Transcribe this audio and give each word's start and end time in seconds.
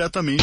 diretamente. 0.00 0.42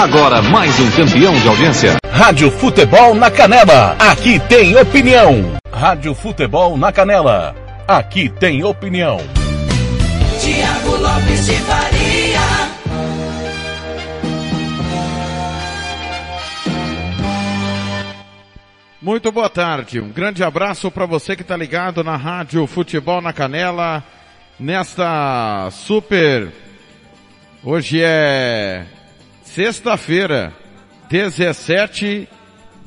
Agora 0.00 0.40
mais 0.40 0.78
um 0.78 0.90
campeão 0.92 1.34
de 1.34 1.48
audiência. 1.48 1.96
Rádio 2.08 2.48
Futebol 2.52 3.12
na 3.16 3.28
Canela. 3.28 3.96
Aqui 3.98 4.38
tem 4.48 4.76
opinião. 4.76 5.56
Rádio 5.72 6.14
Futebol 6.14 6.76
na 6.76 6.92
Canela. 6.92 7.56
Aqui 7.88 8.28
tem 8.28 8.62
opinião. 8.62 9.18
Tiago 10.40 10.96
Lopes 10.96 11.46
de 11.46 11.54
Faria. 11.54 12.68
Muito 19.02 19.32
boa 19.32 19.48
tarde. 19.48 20.00
Um 20.00 20.10
grande 20.10 20.44
abraço 20.44 20.88
para 20.90 21.06
você 21.06 21.34
que 21.34 21.42
está 21.42 21.56
ligado 21.56 22.04
na 22.04 22.16
Rádio 22.16 22.64
Futebol 22.68 23.20
na 23.20 23.32
Canela. 23.32 24.04
Nesta 24.58 25.70
super. 25.70 26.52
Hoje 27.62 28.00
é 28.02 28.84
sexta-feira, 29.44 30.52
17 31.08 32.28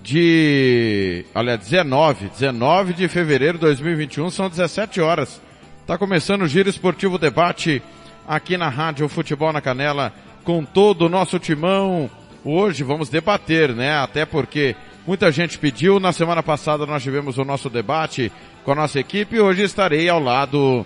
de. 0.04 1.26
Olha, 1.34 1.58
19. 1.58 2.28
19 2.28 2.94
de 2.94 3.08
fevereiro 3.08 3.58
de 3.58 3.62
2021, 3.62 4.30
são 4.32 4.50
17 4.50 5.00
horas. 5.00 5.42
Está 5.80 5.98
começando 5.98 6.42
o 6.42 6.48
Giro 6.48 6.68
Esportivo 6.68 7.18
Debate 7.18 7.82
aqui 8.28 8.58
na 8.58 8.68
Rádio 8.68 9.08
Futebol 9.08 9.54
na 9.54 9.62
Canela 9.62 10.14
com 10.44 10.66
todo 10.66 11.06
o 11.06 11.10
nosso 11.10 11.40
timão. 11.40 12.12
Hoje 12.44 12.84
vamos 12.84 13.08
debater, 13.08 13.74
né? 13.74 13.96
Até 13.96 14.26
porque 14.26 14.76
muita 15.08 15.32
gente 15.32 15.58
pediu. 15.58 16.02
Na 16.02 16.12
semana 16.12 16.44
passada 16.44 16.86
nós 16.86 17.02
tivemos 17.02 17.38
o 17.38 17.46
nosso 17.46 17.70
debate 17.70 18.30
com 18.66 18.74
a 18.74 18.76
nossa 18.76 19.00
equipe. 19.00 19.40
Hoje 19.40 19.64
estarei 19.64 20.10
ao 20.10 20.20
lado 20.20 20.86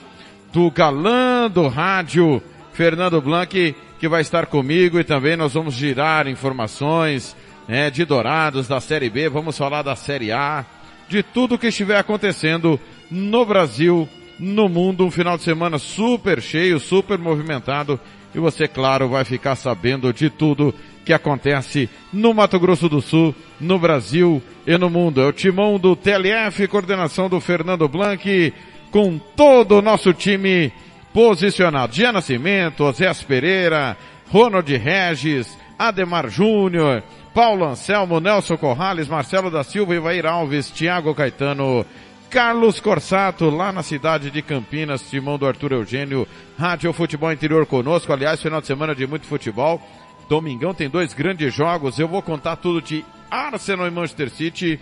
do 0.56 0.72
galã 0.72 1.52
do 1.52 1.68
rádio, 1.68 2.42
Fernando 2.72 3.22
Blanc, 3.22 3.76
que 4.00 4.08
vai 4.08 4.22
estar 4.22 4.46
comigo 4.46 4.98
e 4.98 5.04
também 5.04 5.36
nós 5.36 5.54
vamos 5.54 5.74
girar 5.74 6.30
informações 6.30 7.36
né, 7.68 7.90
de 7.90 8.06
Dourados, 8.06 8.66
da 8.66 8.80
Série 8.80 9.10
B, 9.10 9.28
vamos 9.28 9.58
falar 9.58 9.82
da 9.82 9.98
Série 9.98 10.32
A, 10.32 10.64
de 11.10 11.22
tudo 11.22 11.58
que 11.58 11.68
estiver 11.68 11.98
acontecendo 11.98 12.80
no 13.12 13.46
Brasil, 13.46 14.08
no 14.40 14.70
mundo, 14.70 15.06
um 15.06 15.12
final 15.12 15.36
de 15.36 15.44
semana 15.44 15.78
super 15.78 16.42
cheio, 16.42 16.80
super 16.80 17.20
movimentado 17.20 18.00
e 18.34 18.40
você, 18.40 18.66
claro, 18.66 19.10
vai 19.10 19.26
ficar 19.26 19.58
sabendo 19.58 20.14
de 20.14 20.30
tudo 20.30 20.74
que 21.04 21.12
acontece 21.12 21.90
no 22.14 22.34
Mato 22.34 22.58
Grosso 22.58 22.88
do 22.88 23.02
Sul, 23.02 23.36
no 23.60 23.78
Brasil 23.78 24.42
e 24.66 24.78
no 24.78 24.90
mundo. 24.90 25.20
É 25.20 25.26
o 25.26 25.34
timão 25.34 25.78
do 25.78 25.98
TLF, 25.98 26.66
coordenação 26.70 27.28
do 27.28 27.42
Fernando 27.42 27.90
Blanc, 27.90 28.54
com 28.96 29.20
todo 29.36 29.80
o 29.80 29.82
nosso 29.82 30.14
time 30.14 30.72
posicionado. 31.14 31.94
Gia 31.94 32.14
Nascimento, 32.14 32.86
Osés 32.86 33.22
Pereira, 33.24 33.98
Ronald 34.32 34.74
Regis, 34.74 35.58
Ademar 35.78 36.30
Júnior, 36.30 37.04
Paulo 37.34 37.66
Anselmo, 37.66 38.22
Nelson 38.22 38.56
Corrales, 38.56 39.10
Marcelo 39.10 39.52
da 39.52 39.66
Silva, 39.66 39.96
Ivair 39.96 40.26
Alves, 40.26 40.72
Thiago 40.72 41.14
Caetano, 41.14 41.86
Carlos 42.30 42.80
Corsato, 42.80 43.50
lá 43.50 43.70
na 43.74 43.84
cidade 43.84 44.32
de 44.32 44.42
Campinas, 44.42 45.10
Timão 45.10 45.38
do 45.38 45.46
Arthur 45.46 45.74
Eugênio, 45.74 46.26
Rádio 46.58 46.94
Futebol 46.94 47.34
Interior 47.34 47.66
conosco, 47.66 48.14
aliás, 48.14 48.42
final 48.42 48.62
de 48.62 48.68
semana 48.68 48.96
de 48.96 49.06
muito 49.06 49.28
futebol. 49.28 49.82
Domingão 50.30 50.74
tem 50.74 50.90
dois 50.90 51.14
grandes 51.14 51.54
jogos, 51.54 52.00
eu 52.00 52.08
vou 52.08 52.22
contar 52.22 52.56
tudo 52.56 52.82
de 52.82 53.04
Arsenal 53.30 53.88
e 53.88 53.92
Manchester 53.92 54.30
City 54.30 54.80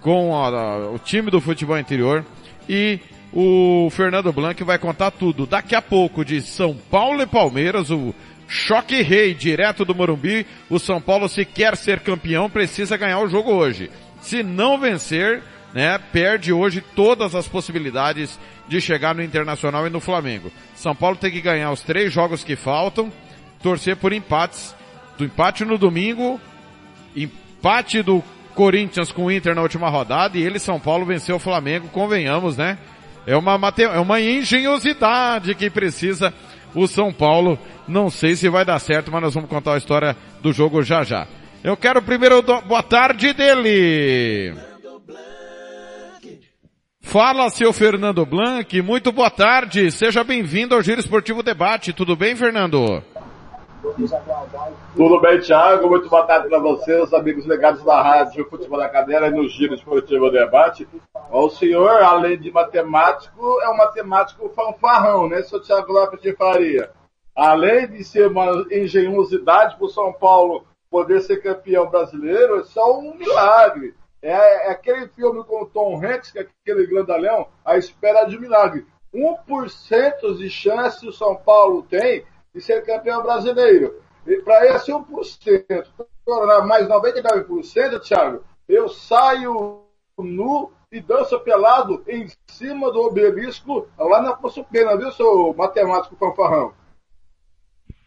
com 0.00 0.36
a, 0.36 0.50
a, 0.50 0.90
o 0.92 1.00
time 1.00 1.32
do 1.32 1.40
futebol 1.40 1.76
interior 1.76 2.24
e 2.68 3.00
o 3.32 3.88
Fernando 3.90 4.32
Blanc 4.32 4.62
vai 4.64 4.78
contar 4.78 5.10
tudo 5.10 5.46
daqui 5.46 5.74
a 5.74 5.82
pouco 5.82 6.24
de 6.24 6.40
São 6.40 6.74
Paulo 6.74 7.22
e 7.22 7.26
Palmeiras, 7.26 7.90
o 7.90 8.14
choque 8.48 9.02
rei 9.02 9.34
direto 9.34 9.84
do 9.84 9.94
Morumbi. 9.94 10.46
O 10.70 10.78
São 10.78 11.00
Paulo, 11.00 11.28
se 11.28 11.44
quer 11.44 11.76
ser 11.76 12.00
campeão, 12.00 12.48
precisa 12.48 12.96
ganhar 12.96 13.20
o 13.20 13.28
jogo 13.28 13.52
hoje. 13.52 13.90
Se 14.20 14.42
não 14.42 14.78
vencer, 14.78 15.42
né, 15.74 15.98
perde 16.12 16.52
hoje 16.52 16.80
todas 16.94 17.34
as 17.34 17.46
possibilidades 17.46 18.38
de 18.68 18.80
chegar 18.80 19.14
no 19.14 19.22
Internacional 19.22 19.86
e 19.86 19.90
no 19.90 20.00
Flamengo. 20.00 20.50
São 20.74 20.94
Paulo 20.94 21.16
tem 21.16 21.30
que 21.30 21.40
ganhar 21.40 21.70
os 21.70 21.82
três 21.82 22.12
jogos 22.12 22.42
que 22.42 22.56
faltam, 22.56 23.12
torcer 23.62 23.96
por 23.96 24.12
empates. 24.12 24.74
Do 25.18 25.24
empate 25.24 25.64
no 25.64 25.78
domingo, 25.78 26.38
empate 27.14 28.02
do 28.02 28.22
Corinthians 28.54 29.10
com 29.10 29.26
o 29.26 29.32
Inter 29.32 29.54
na 29.54 29.62
última 29.62 29.88
rodada 29.88 30.36
e 30.36 30.42
ele, 30.42 30.58
São 30.58 30.78
Paulo, 30.78 31.06
venceu 31.06 31.36
o 31.36 31.38
Flamengo, 31.40 31.88
convenhamos, 31.88 32.56
né? 32.56 32.76
É 33.26 33.36
uma, 33.36 33.58
é 33.78 33.98
uma 33.98 34.20
engenhosidade 34.20 35.54
que 35.54 35.68
precisa 35.68 36.32
o 36.74 36.86
São 36.86 37.12
Paulo. 37.12 37.58
Não 37.88 38.08
sei 38.08 38.36
se 38.36 38.48
vai 38.48 38.64
dar 38.64 38.78
certo, 38.78 39.10
mas 39.10 39.22
nós 39.22 39.34
vamos 39.34 39.50
contar 39.50 39.74
a 39.74 39.78
história 39.78 40.16
do 40.40 40.52
jogo 40.52 40.82
já 40.82 41.02
já. 41.02 41.26
Eu 41.64 41.76
quero 41.76 42.00
primeiro 42.00 42.40
do... 42.42 42.60
boa 42.62 42.82
tarde 42.82 43.32
dele. 43.32 44.54
Fala, 47.00 47.48
seu 47.50 47.72
Fernando 47.72 48.26
Blanc. 48.26 48.82
Muito 48.82 49.10
boa 49.10 49.30
tarde. 49.30 49.90
Seja 49.90 50.22
bem-vindo 50.22 50.74
ao 50.74 50.82
Giro 50.82 51.00
Esportivo 51.00 51.42
Debate. 51.42 51.92
Tudo 51.92 52.14
bem, 52.14 52.36
Fernando? 52.36 53.02
Tudo 54.96 55.20
bem, 55.20 55.40
Thiago? 55.40 55.88
Muito 55.88 56.08
boa 56.08 56.26
tarde 56.26 56.48
para 56.48 56.58
você, 56.58 57.00
os 57.00 57.14
amigos 57.14 57.46
ligados 57.46 57.84
da 57.84 58.02
Rádio 58.02 58.48
Futebol 58.48 58.78
da 58.78 58.88
Cadeira 58.88 59.28
e 59.28 59.30
no 59.30 59.48
Giro 59.48 59.74
Esportivo 59.74 60.30
Debate. 60.30 60.88
O 61.30 61.48
senhor, 61.50 62.02
além 62.02 62.38
de 62.38 62.50
matemático, 62.50 63.60
é 63.60 63.68
um 63.68 63.76
matemático 63.76 64.48
fanfarrão, 64.48 65.28
né, 65.28 65.42
seu 65.42 65.60
Thiago 65.60 65.92
Lopes 65.92 66.20
de 66.20 66.34
Faria? 66.34 66.90
Além 67.34 67.86
de 67.88 68.02
ser 68.02 68.28
uma 68.28 68.66
engenhosidade 68.72 69.76
para 69.76 69.86
o 69.86 69.90
São 69.90 70.12
Paulo 70.12 70.66
poder 70.90 71.20
ser 71.20 71.42
campeão 71.42 71.88
brasileiro, 71.88 72.60
é 72.60 72.64
só 72.64 72.98
um 72.98 73.14
milagre. 73.14 73.94
É, 74.20 74.68
é 74.68 74.70
aquele 74.70 75.06
filme 75.08 75.44
com 75.44 75.62
o 75.62 75.66
Tom 75.66 76.02
Hanks, 76.04 76.32
que 76.32 76.38
é 76.38 76.42
aquele 76.42 76.86
grandalhão, 76.86 77.46
a 77.64 77.76
espera 77.76 78.24
de 78.24 78.38
milagre. 78.38 78.86
1% 79.14 80.36
de 80.36 80.50
chance 80.50 81.06
o 81.06 81.12
São 81.12 81.36
Paulo 81.36 81.82
tem 81.82 82.24
de 82.56 82.62
ser 82.62 82.82
campeão 82.86 83.22
brasileiro. 83.22 84.00
E 84.26 84.38
para 84.38 84.74
esse 84.74 84.90
1%, 84.90 85.86
mais 86.66 86.88
99%, 86.88 88.00
Thiago, 88.00 88.42
eu 88.66 88.88
saio 88.88 89.82
nu 90.18 90.72
e 90.90 90.98
danço 90.98 91.38
pelado 91.40 92.02
em 92.08 92.26
cima 92.46 92.90
do 92.90 93.02
obelisco 93.02 93.86
lá 93.98 94.22
na 94.22 94.32
Poço 94.32 94.64
Pena, 94.64 94.96
viu, 94.96 95.12
seu 95.12 95.54
matemático 95.56 96.16
fanfarrão? 96.16 96.72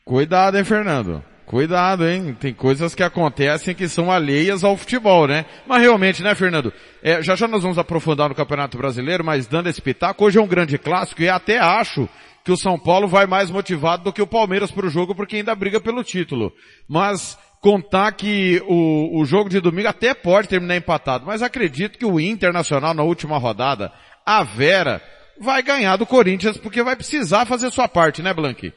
Cuidado, 0.04 0.58
hein, 0.58 0.64
Fernando? 0.64 1.24
Cuidado, 1.46 2.08
hein? 2.08 2.36
Tem 2.40 2.54
coisas 2.54 2.96
que 2.96 3.04
acontecem 3.04 3.76
que 3.76 3.88
são 3.88 4.12
alheias 4.12 4.64
ao 4.64 4.76
futebol, 4.76 5.28
né? 5.28 5.46
Mas 5.68 5.82
realmente, 5.82 6.24
né, 6.24 6.34
Fernando? 6.34 6.74
É, 7.04 7.22
já 7.22 7.36
já 7.36 7.48
nós 7.48 7.62
vamos 7.62 7.78
aprofundar 7.78 8.30
no 8.30 8.36
Campeonato 8.36 8.78
Brasileiro, 8.78 9.24
mas 9.24 9.46
dando 9.46 9.70
esse 9.70 9.82
pitaco, 9.82 10.26
hoje 10.26 10.40
é 10.40 10.42
um 10.42 10.48
grande 10.48 10.78
clássico 10.78 11.22
e 11.22 11.30
até 11.30 11.60
acho 11.60 12.10
que 12.44 12.52
o 12.52 12.58
São 12.58 12.80
Paulo 12.80 13.08
vai 13.08 13.26
mais 13.26 13.50
motivado 13.52 14.04
do 14.04 14.14
que 14.14 14.22
o 14.22 14.28
Palmeiras 14.28 14.72
para 14.72 14.86
o 14.86 14.90
jogo, 14.90 15.16
porque 15.16 15.38
ainda 15.38 15.56
briga 15.56 15.80
pelo 15.80 16.04
título. 16.04 16.52
Mas 16.88 17.38
contar 17.62 18.12
que 18.14 18.62
o, 18.68 19.20
o 19.20 19.26
jogo 19.26 19.50
de 19.50 19.60
domingo 19.60 19.88
até 19.88 20.14
pode 20.14 20.48
terminar 20.48 20.78
empatado, 20.78 21.26
mas 21.26 21.42
acredito 21.42 21.98
que 21.98 22.06
o 22.06 22.20
Internacional 22.20 22.94
na 22.94 23.04
última 23.04 23.38
rodada, 23.38 23.92
a 24.26 24.44
Vera, 24.44 25.02
vai 25.40 25.62
ganhar 25.62 25.98
do 25.98 26.06
Corinthians 26.06 26.58
porque 26.58 26.84
vai 26.84 26.96
precisar 26.96 27.46
fazer 27.46 27.72
sua 27.72 27.88
parte, 27.88 28.22
né, 28.22 28.34
Blanqui? 28.34 28.74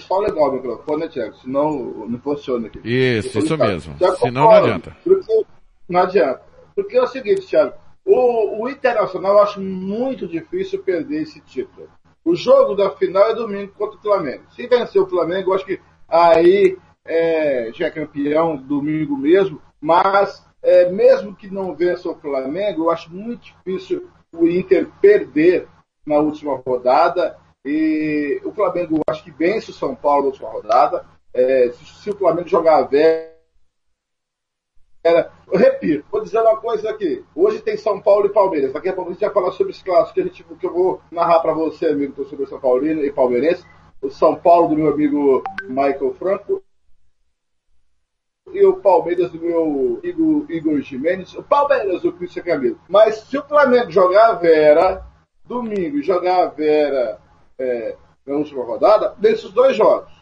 Só 0.00 0.18
legal 0.18 0.50
o 0.50 0.52
microfone, 0.54 1.02
né, 1.02 1.08
Tiago? 1.08 1.36
Senão 1.36 2.08
não 2.08 2.18
funciona 2.18 2.66
aqui. 2.66 2.80
Isso, 2.84 3.38
isso 3.38 3.56
mesmo. 3.56 3.96
Senão 4.18 4.42
não 4.42 4.50
adianta. 4.50 4.96
Porque, 5.04 5.46
não 5.88 6.00
adianta. 6.00 6.42
Porque 6.74 6.96
é 6.96 7.02
o 7.02 7.06
seguinte, 7.06 7.46
Thiago, 7.46 7.74
o, 8.04 8.62
o 8.62 8.68
Internacional 8.68 9.34
eu 9.34 9.42
acho 9.42 9.60
muito 9.60 10.26
difícil 10.26 10.82
perder 10.82 11.22
esse 11.22 11.40
título. 11.40 11.88
O 12.24 12.34
jogo 12.34 12.74
da 12.74 12.90
final 12.90 13.30
é 13.30 13.34
domingo 13.34 13.72
contra 13.72 13.98
o 13.98 14.02
Flamengo. 14.02 14.44
Se 14.50 14.66
vencer 14.66 15.00
o 15.00 15.06
Flamengo, 15.06 15.50
eu 15.50 15.54
acho 15.54 15.64
que 15.64 15.80
aí 16.08 16.76
é, 17.04 17.70
já 17.72 17.86
é 17.86 17.90
campeão 17.90 18.56
domingo 18.56 19.16
mesmo, 19.16 19.62
mas 19.80 20.44
é, 20.62 20.90
mesmo 20.90 21.34
que 21.34 21.48
não 21.48 21.74
vença 21.74 22.08
o 22.08 22.16
Flamengo, 22.16 22.84
eu 22.84 22.90
acho 22.90 23.12
muito 23.14 23.44
difícil 23.44 24.08
o 24.32 24.46
Inter 24.46 24.88
perder 25.00 25.68
na 26.04 26.18
última 26.18 26.56
rodada. 26.56 27.38
E 27.64 28.40
o 28.44 28.52
Flamengo, 28.52 29.00
acho 29.08 29.24
que 29.24 29.30
vence 29.30 29.70
o 29.70 29.74
São 29.74 29.94
Paulo 29.94 30.22
na 30.22 30.28
última 30.28 30.50
rodada. 30.50 31.04
É, 31.34 31.70
se, 31.70 31.84
se, 32.02 32.10
o 32.10 32.16
Flamengo 32.16 32.48
jogar 32.48 32.78
a 32.78 32.82
velha. 32.82 33.35
Eu 35.46 35.58
repito, 35.58 36.04
vou 36.10 36.22
dizer 36.22 36.40
uma 36.40 36.56
coisa 36.56 36.90
aqui. 36.90 37.24
Hoje 37.34 37.60
tem 37.60 37.76
São 37.76 38.00
Paulo 38.00 38.26
e 38.26 38.30
Palmeiras. 38.30 38.72
Daqui 38.72 38.88
a 38.88 38.92
pouco 38.92 39.10
a 39.10 39.12
gente 39.12 39.22
vai 39.22 39.32
falar 39.32 39.52
sobre 39.52 39.72
esse 39.72 39.84
clássico 39.84 40.14
que, 40.14 40.20
a 40.20 40.24
gente, 40.24 40.44
que 40.44 40.66
eu 40.66 40.72
vou 40.72 41.00
narrar 41.10 41.40
para 41.40 41.52
você, 41.52 41.86
amigo, 41.86 42.24
sobre 42.24 42.46
São 42.46 42.60
Paulino 42.60 43.04
e 43.04 43.12
Palmeirense. 43.12 43.64
O 44.02 44.10
São 44.10 44.34
Paulo 44.34 44.68
do 44.68 44.76
meu 44.76 44.92
amigo 44.92 45.42
Michael 45.68 46.14
Franco 46.18 46.62
e 48.52 48.64
o 48.64 48.76
Palmeiras 48.76 49.30
do 49.30 49.40
meu 49.40 50.00
Igor, 50.02 50.46
Igor 50.48 50.80
Jimenez, 50.80 51.34
o 51.34 51.42
Palmeiras 51.42 52.02
do 52.02 52.12
Cristian 52.12 52.42
Camilo. 52.42 52.80
Mas 52.88 53.16
se 53.16 53.36
o 53.36 53.42
Flamengo 53.42 53.90
jogar 53.90 54.30
a 54.30 54.34
Vera 54.34 55.04
domingo 55.46 56.02
jogar 56.02 56.42
a 56.42 56.46
Vera 56.46 57.18
é, 57.58 57.96
na 58.26 58.36
última 58.36 58.64
rodada, 58.64 59.14
desses 59.18 59.50
dois 59.52 59.76
jogos, 59.76 60.12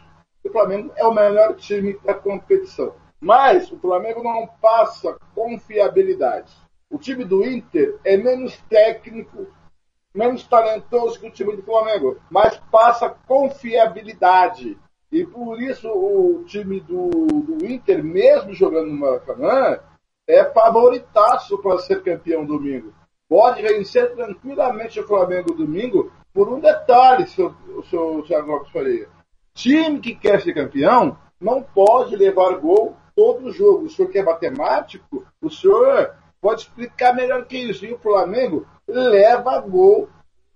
o 0.43 0.49
Flamengo 0.49 0.91
é 0.95 1.05
o 1.05 1.13
melhor 1.13 1.55
time 1.55 1.97
da 2.03 2.13
competição. 2.13 2.93
Mas 3.19 3.71
o 3.71 3.77
Flamengo 3.77 4.23
não 4.23 4.47
passa 4.61 5.17
confiabilidade. 5.33 6.53
O 6.89 6.97
time 6.97 7.25
do 7.25 7.45
Inter 7.45 7.97
é 8.03 8.15
menos 8.15 8.55
técnico, 8.69 9.47
menos 10.13 10.47
talentoso 10.47 11.19
que 11.19 11.27
o 11.27 11.31
time 11.31 11.55
do 11.55 11.63
Flamengo, 11.63 12.17
mas 12.29 12.57
passa 12.71 13.09
confiabilidade. 13.27 14.77
E 15.11 15.25
por 15.25 15.61
isso 15.61 15.89
o 15.89 16.43
time 16.45 16.79
do, 16.79 17.09
do 17.09 17.65
Inter, 17.65 18.03
mesmo 18.03 18.53
jogando 18.53 18.87
no 18.87 18.99
Maracanã, 18.99 19.79
é 20.27 20.43
favoritaço 20.45 21.57
para 21.59 21.79
ser 21.79 22.03
campeão 22.03 22.45
domingo. 22.45 22.93
Pode 23.27 23.61
vencer 23.61 24.13
tranquilamente 24.15 24.99
o 24.99 25.07
Flamengo 25.07 25.53
domingo 25.53 26.11
por 26.33 26.49
um 26.49 26.59
detalhe, 26.59 27.27
seu, 27.27 27.53
seu 27.89 28.23
Thiago 28.23 28.51
Lopes 28.51 28.71
Faria. 28.71 29.07
Time 29.53 29.99
que 29.99 30.13
quer 30.13 30.41
ser 30.41 30.53
campeão 30.53 31.17
não 31.39 31.61
pode 31.61 32.15
levar 32.15 32.57
gol 32.57 32.95
todo 33.15 33.51
jogo. 33.51 33.85
O 33.85 33.89
senhor 33.89 34.09
que 34.09 34.19
é 34.19 34.23
matemático, 34.23 35.25
o 35.41 35.49
senhor 35.49 36.15
pode 36.41 36.61
explicar 36.61 37.15
melhor 37.15 37.45
que 37.45 37.57
isso. 37.57 37.85
E 37.85 37.93
o 37.93 37.99
Flamengo 37.99 38.67
leva 38.87 39.59
gol 39.61 40.09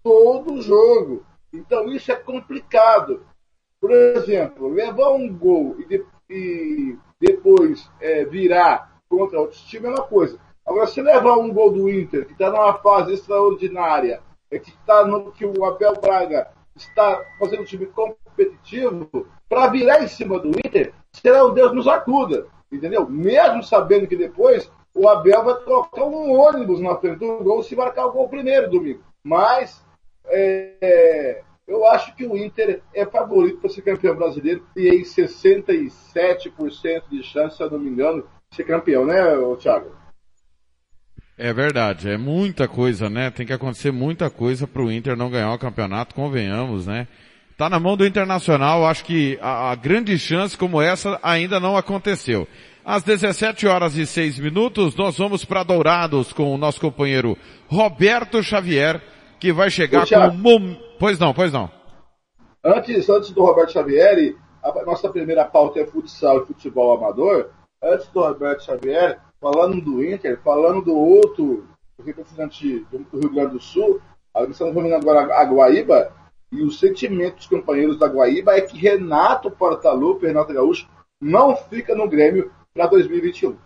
todo 0.04 0.62
jogo. 0.62 1.26
Então 1.54 1.88
isso 1.90 2.12
é 2.12 2.16
complicado. 2.16 3.26
Por 3.80 3.92
exemplo, 3.92 4.68
levar 4.68 5.10
um 5.12 5.32
gol 5.32 5.78
e, 5.80 5.86
de, 5.86 6.06
e 6.30 6.98
depois 7.20 7.90
é, 8.02 8.26
virar 8.26 9.00
contra 9.08 9.40
outro 9.40 9.58
time 9.58 9.88
é 9.88 9.90
uma 9.90 10.04
coisa. 10.04 10.40
Agora, 10.66 10.86
se 10.86 11.02
levar 11.02 11.38
um 11.38 11.52
gol 11.52 11.72
do 11.72 11.90
Inter, 11.90 12.28
que 12.28 12.34
está 12.34 12.52
numa 12.52 12.74
fase 12.76 13.14
extraordinária, 13.14 14.22
é 14.52 14.60
que, 14.60 14.72
tá 14.86 15.04
no, 15.06 15.32
que 15.32 15.44
o 15.44 15.66
Abel 15.66 15.94
Braga 16.00 16.48
está 16.76 17.24
fazendo 17.40 17.62
um 17.62 17.66
time 17.66 17.88
competitivo, 17.88 19.28
para 19.50 19.68
virar 19.68 20.04
em 20.04 20.08
cima 20.08 20.38
do 20.38 20.50
Inter, 20.50 20.94
será 21.14 21.44
o 21.44 21.52
Deus 21.52 21.74
nos 21.74 21.88
acuda. 21.88 22.48
Entendeu? 22.72 23.10
Mesmo 23.10 23.64
sabendo 23.64 24.08
que 24.08 24.16
depois 24.16 24.72
o 24.94 25.08
Abel 25.08 25.44
vai 25.44 25.56
trocar 25.56 26.04
um 26.04 26.32
ônibus 26.32 26.80
na 26.80 26.96
frente 26.96 27.20
do 27.20 27.44
gol 27.44 27.64
se 27.64 27.76
marcar 27.76 28.06
o 28.06 28.12
gol 28.12 28.30
primeiro 28.30 28.70
domingo. 28.70 29.02
Mas 29.24 29.84
é, 30.26 31.42
eu 31.68 31.86
acho 31.86 32.16
que 32.16 32.26
o 32.26 32.38
Inter 32.38 32.82
é 32.94 33.06
favorito 33.06 33.60
para 33.60 33.70
ser 33.70 33.82
campeão 33.82 34.16
brasileiro 34.16 34.66
e 34.76 34.90
aí 34.90 35.02
67% 35.02 37.04
de 37.10 37.24
chance, 37.24 37.58
se 37.58 37.64
eu 37.64 37.72
não 37.72 37.80
me 37.80 37.90
engano, 37.90 38.24
de 38.50 38.56
ser 38.56 38.64
campeão, 38.64 39.06
né, 39.06 39.18
Thiago? 39.60 39.98
É 41.38 41.54
verdade, 41.54 42.10
é 42.10 42.18
muita 42.18 42.68
coisa, 42.68 43.10
né? 43.10 43.32
Tem 43.32 43.46
que 43.46 43.54
acontecer 43.54 43.92
muita 43.92 44.30
coisa 44.30 44.68
para 44.68 44.82
o 44.82 44.92
Inter 44.92 45.16
não 45.16 45.30
ganhar 45.30 45.54
o 45.54 45.60
campeonato, 45.60 46.14
convenhamos, 46.14 46.86
né? 46.86 47.08
Tá 47.60 47.70
na 47.70 47.78
mão 47.78 47.98
do 47.98 48.06
Internacional, 48.06 48.86
acho 48.86 49.04
que 49.04 49.38
a, 49.42 49.72
a 49.72 49.76
grande 49.76 50.18
chance 50.18 50.58
como 50.58 50.82
essa 50.82 51.20
ainda 51.22 51.60
não 51.60 51.76
aconteceu. 51.76 52.48
Às 52.86 53.04
17 53.04 53.68
horas 53.68 53.98
e 53.98 54.06
6 54.06 54.40
minutos, 54.40 54.96
nós 54.96 55.18
vamos 55.18 55.44
para 55.44 55.62
Dourados 55.62 56.32
com 56.32 56.56
o 56.56 56.58
nosso 56.58 56.80
companheiro 56.80 57.38
Roberto 57.68 58.42
Xavier, 58.42 59.02
que 59.42 59.52
vai 59.52 59.70
chegar 59.70 60.08
com 60.08 60.16
o 60.16 60.78
Pois 60.98 61.20
não, 61.20 61.34
pois 61.34 61.52
não. 61.52 61.70
Antes, 62.64 63.10
antes 63.10 63.32
do 63.32 63.44
Roberto 63.44 63.74
Xavier, 63.74 64.36
a 64.64 64.86
nossa 64.86 65.10
primeira 65.10 65.44
pauta 65.44 65.82
é 65.82 65.86
futsal 65.86 66.42
e 66.42 66.46
futebol 66.46 66.96
amador. 66.96 67.50
Antes 67.84 68.08
do 68.08 68.22
Roberto 68.22 68.64
Xavier, 68.64 69.20
falando 69.42 69.82
do 69.82 70.02
Inter, 70.02 70.40
falando 70.42 70.82
do 70.82 70.96
outro 70.98 71.68
representante 72.06 72.88
do 72.90 73.20
Rio 73.20 73.34
Grande 73.34 73.52
do 73.52 73.60
Sul, 73.60 74.00
nós 74.34 74.50
estamos 74.50 74.74
vendo 74.74 74.96
agora 74.96 75.36
a 75.36 75.44
Guaíba, 75.44 76.14
e 76.52 76.62
o 76.62 76.72
sentimento 76.72 77.38
dos 77.38 77.48
companheiros 77.48 77.98
da 77.98 78.08
Guaíba 78.08 78.56
é 78.56 78.62
que 78.62 78.78
Renato 78.78 79.52
Portaluppi, 79.52 80.26
Renato 80.26 80.54
Gaúcho, 80.54 80.88
não 81.22 81.56
fica 81.56 81.96
no 81.96 82.08
Grêmio 82.08 82.52
para 82.74 82.88
2021. 82.88 83.58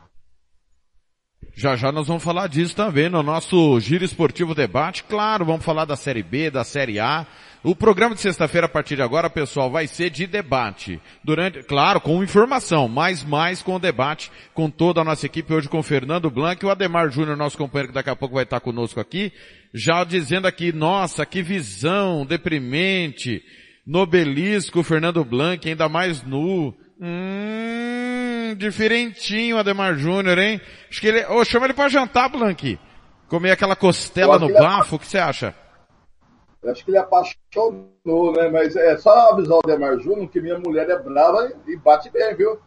Já 1.55 1.75
já 1.75 1.91
nós 1.91 2.07
vamos 2.07 2.23
falar 2.23 2.47
disso 2.47 2.75
também 2.75 3.09
no 3.09 3.21
nosso 3.21 3.79
Giro 3.79 4.03
Esportivo 4.03 4.55
Debate. 4.55 5.03
Claro, 5.03 5.45
vamos 5.45 5.63
falar 5.63 5.85
da 5.85 5.95
Série 5.95 6.23
B, 6.23 6.49
da 6.49 6.63
Série 6.63 6.99
A. 6.99 7.27
O 7.63 7.75
programa 7.75 8.13
de 8.13 8.19
sexta-feira, 8.19 8.65
a 8.65 8.69
partir 8.69 8.97
de 8.97 9.01
agora, 9.01 9.29
pessoal, 9.29 9.71
vai 9.71 9.87
ser 9.87 10.09
de 10.09 10.27
debate. 10.27 10.99
Durante, 11.23 11.63
claro, 11.63 12.01
com 12.01 12.21
informação, 12.21 12.89
mas 12.89 13.23
mais 13.23 13.61
com 13.61 13.79
debate, 13.79 14.29
com 14.53 14.69
toda 14.69 14.99
a 14.99 15.03
nossa 15.03 15.25
equipe, 15.25 15.53
hoje 15.53 15.69
com 15.69 15.81
Fernando 15.81 16.29
Blanc 16.29 16.61
e 16.61 16.67
o 16.67 16.69
Ademar 16.69 17.09
Júnior, 17.09 17.37
nosso 17.37 17.57
companheiro, 17.57 17.89
que 17.89 17.93
daqui 17.93 18.09
a 18.09 18.15
pouco 18.17 18.35
vai 18.35 18.43
estar 18.43 18.59
conosco 18.59 18.99
aqui, 18.99 19.31
já 19.73 20.03
dizendo 20.03 20.47
aqui, 20.47 20.71
nossa, 20.71 21.25
que 21.25 21.41
visão 21.41 22.25
deprimente, 22.25 23.43
nobelisco, 23.85 24.83
Fernando 24.83 25.25
Blanc, 25.25 25.67
ainda 25.67 25.89
mais 25.89 26.21
nu. 26.21 26.75
Hum, 27.01 28.55
diferentinho 28.55 29.57
Ademar 29.57 29.95
Júnior, 29.95 30.37
hein? 30.37 30.61
Acho 30.89 31.01
que 31.01 31.07
ele, 31.07 31.25
oh, 31.25 31.43
chama 31.43 31.65
ele 31.65 31.73
para 31.73 31.89
jantar, 31.89 32.29
Blanqui. 32.29 32.79
Comer 33.27 33.51
aquela 33.51 33.75
costela 33.75 34.37
no 34.37 34.53
bafo, 34.53 34.95
o 34.95 34.99
que 34.99 35.07
você 35.07 35.17
acha? 35.17 35.55
Eu 36.61 36.71
acho 36.71 36.85
que 36.85 36.91
ele 36.91 36.99
apaixonou, 36.99 38.31
né? 38.35 38.49
Mas 38.49 38.75
é 38.75 38.95
só 38.97 39.31
avisar 39.31 39.57
o 39.57 39.61
Ademar 39.63 39.97
Júnior 39.99 40.29
que 40.29 40.39
minha 40.39 40.59
mulher 40.59 40.89
é 40.89 40.99
brava 40.99 41.51
e 41.67 41.75
bate 41.75 42.11
bem, 42.11 42.35
viu? 42.35 42.59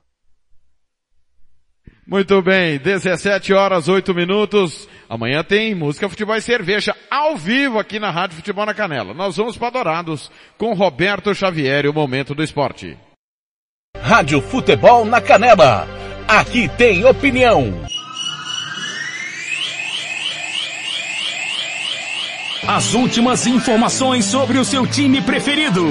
Muito 2.06 2.40
bem, 2.40 2.78
17 2.78 3.52
horas 3.52 3.88
8 3.88 4.14
minutos. 4.14 4.88
Amanhã 5.08 5.42
tem 5.42 5.74
música, 5.74 6.08
futebol 6.08 6.36
e 6.36 6.40
cerveja 6.40 6.94
ao 7.10 7.36
vivo 7.36 7.80
aqui 7.80 7.98
na 7.98 8.12
Rádio 8.12 8.36
Futebol 8.36 8.64
na 8.64 8.72
Canela. 8.72 9.12
Nós 9.12 9.36
vamos 9.36 9.56
para 9.56 9.70
Dourados 9.70 10.30
com 10.56 10.72
Roberto 10.72 11.34
Xavier 11.34 11.84
e 11.84 11.88
o 11.88 11.92
Momento 11.92 12.32
do 12.32 12.44
Esporte. 12.44 12.96
Rádio 14.00 14.40
Futebol 14.40 15.04
na 15.04 15.20
Canela. 15.20 15.88
Aqui 16.28 16.68
tem 16.68 17.04
opinião. 17.04 17.74
As 22.64 22.94
últimas 22.94 23.46
informações 23.46 24.24
sobre 24.24 24.58
o 24.58 24.64
seu 24.64 24.86
time 24.86 25.20
preferido. 25.20 25.84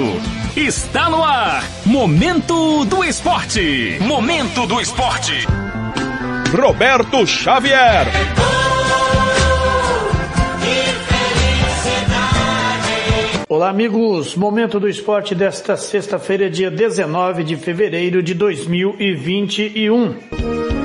Está 0.56 1.08
no 1.08 1.22
ar. 1.22 1.62
Momento 1.84 2.84
do 2.84 3.04
Esporte. 3.04 3.98
Momento 4.00 4.66
do 4.66 4.80
Esporte. 4.80 5.46
Roberto 6.50 7.26
Xavier. 7.26 8.06
Olá, 13.48 13.70
amigos. 13.70 14.34
Momento 14.34 14.80
do 14.80 14.88
esporte 14.88 15.34
desta 15.34 15.76
sexta-feira, 15.76 16.50
dia 16.50 16.70
19 16.70 17.44
de 17.44 17.56
fevereiro 17.56 18.22
de 18.22 18.34
2021. 18.34 20.75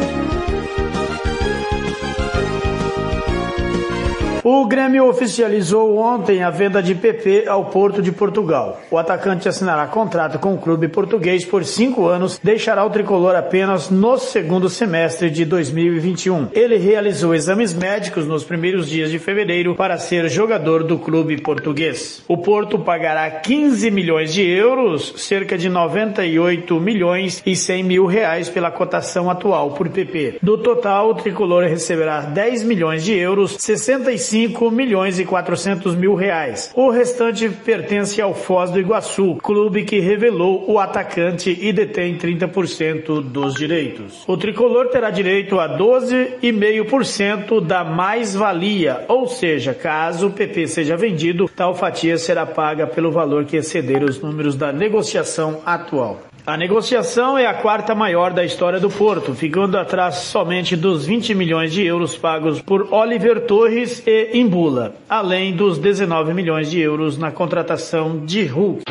O 4.43 4.65
Grêmio 4.65 5.07
oficializou 5.07 5.98
ontem 5.98 6.41
a 6.41 6.50
venda 6.50 6.81
de 6.81 6.95
PP 6.95 7.43
ao 7.48 7.65
Porto 7.65 8.01
de 8.01 8.12
Portugal. 8.12 8.81
O 8.89 8.98
atacante 8.98 9.48
assinará 9.48 9.86
contrato 9.86 10.39
com 10.39 10.55
o 10.55 10.57
clube 10.57 10.88
português 10.88 11.45
por 11.45 11.63
cinco 11.63 12.07
anos, 12.07 12.39
deixará 12.43 12.83
o 12.83 12.89
tricolor 12.89 13.36
apenas 13.36 13.91
no 13.91 14.17
segundo 14.17 14.67
semestre 14.67 15.29
de 15.29 15.45
2021. 15.45 16.48
Ele 16.53 16.77
realizou 16.77 17.36
exames 17.36 17.71
médicos 17.71 18.25
nos 18.25 18.43
primeiros 18.43 18.89
dias 18.89 19.12
de 19.12 19.19
fevereiro 19.19 19.75
para 19.75 20.00
ser 20.00 20.27
jogador 20.27 20.83
do 20.83 20.98
clube 20.98 21.39
português. 21.39 22.24
O 22.27 22.36
Porto 22.36 22.79
pagará 22.79 23.29
15 23.29 23.91
milhões 23.91 24.33
de 24.33 24.41
euros, 24.41 25.13
cerca 25.17 25.55
de 25.55 25.69
98 25.69 26.79
milhões 26.79 27.43
e 27.45 27.55
100 27.55 27.83
mil 27.83 28.05
reais 28.07 28.50
pela 28.50 28.71
cotação 28.71 29.29
atual 29.29 29.71
por 29.71 29.88
PP. 29.88 30.39
Do 30.41 30.57
total, 30.57 31.12
o 31.12 31.15
tricolor 31.15 31.65
receberá 31.65 32.21
10 32.21 32.63
milhões 32.63 33.03
de 33.03 33.13
euros, 33.13 33.55
65 33.60 34.30
5 34.31 34.71
milhões 34.71 35.19
e 35.19 35.25
400 35.25 35.93
mil 35.93 36.15
reais. 36.15 36.71
O 36.73 36.89
restante 36.89 37.50
pertence 37.50 38.21
ao 38.21 38.33
Foz 38.33 38.71
do 38.71 38.79
Iguaçu, 38.79 39.35
clube 39.43 39.83
que 39.83 40.00
revelou 40.00 40.63
o 40.71 40.79
atacante 40.79 41.59
e 41.61 41.73
detém 41.73 42.17
30% 42.17 43.21
dos 43.21 43.55
direitos. 43.55 44.23
O 44.25 44.38
tricolor 44.38 44.88
terá 44.88 45.09
direito 45.09 45.59
a 45.59 45.77
12,5% 45.77 47.59
da 47.59 47.83
mais-valia, 47.83 49.03
ou 49.09 49.27
seja, 49.27 49.73
caso 49.73 50.27
o 50.27 50.31
PP 50.31 50.65
seja 50.65 50.95
vendido, 50.95 51.50
tal 51.53 51.75
fatia 51.75 52.17
será 52.17 52.45
paga 52.45 52.88
pelo 52.88 53.11
valor 53.11 53.43
que 53.43 53.57
exceder 53.57 54.01
os 54.01 54.21
números 54.21 54.55
da 54.55 54.71
negociação 54.71 55.59
atual. 55.65 56.30
A 56.45 56.57
negociação 56.57 57.38
é 57.38 57.45
a 57.45 57.53
quarta 57.53 57.93
maior 57.93 58.33
da 58.33 58.43
história 58.43 58.79
do 58.79 58.89
Porto, 58.89 59.36
ficando 59.36 59.77
atrás 59.77 60.15
somente 60.15 60.75
dos 60.75 61.05
20 61.05 61.36
milhões 61.36 61.71
de 61.71 61.86
euros 61.86 62.17
pagos 62.17 62.60
por 62.60 62.91
Oliver 62.91 63.41
Torres 63.41 64.01
e 64.07 64.31
Imbula, 64.33 64.95
além 65.07 65.55
dos 65.55 65.77
19 65.77 66.33
milhões 66.33 66.71
de 66.71 66.79
euros 66.79 67.15
na 67.15 67.31
contratação 67.31 68.25
de 68.25 68.43
Hulk. 68.45 68.83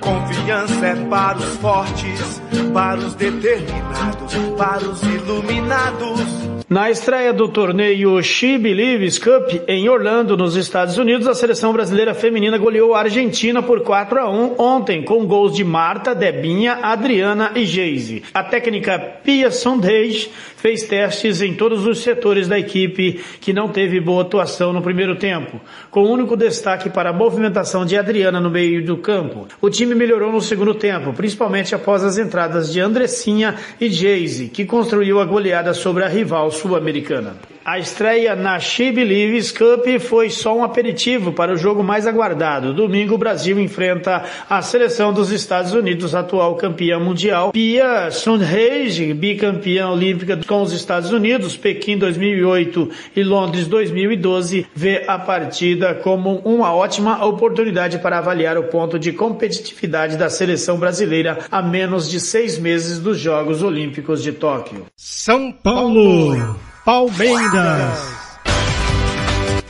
Confiança 0.00 0.86
é 0.86 0.96
para 1.08 1.38
os 1.38 1.56
fortes 1.56 2.47
para 2.72 2.98
os 2.98 3.14
determinados, 3.14 4.34
para 4.56 4.84
os 4.84 5.02
iluminados. 5.02 6.48
Na 6.68 6.90
estreia 6.90 7.32
do 7.32 7.48
torneio 7.48 8.22
She 8.22 8.58
Believes 8.58 9.18
Cup 9.18 9.50
em 9.66 9.88
Orlando, 9.88 10.36
nos 10.36 10.54
Estados 10.54 10.98
Unidos, 10.98 11.26
a 11.26 11.34
seleção 11.34 11.72
brasileira 11.72 12.12
feminina 12.12 12.58
goleou 12.58 12.94
a 12.94 13.00
Argentina 13.00 13.62
por 13.62 13.80
4 13.80 14.20
a 14.20 14.30
1 14.30 14.56
ontem, 14.58 15.02
com 15.02 15.24
gols 15.24 15.54
de 15.54 15.64
Marta, 15.64 16.14
Debinha, 16.14 16.74
Adriana 16.82 17.52
e 17.54 17.64
Geise. 17.64 18.22
A 18.34 18.42
técnica 18.42 18.98
Pia 18.98 19.50
Sondage 19.50 20.30
fez 20.56 20.82
testes 20.82 21.40
em 21.40 21.54
todos 21.54 21.86
os 21.86 22.00
setores 22.00 22.48
da 22.48 22.58
equipe 22.58 23.24
que 23.40 23.52
não 23.52 23.68
teve 23.68 24.00
boa 24.00 24.22
atuação 24.22 24.72
no 24.72 24.82
primeiro 24.82 25.16
tempo, 25.16 25.60
com 25.90 26.02
único 26.02 26.36
destaque 26.36 26.90
para 26.90 27.10
a 27.10 27.12
movimentação 27.14 27.86
de 27.86 27.96
Adriana 27.96 28.40
no 28.40 28.50
meio 28.50 28.84
do 28.84 28.96
campo. 28.98 29.46
O 29.60 29.70
time 29.70 29.94
melhorou 29.94 30.32
no 30.32 30.40
segundo 30.40 30.74
tempo, 30.74 31.12
principalmente 31.12 31.74
após 31.74 32.04
as 32.04 32.18
entradas 32.18 32.47
de 32.48 32.80
Andressinha 32.80 33.54
e 33.80 33.90
Geise, 33.90 34.48
que 34.48 34.64
construiu 34.64 35.20
a 35.20 35.24
goleada 35.24 35.74
sobre 35.74 36.04
a 36.04 36.08
rival 36.08 36.50
sul-americana. 36.50 37.36
A 37.68 37.78
estreia 37.78 38.34
na 38.34 38.58
She 38.58 38.90
Believes 38.90 39.52
Cup 39.52 39.84
foi 40.00 40.30
só 40.30 40.56
um 40.56 40.64
aperitivo 40.64 41.34
para 41.34 41.52
o 41.52 41.56
jogo 41.58 41.84
mais 41.84 42.06
aguardado. 42.06 42.72
Domingo 42.72 43.16
o 43.16 43.18
Brasil 43.18 43.60
enfrenta 43.60 44.24
a 44.48 44.62
seleção 44.62 45.12
dos 45.12 45.30
Estados 45.30 45.74
Unidos, 45.74 46.14
atual 46.14 46.56
campeã 46.56 46.98
mundial. 46.98 47.52
Pia 47.52 48.10
Sundhage, 48.10 49.12
bicampeã 49.12 49.90
olímpica 49.90 50.40
com 50.46 50.62
os 50.62 50.72
Estados 50.72 51.12
Unidos, 51.12 51.58
Pequim 51.58 51.98
2008 51.98 52.88
e 53.14 53.22
Londres 53.22 53.66
2012, 53.66 54.66
vê 54.74 55.04
a 55.06 55.18
partida 55.18 55.94
como 55.94 56.38
uma 56.46 56.74
ótima 56.74 57.22
oportunidade 57.22 57.98
para 57.98 58.16
avaliar 58.16 58.56
o 58.56 58.68
ponto 58.68 58.98
de 58.98 59.12
competitividade 59.12 60.16
da 60.16 60.30
seleção 60.30 60.78
brasileira 60.78 61.40
a 61.50 61.60
menos 61.60 62.08
de 62.08 62.18
seis 62.18 62.58
meses 62.58 62.98
dos 62.98 63.18
Jogos 63.18 63.62
Olímpicos 63.62 64.22
de 64.22 64.32
Tóquio. 64.32 64.86
São 64.96 65.52
Paulo. 65.52 66.56
Palmeiras. 66.84 68.38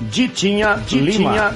Ditinha, 0.01 0.77
Ditinha. 0.87 1.55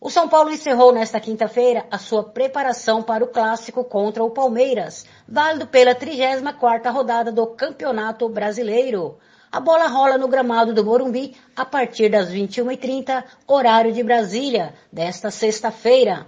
O 0.00 0.10
São 0.10 0.28
Paulo 0.28 0.50
encerrou 0.50 0.92
nesta 0.92 1.20
quinta-feira 1.20 1.86
a 1.90 1.98
sua 1.98 2.24
preparação 2.24 3.02
para 3.02 3.22
o 3.22 3.28
clássico 3.28 3.84
contra 3.84 4.24
o 4.24 4.30
Palmeiras, 4.30 5.06
válido 5.28 5.66
pela 5.66 5.94
34ª 5.94 6.90
rodada 6.90 7.30
do 7.30 7.46
Campeonato 7.48 8.28
Brasileiro. 8.28 9.18
A 9.52 9.60
bola 9.60 9.86
rola 9.86 10.16
no 10.16 10.28
gramado 10.28 10.72
do 10.72 10.84
Morumbi 10.84 11.36
a 11.54 11.64
partir 11.64 12.08
das 12.08 12.30
21h30, 12.30 13.22
horário 13.46 13.92
de 13.92 14.02
Brasília, 14.02 14.74
desta 14.92 15.30
sexta-feira. 15.30 16.26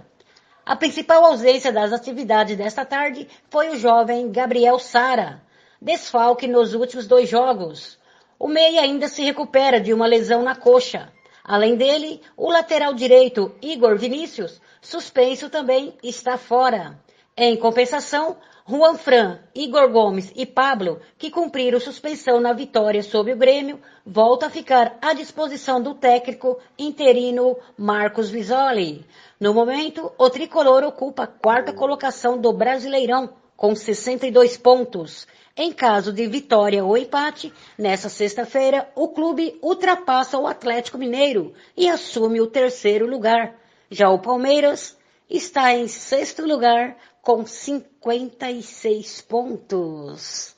A 0.65 0.75
principal 0.75 1.25
ausência 1.25 1.71
das 1.71 1.91
atividades 1.91 2.55
desta 2.55 2.85
tarde 2.85 3.27
foi 3.49 3.69
o 3.69 3.77
jovem 3.77 4.31
Gabriel 4.31 4.79
Sara, 4.79 5.41
desfalque 5.81 6.47
nos 6.47 6.73
últimos 6.73 7.07
dois 7.07 7.27
jogos. 7.27 8.01
O 8.39 8.47
meia 8.47 8.81
ainda 8.81 9.07
se 9.07 9.23
recupera 9.23 9.79
de 9.79 9.93
uma 9.93 10.05
lesão 10.05 10.43
na 10.43 10.55
coxa. 10.55 11.11
Além 11.43 11.75
dele, 11.75 12.21
o 12.37 12.49
lateral 12.49 12.93
direito 12.93 13.53
Igor 13.61 13.97
Vinícius, 13.97 14.61
suspenso 14.81 15.49
também, 15.49 15.93
está 16.01 16.37
fora. 16.37 16.99
Em 17.35 17.57
compensação, 17.57 18.37
Juan 18.65 18.95
Fran, 18.95 19.39
Igor 19.53 19.89
Gomes 19.89 20.31
e 20.37 20.45
Pablo, 20.45 21.01
que 21.17 21.29
cumpriram 21.29 21.81
suspensão 21.81 22.39
na 22.39 22.53
vitória 22.53 23.03
sobre 23.03 23.33
o 23.33 23.37
Grêmio, 23.37 23.81
voltam 24.05 24.47
a 24.47 24.51
ficar 24.51 24.97
à 25.01 25.13
disposição 25.13 25.81
do 25.81 25.93
técnico 25.93 26.57
interino 26.79 27.57
Marcos 27.77 28.29
Visoli. 28.29 29.05
No 29.37 29.53
momento, 29.53 30.09
o 30.17 30.29
tricolor 30.29 30.81
ocupa 30.85 31.23
a 31.23 31.27
quarta 31.27 31.73
colocação 31.73 32.39
do 32.39 32.53
Brasileirão, 32.53 33.33
com 33.57 33.75
62 33.75 34.55
pontos. 34.55 35.27
Em 35.55 35.71
caso 35.71 36.11
de 36.11 36.25
vitória 36.25 36.83
ou 36.83 36.97
empate, 36.97 37.53
nessa 37.77 38.09
sexta-feira, 38.09 38.91
o 38.95 39.09
clube 39.09 39.59
ultrapassa 39.61 40.39
o 40.39 40.47
Atlético 40.47 40.97
Mineiro 40.97 41.53
e 41.77 41.87
assume 41.87 42.41
o 42.41 42.47
terceiro 42.47 43.05
lugar. 43.05 43.55
Já 43.87 44.09
o 44.09 44.17
Palmeiras 44.17 44.97
está 45.29 45.71
em 45.75 45.87
sexto 45.87 46.43
lugar 46.43 46.97
com 47.21 47.45
56 47.45 49.21
pontos. 49.21 50.55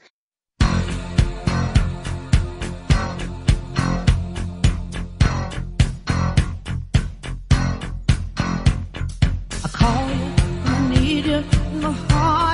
I 9.61 9.67
call 9.77 10.09
you, 10.09 10.31
I 10.65 10.89
need 10.89 11.27
you, 11.27 11.43
my 11.81 11.91
heart's 12.09 12.44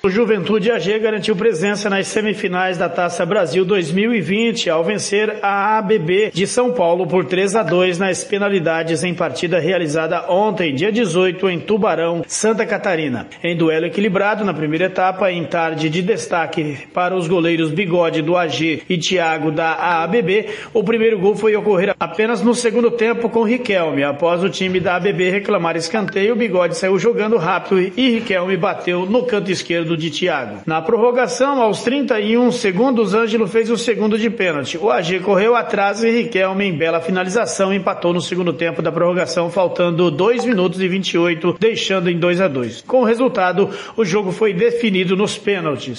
O 0.00 0.08
Juventude 0.08 0.70
AG 0.70 0.96
garantiu 1.00 1.34
presença 1.34 1.90
nas 1.90 2.06
semifinais 2.06 2.78
da 2.78 2.88
Taça 2.88 3.26
Brasil 3.26 3.64
2020 3.64 4.70
ao 4.70 4.84
vencer 4.84 5.38
a 5.42 5.76
ABB 5.78 6.30
de 6.32 6.46
São 6.46 6.72
Paulo 6.72 7.04
por 7.04 7.24
3 7.24 7.56
a 7.56 7.62
2 7.64 7.98
nas 7.98 8.22
penalidades 8.22 9.02
em 9.02 9.12
partida 9.12 9.58
realizada 9.58 10.30
ontem, 10.30 10.72
dia 10.72 10.92
18, 10.92 11.50
em 11.50 11.58
Tubarão, 11.58 12.22
Santa 12.28 12.64
Catarina. 12.64 13.26
Em 13.42 13.56
duelo 13.56 13.86
equilibrado 13.86 14.44
na 14.44 14.54
primeira 14.54 14.84
etapa, 14.84 15.32
em 15.32 15.44
tarde 15.44 15.88
de 15.88 16.00
destaque 16.00 16.86
para 16.94 17.16
os 17.16 17.26
goleiros 17.26 17.72
Bigode 17.72 18.22
do 18.22 18.36
AG 18.36 18.84
e 18.88 18.98
Thiago 18.98 19.50
da 19.50 20.02
ABB, 20.04 20.48
o 20.72 20.84
primeiro 20.84 21.18
gol 21.18 21.34
foi 21.34 21.56
ocorrer 21.56 21.96
apenas 21.98 22.40
no 22.40 22.54
segundo 22.54 22.92
tempo 22.92 23.28
com 23.28 23.42
Riquelme. 23.42 24.04
Após 24.04 24.44
o 24.44 24.48
time 24.48 24.78
da 24.78 24.94
ABB 24.94 25.28
reclamar 25.28 25.76
escanteio, 25.76 26.34
o 26.34 26.36
Bigode 26.36 26.76
saiu 26.76 26.98
jogando 27.00 27.36
rápido 27.36 27.80
e 27.80 28.10
Riquelme 28.10 28.56
bateu 28.56 29.04
no 29.04 29.24
canto 29.24 29.50
esquerdo 29.50 29.87
de 29.96 30.10
Thiago. 30.10 30.62
Na 30.66 30.80
prorrogação, 30.80 31.60
aos 31.60 31.82
31 31.82 32.50
segundos, 32.52 33.14
Ângelo 33.14 33.46
fez 33.46 33.70
o 33.70 33.76
segundo 33.76 34.18
de 34.18 34.30
pênalti. 34.30 34.78
O 34.78 34.90
AG 34.90 35.20
correu 35.20 35.54
atrás 35.54 36.02
e 36.02 36.10
Riquelme, 36.10 36.64
em 36.64 36.76
bela 36.76 37.00
finalização, 37.00 37.72
empatou 37.72 38.12
no 38.12 38.20
segundo 38.20 38.52
tempo 38.52 38.82
da 38.82 38.92
prorrogação, 38.92 39.50
faltando 39.50 40.10
2 40.10 40.44
minutos 40.44 40.80
e 40.80 40.88
28, 40.88 41.56
deixando 41.58 42.10
em 42.10 42.18
2 42.18 42.40
a 42.40 42.48
2. 42.48 42.82
Com 42.82 43.00
o 43.00 43.04
resultado, 43.04 43.70
o 43.96 44.04
jogo 44.04 44.32
foi 44.32 44.52
definido 44.52 45.16
nos 45.16 45.36
pênaltis. 45.36 45.98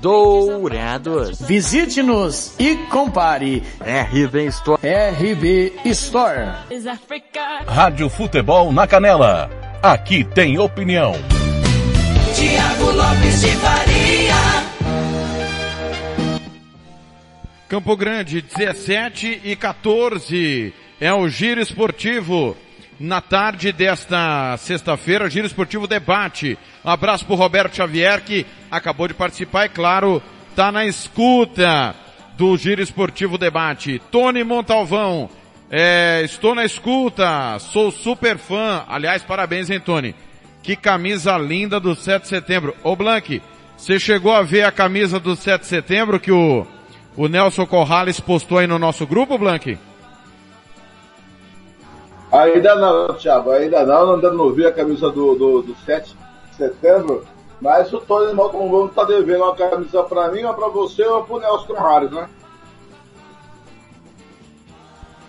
Dourados. 0.00 1.40
Visite-nos 1.40 2.54
e 2.58 2.76
compare. 2.88 3.62
RB 3.80 4.46
Store. 4.46 4.80
RB 4.82 5.72
Store. 5.86 6.50
Rádio 7.66 8.08
Futebol 8.08 8.72
na 8.72 8.86
Canela. 8.86 9.50
Aqui 9.82 10.24
tem 10.24 10.58
opinião. 10.58 11.12
Tiago 12.34 12.90
Lopes 12.92 13.40
de 13.40 13.50
Faria. 13.56 14.68
Campo 17.68 17.96
Grande, 17.96 18.40
17 18.40 19.42
e 19.44 19.54
14. 19.54 20.72
É 21.00 21.12
o 21.12 21.28
Giro 21.28 21.60
Esportivo. 21.60 22.56
Na 23.00 23.20
tarde 23.20 23.70
desta 23.70 24.56
sexta-feira, 24.56 25.30
Giro 25.30 25.46
Esportivo 25.46 25.86
Debate. 25.86 26.58
Um 26.84 26.90
abraço 26.90 27.24
pro 27.24 27.36
Roberto 27.36 27.76
Xavier, 27.76 28.20
que 28.24 28.44
acabou 28.68 29.06
de 29.06 29.14
participar, 29.14 29.66
e 29.66 29.68
claro, 29.68 30.20
tá 30.56 30.72
na 30.72 30.84
escuta 30.84 31.94
do 32.36 32.56
Giro 32.56 32.82
Esportivo 32.82 33.38
Debate. 33.38 34.02
Tony 34.10 34.42
Montalvão, 34.42 35.30
é, 35.70 36.22
estou 36.24 36.56
na 36.56 36.64
escuta, 36.64 37.56
sou 37.60 37.92
super 37.92 38.36
fã. 38.36 38.84
Aliás, 38.88 39.22
parabéns, 39.22 39.70
hein, 39.70 39.78
Tony? 39.78 40.12
Que 40.60 40.74
camisa 40.74 41.38
linda 41.38 41.78
do 41.78 41.94
7 41.94 42.22
de 42.22 42.28
setembro. 42.28 42.74
Ô, 42.82 42.96
Blank, 42.96 43.40
você 43.76 44.00
chegou 44.00 44.32
a 44.34 44.42
ver 44.42 44.64
a 44.64 44.72
camisa 44.72 45.20
do 45.20 45.36
7 45.36 45.60
de 45.60 45.68
setembro 45.68 46.18
que 46.18 46.32
o, 46.32 46.66
o 47.16 47.28
Nelson 47.28 47.64
Corrales 47.64 48.18
postou 48.18 48.58
aí 48.58 48.66
no 48.66 48.76
nosso 48.76 49.06
grupo, 49.06 49.38
Blank? 49.38 49.78
Ainda 52.30 52.74
não, 52.74 53.14
Thiago, 53.14 53.50
ainda 53.50 53.84
não. 53.84 54.14
Ainda 54.14 54.30
não 54.30 54.52
vi 54.52 54.66
a 54.66 54.72
camisa 54.72 55.10
do, 55.10 55.34
do, 55.34 55.62
do 55.62 55.76
7 55.84 56.14
de 56.50 56.56
setembro. 56.56 57.24
Mas 57.60 57.92
o 57.92 57.98
Tony 58.00 58.32
Malcolm 58.34 58.88
tá 58.88 59.04
devendo 59.04 59.42
uma 59.42 59.54
camisa 59.54 60.02
pra 60.04 60.30
mim, 60.30 60.44
ou 60.44 60.54
pra 60.54 60.68
você, 60.68 61.04
ou 61.04 61.24
pro 61.24 61.40
Nelson 61.40 61.66
Corrales, 61.66 62.10
né? 62.10 62.28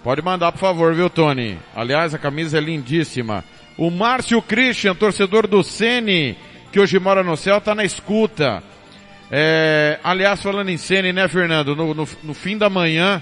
Pode 0.04 0.22
mandar, 0.22 0.52
por 0.52 0.60
favor, 0.60 0.94
viu, 0.94 1.10
Tony? 1.10 1.58
Aliás, 1.76 2.14
a 2.14 2.20
camisa 2.20 2.58
é 2.58 2.62
lindíssima. 2.62 3.44
O 3.78 3.90
Márcio 3.90 4.42
Christian, 4.42 4.96
torcedor 4.96 5.48
do 5.48 5.64
Sene, 5.64 6.38
que 6.72 6.80
hoje 6.80 7.00
mora 7.00 7.24
no 7.24 7.36
céu, 7.36 7.60
tá 7.60 7.74
na 7.74 7.84
escuta. 7.84 8.64
É, 9.32 10.00
aliás, 10.04 10.42
falando 10.42 10.70
em 10.70 10.78
Sene, 10.78 11.12
né, 11.12 11.28
Fernando? 11.28 11.76
No, 11.76 11.94
no, 11.94 12.08
no, 12.24 12.34
fim 12.34 12.58
da 12.58 12.70
manhã, 12.70 13.22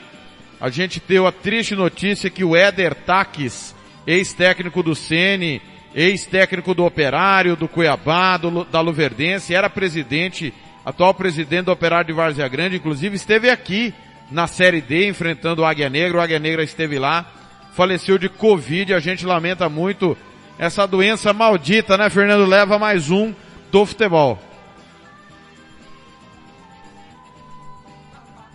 a 0.60 0.70
gente 0.70 1.02
deu 1.08 1.28
a 1.28 1.32
triste 1.32 1.76
notícia 1.76 2.30
que 2.30 2.44
o 2.44 2.56
Éder 2.56 2.96
Taques, 2.96 3.76
ex-técnico 4.06 4.82
do 4.82 4.96
Sene, 4.96 5.62
ex-técnico 5.94 6.74
do 6.74 6.86
Operário, 6.86 7.56
do 7.56 7.68
Cuiabá, 7.68 8.38
do, 8.38 8.64
da 8.66 8.82
Luverdense, 8.82 9.54
era 9.54 9.70
presidente, 9.70 10.54
atual 10.84 11.14
presidente 11.14 11.66
do 11.66 11.72
Operário 11.72 12.08
de 12.08 12.14
Várzea 12.14 12.48
Grande, 12.48 12.78
inclusive 12.78 13.16
esteve 13.16 13.50
aqui 13.50 13.94
na 14.32 14.48
Série 14.48 14.82
D 14.82 15.08
enfrentando 15.08 15.62
o 15.62 15.66
Águia 15.66 15.90
Negra, 15.90 16.18
o 16.18 16.22
Águia 16.22 16.40
Negra 16.40 16.64
esteve 16.64 16.98
lá, 16.98 17.26
faleceu 17.74 18.18
de 18.18 18.28
Covid, 18.28 18.94
a 18.94 19.00
gente 19.00 19.26
lamenta 19.26 19.70
muito 19.70 20.18
essa 20.58 20.88
doença 20.88 21.32
maldita, 21.34 21.98
né, 21.98 22.10
Fernando? 22.10 22.46
Leva 22.48 22.80
mais 22.80 23.12
um 23.12 23.34
do 23.72 23.86
futebol. 23.86 24.47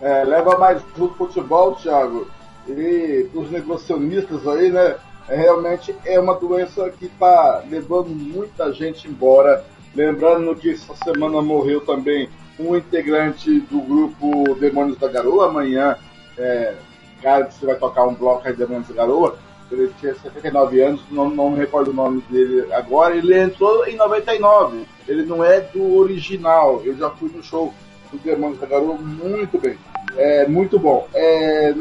É, 0.03 0.25
leva 0.25 0.59
mais 0.59 0.83
um 0.99 1.09
futebol, 1.11 1.77
Thiago. 1.77 2.27
E 2.67 3.29
os 3.33 3.49
negocianistas 3.53 4.49
aí, 4.49 4.69
né? 4.69 4.97
É, 5.29 5.37
realmente 5.37 5.95
é 6.05 6.19
uma 6.19 6.35
doença 6.35 6.91
que 6.91 7.05
está 7.05 7.63
levando 7.71 8.09
muita 8.09 8.73
gente 8.73 9.07
embora. 9.07 9.65
Lembrando 9.95 10.57
que 10.57 10.73
essa 10.73 10.93
semana 11.05 11.41
morreu 11.41 11.83
também 11.83 12.29
um 12.59 12.77
integrante 12.77 13.61
do 13.61 13.81
grupo 13.81 14.57
Demônios 14.57 14.99
da 14.99 15.07
Garoa. 15.07 15.47
Amanhã, 15.47 15.97
é, 16.37 16.75
cara, 17.23 17.49
você 17.49 17.65
vai 17.65 17.77
tocar 17.77 18.05
um 18.05 18.15
bloco 18.15 18.49
aí 18.49 18.57
Demônios 18.57 18.89
da 18.89 18.95
Garoa. 18.95 19.39
Ele 19.71 19.93
tinha 20.01 20.17
79 20.17 20.83
anos, 20.83 21.01
não, 21.13 21.31
não 21.31 21.51
me 21.51 21.59
recordo 21.59 21.93
o 21.93 21.95
nome 21.95 22.25
dele 22.29 22.73
agora. 22.73 23.17
Ele 23.17 23.39
entrou 23.39 23.87
em 23.87 23.95
99. 23.95 24.85
Ele 25.07 25.25
não 25.25 25.45
é 25.45 25.61
do 25.61 25.97
original. 25.97 26.83
Eu 26.85 26.97
já 26.97 27.09
fui 27.09 27.31
no 27.33 27.41
show 27.41 27.73
do 28.11 28.19
Demônios 28.19 28.59
da 28.59 28.67
Garoa 28.67 28.97
muito 28.97 29.59
bem. 29.59 29.79
É 30.17 30.47
muito 30.47 30.79
bom. 30.79 31.09
É, 31.15 31.75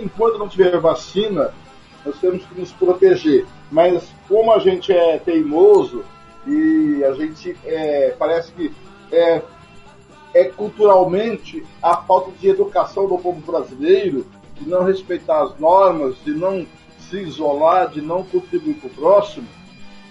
enquanto 0.00 0.38
não 0.38 0.48
tiver 0.48 0.78
vacina, 0.80 1.52
nós 2.04 2.18
temos 2.20 2.44
que 2.44 2.60
nos 2.60 2.72
proteger. 2.72 3.46
Mas 3.70 4.04
como 4.28 4.52
a 4.52 4.58
gente 4.58 4.92
é 4.92 5.18
teimoso 5.18 6.04
e 6.46 7.02
a 7.04 7.12
gente 7.12 7.56
é, 7.64 8.14
parece 8.18 8.52
que 8.52 8.72
é, 9.10 9.42
é 10.34 10.44
culturalmente 10.44 11.64
a 11.82 11.96
falta 11.96 12.30
de 12.32 12.48
educação 12.48 13.08
do 13.08 13.18
povo 13.18 13.40
brasileiro, 13.40 14.26
de 14.54 14.68
não 14.68 14.84
respeitar 14.84 15.42
as 15.42 15.58
normas, 15.58 16.16
de 16.24 16.32
não 16.32 16.66
se 16.98 17.18
isolar, 17.18 17.88
de 17.88 18.00
não 18.00 18.22
contribuir 18.24 18.74
para 18.74 18.88
o 18.88 18.90
próximo, 18.90 19.46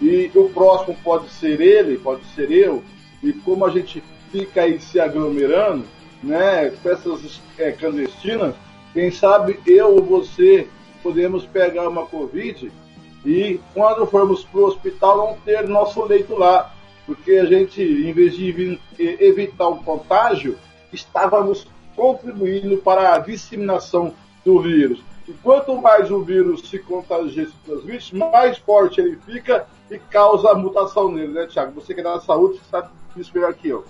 e 0.02 0.30
o 0.36 0.50
próximo 0.50 0.98
pode 1.04 1.30
ser 1.30 1.62
ele, 1.62 1.98
pode 1.98 2.26
ser 2.34 2.52
eu, 2.52 2.84
e 3.22 3.32
como 3.32 3.66
a 3.66 3.70
gente 3.70 4.04
fica 4.32 4.62
aí 4.62 4.80
se 4.80 5.00
aglomerando, 5.00 5.86
né, 6.24 6.72
festas 6.82 7.42
é, 7.58 7.72
clandestinas, 7.72 8.56
quem 8.94 9.12
sabe 9.12 9.60
eu 9.66 9.96
ou 9.96 10.04
você 10.04 10.68
podemos 11.02 11.46
pegar 11.46 11.90
uma 11.90 12.06
Covid 12.06 12.72
e 13.26 13.60
quando 13.74 14.06
formos 14.06 14.44
para 14.44 14.62
o 14.62 14.66
hospital 14.66 15.18
não 15.18 15.38
ter 15.42 15.68
nosso 15.68 16.04
leito 16.04 16.36
lá, 16.36 16.74
porque 17.06 17.34
a 17.34 17.46
gente, 17.46 17.82
em 17.82 18.14
vez 18.14 18.36
de 18.36 18.80
evitar 18.98 19.68
o 19.68 19.84
contágio, 19.84 20.58
estávamos 20.92 21.68
contribuindo 21.96 22.78
para 22.78 23.16
a 23.16 23.20
disseminação 23.20 24.14
do 24.46 24.62
vírus. 24.62 25.04
E 25.28 25.32
quanto 25.34 25.76
mais 25.82 26.12
o 26.12 26.22
vírus 26.22 26.70
se 26.70 26.80
contagia 26.80 27.44
e 27.44 27.46
se 27.46 27.54
transmite, 27.66 28.16
mais 28.16 28.58
forte 28.58 29.00
ele 29.00 29.18
fica 29.26 29.66
e 29.90 29.98
causa 29.98 30.54
mutação 30.54 31.12
nele, 31.12 31.34
né, 31.34 31.48
Tiago? 31.48 31.80
Você 31.80 31.94
que 31.94 32.02
é 32.02 32.04
da 32.04 32.20
saúde 32.20 32.60
sabe 32.70 32.90
isso 33.16 33.32
melhor 33.34 33.54
que 33.54 33.70
eu. 33.70 33.86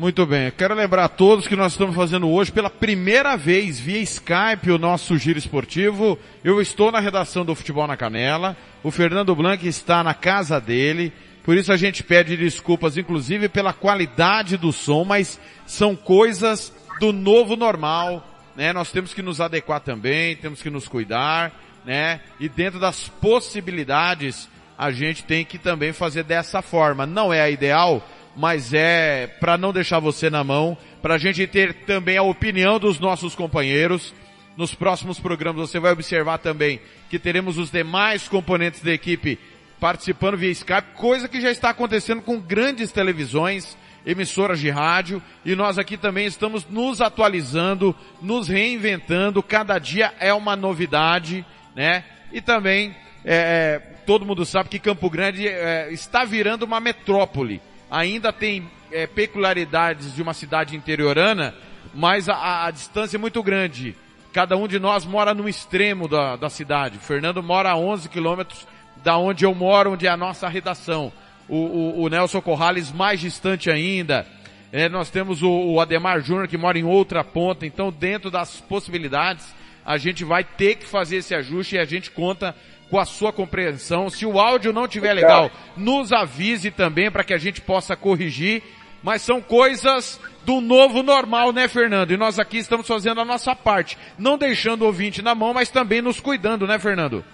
Muito 0.00 0.24
bem, 0.24 0.50
quero 0.52 0.74
lembrar 0.74 1.04
a 1.04 1.08
todos 1.10 1.46
que 1.46 1.54
nós 1.54 1.72
estamos 1.72 1.94
fazendo 1.94 2.26
hoje 2.26 2.50
pela 2.50 2.70
primeira 2.70 3.36
vez 3.36 3.78
via 3.78 3.98
Skype 3.98 4.70
o 4.70 4.78
nosso 4.78 5.18
giro 5.18 5.38
esportivo. 5.38 6.18
Eu 6.42 6.58
estou 6.58 6.90
na 6.90 6.98
redação 6.98 7.44
do 7.44 7.54
Futebol 7.54 7.86
na 7.86 7.98
Canela, 7.98 8.56
o 8.82 8.90
Fernando 8.90 9.36
Blanc 9.36 9.68
está 9.68 10.02
na 10.02 10.14
casa 10.14 10.58
dele, 10.58 11.12
por 11.44 11.54
isso 11.54 11.70
a 11.70 11.76
gente 11.76 12.02
pede 12.02 12.34
desculpas 12.34 12.96
inclusive 12.96 13.46
pela 13.50 13.74
qualidade 13.74 14.56
do 14.56 14.72
som, 14.72 15.04
mas 15.04 15.38
são 15.66 15.94
coisas 15.94 16.72
do 16.98 17.12
novo 17.12 17.54
normal, 17.54 18.26
né? 18.56 18.72
Nós 18.72 18.90
temos 18.90 19.12
que 19.12 19.20
nos 19.20 19.38
adequar 19.38 19.80
também, 19.80 20.34
temos 20.34 20.62
que 20.62 20.70
nos 20.70 20.88
cuidar, 20.88 21.52
né? 21.84 22.20
E 22.40 22.48
dentro 22.48 22.80
das 22.80 23.06
possibilidades, 23.20 24.48
a 24.78 24.90
gente 24.90 25.24
tem 25.24 25.44
que 25.44 25.58
também 25.58 25.92
fazer 25.92 26.24
dessa 26.24 26.62
forma. 26.62 27.04
Não 27.04 27.30
é 27.30 27.42
a 27.42 27.50
ideal, 27.50 28.02
mas 28.36 28.72
é 28.72 29.26
para 29.26 29.58
não 29.58 29.72
deixar 29.72 29.98
você 29.98 30.30
na 30.30 30.44
mão, 30.44 30.76
para 31.02 31.14
a 31.14 31.18
gente 31.18 31.46
ter 31.46 31.74
também 31.84 32.16
a 32.16 32.22
opinião 32.22 32.78
dos 32.78 32.98
nossos 32.98 33.34
companheiros. 33.34 34.14
Nos 34.56 34.74
próximos 34.74 35.18
programas 35.18 35.70
você 35.70 35.78
vai 35.78 35.92
observar 35.92 36.38
também 36.38 36.80
que 37.08 37.18
teremos 37.18 37.58
os 37.58 37.70
demais 37.70 38.28
componentes 38.28 38.82
da 38.82 38.92
equipe 38.92 39.38
participando 39.78 40.36
via 40.36 40.50
Skype, 40.50 40.94
coisa 40.94 41.26
que 41.26 41.40
já 41.40 41.50
está 41.50 41.70
acontecendo 41.70 42.20
com 42.20 42.38
grandes 42.38 42.92
televisões, 42.92 43.78
emissoras 44.04 44.60
de 44.60 44.68
rádio, 44.68 45.22
e 45.44 45.56
nós 45.56 45.78
aqui 45.78 45.96
também 45.96 46.26
estamos 46.26 46.66
nos 46.68 47.00
atualizando, 47.00 47.96
nos 48.20 48.46
reinventando, 48.46 49.42
cada 49.42 49.78
dia 49.78 50.12
é 50.20 50.34
uma 50.34 50.54
novidade, 50.54 51.44
né? 51.74 52.04
E 52.30 52.42
também, 52.42 52.94
é, 53.24 53.80
todo 54.04 54.26
mundo 54.26 54.44
sabe 54.44 54.68
que 54.68 54.78
Campo 54.78 55.08
Grande 55.08 55.48
é, 55.48 55.90
está 55.90 56.24
virando 56.24 56.64
uma 56.64 56.78
metrópole 56.78 57.60
ainda 57.90 58.32
tem 58.32 58.70
é, 58.92 59.06
peculiaridades 59.06 60.14
de 60.14 60.22
uma 60.22 60.32
cidade 60.32 60.76
interiorana, 60.76 61.54
mas 61.94 62.28
a, 62.28 62.66
a, 62.66 62.70
distância 62.70 63.16
é 63.16 63.18
muito 63.18 63.42
grande. 63.42 63.96
Cada 64.32 64.56
um 64.56 64.68
de 64.68 64.78
nós 64.78 65.04
mora 65.04 65.34
no 65.34 65.48
extremo 65.48 66.06
da, 66.06 66.36
da 66.36 66.48
cidade. 66.48 66.98
O 66.98 67.00
Fernando 67.00 67.42
mora 67.42 67.70
a 67.70 67.76
11 67.76 68.08
quilômetros 68.08 68.66
da 69.02 69.16
onde 69.16 69.44
eu 69.44 69.54
moro, 69.54 69.92
onde 69.92 70.06
é 70.06 70.10
a 70.10 70.16
nossa 70.16 70.48
redação. 70.48 71.12
O, 71.48 71.56
o, 71.56 72.02
o 72.02 72.08
Nelson 72.08 72.40
Corrales 72.40 72.92
mais 72.92 73.18
distante 73.18 73.70
ainda. 73.70 74.26
É, 74.72 74.88
nós 74.88 75.10
temos 75.10 75.42
o, 75.42 75.50
o 75.50 75.80
Ademar 75.80 76.20
Júnior 76.20 76.46
que 76.46 76.56
mora 76.56 76.78
em 76.78 76.84
outra 76.84 77.24
ponta. 77.24 77.66
Então, 77.66 77.90
dentro 77.90 78.30
das 78.30 78.60
possibilidades, 78.60 79.52
a 79.84 79.98
gente 79.98 80.24
vai 80.24 80.44
ter 80.44 80.76
que 80.76 80.86
fazer 80.86 81.16
esse 81.16 81.34
ajuste 81.34 81.74
e 81.74 81.78
a 81.78 81.84
gente 81.84 82.10
conta 82.12 82.54
com 82.90 82.98
a 82.98 83.04
sua 83.04 83.32
compreensão. 83.32 84.10
Se 84.10 84.26
o 84.26 84.38
áudio 84.38 84.72
não 84.72 84.88
tiver 84.88 85.12
legal, 85.12 85.50
nos 85.76 86.12
avise 86.12 86.70
também 86.70 87.10
para 87.10 87.24
que 87.24 87.32
a 87.32 87.38
gente 87.38 87.60
possa 87.60 87.96
corrigir. 87.96 88.62
Mas 89.02 89.22
são 89.22 89.40
coisas 89.40 90.20
do 90.44 90.60
novo 90.60 91.02
normal, 91.02 91.52
né, 91.52 91.68
Fernando? 91.68 92.10
E 92.10 92.18
nós 92.18 92.38
aqui 92.38 92.58
estamos 92.58 92.86
fazendo 92.86 93.20
a 93.20 93.24
nossa 93.24 93.56
parte, 93.56 93.96
não 94.18 94.36
deixando 94.36 94.82
o 94.82 94.86
ouvinte 94.86 95.22
na 95.22 95.34
mão, 95.34 95.54
mas 95.54 95.70
também 95.70 96.02
nos 96.02 96.20
cuidando, 96.20 96.66
né, 96.66 96.78
Fernando? 96.78 97.24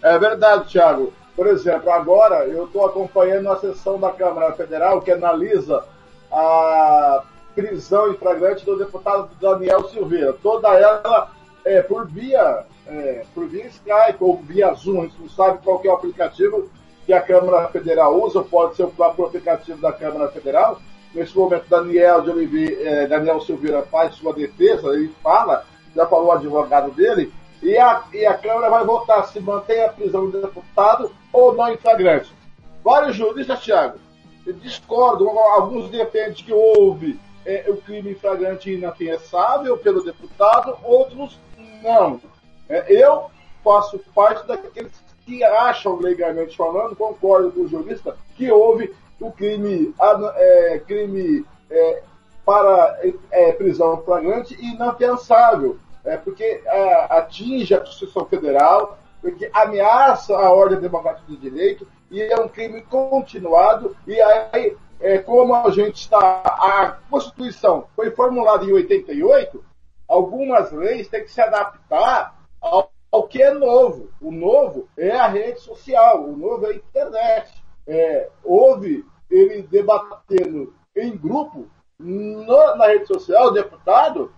É 0.00 0.16
verdade, 0.16 0.70
Thiago. 0.70 1.12
Por 1.34 1.48
exemplo, 1.48 1.90
agora 1.90 2.46
eu 2.46 2.66
estou 2.66 2.86
acompanhando 2.86 3.50
a 3.50 3.56
sessão 3.56 3.98
da 3.98 4.10
Câmara 4.10 4.52
Federal 4.52 5.02
que 5.02 5.10
analisa 5.10 5.84
a 6.30 7.22
prisão 7.54 8.12
em 8.12 8.16
flagrante 8.16 8.64
do 8.64 8.78
deputado 8.78 9.30
Daniel 9.40 9.88
Silveira. 9.88 10.34
Toda 10.34 10.68
ela 10.68 11.30
é 11.64 11.82
por 11.82 12.06
via 12.06 12.64
é, 12.88 13.24
por 13.34 13.46
via 13.48 13.66
Skype 13.66 14.16
ou 14.20 14.36
via 14.38 14.72
Zoom, 14.74 15.00
a 15.00 15.02
gente 15.04 15.20
não 15.20 15.28
sabe 15.28 15.58
qual 15.62 15.80
é 15.84 15.88
o 15.88 15.94
aplicativo 15.94 16.70
que 17.04 17.12
a 17.12 17.20
Câmara 17.20 17.68
Federal 17.68 18.20
usa, 18.20 18.42
pode 18.42 18.76
ser 18.76 18.84
o 18.84 18.90
próprio 18.90 19.26
aplicativo 19.26 19.80
da 19.80 19.92
Câmara 19.92 20.28
Federal. 20.28 20.80
Nesse 21.14 21.36
momento, 21.36 21.68
Daniel 21.68 22.22
de 22.22 22.30
Oliveira, 22.30 22.82
é, 22.82 23.06
Daniel 23.06 23.40
Silveira 23.40 23.82
faz 23.82 24.14
sua 24.16 24.32
defesa, 24.32 24.88
ele 24.94 25.14
fala, 25.22 25.64
já 25.94 26.06
falou 26.06 26.26
o 26.26 26.32
advogado 26.32 26.90
dele, 26.90 27.32
e 27.62 27.76
a, 27.78 28.02
e 28.12 28.26
a 28.26 28.34
Câmara 28.36 28.68
vai 28.68 28.84
votar 28.84 29.26
se 29.28 29.40
mantém 29.40 29.82
a 29.82 29.88
prisão 29.88 30.28
do 30.28 30.40
deputado 30.40 31.10
ou 31.32 31.54
não 31.54 31.72
em 31.72 31.76
flagrante. 31.76 32.34
Vários 32.84 33.16
juristas, 33.16 33.60
Thiago, 33.60 33.98
discordam, 34.60 35.38
alguns 35.38 35.90
defendem 35.90 36.34
que 36.34 36.52
houve 36.52 37.18
é, 37.44 37.64
o 37.68 37.76
crime 37.76 38.14
flagrante 38.14 38.72
inafiançável 38.72 39.78
pelo 39.78 40.04
deputado, 40.04 40.76
outros 40.82 41.38
não. 41.82 42.20
É, 42.68 42.92
eu 42.92 43.30
faço 43.62 43.98
parte 44.14 44.46
daqueles 44.46 44.92
que 45.24 45.42
acham, 45.42 45.96
legalmente 45.96 46.56
falando, 46.56 46.94
concordo 46.94 47.50
com 47.50 47.62
o 47.62 47.68
jurista, 47.68 48.16
que 48.36 48.50
houve 48.50 48.94
o 49.20 49.32
crime, 49.32 49.92
é, 50.36 50.78
crime 50.86 51.44
é, 51.70 52.02
para 52.44 53.00
é, 53.32 53.52
prisão 53.52 54.02
flagrante 54.02 54.54
e 54.54 54.74
inafiançável, 54.74 55.78
é, 56.04 56.16
porque 56.16 56.62
é, 56.64 57.06
atinge 57.10 57.74
a 57.74 57.80
Constituição 57.80 58.24
Federal, 58.26 58.98
porque 59.20 59.50
ameaça 59.52 60.36
a 60.36 60.52
ordem 60.52 60.78
democrática 60.78 61.26
do 61.26 61.36
direito 61.36 61.88
e 62.08 62.22
é 62.22 62.38
um 62.40 62.48
crime 62.48 62.82
continuado. 62.82 63.96
E 64.06 64.20
aí, 64.20 64.76
é, 65.00 65.18
como 65.18 65.54
a 65.54 65.68
gente 65.70 65.96
está. 65.96 66.42
A 66.44 66.98
Constituição 67.10 67.88
foi 67.96 68.12
formulada 68.12 68.64
em 68.64 68.72
88, 68.72 69.64
algumas 70.06 70.70
leis 70.70 71.08
têm 71.08 71.24
que 71.24 71.32
se 71.32 71.40
adaptar 71.40 72.35
ao, 72.66 72.90
ao 73.10 73.26
que 73.28 73.42
é 73.42 73.52
novo. 73.52 74.10
O 74.20 74.30
novo 74.30 74.88
é 74.96 75.10
a 75.10 75.26
rede 75.26 75.60
social, 75.60 76.24
o 76.24 76.36
novo 76.36 76.66
é 76.66 76.70
a 76.70 76.74
internet. 76.74 77.64
É, 77.86 78.28
houve, 78.42 79.04
ele 79.30 79.62
debatendo 79.62 80.74
em 80.94 81.16
grupo 81.16 81.66
no- 81.98 82.76
na 82.76 82.86
rede 82.86 83.06
social, 83.06 83.46
o 83.46 83.52
deputado, 83.52 84.32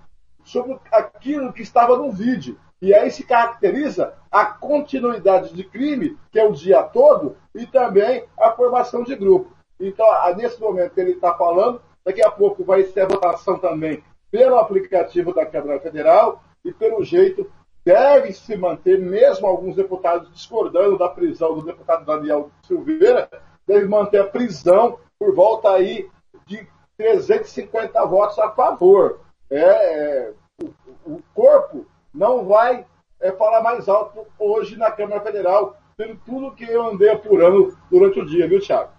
sobre 0.45 0.79
aquilo 0.93 1.53
que 1.53 1.63
estava 1.63 1.97
no 1.97 2.11
vídeo. 2.11 2.59
E 2.81 2.95
aí 2.95 3.11
se 3.11 3.25
caracteriza 3.25 4.15
a 4.31 4.45
continuidade 4.47 5.53
de 5.53 5.65
crime, 5.65 6.17
que 6.31 6.39
é 6.39 6.47
o 6.47 6.53
dia 6.53 6.83
todo, 6.83 7.37
e 7.55 7.67
também 7.67 8.25
a 8.39 8.53
formação 8.53 9.03
de 9.03 9.17
grupo. 9.17 9.53
Então, 9.81 10.07
nesse 10.37 10.61
momento 10.61 10.97
ele 10.97 11.13
está 11.13 11.35
falando, 11.35 11.83
daqui 12.05 12.23
a 12.23 12.31
pouco 12.31 12.65
vai 12.65 12.85
ser 12.85 13.01
a 13.01 13.07
votação 13.09 13.59
também 13.59 14.03
pelo 14.31 14.57
aplicativo 14.57 15.35
da 15.35 15.45
Câmara 15.45 15.81
Federal, 15.81 16.43
e 16.65 16.73
pelo 16.73 17.03
jeito 17.03 17.51
deve 17.89 18.35
se 18.35 18.55
manter, 18.55 18.99
mesmo 18.99 19.47
alguns 19.47 19.75
deputados 19.75 20.31
discordando 20.31 20.99
da 20.99 21.09
prisão 21.09 21.55
do 21.55 21.63
deputado 21.63 22.05
Daniel 22.05 22.51
Silveira, 22.63 23.31
deve 23.67 23.87
manter 23.87 24.21
a 24.21 24.27
prisão 24.27 24.99
por 25.19 25.35
volta 25.35 25.71
aí 25.71 26.07
de 26.47 26.67
350 26.99 28.05
votos 28.05 28.39
a 28.39 28.51
favor. 28.51 29.21
É, 29.51 29.61
é, 29.61 30.33
o, 30.63 31.15
o 31.15 31.23
corpo 31.33 31.87
não 32.13 32.45
vai 32.45 32.85
é, 33.21 33.33
falar 33.33 33.63
mais 33.63 33.89
alto 33.89 34.27
hoje 34.39 34.77
na 34.77 34.91
Câmara 34.91 35.23
Federal, 35.23 35.75
pelo 35.97 36.15
tudo 36.27 36.55
que 36.55 36.65
eu 36.65 36.91
andei 36.91 37.09
apurando 37.09 37.75
durante 37.91 38.21
o 38.21 38.27
dia, 38.27 38.47
viu, 38.47 38.61
Thiago? 38.61 38.91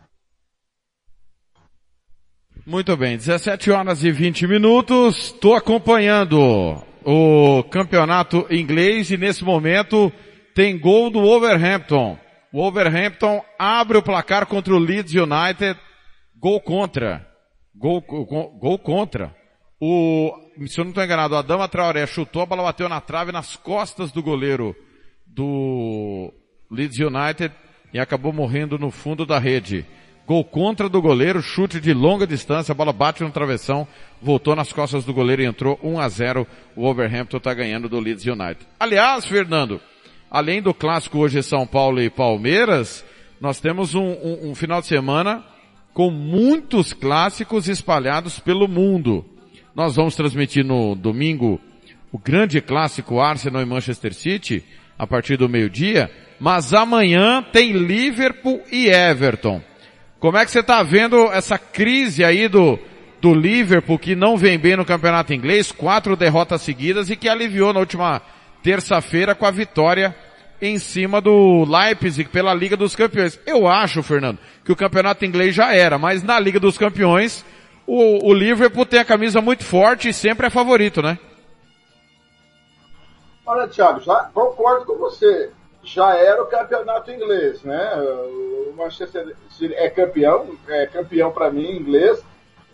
Muito 2.65 2.97
bem, 2.97 3.17
17 3.17 3.69
horas 3.69 4.03
e 4.03 4.11
20 4.11 4.47
minutos. 4.47 5.25
Estou 5.25 5.53
acompanhando 5.53 6.88
o 7.11 7.63
campeonato 7.63 8.45
inglês 8.51 9.09
e 9.09 9.17
nesse 9.17 9.43
momento 9.43 10.13
tem 10.53 10.77
gol 10.77 11.09
do 11.09 11.19
Wolverhampton. 11.19 12.19
O 12.53 12.61
Wolverhampton 12.61 13.43
abre 13.57 13.97
o 13.97 14.03
placar 14.03 14.45
contra 14.45 14.75
o 14.75 14.77
Leeds 14.77 15.13
United. 15.15 15.79
Gol 16.37 16.61
contra. 16.61 17.27
Gol, 17.75 18.01
gol, 18.01 18.59
gol 18.59 18.77
contra. 18.77 19.35
O, 19.81 20.31
se 20.67 20.79
eu 20.79 20.83
não 20.83 20.91
estou 20.91 21.03
enganado, 21.03 21.35
a 21.35 21.41
Dama 21.41 21.67
Traoré 21.67 22.05
chutou, 22.05 22.43
a 22.43 22.45
bola 22.45 22.61
bateu 22.61 22.87
na 22.87 23.01
trave 23.01 23.31
nas 23.31 23.55
costas 23.55 24.11
do 24.11 24.21
goleiro 24.21 24.75
do 25.25 26.31
Leeds 26.69 26.99
United 26.99 27.51
e 27.91 27.99
acabou 27.99 28.31
morrendo 28.31 28.77
no 28.77 28.91
fundo 28.91 29.25
da 29.25 29.39
rede. 29.39 29.83
Gol 30.29 30.43
contra 30.43 30.87
do 30.87 31.01
goleiro, 31.01 31.41
chute 31.41 31.79
de 31.79 31.91
longa 31.91 32.27
distância, 32.27 32.71
a 32.71 32.75
bola 32.75 32.93
bate 32.93 33.23
no 33.23 33.31
travessão, 33.31 33.87
voltou 34.21 34.55
nas 34.55 34.71
costas 34.71 35.03
do 35.03 35.11
goleiro 35.11 35.41
e 35.41 35.45
entrou 35.47 35.79
1 35.81 35.99
a 35.99 36.07
0. 36.07 36.47
O 36.75 36.83
Wolverhampton 36.83 37.37
está 37.37 37.51
ganhando 37.51 37.89
do 37.89 37.99
Leeds 37.99 38.27
United. 38.27 38.59
Aliás, 38.79 39.25
Fernando, 39.25 39.81
além 40.29 40.61
do 40.61 40.71
clássico 40.71 41.17
hoje 41.17 41.41
São 41.41 41.65
Paulo 41.65 41.99
e 41.99 42.11
Palmeiras, 42.11 43.03
nós 43.41 43.59
temos 43.59 43.95
um, 43.95 44.05
um, 44.05 44.51
um 44.51 44.53
final 44.53 44.81
de 44.81 44.85
semana 44.85 45.43
com 45.95 46.11
muitos 46.11 46.93
clássicos 46.93 47.67
espalhados 47.67 48.39
pelo 48.39 48.67
mundo. 48.67 49.25
Nós 49.73 49.95
vamos 49.95 50.15
transmitir 50.15 50.63
no 50.63 50.93
domingo 50.93 51.59
o 52.11 52.19
grande 52.19 52.61
clássico 52.61 53.19
Arsenal 53.19 53.63
e 53.63 53.65
Manchester 53.65 54.13
City, 54.13 54.63
a 54.95 55.07
partir 55.07 55.37
do 55.37 55.49
meio-dia, 55.49 56.11
mas 56.39 56.71
amanhã 56.71 57.41
tem 57.41 57.71
Liverpool 57.71 58.61
e 58.71 58.89
Everton. 58.89 59.67
Como 60.19 60.37
é 60.37 60.43
que 60.43 60.51
você 60.51 60.59
está 60.59 60.83
vendo 60.83 61.31
essa 61.31 61.57
crise 61.57 62.25
aí 62.25 62.49
do, 62.49 62.77
do 63.21 63.33
Liverpool 63.33 63.97
que 63.97 64.15
não 64.15 64.35
vem 64.35 64.59
bem 64.59 64.75
no 64.75 64.83
campeonato 64.83 65.33
inglês, 65.33 65.71
quatro 65.71 66.15
derrotas 66.15 66.61
seguidas 66.61 67.09
e 67.09 67.15
que 67.15 67.29
aliviou 67.29 67.71
na 67.71 67.79
última 67.79 68.21
terça-feira 68.61 69.33
com 69.33 69.45
a 69.45 69.51
vitória 69.51 70.13
em 70.61 70.77
cima 70.77 71.21
do 71.21 71.63
Leipzig 71.63 72.29
pela 72.29 72.53
Liga 72.53 72.75
dos 72.75 72.97
Campeões. 72.97 73.39
Eu 73.45 73.65
acho, 73.65 74.03
Fernando, 74.03 74.39
que 74.65 74.73
o 74.73 74.75
campeonato 74.75 75.23
inglês 75.23 75.55
já 75.55 75.73
era, 75.73 75.97
mas 75.97 76.21
na 76.21 76.37
Liga 76.37 76.59
dos 76.59 76.77
Campeões 76.77 77.45
o, 77.87 78.29
o 78.29 78.33
Liverpool 78.33 78.85
tem 78.85 78.99
a 78.99 79.05
camisa 79.05 79.41
muito 79.41 79.63
forte 79.63 80.09
e 80.09 80.13
sempre 80.13 80.47
é 80.47 80.49
favorito, 80.49 81.01
né? 81.01 81.17
Olha, 83.45 83.67
Thiago, 83.67 84.01
já 84.01 84.29
concordo 84.33 84.85
com 84.85 84.97
você. 84.97 85.49
Já 85.83 86.15
era 86.15 86.41
o 86.41 86.47
campeonato 86.47 87.11
inglês, 87.11 87.63
né? 87.63 87.95
O 87.95 88.73
Manchester 88.75 89.35
City 89.49 89.73
é 89.73 89.89
campeão, 89.89 90.55
é 90.67 90.85
campeão 90.87 91.31
para 91.31 91.51
mim 91.51 91.71
inglês. 91.71 92.23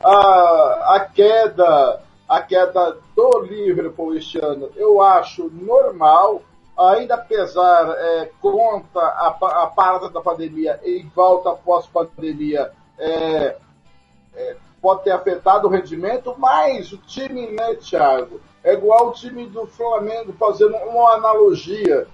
A, 0.04 0.96
a 0.96 1.00
queda, 1.00 2.02
a 2.28 2.42
queda 2.42 2.98
do 3.16 3.40
Liverpool 3.42 4.16
este 4.16 4.44
ano, 4.44 4.70
eu 4.76 5.02
acho 5.02 5.50
normal, 5.50 6.42
ainda 6.78 7.16
apesar 7.16 7.90
é, 7.98 8.30
conta 8.42 9.00
a, 9.00 9.28
a 9.64 9.68
parada 9.68 10.10
da 10.10 10.22
pandemia 10.22 10.80
e 10.84 11.04
volta 11.16 11.52
após 11.52 11.88
pandemia, 11.88 12.72
é, 13.00 13.56
é, 14.36 14.56
pode 14.82 15.04
ter 15.04 15.12
afetado 15.12 15.68
o 15.68 15.72
rendimento, 15.72 16.36
mas 16.38 16.92
o 16.92 16.98
time, 16.98 17.48
né, 17.48 17.76
Thiago, 17.76 18.40
é 18.64 18.74
igual 18.74 19.10
o 19.10 19.14
time 19.14 19.48
do 19.48 19.66
Flamengo, 19.66 20.34
fazendo 20.34 20.76
uma 20.76 21.14
analogia. 21.14 22.08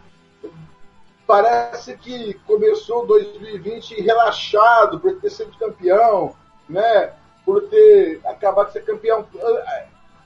Parece 1.25 1.97
que 1.97 2.33
começou 2.45 3.05
2020 3.05 4.01
relaxado 4.01 4.99
por 4.99 5.15
ter 5.19 5.29
sido 5.29 5.57
campeão, 5.57 6.35
né? 6.67 7.13
Por 7.45 7.63
ter 7.69 8.19
acabado 8.25 8.67
de 8.67 8.73
ser 8.73 8.85
campeão. 8.85 9.25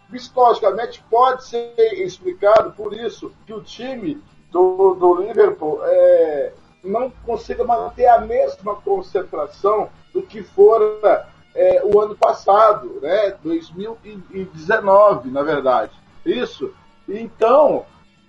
Psicologicamente 0.09 1.03
pode 1.09 1.45
ser 1.45 1.75
explicado 1.93 2.71
por 2.71 2.93
isso 2.93 3.31
que 3.45 3.53
o 3.53 3.61
time 3.61 4.23
do, 4.51 4.93
do 4.95 5.21
Liverpool 5.21 5.81
é, 5.83 6.53
não 6.83 7.09
consiga 7.25 7.63
manter 7.63 8.07
a 8.07 8.19
mesma 8.19 8.75
concentração 8.75 9.89
do 10.13 10.21
que 10.21 10.43
fora 10.43 11.27
é, 11.53 11.81
o 11.83 11.99
ano 11.99 12.15
passado, 12.15 12.99
né? 13.01 13.35
2019, 13.43 15.29
na 15.31 15.41
verdade. 15.41 15.91
Isso. 16.25 16.73
Então, 17.07 17.85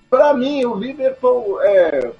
para 0.09 0.35
mim, 0.35 0.65
o 0.65 0.75
Liverpool 0.75 1.61
é, 1.63 2.13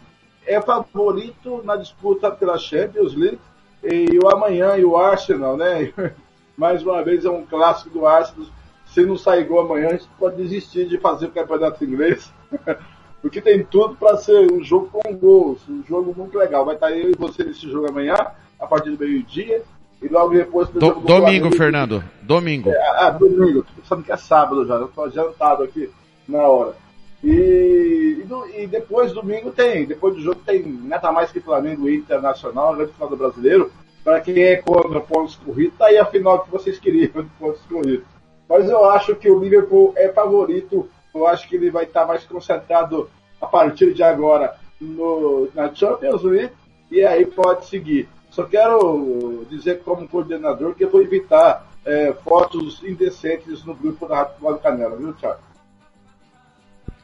é 0.47 0.61
favorito 0.61 1.63
na 1.65 1.77
disputa 1.77 2.31
pela 2.31 2.57
Champions 2.57 3.15
League 3.15 3.39
e 3.83 4.19
o 4.19 4.29
amanhã 4.29 4.77
e 4.77 4.85
o 4.85 4.97
Arsenal, 4.97 5.57
né? 5.57 5.93
Mais 6.57 6.83
uma 6.83 7.03
vez 7.03 7.25
é 7.25 7.31
um 7.31 7.45
clássico 7.45 7.91
do 7.91 8.07
Arsenal. 8.07 8.47
Se 8.87 9.05
não 9.05 9.17
sair 9.17 9.45
gol 9.45 9.61
amanhã, 9.61 9.89
a 9.89 9.93
gente 9.93 10.09
pode 10.19 10.37
desistir 10.37 10.89
de 10.89 10.97
fazer 10.99 11.27
o 11.27 11.33
campeonato 11.33 11.85
inglês, 11.85 12.33
porque 13.21 13.43
tem 13.43 13.63
tudo 13.65 13.97
para 13.97 14.17
ser 14.17 14.51
um 14.51 14.63
jogo 14.63 14.89
com 14.91 15.15
gols, 15.15 15.61
um 15.69 15.83
jogo 15.85 16.15
muito 16.17 16.39
legal. 16.39 16.65
Vai 16.65 16.77
estar 16.77 16.93
eu 16.93 17.11
e 17.11 17.15
você 17.15 17.45
nesse 17.45 17.69
jogo 17.71 17.91
amanhã, 17.91 18.15
a 18.59 18.67
partir 18.67 18.91
do 18.91 19.05
meio-dia, 19.05 19.63
e 20.01 20.09
logo 20.09 20.33
depois... 20.33 20.69
Do, 20.69 20.95
domingo, 20.95 21.55
Fernando, 21.55 22.03
domingo. 22.23 22.71
É, 22.71 23.01
ah, 23.01 23.11
domingo, 23.11 23.67
pensando 23.77 24.03
que 24.03 24.13
é 24.13 24.17
sábado 24.17 24.65
já, 24.67 24.77
eu 24.77 24.89
tô 24.89 25.05
adiantado 25.05 25.65
aqui 25.65 25.91
na 26.27 26.43
hora. 26.43 26.75
E, 27.23 28.19
e, 28.21 28.25
do, 28.25 28.47
e, 28.51 28.67
depois, 28.67 29.13
domingo, 29.13 29.51
tem. 29.51 29.87
Depois 29.87 30.15
do 30.15 30.21
jogo 30.21 30.41
tem 30.45 30.63
nada 30.63 31.11
mais 31.11 31.33
que 31.33 31.41
Flamengo 31.41 31.89
Internacional, 31.89 32.75
grande 32.77 32.93
final 32.93 33.09
do 33.09 33.17
brasileiro. 33.17 33.73
Para 34.05 34.21
quem 34.21 34.43
é 34.43 34.57
contra 34.57 35.01
pontos 35.01 35.35
corridos, 35.37 35.77
tá 35.77 35.87
aí 35.87 35.99
a 35.99 36.05
final 36.05 36.45
que 36.45 36.51
vocês 36.51 36.79
queriam 36.79 37.23
de 37.23 37.31
pontos 37.39 37.61
corridos. 37.63 38.07
Mas 38.49 38.69
eu 38.69 38.85
acho 38.85 39.17
que 39.17 39.29
o 39.29 39.39
Liverpool 39.39 39.93
é 39.97 40.09
favorito. 40.09 40.89
Eu 41.13 41.27
acho 41.27 41.49
que 41.49 41.57
ele 41.57 41.71
vai 41.71 41.85
estar 41.85 42.07
mais 42.07 42.25
concentrado 42.25 43.11
a 43.41 43.47
partir 43.47 43.93
de 43.93 44.03
agora 44.03 44.55
no, 44.81 45.49
na 45.55 45.75
Champions 45.75 46.23
League. 46.23 46.53
E 46.91 47.03
aí 47.03 47.27
pode 47.27 47.67
seguir. 47.67 48.09
Só 48.31 48.45
quero 48.45 49.45
dizer 49.49 49.83
como 49.83 50.07
coordenador 50.07 50.75
que 50.75 50.85
eu 50.85 50.91
vou 50.91 51.03
evitar 51.03 51.67
é, 51.85 52.13
fotos 52.13 52.83
indecentes 52.85 53.65
no 53.65 53.75
grupo 53.75 54.07
da 54.07 54.17
Rádio 54.17 54.59
Canela, 54.59 54.97
viu, 54.97 55.15
Thiago? 55.15 55.41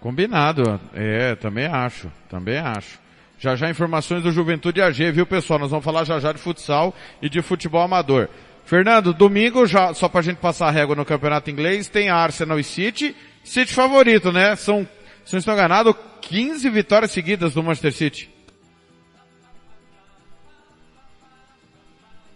Combinado. 0.02 0.80
É, 0.92 1.36
também 1.36 1.66
acho. 1.66 2.10
Também 2.28 2.58
acho. 2.58 3.00
Já 3.38 3.54
já 3.54 3.70
informações 3.70 4.22
do 4.22 4.32
Juventude 4.32 4.82
AG, 4.82 5.12
viu 5.12 5.24
pessoal? 5.24 5.60
Nós 5.60 5.70
vamos 5.70 5.84
falar 5.84 6.02
já 6.02 6.18
já 6.18 6.32
de 6.32 6.38
futsal 6.38 6.92
e 7.20 7.28
de 7.28 7.40
futebol 7.40 7.82
amador. 7.82 8.28
Fernando, 8.64 9.14
domingo, 9.14 9.64
já, 9.64 9.94
só 9.94 10.08
pra 10.08 10.22
gente 10.22 10.38
passar 10.38 10.66
a 10.66 10.70
régua 10.70 10.96
no 10.96 11.04
campeonato 11.04 11.50
inglês, 11.50 11.88
tem 11.88 12.10
Arsenal 12.10 12.58
e 12.58 12.64
City. 12.64 13.16
City 13.44 13.72
favorito, 13.72 14.32
né? 14.32 14.56
São, 14.56 14.86
se 15.24 15.34
não 15.34 15.38
estou 15.38 15.54
enganado, 15.54 15.94
15 16.20 16.68
vitórias 16.68 17.12
seguidas 17.12 17.54
do 17.54 17.62
Manchester 17.62 17.92
City. 17.92 18.30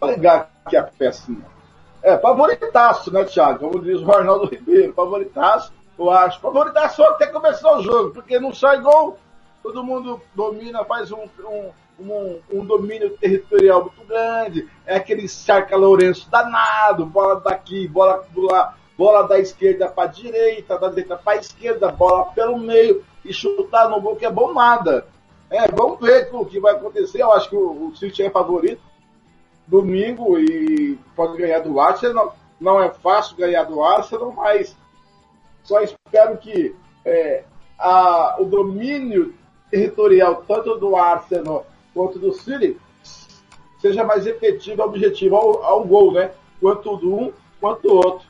Vou 0.00 0.10
ligar 0.10 0.50
aqui 0.64 0.76
a 0.76 0.84
pecinha. 0.84 1.44
É, 2.02 2.16
favoritaço, 2.18 3.12
né, 3.12 3.24
Thiago? 3.24 3.58
Como 3.58 3.82
diz 3.82 4.00
o 4.00 4.12
Arnaldo 4.12 4.46
Ribeiro, 4.46 4.92
favoritaço 4.92 5.75
eu 5.98 6.10
acho. 6.10 6.40
Favoritar 6.40 6.90
só 6.90 7.10
até 7.10 7.26
começar 7.26 7.76
o 7.76 7.82
jogo, 7.82 8.10
porque 8.10 8.38
não 8.38 8.52
sai 8.52 8.80
gol, 8.80 9.18
todo 9.62 9.84
mundo 9.84 10.20
domina, 10.34 10.84
faz 10.84 11.10
um, 11.10 11.28
um, 11.40 11.70
um, 11.98 12.40
um 12.52 12.64
domínio 12.64 13.16
territorial 13.18 13.82
muito 13.82 14.04
grande, 14.06 14.68
é 14.86 14.96
aquele 14.96 15.28
cerca 15.28 15.76
Lourenço 15.76 16.30
danado, 16.30 17.06
bola 17.06 17.40
daqui, 17.40 17.88
bola 17.88 18.24
do 18.30 18.42
lá, 18.42 18.74
bola 18.96 19.26
da 19.26 19.38
esquerda 19.38 19.88
para 19.88 20.08
direita, 20.08 20.78
da 20.78 20.88
direita 20.88 21.16
para 21.16 21.38
esquerda, 21.38 21.90
bola 21.90 22.26
pelo 22.26 22.58
meio 22.58 23.04
e 23.24 23.32
chutar 23.32 23.88
no 23.88 24.00
gol 24.00 24.16
que 24.16 24.24
é 24.24 24.30
bom 24.30 24.52
nada. 24.52 25.06
É, 25.50 25.68
vamos 25.68 26.00
ver 26.00 26.28
o 26.32 26.44
que 26.44 26.58
vai 26.58 26.74
acontecer. 26.74 27.22
Eu 27.22 27.32
acho 27.32 27.48
que 27.48 27.56
o, 27.56 27.88
o 27.88 27.96
City 27.96 28.22
é 28.22 28.30
favorito. 28.30 28.82
domingo 29.66 30.38
e 30.38 30.98
pode 31.14 31.36
ganhar 31.36 31.60
do 31.60 31.80
Arsenal. 31.80 32.36
Não 32.60 32.80
é 32.82 32.88
fácil 32.90 33.36
ganhar 33.36 33.64
do 33.64 33.82
Arsenal, 33.82 34.32
mas 34.32 34.76
só 35.66 35.80
espero 35.80 36.38
que 36.38 36.74
é, 37.04 37.42
a, 37.78 38.36
o 38.40 38.44
domínio 38.44 39.34
territorial 39.70 40.44
tanto 40.46 40.78
do 40.78 40.94
Arsenal 40.96 41.66
quanto 41.92 42.18
do 42.18 42.32
City 42.32 42.76
seja 43.80 44.04
mais 44.04 44.26
efetivo, 44.26 44.82
objetivo 44.82 45.36
ao, 45.36 45.62
ao 45.64 45.84
gol, 45.84 46.12
né? 46.12 46.30
Quanto 46.60 46.96
do 46.96 47.14
um, 47.14 47.32
quanto 47.60 47.82
do 47.82 47.94
outro. 47.94 48.26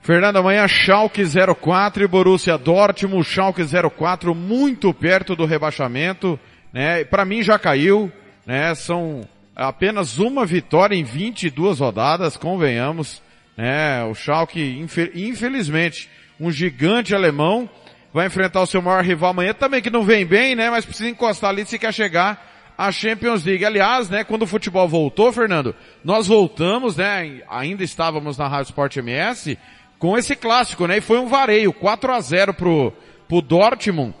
Fernando, 0.00 0.36
amanhã 0.36 0.66
Schalke 0.66 1.22
04 1.60 2.04
e 2.04 2.06
Borussia 2.06 2.56
Dortmund, 2.56 3.24
Schalke 3.24 3.62
04 3.64 4.34
muito 4.34 4.94
perto 4.94 5.36
do 5.36 5.44
rebaixamento, 5.44 6.38
né? 6.72 7.04
Para 7.04 7.24
mim 7.24 7.42
já 7.42 7.58
caiu, 7.58 8.10
né? 8.46 8.74
São 8.74 9.28
apenas 9.54 10.18
uma 10.18 10.46
vitória 10.46 10.94
em 10.94 11.04
22 11.04 11.80
rodadas, 11.80 12.36
convenhamos, 12.36 13.20
né? 13.58 14.04
O 14.04 14.14
Schalke, 14.14 14.86
infelizmente, 15.16 16.08
um 16.38 16.48
gigante 16.48 17.12
alemão, 17.12 17.68
vai 18.14 18.28
enfrentar 18.28 18.62
o 18.62 18.66
seu 18.66 18.80
maior 18.80 19.02
rival 19.02 19.30
amanhã 19.30 19.52
também, 19.52 19.82
que 19.82 19.90
não 19.90 20.04
vem 20.04 20.24
bem, 20.24 20.54
né? 20.54 20.70
Mas 20.70 20.86
precisa 20.86 21.10
encostar 21.10 21.50
ali 21.50 21.66
se 21.66 21.76
quer 21.76 21.92
chegar 21.92 22.72
à 22.78 22.92
Champions 22.92 23.44
League. 23.44 23.64
Aliás, 23.64 24.08
né? 24.08 24.22
Quando 24.22 24.42
o 24.42 24.46
futebol 24.46 24.86
voltou, 24.86 25.32
Fernando, 25.32 25.74
nós 26.04 26.28
voltamos, 26.28 26.96
né? 26.96 27.42
Ainda 27.50 27.82
estávamos 27.82 28.38
na 28.38 28.46
Rádio 28.46 28.70
Sport 28.70 28.96
MS 28.98 29.58
com 29.98 30.16
esse 30.16 30.36
clássico, 30.36 30.86
né? 30.86 30.98
E 30.98 31.00
foi 31.00 31.18
um 31.18 31.26
vareio, 31.26 31.72
4 31.72 32.12
a 32.12 32.20
0 32.20 32.54
pro, 32.54 32.92
pro 33.26 33.42
Dortmund 33.42 34.14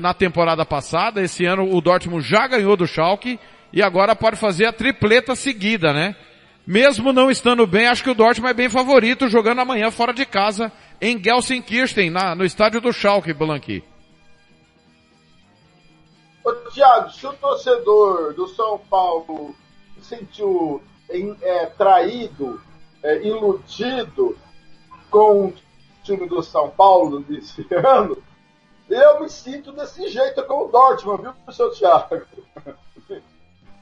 na 0.00 0.14
temporada 0.14 0.64
passada. 0.64 1.20
Esse 1.20 1.44
ano 1.44 1.68
o 1.74 1.80
Dortmund 1.80 2.24
já 2.24 2.46
ganhou 2.46 2.76
do 2.76 2.86
Schalke 2.86 3.40
e 3.72 3.82
agora 3.82 4.14
pode 4.14 4.36
fazer 4.36 4.66
a 4.66 4.72
tripleta 4.72 5.34
seguida, 5.34 5.92
né? 5.92 6.14
Mesmo 6.66 7.12
não 7.12 7.30
estando 7.30 7.66
bem, 7.66 7.86
acho 7.86 8.02
que 8.02 8.10
o 8.10 8.14
Dortmund 8.14 8.50
é 8.50 8.54
bem 8.54 8.70
favorito 8.70 9.28
jogando 9.28 9.60
amanhã 9.60 9.90
fora 9.90 10.14
de 10.14 10.24
casa 10.24 10.72
em 11.00 11.22
Gelsenkirchen, 11.22 12.08
na, 12.08 12.34
no 12.34 12.44
estádio 12.44 12.80
do 12.80 12.92
Schalke, 12.92 13.34
Blanqui. 13.34 13.84
Ô, 16.42 16.52
Thiago, 16.70 17.10
se 17.10 17.26
o 17.26 17.32
torcedor 17.34 18.32
do 18.32 18.48
São 18.48 18.78
Paulo 18.78 19.54
se 19.96 20.16
sentiu 20.16 20.82
é, 21.42 21.66
traído, 21.66 22.60
é, 23.02 23.26
iludido 23.26 24.36
com 25.10 25.46
o 25.46 25.54
time 26.02 26.26
do 26.26 26.42
São 26.42 26.70
Paulo 26.70 27.20
desse 27.20 27.66
ano, 27.76 28.16
eu 28.88 29.20
me 29.20 29.28
sinto 29.28 29.70
desse 29.72 30.08
jeito 30.08 30.42
com 30.44 30.64
o 30.64 30.68
Dortmund, 30.68 31.22
viu, 31.22 31.52
seu 31.52 31.70
Thiago? 31.72 32.22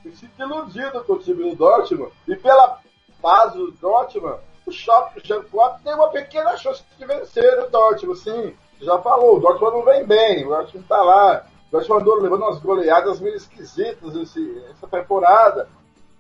Me 0.04 0.14
sinto 0.16 0.40
iludido 0.40 1.04
com 1.04 1.14
o 1.14 1.18
time 1.18 1.50
do 1.50 1.56
Dortmund. 1.56 2.12
E 2.26 2.36
pela 2.36 2.78
base 3.20 3.56
do 3.56 3.70
Dortmund, 3.72 4.38
o 4.66 4.72
Schalke 4.72 5.20
04 5.20 5.82
tem 5.82 5.94
uma 5.94 6.08
pequena 6.08 6.56
chance 6.56 6.82
de 6.98 7.04
vencer 7.04 7.60
o 7.60 7.70
Dortmund, 7.70 8.18
sim. 8.18 8.54
Já 8.80 8.98
falou, 8.98 9.36
o 9.36 9.40
Dortmund 9.40 9.76
não 9.76 9.84
vem 9.84 10.04
bem, 10.04 10.44
o 10.44 10.48
Dortmund 10.48 10.86
tá 10.88 11.02
lá. 11.02 11.46
O 11.68 11.72
Dortmund 11.72 12.02
andou 12.02 12.20
levando 12.20 12.42
umas 12.42 12.58
goleadas 12.58 13.20
meio 13.20 13.36
esquisitas 13.36 14.14
esse, 14.16 14.64
essa 14.70 14.86
temporada. 14.86 15.68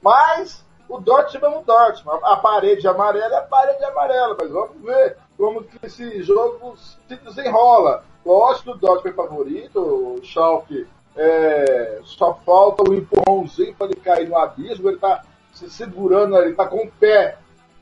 Mas 0.00 0.64
o 0.88 0.98
Dortmund 0.98 1.44
é 1.44 1.58
um 1.58 1.62
Dortmund. 1.62 2.20
A 2.22 2.36
parede 2.36 2.86
amarela 2.86 3.34
é 3.34 3.38
a 3.38 3.42
parede 3.42 3.84
amarela, 3.84 4.36
mas 4.38 4.50
vamos 4.50 4.80
ver 4.82 5.16
como 5.36 5.64
que 5.64 5.86
esse 5.86 6.22
jogo 6.22 6.76
se 6.76 7.16
desenrola. 7.16 8.04
Lógico 8.24 8.64
que 8.64 8.70
o 8.70 8.80
Dortmund 8.80 9.08
é 9.08 9.12
favorito, 9.12 9.80
o 9.80 10.20
Schalke 10.22 10.86
é, 11.16 12.00
só 12.04 12.34
falta 12.44 12.82
o 12.82 12.92
um 12.92 12.94
empurrãozinho 12.94 13.74
para 13.74 13.86
ele 13.86 13.96
cair 13.96 14.28
no 14.28 14.36
abismo, 14.36 14.88
ele 14.88 14.96
está 14.96 15.24
se 15.52 15.70
segurando, 15.70 16.36
ele 16.36 16.50
está 16.50 16.66
com 16.66 16.78
o 16.78 16.90
pé 16.92 17.36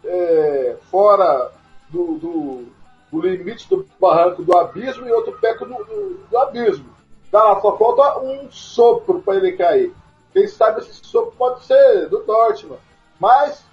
é, 0.04 0.76
fora 0.90 1.52
do, 1.88 2.18
do, 2.18 2.64
do, 3.10 3.20
limite 3.20 3.68
do 3.68 3.86
barranco 4.00 4.42
do 4.42 4.56
abismo 4.56 5.06
e 5.06 5.12
outro 5.12 5.38
pé 5.40 5.54
do, 5.54 5.66
do, 5.66 6.20
do 6.28 6.38
abismo. 6.38 6.90
Tá, 7.30 7.60
só 7.60 7.76
falta 7.76 8.18
um 8.18 8.50
sopro 8.50 9.20
para 9.20 9.36
ele 9.36 9.52
cair. 9.52 9.94
Quem 10.32 10.48
sabe 10.48 10.80
esse 10.80 10.94
sopro 11.06 11.32
pode 11.36 11.64
ser 11.64 12.08
do 12.08 12.24
Dortmund. 12.24 12.80
Mas, 13.20 13.64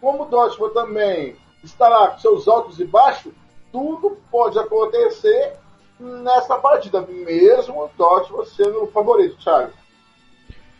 como 0.00 0.22
o 0.22 0.26
Dortmund 0.26 0.72
também 0.72 1.36
está 1.62 1.88
lá 1.88 2.08
com 2.08 2.18
seus 2.18 2.48
altos 2.48 2.80
e 2.80 2.84
baixos, 2.84 3.32
tudo 3.70 4.16
pode 4.30 4.58
acontecer 4.58 5.58
nessa 5.98 6.56
partida, 6.58 7.00
mesmo 7.00 7.84
o 7.84 7.90
Dortmund 7.96 8.48
sendo 8.50 8.84
o 8.84 8.86
favorito, 8.88 9.36
Thiago. 9.36 9.72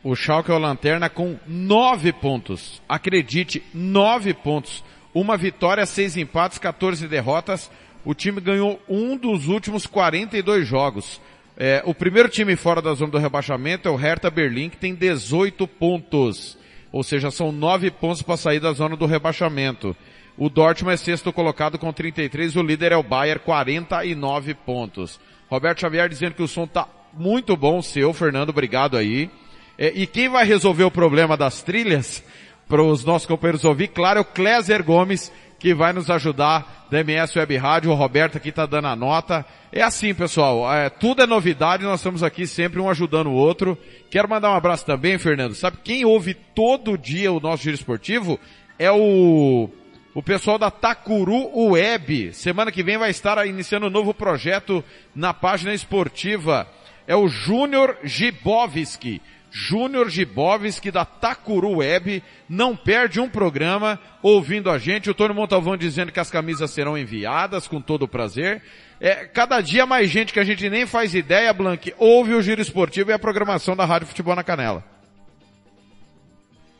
O 0.05 0.15
Schalke 0.15 0.51
é 0.51 0.55
o 0.55 0.59
lanterna 0.59 1.09
com 1.09 1.37
nove 1.47 2.13
pontos. 2.13 2.81
Acredite, 2.89 3.63
nove 3.75 4.33
pontos. 4.33 4.85
Uma 5.13 5.37
vitória, 5.37 5.85
seis 5.85 6.17
empates, 6.17 6.59
14 6.59 7.09
derrotas. 7.09 7.71
O 8.05 8.15
time 8.15 8.41
ganhou 8.41 8.81
um 8.89 9.17
dos 9.17 9.49
últimos 9.49 9.85
42 9.87 10.65
jogos. 10.65 11.21
É, 11.57 11.83
o 11.85 11.95
primeiro 11.95 12.29
time 12.29 12.55
fora 12.55 12.81
da 12.81 12.95
zona 12.95 13.11
do 13.11 13.19
rebaixamento 13.19 13.89
é 13.89 13.91
o 13.91 13.97
Hertha 13.97 14.31
Berlim, 14.31 14.69
que 14.69 14.77
tem 14.77 14.95
18 14.95 15.67
pontos. 15.67 16.57
Ou 16.93 17.03
seja, 17.03 17.31
são 17.31 17.51
nove 17.51 17.91
pontos 17.91 18.23
para 18.23 18.37
sair 18.37 18.61
da 18.61 18.73
zona 18.73 18.97
do 18.97 19.07
rebaixamento. 19.07 19.97
O 20.39 20.51
Dortmund 20.51 20.95
é 20.95 20.97
sexto 20.99 21.33
colocado 21.33 21.79
com 21.79 21.91
33, 21.93 22.57
o 22.57 22.63
líder 22.63 22.93
é 22.93 22.97
o 22.97 23.03
Bayern, 23.03 23.41
49 23.41 24.55
pontos. 24.55 25.19
Roberto 25.49 25.81
Xavier 25.81 26.09
dizendo 26.09 26.35
que 26.35 26.43
o 26.43 26.49
som 26.49 26.67
tá 26.67 26.87
muito 27.15 27.57
bom, 27.57 27.81
seu, 27.81 28.13
Fernando, 28.13 28.51
obrigado 28.51 28.97
aí. 28.97 29.31
É, 29.79 29.93
e 29.95 30.07
quem 30.07 30.29
vai 30.29 30.45
resolver 30.45 30.85
o 30.85 30.91
problema 30.91 31.37
das 31.37 31.63
trilhas, 31.63 32.23
para 32.69 32.83
os 32.83 33.05
nossos 33.05 33.27
companheiros 33.27 33.65
ouvir, 33.65 33.89
claro, 33.89 34.19
é 34.19 34.23
o 34.23 34.25
Cléser 34.25 34.83
Gomes, 34.83 35.33
que 35.59 35.73
vai 35.73 35.93
nos 35.93 36.11
ajudar 36.11 36.87
da 36.91 37.01
MS 37.01 37.39
Web 37.39 37.57
Rádio. 37.57 37.91
O 37.91 37.95
Roberto 37.95 38.37
aqui 38.37 38.51
está 38.51 38.67
dando 38.67 38.89
a 38.89 38.97
nota. 38.97 39.47
É 39.73 39.83
assim, 39.83 40.13
pessoal, 40.13 40.73
é, 40.73 40.91
tudo 40.91 41.23
é 41.23 41.27
novidade, 41.27 41.85
nós 41.85 42.01
estamos 42.01 42.23
aqui 42.23 42.47
sempre 42.47 42.81
um 42.81 42.91
ajudando 42.91 43.29
o 43.29 43.35
outro. 43.35 43.79
Quero 44.11 44.29
mandar 44.29 44.51
um 44.51 44.57
abraço 44.57 44.85
também, 44.85 45.17
Fernando. 45.17 45.55
Sabe 45.55 45.79
quem 45.83 46.05
ouve 46.05 46.35
todo 46.35 46.99
dia 46.99 47.33
o 47.33 47.41
nosso 47.41 47.63
giro 47.63 47.75
esportivo? 47.75 48.39
É 48.79 48.91
o 48.91 49.71
o 50.17 50.23
pessoal 50.23 50.57
da 50.57 50.71
Takuru 50.71 51.73
Web. 51.73 52.33
Semana 52.33 52.73
que 52.73 52.83
vem 52.83 52.97
vai 52.97 53.11
estar 53.11 53.47
iniciando 53.47 53.89
um 53.89 53.91
novo 53.91 54.15
projeto 54.15 54.83
na 55.15 55.35
página 55.35 55.75
esportiva. 55.75 56.67
É 57.07 57.15
o 57.15 57.29
Júnior 57.29 57.99
Gibovski. 58.03 59.21
Júnior 59.51 60.09
Gibovski 60.09 60.91
da 60.91 61.05
Takuru 61.05 61.71
Web 61.81 62.25
não 62.49 62.75
perde 62.75 63.21
um 63.21 63.29
programa 63.29 64.01
ouvindo 64.23 64.71
a 64.71 64.79
gente. 64.79 65.11
O 65.11 65.15
Tony 65.15 65.35
Montalvão 65.35 65.77
dizendo 65.77 66.11
que 66.11 66.19
as 66.19 66.31
camisas 66.31 66.71
serão 66.71 66.97
enviadas 66.97 67.69
com 67.69 67.79
todo 67.79 68.09
prazer. 68.09 68.63
É, 68.99 69.27
cada 69.27 69.61
dia 69.61 69.85
mais 69.85 70.09
gente 70.09 70.33
que 70.33 70.41
a 70.41 70.45
gente 70.45 70.71
nem 70.71 70.87
faz 70.87 71.15
ideia, 71.15 71.53
Blank, 71.53 71.93
ouve 71.99 72.33
o 72.33 72.41
Giro 72.41 72.63
Esportivo 72.63 73.11
e 73.11 73.13
a 73.13 73.19
programação 73.19 73.77
da 73.77 73.85
Rádio 73.85 74.09
Futebol 74.09 74.35
na 74.35 74.43
Canela. 74.43 74.83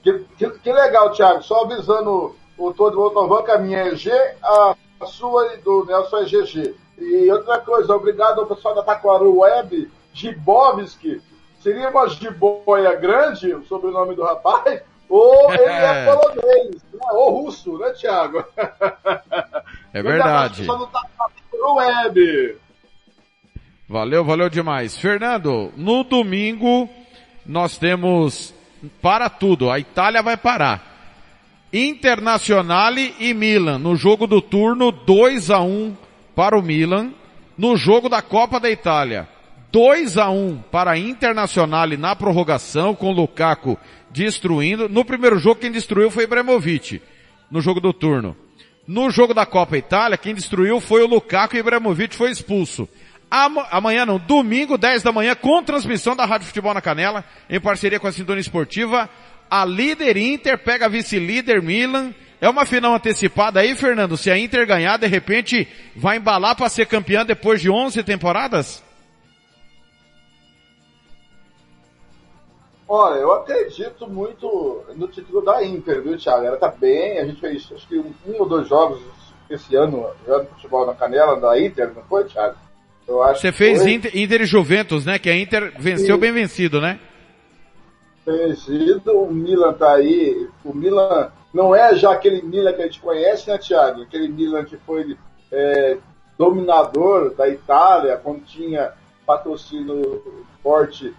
Que, 0.03 0.25
que, 0.39 0.49
que 0.61 0.73
legal, 0.73 1.13
Thiago. 1.13 1.43
Só 1.43 1.65
avisando 1.65 2.35
o 2.59 2.73
Tony 2.73 2.97
Montalvão 2.97 3.45
que 3.45 3.51
a 3.51 3.59
minha 3.59 3.79
é 3.79 3.95
G, 3.95 4.11
a, 4.43 4.75
sua 5.07 5.55
e 5.55 5.59
do 5.59 5.85
Nelson 5.85 6.19
é 6.19 6.25
GG. 6.25 6.75
E 6.99 7.31
outra 7.31 7.59
coisa, 7.59 7.95
obrigado 7.95 8.41
ao 8.41 8.47
pessoal 8.47 8.75
da 8.75 8.83
Takuru 8.83 9.41
Web, 9.41 9.91
Gibovski, 10.15 11.21
seria 11.61 11.91
uma 11.91 12.09
jiboia 12.09 12.95
grande, 12.95 13.53
o 13.53 13.65
sobrenome 13.65 14.15
do 14.15 14.23
rapaz, 14.23 14.83
ou 15.09 15.53
ele 15.53 15.65
é 15.65 16.07
polonês, 16.17 16.83
né? 16.93 17.01
ou 17.13 17.43
russo, 17.43 17.77
né, 17.79 17.91
Thiago? 17.91 18.45
É 19.93 20.03
verdade. 20.03 20.67
Tá 20.67 20.79
no 21.55 21.77
web. 21.77 22.59
Valeu, 23.89 24.23
valeu 24.23 24.51
demais. 24.51 24.95
Fernando, 24.95 25.73
no 25.75 26.05
domingo 26.05 26.87
nós 27.47 27.79
temos 27.79 28.55
para 29.01 29.31
tudo. 29.31 29.71
A 29.71 29.79
Itália 29.79 30.23
vai 30.23 30.37
parar. 30.37 30.96
Internazionale 31.77 33.15
e 33.19 33.35
Milan 33.35 33.79
no 33.79 33.95
jogo 33.97 34.27
do 34.27 34.41
turno 34.41 34.91
2 34.91 35.51
a 35.51 35.61
1 35.61 35.95
para 36.35 36.59
o 36.59 36.63
Milan. 36.63 37.13
No 37.59 37.77
jogo 37.77 38.09
da 38.09 38.23
Copa 38.23 38.59
da 38.59 38.71
Itália, 38.71 39.29
2 39.71 40.17
a 40.17 40.31
1 40.31 40.63
para 40.73 40.93
a 40.93 40.99
Internacional 40.99 41.87
na 41.89 42.17
prorrogação, 42.17 42.95
com 42.95 43.13
Lukaku 43.13 43.79
destruindo. 44.11 44.89
No 44.89 45.05
primeiro 45.05 45.39
jogo, 45.39 45.61
quem 45.61 45.71
destruiu 45.71 46.11
foi 46.11 46.25
Ibrahimovic, 46.25 47.03
no 47.51 47.61
jogo 47.61 47.79
do 47.79 47.93
turno. 47.93 48.35
No 48.89 49.11
jogo 49.11 49.35
da 49.35 49.45
Copa 49.45 49.77
Itália, 49.77 50.17
quem 50.17 50.35
destruiu 50.35 50.81
foi 50.81 51.03
o 51.03 51.07
Lukaku 51.07 51.57
e 51.57 51.59
Ibrahimovic 51.59 52.17
foi 52.17 52.31
expulso. 52.31 52.89
Amanhã 53.31 54.07
não, 54.07 54.19
domingo, 54.19 54.79
10 54.79 55.03
da 55.03 55.13
manhã, 55.13 55.35
com 55.35 55.63
transmissão 55.63 56.17
da 56.17 56.25
Rádio 56.25 56.47
Futebol 56.47 56.73
na 56.73 56.81
Canela, 56.81 57.23
em 57.51 57.61
parceria 57.61 58.01
com 58.01 58.07
a 58.07 58.13
Sintonia 58.13 58.41
Esportiva, 58.41 59.11
a 59.51 59.65
líder 59.65 60.17
Inter 60.17 60.59
pega 60.59 60.87
a 60.87 60.89
vice-líder 60.89 61.63
Milan. 61.63 62.15
É 62.41 62.49
uma 62.49 62.67
final 62.67 62.95
antecipada 62.95 63.61
aí, 63.61 63.75
Fernando? 63.75 64.17
Se 64.17 64.31
a 64.31 64.39
Inter 64.39 64.67
ganhar, 64.67 64.99
de 64.99 65.07
repente, 65.07 65.67
vai 65.95 66.19
embalar 66.19 66.55
para 66.55 66.69
ser 66.69 66.87
campeã 66.87 67.25
depois 67.25 67.61
de 67.61 67.71
11 67.71 68.03
temporadas? 68.03 68.85
Olha, 72.89 73.19
eu 73.19 73.33
acredito 73.33 74.07
muito 74.07 74.85
no 74.95 75.09
título 75.09 75.45
da 75.45 75.65
Inter, 75.65 76.03
viu, 76.03 76.17
Thiago? 76.17 76.45
Ela 76.45 76.57
tá 76.57 76.69
bem, 76.69 77.19
a 77.19 77.27
gente 77.27 77.41
fez 77.41 77.69
acho 77.75 77.89
que 77.89 77.99
um, 77.99 78.13
um 78.27 78.39
ou 78.39 78.49
dois 78.49 78.69
jogos 78.69 79.01
esse 79.51 79.75
ano 79.75 80.07
jogando 80.25 80.49
futebol 80.51 80.87
na 80.87 80.95
canela 80.95 81.41
da 81.41 81.59
Inter, 81.61 81.93
não 81.95 82.03
foi, 82.05 82.25
Thiago? 82.25 82.57
Eu 83.09 83.23
acho 83.23 83.41
Você 83.41 83.53
fez 83.53 83.85
Inter, 83.87 84.17
Inter, 84.17 84.43
e 84.43 84.47
Juventus, 84.47 85.05
né? 85.05 85.19
Que 85.19 85.31
a 85.31 85.37
Inter 85.37 85.73
venceu 85.79 86.15
Sim. 86.17 86.21
bem 86.21 86.33
vencido, 86.33 86.81
né? 86.81 86.99
Vencido, 88.27 89.23
o 89.23 89.33
Milan 89.33 89.73
tá 89.73 89.95
aí. 89.95 90.49
O 90.65 90.75
Milan 90.75 91.31
não 91.55 91.75
é 91.75 91.95
já 91.95 92.11
aquele 92.11 92.43
Milan 92.43 92.73
que 92.73 92.83
a 92.83 92.87
gente 92.87 93.01
conhece, 93.01 93.49
né, 93.49 93.57
Thiago? 93.57 94.03
Aquele 94.03 94.29
Milan 94.29 94.65
que 94.65 94.77
foi 94.79 95.17
é, 95.53 95.97
dominador 96.37 97.35
da 97.35 97.49
Itália, 97.49 98.17
quando 98.17 98.45
tinha 98.45 98.93
patrocínio 99.25 100.23
forte 100.63 101.15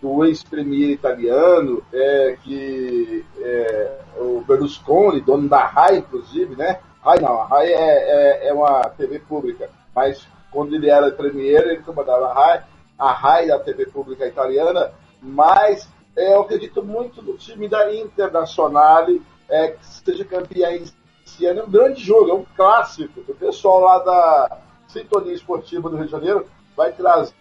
do 0.00 0.24
ex-premier 0.24 0.90
italiano, 0.90 1.82
é, 1.92 2.36
que 2.42 3.24
é, 3.38 3.98
o 4.16 4.42
Berlusconi, 4.46 5.20
dono 5.20 5.48
da 5.48 5.64
RAI, 5.64 5.98
inclusive, 5.98 6.56
né? 6.56 6.78
RAI 7.04 7.20
não, 7.20 7.40
a 7.40 7.46
RAI 7.46 7.72
é, 7.72 8.46
é, 8.46 8.48
é 8.48 8.52
uma 8.52 8.82
TV 8.90 9.18
pública, 9.20 9.68
mas 9.94 10.26
quando 10.50 10.74
ele 10.74 10.88
era 10.88 11.10
premier, 11.10 11.62
ele 11.62 11.82
comandava 11.82 12.26
a 12.26 12.34
RAI, 12.34 12.62
a 12.98 13.12
RAI 13.12 13.46
da 13.48 13.58
TV 13.58 13.86
pública 13.86 14.26
italiana, 14.26 14.92
mas 15.20 15.88
eu 16.16 16.42
acredito 16.42 16.82
muito 16.82 17.22
no 17.22 17.36
time 17.36 17.68
da 17.68 17.94
Internazionale, 17.94 19.22
é, 19.48 19.68
que 19.68 19.86
seja 19.86 20.24
campeão 20.24 20.70
esse 20.72 21.46
ano. 21.46 21.60
É 21.60 21.64
um 21.64 21.70
grande 21.70 22.02
jogo, 22.02 22.30
é 22.30 22.34
um 22.34 22.44
clássico. 22.56 23.20
O 23.28 23.34
pessoal 23.34 23.80
lá 23.80 23.98
da 23.98 24.58
Sintonia 24.88 25.32
Esportiva 25.32 25.88
do 25.88 25.96
Rio 25.96 26.06
de 26.06 26.12
Janeiro 26.12 26.46
vai 26.76 26.92
trazer 26.92 27.34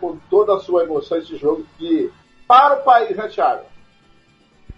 com 0.00 0.16
toda 0.30 0.54
a 0.54 0.60
sua 0.60 0.84
emoção 0.84 1.18
esse 1.18 1.36
jogo 1.36 1.66
que 1.78 2.10
para 2.46 2.76
o 2.76 2.84
país, 2.84 3.16
né, 3.16 3.28
Thiago? 3.28 3.64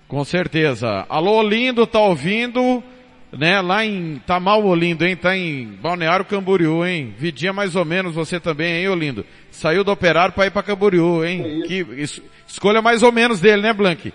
Com 0.08 0.24
certeza. 0.24 1.04
Alô, 1.08 1.42
Lindo, 1.42 1.86
tá 1.86 2.00
ouvindo? 2.00 2.82
Né, 3.30 3.60
lá 3.60 3.84
em, 3.84 4.22
tá 4.26 4.40
mal 4.40 4.64
Olindo, 4.64 5.04
hein? 5.04 5.14
Tá 5.14 5.36
em 5.36 5.66
Balneário 5.66 6.24
Camboriú, 6.24 6.84
hein? 6.84 7.14
Vidinha 7.18 7.52
mais 7.52 7.76
ou 7.76 7.84
menos 7.84 8.14
você 8.14 8.40
também, 8.40 8.80
hein, 8.80 8.88
Olindo? 8.88 9.24
Saiu 9.50 9.84
do 9.84 9.92
operário 9.92 10.34
para 10.34 10.46
ir 10.46 10.50
para 10.50 10.62
Camboriú, 10.62 11.22
hein? 11.22 11.62
Que, 11.66 11.80
isso, 12.00 12.22
escolha 12.46 12.80
mais 12.80 13.02
ou 13.02 13.12
menos 13.12 13.38
dele, 13.38 13.60
né, 13.60 13.72
Blank? 13.74 14.14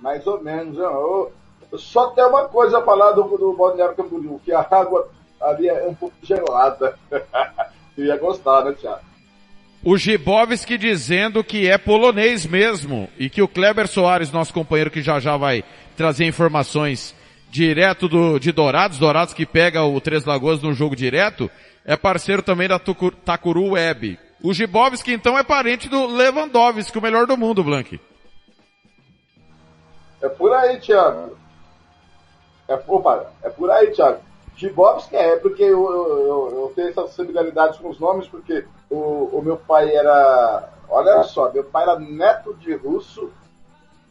Mais 0.00 0.26
ou 0.26 0.42
menos, 0.42 0.76
eu, 0.76 1.32
eu 1.70 1.78
só 1.78 2.08
tem 2.08 2.24
uma 2.24 2.48
coisa 2.48 2.78
a 2.78 2.82
falar 2.82 3.12
do, 3.12 3.22
do 3.22 3.52
Balneário 3.56 3.94
Camboriú, 3.94 4.40
que 4.44 4.52
a 4.52 4.66
água 4.68 5.08
ali 5.40 5.68
é 5.68 5.86
um 5.86 5.94
pouco 5.94 6.16
gelada. 6.22 6.98
Eu 7.96 8.06
ia 8.06 8.16
gostar, 8.16 8.64
né, 8.64 8.72
Thiago? 8.72 9.11
O 9.84 9.96
Gibovski 9.96 10.78
dizendo 10.78 11.42
que 11.42 11.68
é 11.68 11.76
polonês 11.76 12.46
mesmo 12.46 13.08
e 13.18 13.28
que 13.28 13.42
o 13.42 13.48
Kleber 13.48 13.88
Soares, 13.88 14.30
nosso 14.30 14.54
companheiro 14.54 14.92
que 14.92 15.02
já 15.02 15.18
já 15.18 15.36
vai 15.36 15.64
trazer 15.96 16.24
informações 16.24 17.14
direto 17.50 18.08
do, 18.08 18.38
de 18.38 18.52
Dourados, 18.52 18.98
Dourados 18.98 19.34
que 19.34 19.44
pega 19.44 19.82
o 19.82 20.00
Três 20.00 20.24
Lagoas 20.24 20.62
no 20.62 20.72
jogo 20.72 20.94
direto, 20.94 21.50
é 21.84 21.96
parceiro 21.96 22.42
também 22.42 22.68
da 22.68 22.78
Takuru 22.78 23.70
Web. 23.70 24.18
O 24.40 24.54
Gibovski 24.54 25.12
então 25.12 25.36
é 25.36 25.42
parente 25.42 25.88
do 25.88 26.06
Lewandowski, 26.06 26.96
o 26.96 27.02
melhor 27.02 27.26
do 27.26 27.36
mundo, 27.36 27.64
Blank. 27.64 28.00
É 30.22 30.28
por 30.28 30.52
aí, 30.52 30.78
Thiago. 30.78 31.36
É, 32.68 32.80
opa, 32.86 33.32
é 33.42 33.50
por 33.50 33.68
aí, 33.68 33.90
Thiago. 33.90 34.20
Gibovski 34.56 35.16
é, 35.16 35.36
porque 35.36 35.64
eu, 35.64 35.90
eu, 35.90 36.50
eu, 36.52 36.72
tenho 36.76 36.88
essa 36.88 37.08
similaridade 37.08 37.78
com 37.78 37.88
os 37.88 37.98
nomes, 37.98 38.28
porque 38.28 38.64
o, 38.92 39.30
o 39.38 39.42
meu 39.42 39.56
pai 39.56 39.94
era. 39.94 40.68
Olha 40.88 41.22
só, 41.22 41.50
meu 41.50 41.64
pai 41.64 41.84
era 41.84 41.98
neto 41.98 42.54
de 42.54 42.74
russo 42.74 43.30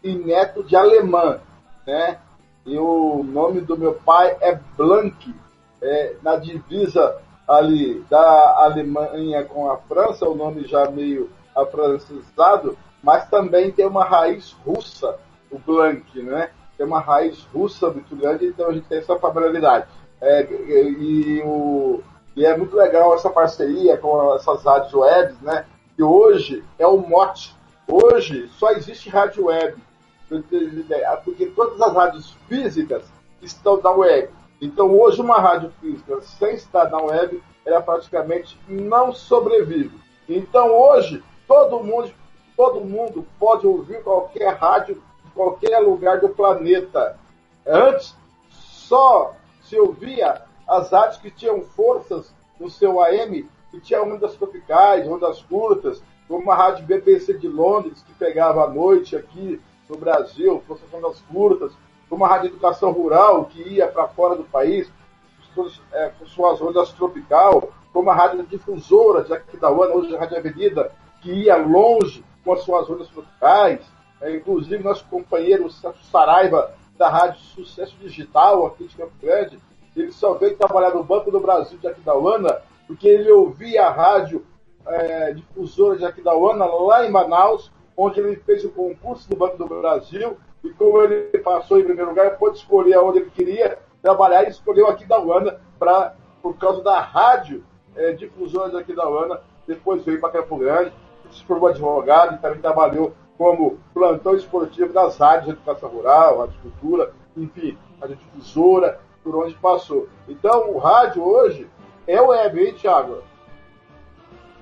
e 0.04 0.16
neto 0.16 0.64
de 0.64 0.76
alemã, 0.76 1.40
né? 1.86 2.18
E 2.66 2.78
o 2.78 3.24
nome 3.24 3.62
do 3.62 3.78
meu 3.78 3.94
pai 3.94 4.36
é 4.42 4.60
Blank, 4.76 5.36
é, 5.82 6.16
na 6.24 6.38
divisa 6.38 7.18
ali 7.48 8.04
da 8.10 8.64
Alemanha 8.64 9.44
com 9.46 9.70
a 9.70 9.78
França, 9.78 10.28
o 10.28 10.36
nome 10.36 10.66
já 10.66 10.90
meio 10.90 11.30
afrancesado, 11.56 12.78
mas 13.04 13.30
também 13.30 13.72
tem 13.72 13.86
uma 13.86 14.04
raiz 14.04 14.56
russa, 14.66 15.20
o 15.52 15.60
Blank, 15.60 16.20
né? 16.24 16.50
Tem 16.78 16.86
uma 16.86 17.00
raiz 17.00 17.44
russa 17.54 17.90
muito 17.92 18.16
grande, 18.16 18.48
então 18.48 18.70
a 18.70 18.74
gente 18.74 18.88
tem 18.88 18.98
essa 18.98 19.20
familiaridade. 19.20 19.86
É, 20.20 20.44
e, 20.52 21.42
o, 21.44 22.02
e 22.36 22.46
é 22.46 22.56
muito 22.56 22.76
legal 22.76 23.14
essa 23.14 23.30
parceria 23.30 23.98
com 23.98 24.36
essas 24.36 24.64
rádios 24.64 24.94
webs, 24.94 25.40
né? 25.42 25.66
Que 25.96 26.04
hoje 26.04 26.64
é 26.80 26.88
o 26.88 26.98
mote. 26.98 27.56
Hoje 27.88 28.50
só 28.58 28.72
existe 28.72 29.10
rádio 29.10 29.46
web. 29.46 29.76
Porque 31.24 31.48
todas 31.48 31.82
as 31.82 31.94
rádios 31.94 32.38
físicas 32.48 33.04
estão 33.42 33.82
na 33.82 33.92
web. 33.92 34.30
Então 34.62 34.98
hoje 34.98 35.20
uma 35.20 35.40
rádio 35.40 35.72
física 35.82 36.22
sem 36.22 36.54
estar 36.54 36.90
na 36.90 37.02
web, 37.02 37.44
ela 37.66 37.82
praticamente 37.82 38.58
não 38.68 39.12
sobrevive. 39.12 40.00
Então 40.30 40.72
hoje 40.72 41.22
todo 41.48 41.84
mundo, 41.84 42.14
todo 42.56 42.80
mundo 42.80 43.28
pode 43.38 43.68
ouvir 43.68 44.02
qualquer 44.04 44.56
rádio 44.56 45.04
em 45.26 45.30
qualquer 45.32 45.80
lugar 45.80 46.22
do 46.22 46.30
planeta. 46.30 47.20
Antes, 47.68 48.16
só 48.50 49.36
se 49.64 49.78
ouvia 49.78 50.44
as 50.68 50.90
rádios 50.90 51.18
que 51.18 51.32
tinham 51.32 51.62
forças 51.62 52.34
no 52.60 52.70
seu 52.70 53.02
AM, 53.02 53.50
que 53.70 53.80
tinha 53.80 54.04
ondas 54.04 54.36
tropicais, 54.36 55.08
ondas 55.08 55.42
curtas, 55.42 56.02
como 56.28 56.50
a 56.52 56.56
rádio 56.56 56.86
BBC 56.86 57.38
de 57.38 57.48
Londres, 57.48 58.04
que 58.06 58.14
pegava 58.14 58.64
à 58.64 58.70
noite 58.70 59.16
aqui 59.16 59.60
no 59.90 59.98
Brasil, 59.98 60.64
forças 60.68 60.94
ondas 60.94 61.20
curtas, 61.32 61.74
como 62.10 62.26
a 62.26 62.28
rádio 62.28 62.50
Educação 62.50 62.92
Rural, 62.92 63.46
que 63.46 63.62
ia 63.62 63.88
para 63.88 64.08
fora 64.08 64.36
do 64.36 64.44
país, 64.44 64.92
é, 65.92 66.10
com 66.18 66.26
suas 66.26 66.62
ondas 66.62 66.92
tropical, 66.92 67.72
como 67.92 68.10
a 68.10 68.16
rádio 68.16 68.44
difusora 68.44 69.24
de 69.24 69.34
Aquidauana, 69.34 69.94
hoje 69.94 70.16
a 70.16 70.20
Rádio 70.20 70.38
Avenida, 70.38 70.92
que 71.22 71.32
ia 71.32 71.58
longe 71.58 72.24
com 72.44 72.54
as 72.54 72.62
suas 72.62 72.90
ondas 72.90 73.08
tropicais, 73.10 73.82
é, 74.22 74.36
inclusive 74.36 74.84
nosso 74.84 75.06
companheiro 75.06 75.70
Santos 75.70 76.06
Saraiva 76.10 76.74
da 76.98 77.10
Rádio 77.10 77.40
Sucesso 77.40 77.96
Digital 78.00 78.66
aqui 78.66 78.88
de 78.88 78.96
Campo 78.96 79.14
Grande, 79.22 79.60
ele 79.96 80.12
só 80.12 80.34
veio 80.34 80.58
trabalhar 80.58 80.94
no 80.94 81.04
Banco 81.04 81.32
do 81.32 81.40
Brasil 81.40 81.78
de 81.78 81.88
Aquidauana 81.88 82.62
porque 82.88 83.08
ele 83.08 83.32
ouvia 83.32 83.86
a 83.86 83.92
rádio 83.92 84.46
é, 84.86 85.34
difusora 85.34 85.98
de 85.98 86.06
Aquidauana 86.06 86.66
lá 86.66 87.06
em 87.06 87.12
Manaus, 87.12 87.72
onde 87.96 88.20
ele 88.20 88.36
fez 88.38 88.66
o 88.66 88.70
concurso 88.70 89.30
do 89.30 89.36
Banco 89.36 89.58
do 89.58 89.68
Brasil 89.68 90.38
e 90.64 90.70
como 90.72 91.02
ele 91.02 91.38
passou 91.40 91.80
em 91.80 91.84
primeiro 91.84 92.10
lugar, 92.10 92.38
pôde 92.38 92.58
escolher 92.58 92.98
onde 92.98 93.20
ele 93.20 93.32
queria 93.32 93.78
trabalhar 94.02 94.44
e 94.44 94.50
escolheu 94.50 94.88
Aquidauana 94.88 95.60
pra, 95.80 96.16
por 96.42 96.58
causa 96.58 96.84
da 96.84 97.00
rádio 97.00 97.64
é, 97.96 98.12
difusora 98.14 98.70
de 98.70 98.78
Aquidauana, 98.78 99.42
depois 99.68 100.04
veio 100.04 100.20
para 100.20 100.32
Campo 100.32 100.58
Grande, 100.58 100.92
se 101.32 101.44
formou 101.46 101.70
advogado 101.70 102.36
e 102.36 102.38
também 102.40 102.60
trabalhou 102.60 103.14
como 103.38 103.80
plantão 103.94 104.36
esportivo 104.36 104.94
das 104.94 105.18
rádios 105.18 105.46
de 105.46 105.52
educação 105.52 105.90
rural, 105.90 106.40
rádio 106.40 106.60
cultura, 106.62 107.14
enfim, 107.36 107.78
rádio 108.00 108.18
difusora, 108.18 109.00
por 109.24 109.36
onde 109.36 109.54
passou. 109.56 110.08
Então, 110.28 110.72
o 110.72 110.78
rádio 110.78 111.24
hoje 111.24 111.68
é 112.08 112.20
web, 112.20 112.60
hein, 112.60 112.74
Thiago? 112.74 113.24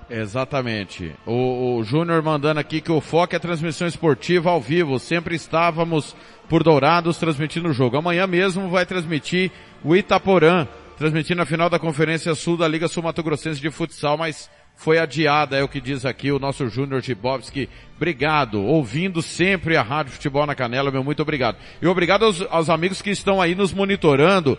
Exatamente. 0.10 1.16
O, 1.26 1.78
o 1.78 1.84
Júnior 1.84 2.22
mandando 2.24 2.60
aqui 2.60 2.82
que 2.82 2.92
o 2.92 3.00
foco 3.00 3.36
é 3.36 3.40
transmissão 3.40 3.88
esportiva 3.88 4.50
ao 4.50 4.60
vivo. 4.60 4.98
Sempre 4.98 5.36
estávamos 5.36 6.16
por 6.48 6.64
Dourados 6.64 7.18
transmitindo 7.18 7.70
o 7.70 7.74
jogo. 7.74 7.98
Amanhã 7.98 8.26
mesmo 8.26 8.70
vai 8.70 8.86
transmitir 8.86 9.52
o 9.84 9.96
Itaporã, 9.96 10.68
transmitindo 10.98 11.42
a 11.42 11.46
final 11.46 11.70
da 11.70 11.78
Conferência 11.78 12.34
Sul 12.34 12.58
da 12.58 12.68
Liga 12.68 12.88
Sul 12.88 13.04
Mato 13.04 13.22
Grossense 13.22 13.62
de 13.62 13.70
Futsal, 13.70 14.18
mas 14.18 14.50
foi 14.80 14.98
adiada, 14.98 15.58
é 15.58 15.64
o 15.64 15.68
que 15.68 15.82
diz 15.82 16.06
aqui 16.06 16.32
o 16.32 16.40
nosso 16.40 16.70
Júnior 16.70 17.02
Gibovski. 17.02 17.68
Obrigado, 17.98 18.64
ouvindo 18.64 19.22
sempre 19.22 19.76
a 19.76 19.82
Rádio 19.82 20.14
Futebol 20.14 20.46
na 20.46 20.56
Canela, 20.56 20.90
meu 20.90 21.04
muito 21.04 21.22
obrigado. 21.22 21.58
E 21.82 21.86
obrigado 21.86 22.24
aos, 22.24 22.42
aos, 22.50 22.70
amigos 22.70 23.02
que 23.02 23.10
estão 23.10 23.42
aí 23.42 23.54
nos 23.54 23.74
monitorando. 23.74 24.58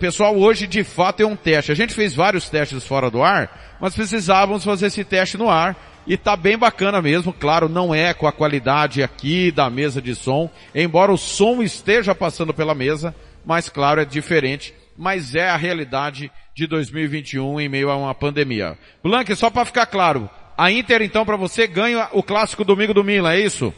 Pessoal, 0.00 0.36
hoje 0.36 0.66
de 0.66 0.82
fato 0.82 1.22
é 1.22 1.26
um 1.26 1.36
teste. 1.36 1.70
A 1.70 1.76
gente 1.76 1.94
fez 1.94 2.12
vários 2.12 2.50
testes 2.50 2.84
fora 2.84 3.08
do 3.08 3.22
ar, 3.22 3.76
mas 3.80 3.94
precisávamos 3.94 4.64
fazer 4.64 4.86
esse 4.86 5.04
teste 5.04 5.38
no 5.38 5.48
ar. 5.48 5.76
E 6.08 6.16
tá 6.16 6.34
bem 6.34 6.58
bacana 6.58 7.00
mesmo, 7.00 7.32
claro, 7.32 7.68
não 7.68 7.94
é 7.94 8.12
com 8.12 8.26
a 8.26 8.32
qualidade 8.32 9.00
aqui 9.00 9.52
da 9.52 9.70
mesa 9.70 10.02
de 10.02 10.16
som, 10.16 10.50
embora 10.74 11.12
o 11.12 11.16
som 11.16 11.62
esteja 11.62 12.16
passando 12.16 12.52
pela 12.52 12.74
mesa, 12.74 13.14
mas 13.44 13.68
claro, 13.68 14.00
é 14.00 14.04
diferente, 14.04 14.74
mas 14.96 15.34
é 15.34 15.48
a 15.48 15.56
realidade 15.56 16.30
de 16.54 16.66
2021 16.66 17.60
em 17.60 17.68
meio 17.68 17.90
a 17.90 17.96
uma 17.96 18.14
pandemia. 18.14 18.78
Blank, 19.02 19.34
só 19.36 19.50
para 19.50 19.64
ficar 19.64 19.86
claro, 19.86 20.28
a 20.56 20.70
Inter 20.70 21.02
então 21.02 21.24
para 21.24 21.36
você 21.36 21.66
ganha 21.66 22.08
o 22.12 22.22
clássico 22.22 22.64
domingo 22.64 22.94
do 22.94 23.04
Milan, 23.04 23.32
é 23.32 23.40
isso? 23.40 23.72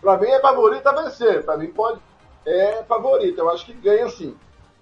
Para 0.00 0.18
mim 0.18 0.28
é 0.28 0.40
favorito 0.40 0.86
a 0.86 1.02
vencer, 1.02 1.44
para 1.44 1.56
mim 1.56 1.68
pode 1.68 2.00
é 2.46 2.82
favorito, 2.86 3.38
eu 3.38 3.50
acho 3.50 3.64
que 3.64 3.72
ganha 3.72 4.08
sim. 4.08 4.36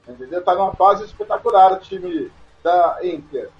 Entendeu? 0.09 0.43
Tá 0.43 0.55
numa 0.55 0.75
fase 0.75 1.05
espetacular 1.05 1.75
o 1.75 1.79
time 1.79 2.31
da 2.63 2.99
Inter. 3.03 3.51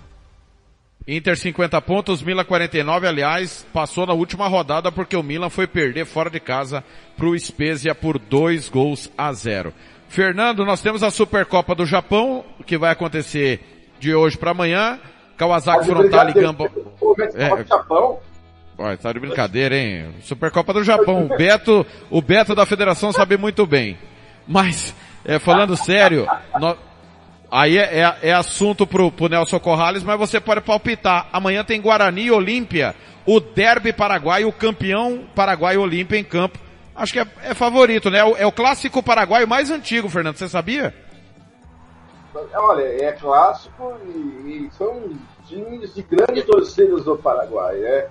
Inter 1.07 1.37
50 1.37 1.81
pontos, 1.83 2.23
Milan 2.23 2.45
49, 2.45 3.09
aliás, 3.09 3.67
passou 3.73 4.07
na 4.07 4.13
última 4.13 4.47
rodada 4.47 4.93
porque 4.93 5.17
o 5.17 5.23
Milan 5.23 5.51
foi 5.51 5.67
perder 5.67 6.07
fora 6.07 6.31
de 6.31 6.39
casa 6.39 6.85
pro 7.17 7.37
Spezia 7.39 7.95
por 7.95 8.19
dois 8.19 8.69
gols 8.69 9.11
a 9.19 9.33
zero. 9.33 9.75
Fernando, 10.09 10.65
nós 10.65 10.81
temos 10.81 11.03
a 11.03 11.11
Supercopa 11.11 11.75
do 11.75 11.85
Japão, 11.85 12.45
que 12.67 12.79
vai 12.79 12.93
acontecer 12.93 13.61
de 13.99 14.15
hoje 14.15 14.37
para 14.39 14.53
amanhã. 14.53 14.99
Kawasaki 15.37 15.87
Frontal 15.87 16.29
e 16.29 16.33
Gamba. 16.35 16.71
É, 17.35 17.65
Japão. 17.65 18.21
Olha, 18.79 18.97
tá 18.97 19.13
de 19.13 19.19
brincadeira, 19.19 19.77
hein? 19.77 20.15
Supercopa 20.23 20.73
do 20.73 20.85
Japão. 20.85 21.25
O 21.27 21.37
Beto, 21.37 21.85
o 22.11 22.23
Beto 22.23 22.55
da 22.55 22.65
federação 22.67 23.11
sabe 23.11 23.37
muito 23.37 23.67
bem. 23.67 23.99
Mas, 24.47 24.95
é, 25.25 25.39
falando 25.39 25.77
sério, 25.77 26.27
nó- 26.61 26.77
aí 27.53 27.77
é, 27.77 28.01
é- 28.01 28.29
é 28.31 28.33
assunto 28.33 28.87
pro, 28.87 29.13
pro 29.13 29.29
Nelson 29.29 29.61
Corrales, 29.61 30.03
mas 30.03 30.19
você 30.19 30.41
pode 30.41 30.63
palpitar. 30.63 31.29
Amanhã 31.31 31.63
tem 31.63 31.81
Guarani 31.81 32.23
e 32.23 32.31
Olímpia, 32.31 32.95
o 33.27 33.39
derby 33.39 33.93
paraguaio, 33.93 34.49
o 34.49 34.53
campeão 34.53 35.25
paraguaio 35.35 35.83
Olímpia 35.83 36.19
em 36.19 36.25
campo. 36.25 36.59
Acho 36.97 37.13
que 37.13 37.21
é, 37.21 37.27
é 37.45 37.55
favorito, 37.55 38.11
né? 38.11 38.19
É 38.21 38.25
o, 38.25 38.37
é 38.37 38.47
o 38.47 38.53
clássico 38.53 39.03
paraguaio 39.03 39.47
mais 39.47 39.71
antigo, 39.71 40.09
Fernando, 40.09 40.37
você 40.37 40.49
sabia? 40.49 40.95
Olha, 42.55 42.83
é 42.83 43.13
clássico 43.13 43.95
e, 44.07 44.67
e 44.67 44.71
são 44.77 45.11
times 45.47 45.95
de 45.95 46.03
grandes 46.03 46.45
torcidas 46.45 47.05
do 47.05 47.17
Paraguai, 47.19 47.77
né? 47.77 48.07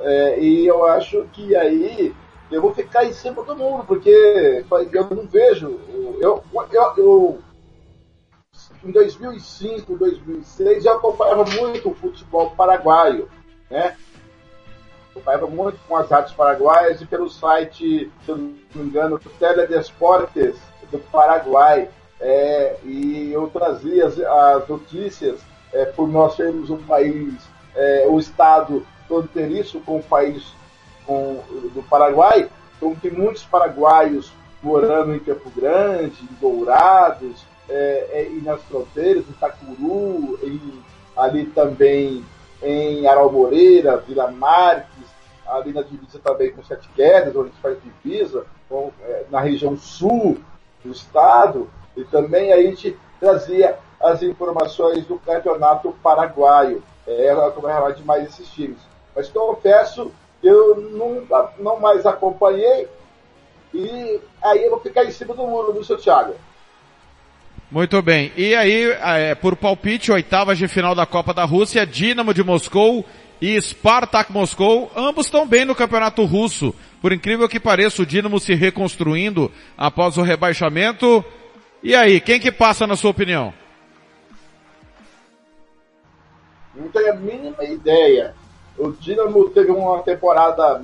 É, 0.00 0.40
e 0.40 0.66
eu 0.66 0.84
acho 0.86 1.24
que 1.32 1.56
aí 1.56 2.14
eu 2.50 2.60
vou 2.60 2.74
ficar 2.74 3.04
em 3.04 3.12
cima 3.12 3.42
do 3.42 3.56
mundo, 3.56 3.84
porque 3.86 4.10
eu 4.10 5.10
não 5.10 5.26
vejo. 5.26 5.80
Eu, 6.20 6.44
eu, 6.52 6.68
eu, 6.98 7.38
em 8.84 8.90
2005, 8.90 9.96
2006, 9.96 10.84
eu 10.84 10.92
acompanhava 10.94 11.44
muito 11.44 11.90
o 11.90 11.94
futebol 11.94 12.50
paraguaio, 12.50 13.28
né? 13.70 13.96
Acompanhava 15.10 15.46
muito 15.46 15.78
com 15.86 15.96
as 15.96 16.10
artes 16.10 16.32
paraguaias 16.32 17.00
e 17.00 17.06
pelo 17.06 17.28
site, 17.30 18.10
se 18.24 18.30
não 18.30 18.38
me 18.38 18.60
engano, 18.74 19.20
Teledesportes 19.38 20.56
do 20.90 20.98
Paraguai. 20.98 21.88
É, 22.20 22.76
e 22.84 23.32
eu 23.32 23.48
trazia 23.48 24.06
as, 24.06 24.18
as 24.18 24.68
notícias 24.68 25.40
é, 25.72 25.84
por 25.86 26.08
nós 26.08 26.36
sermos 26.36 26.70
um 26.70 26.78
país, 26.78 27.34
é, 27.74 28.06
o 28.08 28.18
estado 28.18 28.86
fronteiriço 29.08 29.80
com 29.80 29.98
o 29.98 30.02
país 30.02 30.54
com, 31.04 31.42
do 31.74 31.82
Paraguai, 31.88 32.48
então 32.76 32.94
tem 32.94 33.10
muitos 33.10 33.42
paraguaios 33.42 34.32
morando 34.62 35.14
em 35.14 35.18
Campo 35.18 35.50
Grande, 35.50 36.22
em 36.22 36.34
Dourados, 36.40 37.44
é, 37.68 38.08
é, 38.12 38.28
e 38.30 38.40
nas 38.42 38.62
fronteiras, 38.62 39.24
em 39.26 39.30
Itacuru, 39.30 40.38
em, 40.42 40.82
ali 41.16 41.46
também 41.46 42.24
em 42.62 43.06
Aralmoreira, 43.06 43.96
Vila 43.98 44.30
Marques, 44.30 45.06
ali 45.46 45.72
na 45.72 45.82
divisa 45.82 46.18
também 46.18 46.52
com 46.52 46.62
Sete 46.62 46.88
Quedas, 46.90 47.34
onde 47.34 47.48
a 47.48 47.52
gente 47.52 47.60
faz 47.60 47.78
divisa, 47.82 48.46
com, 48.68 48.90
é, 49.02 49.24
na 49.30 49.40
região 49.40 49.76
sul 49.76 50.38
do 50.84 50.92
estado, 50.92 51.68
e 51.96 52.04
também 52.04 52.52
a 52.52 52.62
gente 52.62 52.96
trazia 53.20 53.78
as 54.00 54.22
informações 54.22 55.04
do 55.06 55.18
campeonato 55.18 55.92
paraguaio. 56.02 56.82
É, 57.06 57.26
Era 57.26 57.50
como 57.50 57.68
era 57.68 57.90
demais 57.90 58.28
esses 58.28 58.48
times. 58.48 58.78
Mas 59.14 59.28
confesso 59.28 60.10
que 60.40 60.46
eu 60.48 60.76
nunca, 60.76 61.52
não 61.58 61.78
mais 61.78 62.06
acompanhei 62.06 62.88
e 63.72 64.20
aí 64.42 64.64
eu 64.64 64.70
vou 64.70 64.80
ficar 64.80 65.04
em 65.04 65.10
cima 65.10 65.34
do 65.34 65.46
muro, 65.46 65.72
viu, 65.72 65.84
seu 65.84 65.96
Thiago? 65.96 66.34
Muito 67.72 68.02
bem. 68.02 68.30
E 68.36 68.54
aí, 68.54 68.90
é, 68.90 69.34
por 69.34 69.56
palpite, 69.56 70.12
oitavas 70.12 70.58
de 70.58 70.68
final 70.68 70.94
da 70.94 71.06
Copa 71.06 71.32
da 71.32 71.42
Rússia, 71.44 71.86
Dinamo 71.86 72.34
de 72.34 72.44
Moscou 72.44 73.02
e 73.40 73.58
Spartak 73.58 74.30
Moscou, 74.30 74.92
ambos 74.94 75.24
estão 75.24 75.46
bem 75.46 75.64
no 75.64 75.74
campeonato 75.74 76.22
russo. 76.26 76.74
Por 77.00 77.14
incrível 77.14 77.48
que 77.48 77.58
pareça, 77.58 78.02
o 78.02 78.06
Dinamo 78.06 78.38
se 78.38 78.52
reconstruindo 78.52 79.50
após 79.74 80.18
o 80.18 80.22
rebaixamento. 80.22 81.24
E 81.82 81.96
aí, 81.96 82.20
quem 82.20 82.38
que 82.38 82.52
passa 82.52 82.86
na 82.86 82.94
sua 82.94 83.10
opinião? 83.10 83.54
Não 86.74 86.88
tenho 86.88 87.10
a 87.10 87.16
mínima 87.16 87.64
ideia. 87.64 88.34
O 88.76 88.90
Dinamo 88.92 89.48
teve 89.48 89.70
uma 89.70 90.02
temporada, 90.02 90.78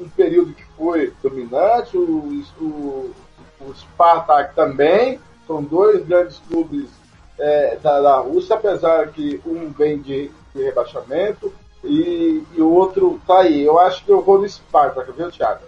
um, 0.00 0.08
período 0.16 0.54
que 0.54 0.64
foi 0.74 1.12
dominante, 1.22 1.98
o, 1.98 2.42
o, 2.58 3.14
o 3.60 3.74
Spartak 3.74 4.54
também, 4.54 5.20
são 5.48 5.62
dois 5.62 6.06
grandes 6.06 6.38
clubes 6.46 6.90
é, 7.38 7.78
da, 7.82 8.00
da 8.00 8.18
Rússia, 8.18 8.54
apesar 8.54 9.08
que 9.08 9.40
um 9.46 9.70
vem 9.70 9.98
de, 9.98 10.30
de 10.54 10.62
rebaixamento 10.62 11.52
e, 11.82 12.42
e 12.54 12.60
o 12.60 12.70
outro 12.70 13.20
tá 13.26 13.40
aí. 13.40 13.64
Eu 13.64 13.78
acho 13.78 14.04
que 14.04 14.12
eu 14.12 14.22
vou 14.22 14.38
no 14.38 14.48
Spartak, 14.48 15.10
viu, 15.12 15.30
Thiago? 15.30 15.62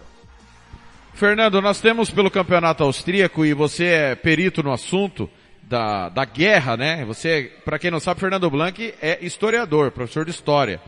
Fernando, 1.14 1.60
nós 1.60 1.80
temos 1.80 2.10
pelo 2.10 2.30
campeonato 2.30 2.84
austríaco 2.84 3.44
e 3.44 3.54
você 3.54 3.84
é 3.86 4.14
perito 4.14 4.62
no 4.62 4.72
assunto 4.72 5.28
da, 5.62 6.08
da 6.08 6.24
guerra, 6.24 6.76
né? 6.76 7.04
Você, 7.04 7.52
para 7.64 7.78
quem 7.78 7.90
não 7.90 8.00
sabe, 8.00 8.20
Fernando 8.20 8.50
Blanc 8.50 8.94
é 9.00 9.18
historiador, 9.24 9.90
professor 9.92 10.24
de 10.24 10.30
história. 10.30 10.80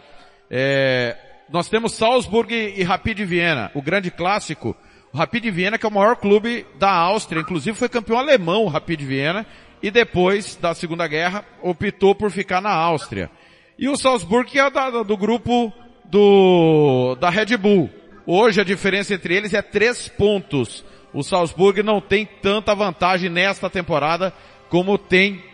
É, 0.51 1.17
nós 1.51 1.69
temos 1.69 1.93
Salzburg 1.93 2.53
e 2.53 2.83
Rapid 2.83 3.21
Viena, 3.21 3.71
o 3.75 3.83
grande 3.83 4.11
clássico. 4.11 4.77
O 5.13 5.19
Rapid 5.19 5.45
Viena 5.51 5.77
que 5.77 5.85
é 5.85 5.89
o 5.89 5.93
maior 5.93 6.17
clube 6.17 6.65
da 6.79 6.91
Áustria, 6.91 7.41
inclusive 7.41 7.77
foi 7.77 7.89
campeão 7.89 8.19
alemão 8.19 8.65
o 8.65 8.69
Rapid 8.69 9.03
Viena 9.03 9.47
e 9.83 9.91
depois 9.91 10.57
da 10.57 10.75
Segunda 10.75 11.07
Guerra 11.07 11.45
optou 11.61 12.15
por 12.15 12.31
ficar 12.31 12.63
na 12.63 12.71
Áustria. 12.71 13.31
E 13.79 13.89
o 13.89 13.97
Salzburg 13.97 14.51
que 14.51 14.59
é 14.59 14.71
da, 14.71 15.03
do 15.03 15.17
grupo 15.17 15.71
do 16.07 17.15
da 17.21 17.29
Red 17.29 17.59
Bull. 17.59 17.91
Hoje 18.27 18.61
a 18.61 18.65
diferença 18.65 19.13
entre 19.13 19.35
eles 19.35 19.53
é 19.53 19.61
três 19.61 20.09
pontos. 20.09 20.83
O 21.13 21.23
Salzburg 21.23 21.83
não 21.83 22.01
tem 22.01 22.27
tanta 22.41 22.75
vantagem 22.75 23.29
nesta 23.29 23.69
temporada 23.69 24.33
como 24.71 24.97
tem 24.97 25.45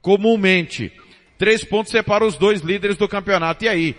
comumente. 0.00 0.90
Três 1.36 1.62
pontos 1.62 1.92
separam 1.92 2.26
os 2.26 2.36
dois 2.36 2.62
líderes 2.62 2.96
do 2.96 3.06
campeonato. 3.06 3.64
E 3.64 3.68
aí? 3.68 3.96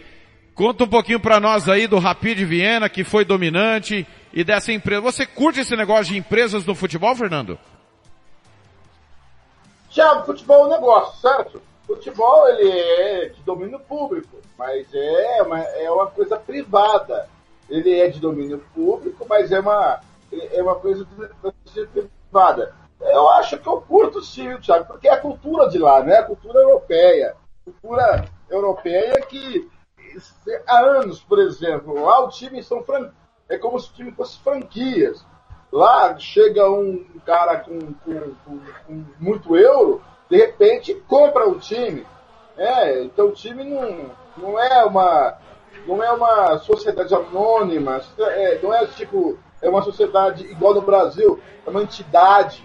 Conta 0.56 0.86
um 0.86 0.88
pouquinho 0.88 1.20
para 1.20 1.40
nós 1.40 1.70
aí 1.70 1.86
do 1.86 2.00
Rapid 2.00 2.40
Viena, 2.40 2.90
que 2.90 3.04
foi 3.04 3.24
dominante, 3.24 4.08
e 4.38 4.44
dessa 4.44 4.72
empresa. 4.72 5.02
Você 5.02 5.26
curte 5.26 5.62
esse 5.62 5.76
negócio 5.76 6.14
de 6.14 6.20
empresas 6.20 6.64
no 6.64 6.76
futebol, 6.76 7.16
Fernando? 7.16 7.58
Tiago, 9.90 10.28
futebol 10.28 10.66
é 10.66 10.68
um 10.68 10.70
negócio, 10.70 11.20
certo? 11.20 11.60
Futebol 11.88 12.48
ele 12.50 12.70
é 12.70 13.30
de 13.30 13.42
domínio 13.42 13.80
público, 13.80 14.38
mas 14.56 14.86
é 14.94 15.42
uma, 15.42 15.60
é 15.60 15.90
uma 15.90 16.06
coisa 16.06 16.38
privada. 16.38 17.28
Ele 17.68 18.00
é 18.00 18.10
de 18.10 18.20
domínio 18.20 18.64
público, 18.76 19.26
mas 19.28 19.52
é 19.52 19.60
uma, 19.60 20.02
é 20.32 20.62
uma 20.62 20.76
coisa 20.76 21.08
privada. 21.92 22.76
Eu 23.02 23.30
acho 23.30 23.58
que 23.58 23.68
eu 23.68 23.82
curto 23.82 24.22
sim, 24.22 24.56
Thiago, 24.58 24.86
porque 24.86 25.08
é 25.08 25.14
a 25.14 25.20
cultura 25.20 25.68
de 25.68 25.80
lá, 25.80 26.04
né? 26.04 26.18
A 26.18 26.24
cultura 26.24 26.60
europeia. 26.60 27.36
Cultura 27.66 28.24
europeia 28.52 29.20
que 29.22 29.68
há 30.68 30.80
anos, 30.80 31.22
por 31.22 31.40
exemplo, 31.40 32.06
lá 32.06 32.24
o 32.24 32.30
time 32.30 32.62
são 32.62 32.84
fran... 32.84 33.10
é 33.50 33.58
como 33.58 33.80
se 33.80 33.90
o 33.90 33.94
time 33.94 34.12
fosse 34.12 34.40
franquias. 34.40 35.26
Lá 35.72 36.18
chega 36.18 36.70
um 36.70 37.06
cara 37.26 37.58
com, 37.60 37.80
com, 37.80 38.36
com, 38.46 38.60
com 38.88 39.06
muito 39.20 39.56
euro, 39.58 40.02
de 40.30 40.38
repente 40.38 40.94
compra 41.08 41.48
o 41.48 41.60
time. 41.60 42.06
É, 42.58 43.04
então 43.04 43.28
o 43.28 43.34
time 43.34 43.64
não, 43.64 44.12
não 44.38 44.60
é 44.60 44.84
uma 44.84 45.38
não 45.86 46.04
é 46.04 46.12
uma 46.12 46.58
sociedade 46.60 47.14
anônima, 47.14 48.02
é, 48.20 48.60
não 48.62 48.74
é 48.74 48.86
tipo 48.88 49.38
é 49.62 49.70
uma 49.70 49.82
sociedade 49.82 50.46
igual 50.46 50.74
no 50.74 50.82
Brasil, 50.82 51.40
é 51.66 51.70
uma 51.70 51.84
entidade 51.84 52.64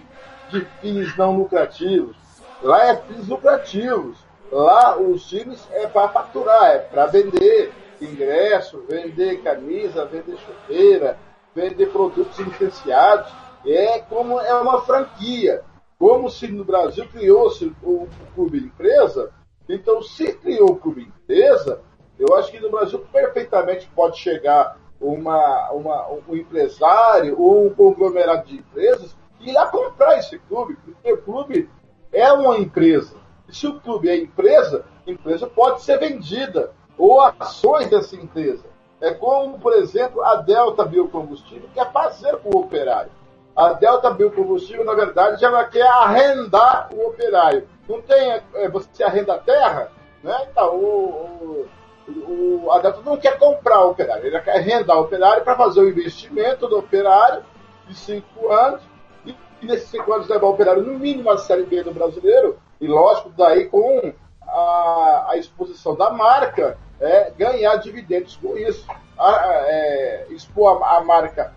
de 0.51 0.65
fins 0.81 1.17
não 1.17 1.37
lucrativos. 1.37 2.17
Lá 2.63 2.85
é 2.85 2.97
fins 2.97 3.27
lucrativos. 3.27 4.19
Lá 4.51 4.99
os 4.99 5.27
times 5.27 5.67
é 5.73 5.87
para 5.87 6.11
faturar, 6.11 6.67
é 6.67 6.79
para 6.79 7.07
vender 7.07 7.73
ingresso, 8.05 8.85
vender 8.89 9.43
camisa, 9.43 10.05
vender 10.07 10.37
chuteira, 10.39 11.19
vender 11.55 11.87
produtos 11.87 12.39
licenciados. 12.39 13.33
É 13.65 14.01
como 14.01 14.41
é 14.41 14.55
uma 14.55 14.83
franquia. 14.83 15.63
Como 15.99 16.29
se 16.29 16.49
no 16.49 16.65
Brasil 16.65 17.07
criou-se 17.13 17.73
o, 17.83 18.09
clube 18.35 18.59
empresa, 18.59 19.33
então 19.69 20.03
se 20.03 20.33
criou 20.33 20.73
o 20.73 20.77
clube 20.77 21.03
empresa, 21.03 21.81
eu 22.19 22.35
acho 22.35 22.51
que 22.51 22.59
no 22.59 22.71
Brasil 22.71 22.99
perfeitamente 23.13 23.89
pode 23.95 24.19
chegar 24.19 24.79
uma, 25.01 25.71
uma, 25.71 26.09
um 26.29 26.35
empresário 26.35 27.41
ou 27.41 27.67
um 27.67 27.71
conglomerado 27.71 28.47
de 28.47 28.57
empresas 28.57 29.17
e 29.41 29.51
ir 29.51 29.53
lá 29.53 29.67
comprar 29.67 30.19
esse 30.19 30.39
clube, 30.41 30.77
porque 30.85 31.13
o 31.13 31.23
clube 31.23 31.71
é 32.13 32.33
uma 32.33 32.59
empresa. 32.59 33.17
E 33.49 33.55
se 33.55 33.67
o 33.67 33.81
clube 33.81 34.09
é 34.09 34.17
empresa, 34.17 34.85
a 35.07 35.11
empresa 35.11 35.47
pode 35.47 35.83
ser 35.83 35.99
vendida, 35.99 36.73
ou 37.03 37.21
ações 37.21 37.91
dessa 37.91 38.15
empresa. 38.15 38.63
É 39.01 39.13
como, 39.13 39.59
por 39.59 39.73
exemplo, 39.73 40.23
a 40.23 40.37
Delta 40.37 40.85
Biocombustível, 40.85 41.69
que 41.75 41.81
é 41.81 41.85
parceiro 41.85 42.39
com 42.39 42.57
o 42.57 42.61
operário. 42.61 43.11
A 43.57 43.73
Delta 43.73 44.09
Biocombustível, 44.13 44.85
na 44.85 44.95
verdade, 44.95 45.45
ela 45.45 45.65
quer 45.65 45.85
arrendar 45.85 46.91
o 46.93 47.09
operário. 47.09 47.67
Não 47.89 48.01
tem, 48.01 48.41
é, 48.55 48.69
você 48.69 49.03
arrenda 49.03 49.35
a 49.35 49.39
terra, 49.39 49.91
Né? 50.23 50.47
Então, 50.49 50.77
o, 50.77 51.67
o, 52.09 52.65
o 52.67 52.71
adepto 52.71 53.03
não 53.03 53.17
quer 53.17 53.37
comprar 53.37 53.85
o 53.85 53.91
operário, 53.91 54.25
ele 54.25 54.41
quer 54.41 54.59
arrendar 54.59 54.97
o 54.97 55.01
operário 55.01 55.43
para 55.43 55.57
fazer 55.57 55.81
o 55.81 55.89
investimento 55.89 56.69
do 56.69 56.79
operário 56.79 57.43
de 57.89 57.97
cinco 57.97 58.53
anos, 58.53 58.81
e, 59.27 59.35
e 59.61 59.67
nesses 59.67 59.89
cinco 59.89 60.13
anos 60.13 60.29
levar 60.29 60.47
o 60.47 60.51
operário 60.51 60.85
no 60.85 60.97
mínimo 60.97 61.29
à 61.29 61.37
Série 61.37 61.65
B 61.65 61.83
do 61.83 61.93
brasileiro, 61.93 62.61
e 62.81 62.87
lógico, 62.87 63.33
daí 63.37 63.67
com 63.69 64.13
a, 64.47 65.27
a 65.31 65.37
exposição 65.37 65.97
da 65.97 66.11
marca, 66.11 66.79
é, 67.03 67.33
ganhar 67.37 67.77
dividendos 67.77 68.37
com 68.37 68.57
isso. 68.57 68.87
A, 69.19 69.53
é, 69.67 70.27
expor 70.31 70.83
a, 70.83 70.97
a 70.97 71.05
marca 71.05 71.53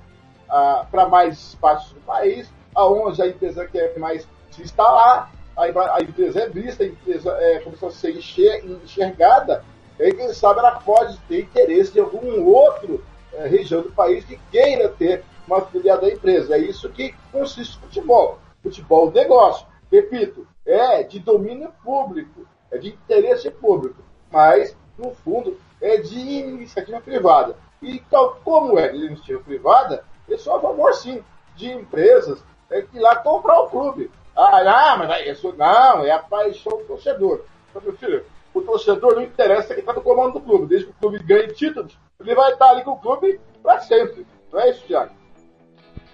para 0.91 1.07
mais 1.07 1.55
partes 1.55 1.91
do 1.91 1.99
país, 2.01 2.51
aonde 2.73 3.21
a 3.21 3.27
empresa 3.27 3.65
quer 3.65 3.97
mais 3.97 4.27
se 4.51 4.61
instalar, 4.61 5.31
a, 5.57 5.63
a 5.63 6.01
empresa 6.01 6.41
é 6.41 6.49
vista, 6.49 6.83
a 6.83 6.87
empresa 6.87 7.31
é, 7.39 7.59
começa 7.59 7.87
a 7.87 7.91
ser 7.91 8.15
enxergada, 8.15 9.63
e 9.99 10.11
quem 10.13 10.33
sabe 10.33 10.59
ela 10.59 10.79
pode 10.79 11.17
ter 11.27 11.41
interesse 11.41 11.93
de 11.93 11.99
algum 11.99 12.45
outro 12.45 13.03
é, 13.33 13.47
região 13.47 13.81
do 13.81 13.91
país 13.91 14.25
que 14.25 14.37
queira 14.51 14.89
ter 14.89 15.23
uma 15.47 15.61
filial 15.61 15.99
da 15.99 16.09
empresa. 16.09 16.55
É 16.55 16.59
isso 16.59 16.89
que 16.89 17.15
consiste 17.31 17.77
o 17.77 17.81
futebol. 17.81 18.39
Futebol 18.61 19.11
negócio. 19.11 19.65
Repito, 19.91 20.45
é 20.65 21.03
de 21.03 21.19
domínio 21.19 21.71
público, 21.83 22.45
é 22.71 22.77
de 22.77 22.89
interesse 22.89 23.49
público, 23.51 24.01
mas, 24.31 24.75
no 24.97 25.11
fundo, 25.15 25.59
é 25.81 25.97
de 25.97 26.17
iniciativa 26.17 26.99
privada. 27.01 27.55
E 27.81 27.99
tal 28.09 28.39
como 28.43 28.79
é 28.79 28.89
de 28.89 28.97
iniciativa 28.97 29.41
privada, 29.41 30.03
eu 30.27 30.37
sou 30.37 30.55
a 30.55 30.61
favor, 30.61 30.93
sim, 30.93 31.23
de 31.55 31.71
empresas 31.71 32.43
é, 32.69 32.81
que 32.81 32.99
lá 32.99 33.15
comprar 33.17 33.59
o 33.61 33.69
clube. 33.69 34.09
Ah, 34.35 34.93
ah 34.93 34.97
mas 34.97 35.27
isso 35.27 35.53
não, 35.57 36.03
é 36.03 36.11
a 36.11 36.19
paixão 36.19 36.77
do 36.77 36.85
torcedor. 36.85 37.41
Então, 37.69 37.81
meu 37.81 37.93
filho, 37.93 38.25
o 38.53 38.61
torcedor 38.61 39.15
não 39.15 39.21
interessa 39.21 39.73
quem 39.73 39.81
está 39.81 39.93
no 39.93 40.01
comando 40.01 40.33
do 40.33 40.41
clube. 40.41 40.67
Desde 40.67 40.87
que 40.87 40.93
o 40.93 40.99
clube 40.99 41.19
ganhe 41.19 41.53
títulos, 41.53 41.97
ele 42.19 42.33
vai 42.33 42.53
estar 42.53 42.69
ali 42.69 42.83
com 42.83 42.91
o 42.91 42.99
clube 42.99 43.39
para 43.61 43.81
sempre. 43.81 44.25
Não 44.51 44.59
é 44.59 44.69
isso, 44.69 44.85
Thiago? 44.85 45.13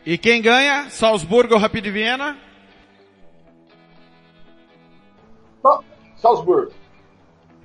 E 0.05 0.17
quem 0.17 0.41
ganha? 0.41 0.89
Salzburgo 0.89 1.53
ou 1.53 1.59
Rapid 1.59 1.85
Viena? 1.87 2.37
Salzburgo. 6.17 6.71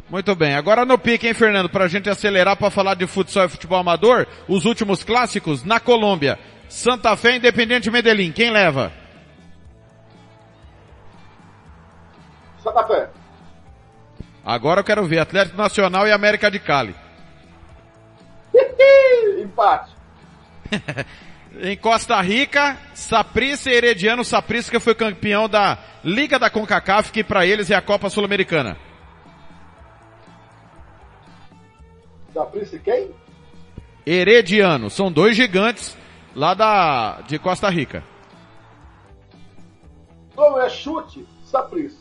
Muito 0.09 0.35
bem. 0.37 0.55
Agora 0.55 0.85
no 0.85 0.97
pique, 0.97 1.27
hein, 1.27 1.35
Fernando, 1.35 1.69
para 1.69 1.85
a 1.85 1.89
gente 1.89 2.09
acelerar 2.09 2.57
para 2.57 2.71
falar 2.71 2.95
de 2.95 3.07
futsal 3.07 3.47
e 3.47 3.49
futebol 3.49 3.79
amador, 3.79 4.27
os 4.49 4.65
últimos 4.65 5.03
clássicos 5.03 5.65
na 5.65 5.81
Colômbia. 5.81 6.39
Santa 6.69 7.17
Fé 7.17 7.37
Independente 7.37 7.91
Medellín. 7.91 8.33
Quem 8.33 8.51
leva? 8.51 8.93
Santa 12.63 12.85
Fé. 12.87 13.09
Agora 14.45 14.81
eu 14.81 14.85
quero 14.85 15.05
ver 15.05 15.19
Atlético 15.19 15.57
Nacional 15.57 16.07
e 16.07 16.13
América 16.13 16.51
de 16.51 16.61
Cali. 16.61 16.95
Empate. 19.43 19.91
em 21.61 21.77
Costa 21.77 22.21
Rica, 22.21 22.77
Saprissa 22.95 23.71
e 23.71 23.75
Herediano. 23.75 24.25
Saprissa 24.25 24.71
que 24.71 24.79
foi 24.79 24.95
campeão 24.95 25.49
da 25.49 25.79
Liga 26.05 26.39
da 26.39 26.49
CONCACAF, 26.49 27.11
que 27.11 27.25
para 27.25 27.45
eles 27.45 27.71
é 27.71 27.75
a 27.75 27.83
Copa 27.83 28.09
Sul-Americana. 28.09 28.77
Saprissa 32.37 32.77
e 32.77 32.79
quem? 32.79 33.11
Herediano. 34.05 34.91
São 34.91 35.11
dois 35.11 35.35
gigantes 35.35 35.97
lá 36.35 36.53
da, 36.53 37.23
de 37.23 37.39
Costa 37.39 37.71
Rica. 37.71 38.05
Como 40.35 40.59
é 40.59 40.69
chute? 40.69 41.27
Saprissa. 41.47 41.97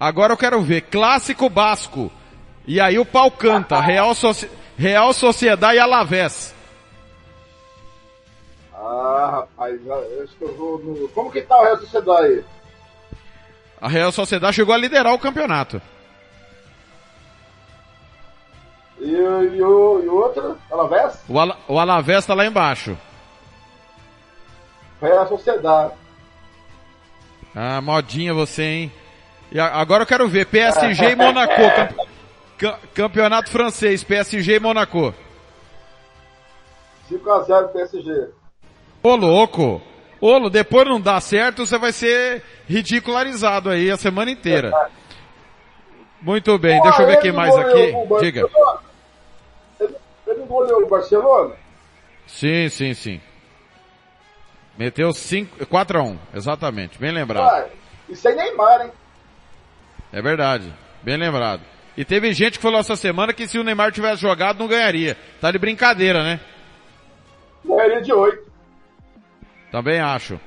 Agora 0.00 0.32
eu 0.32 0.36
quero 0.36 0.60
ver. 0.60 0.80
Clássico 0.82 1.48
Basco. 1.48 2.10
E 2.66 2.80
aí 2.80 2.98
o 2.98 3.06
pau 3.06 3.30
canta. 3.30 3.80
Real, 3.80 4.12
Soci... 4.12 4.50
Real 4.76 5.12
Sociedade 5.12 5.76
e 5.76 5.80
Alavés. 5.80 6.52
Ah, 8.74 9.28
rapaz, 9.30 9.80
acho 9.88 10.36
que 10.36 10.42
eu 10.42 10.56
vou 10.56 10.78
no... 10.80 11.08
Como 11.10 11.30
que 11.30 11.42
tá 11.42 11.56
o 11.58 11.62
Real 11.62 11.78
Sociedade 11.78 12.26
aí? 12.26 12.44
A 13.80 13.88
Real 13.88 14.10
Sociedade 14.10 14.56
chegou 14.56 14.74
a 14.74 14.78
liderar 14.78 15.14
o 15.14 15.18
campeonato. 15.18 15.80
E, 19.00 19.10
e, 19.10 19.62
o, 19.62 20.02
e 20.02 20.08
o 20.08 20.14
outro? 20.14 20.56
Alavés? 20.70 21.22
O, 21.28 21.38
Al 21.38 21.56
o 21.68 21.78
Alavés 21.78 22.26
tá 22.26 22.34
lá 22.34 22.46
embaixo. 22.46 22.96
Real 25.00 25.28
Sociedade. 25.28 25.92
Ah, 27.54 27.80
modinha 27.80 28.34
você, 28.34 28.62
hein? 28.62 28.92
E 29.50 29.58
agora 29.58 30.02
eu 30.02 30.06
quero 30.06 30.28
ver 30.28 30.46
PSG 30.46 31.10
e 31.12 31.16
Monaco. 31.16 31.54
Camp 32.58 32.80
campeonato 32.92 33.50
francês, 33.50 34.02
PSG 34.02 34.56
e 34.56 34.60
Monaco. 34.60 35.14
5x0 37.08 37.68
PSG. 37.68 38.28
Ô 39.02 39.14
louco! 39.14 39.80
Ô, 40.20 40.50
depois 40.50 40.88
não 40.88 41.00
dá 41.00 41.20
certo, 41.20 41.64
você 41.64 41.78
vai 41.78 41.92
ser 41.92 42.42
ridicularizado 42.66 43.70
aí 43.70 43.88
a 43.88 43.96
semana 43.96 44.30
inteira. 44.32 44.72
Muito 46.20 46.58
bem, 46.58 46.82
deixa 46.82 47.02
eu 47.02 47.06
ver 47.06 47.20
quem 47.20 47.32
mais 47.32 47.54
aqui. 47.56 47.94
Diga. 48.20 48.48
Ele, 50.28 50.44
goleou 50.44 50.82
o 50.82 50.88
Barcelona? 50.88 51.54
Sim, 52.26 52.68
sim, 52.68 52.94
sim. 52.94 53.20
Meteu 54.76 55.10
4 55.68 55.98
a 55.98 56.02
1 56.02 56.18
exatamente, 56.34 56.98
bem 56.98 57.10
lembrado. 57.10 57.50
Ah, 57.50 57.66
isso 58.08 58.28
é 58.28 58.34
Neymar, 58.34 58.82
hein? 58.82 58.92
É 60.12 60.22
verdade, 60.22 60.72
bem 61.02 61.16
lembrado. 61.16 61.62
E 61.96 62.04
teve 62.04 62.32
gente 62.32 62.58
que 62.58 62.62
falou 62.62 62.78
essa 62.78 62.94
semana 62.94 63.32
que 63.32 63.48
se 63.48 63.58
o 63.58 63.64
Neymar 63.64 63.90
tivesse 63.90 64.22
jogado 64.22 64.60
não 64.60 64.68
ganharia. 64.68 65.16
Tá 65.40 65.50
de 65.50 65.58
brincadeira, 65.58 66.22
né? 66.22 66.38
Ganharia 67.64 68.00
de 68.00 68.12
8. 68.12 68.46
Também 69.72 69.98
acho. 69.98 70.40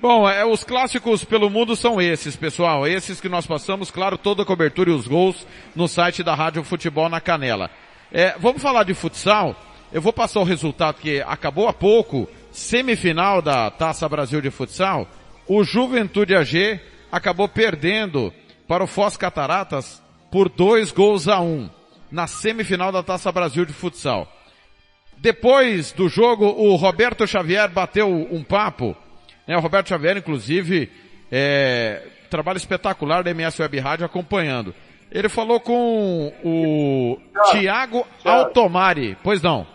Bom, 0.00 0.28
é, 0.28 0.44
os 0.44 0.64
clássicos 0.64 1.24
pelo 1.24 1.50
mundo 1.50 1.76
são 1.76 2.00
esses, 2.00 2.34
pessoal. 2.34 2.86
Esses 2.86 3.20
que 3.20 3.28
nós 3.28 3.46
passamos, 3.46 3.90
claro, 3.90 4.18
toda 4.18 4.42
a 4.42 4.46
cobertura 4.46 4.90
e 4.90 4.94
os 4.94 5.06
gols 5.06 5.46
no 5.76 5.86
site 5.86 6.22
da 6.22 6.34
Rádio 6.34 6.64
Futebol 6.64 7.08
na 7.08 7.20
Canela. 7.20 7.70
É, 8.12 8.34
vamos 8.38 8.60
falar 8.60 8.84
de 8.84 8.94
futsal. 8.94 9.54
Eu 9.92 10.02
vou 10.02 10.12
passar 10.12 10.40
o 10.40 10.44
resultado 10.44 10.96
que 10.96 11.20
acabou 11.22 11.68
há 11.68 11.72
pouco, 11.72 12.28
semifinal 12.50 13.40
da 13.40 13.70
Taça 13.70 14.08
Brasil 14.08 14.40
de 14.40 14.50
Futsal. 14.50 15.08
O 15.48 15.64
Juventude 15.64 16.34
AG 16.34 16.80
acabou 17.10 17.48
perdendo 17.48 18.32
para 18.68 18.84
o 18.84 18.86
Foz 18.86 19.16
Cataratas 19.16 20.02
por 20.30 20.48
dois 20.48 20.92
gols 20.92 21.26
a 21.26 21.40
um 21.40 21.68
na 22.10 22.26
semifinal 22.26 22.92
da 22.92 23.02
Taça 23.02 23.30
Brasil 23.32 23.64
de 23.64 23.72
Futsal. 23.72 24.30
Depois 25.16 25.92
do 25.92 26.08
jogo, 26.08 26.46
o 26.46 26.76
Roberto 26.76 27.26
Xavier 27.26 27.68
bateu 27.68 28.08
um 28.08 28.42
papo. 28.42 28.96
Né? 29.46 29.56
O 29.56 29.60
Roberto 29.60 29.88
Xavier, 29.88 30.16
inclusive, 30.16 30.90
é, 31.30 32.06
trabalho 32.30 32.56
espetacular 32.56 33.22
da 33.22 33.30
MS 33.30 33.60
Web 33.60 33.78
Rádio 33.80 34.06
acompanhando. 34.06 34.74
Ele 35.10 35.28
falou 35.28 35.58
com 35.58 36.32
o 36.44 37.18
Tiago 37.50 38.06
Altomari. 38.24 39.18
Pois 39.24 39.42
não. 39.42 39.66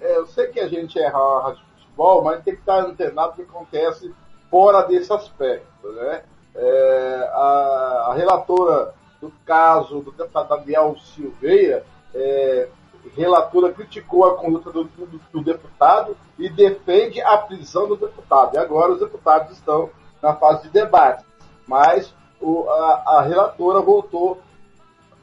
É, 0.00 0.16
eu 0.16 0.26
sei 0.26 0.48
que 0.48 0.60
a 0.60 0.68
gente 0.68 0.98
erra 0.98 1.18
a 1.18 1.42
rádio 1.44 1.62
futebol, 1.78 2.22
mas 2.22 2.42
tem 2.42 2.54
que 2.54 2.60
estar 2.60 2.80
antenado 2.80 3.32
o 3.32 3.34
que 3.36 3.42
acontece 3.42 4.12
fora 4.50 4.82
desse 4.82 5.12
aspecto, 5.12 5.88
né? 5.92 6.22
É, 6.54 7.30
a, 7.32 8.06
a, 8.08 8.14
relatora 8.14 8.94
do 9.18 9.32
caso 9.46 10.00
do 10.00 10.12
deputado 10.12 10.48
Daniel 10.48 10.94
Silveira, 10.98 11.86
é, 12.14 12.68
relatora 13.16 13.72
criticou 13.72 14.26
a 14.26 14.36
conduta 14.36 14.70
do, 14.70 14.84
do, 14.84 15.20
do, 15.32 15.42
deputado 15.42 16.14
e 16.38 16.50
defende 16.50 17.22
a 17.22 17.38
prisão 17.38 17.88
do 17.88 17.96
deputado. 17.96 18.54
E 18.54 18.58
agora 18.58 18.92
os 18.92 19.00
deputados 19.00 19.52
estão 19.52 19.88
na 20.20 20.34
fase 20.34 20.64
de 20.64 20.70
debate. 20.70 21.24
Mas 21.66 22.14
o, 22.42 22.68
a, 22.68 23.18
a, 23.18 23.22
relatora 23.22 23.80
voltou 23.80 24.42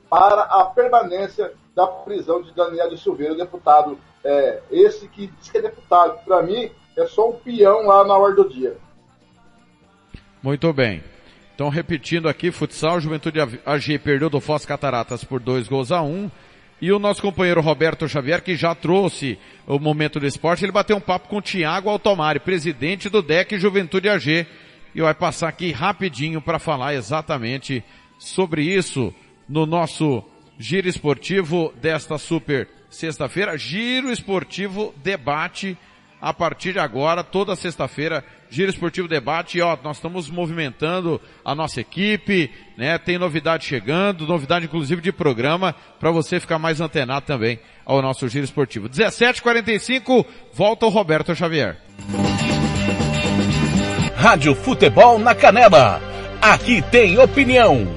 para 0.09 0.41
a 0.43 0.65
permanência 0.65 1.53
da 1.75 1.85
prisão 1.85 2.41
de 2.41 2.51
Daniel 2.53 2.89
de 2.89 2.97
Silveira, 2.97 3.35
deputado. 3.35 3.97
É, 4.23 4.61
esse 4.71 5.07
que 5.07 5.27
diz 5.27 5.49
que 5.49 5.57
é 5.57 5.61
deputado, 5.61 6.19
para 6.25 6.41
mim, 6.41 6.71
é 6.97 7.05
só 7.05 7.29
um 7.29 7.33
peão 7.33 7.85
lá 7.85 8.03
na 8.03 8.17
hora 8.17 8.35
do 8.35 8.49
dia. 8.49 8.77
Muito 10.41 10.71
bem. 10.73 11.03
Então, 11.53 11.69
repetindo 11.69 12.29
aqui, 12.29 12.51
futsal, 12.51 13.01
Juventude 13.01 13.39
AG 13.65 13.99
perdeu 13.99 14.29
do 14.29 14.39
Foz 14.39 14.65
Cataratas 14.65 15.23
por 15.23 15.41
dois 15.41 15.67
gols 15.67 15.91
a 15.91 16.01
um. 16.01 16.31
E 16.81 16.93
o 16.93 16.99
nosso 16.99 17.21
companheiro 17.21 17.59
Roberto 17.59 18.07
Xavier, 18.07 18.41
que 18.41 18.55
já 18.55 18.73
trouxe 18.73 19.37
o 19.67 19.77
momento 19.77 20.17
do 20.17 20.25
esporte, 20.25 20.63
ele 20.63 20.71
bateu 20.71 20.95
um 20.95 21.01
papo 21.01 21.27
com 21.27 21.37
o 21.37 21.41
Tiago 21.41 21.89
Altomari, 21.89 22.39
presidente 22.39 23.09
do 23.09 23.21
DEC 23.21 23.59
Juventude 23.59 24.07
AG. 24.07 24.47
E 24.93 25.01
vai 25.01 25.13
passar 25.13 25.49
aqui 25.49 25.71
rapidinho 25.71 26.41
para 26.41 26.59
falar 26.59 26.93
exatamente 26.93 27.83
sobre 28.17 28.63
isso 28.63 29.13
no 29.47 29.65
nosso 29.65 30.23
giro 30.57 30.87
esportivo 30.87 31.73
desta 31.81 32.17
super 32.17 32.67
sexta-feira. 32.89 33.57
Giro 33.57 34.11
esportivo 34.11 34.93
debate 35.03 35.77
a 36.21 36.33
partir 36.33 36.73
de 36.73 36.79
agora, 36.79 37.23
toda 37.23 37.55
sexta-feira, 37.55 38.23
Giro 38.49 38.69
Esportivo 38.69 39.07
Debate, 39.07 39.57
e 39.57 39.61
ó, 39.61 39.77
nós 39.83 39.97
estamos 39.97 40.29
movimentando 40.29 41.21
a 41.45 41.55
nossa 41.55 41.79
equipe, 41.79 42.51
né? 42.77 42.97
Tem 42.97 43.17
novidade 43.17 43.65
chegando, 43.65 44.27
novidade 44.27 44.65
inclusive 44.65 45.01
de 45.01 45.11
programa, 45.11 45.73
para 45.99 46.11
você 46.11 46.39
ficar 46.39 46.59
mais 46.59 46.81
antenado 46.81 47.25
também 47.25 47.59
ao 47.85 48.01
nosso 48.01 48.27
Giro 48.27 48.45
Esportivo. 48.45 48.89
17:45 48.89 50.25
volta 50.53 50.85
o 50.85 50.89
Roberto 50.89 51.33
Xavier. 51.33 51.77
Rádio 54.19 54.53
Futebol 54.53 55.17
na 55.17 55.33
Canela. 55.33 56.01
Aqui 56.41 56.81
tem 56.81 57.17
opinião. 57.17 57.87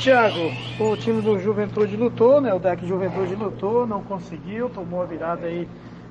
Tiago, 0.00 0.50
o 0.80 0.96
time 0.96 1.20
do 1.20 1.38
Juventude 1.38 1.94
lutou, 1.94 2.40
né? 2.40 2.54
O 2.54 2.58
deck 2.58 2.86
Juventude 2.86 3.34
lutou, 3.34 3.86
não 3.86 4.02
conseguiu, 4.02 4.70
tomou 4.70 5.02
a 5.02 5.04
virada 5.04 5.46
aí 5.46 5.68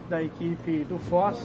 da 0.07 0.21
equipe 0.21 0.83
do 0.83 0.99
Foz. 1.09 1.39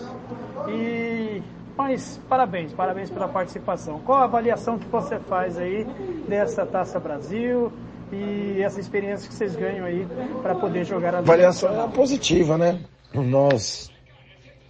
E 0.68 1.40
mas 1.74 2.20
parabéns, 2.28 2.74
parabéns 2.74 3.08
pela 3.08 3.28
participação. 3.28 3.98
Qual 4.00 4.18
a 4.18 4.24
avaliação 4.24 4.78
que 4.78 4.86
você 4.88 5.18
faz 5.18 5.56
aí 5.56 5.86
dessa 6.28 6.66
Taça 6.66 7.00
Brasil 7.00 7.72
e 8.12 8.60
essa 8.60 8.78
experiência 8.78 9.26
que 9.26 9.34
vocês 9.34 9.56
ganham 9.56 9.86
aí 9.86 10.06
para 10.42 10.54
poder 10.54 10.84
jogar 10.84 11.14
a 11.14 11.16
A 11.16 11.20
avaliação 11.20 11.82
é 11.82 11.88
positiva, 11.88 12.58
né? 12.58 12.78
Nós 13.14 13.90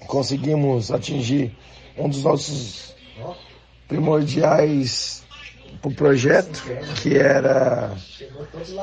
conseguimos 0.06 0.90
atingir 0.90 1.56
um 1.96 2.08
dos 2.08 2.24
nossos 2.24 2.94
primordiais 3.86 5.22
para 5.80 5.90
o 5.90 5.94
projeto, 5.94 6.62
que 7.02 7.16
era 7.16 7.94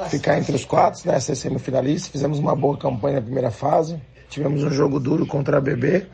ficar 0.09 0.37
entre 0.37 0.55
os 0.55 0.65
quatro, 0.65 1.09
né, 1.09 1.19
ser 1.19 1.35
semifinalista. 1.35 2.09
Fizemos 2.09 2.39
uma 2.39 2.55
boa 2.55 2.77
campanha 2.77 3.15
na 3.17 3.21
primeira 3.21 3.51
fase. 3.51 4.01
Tivemos 4.29 4.63
um 4.63 4.71
jogo 4.71 4.99
duro 4.99 5.25
contra 5.25 5.57
a 5.57 5.61
BB, 5.61 6.07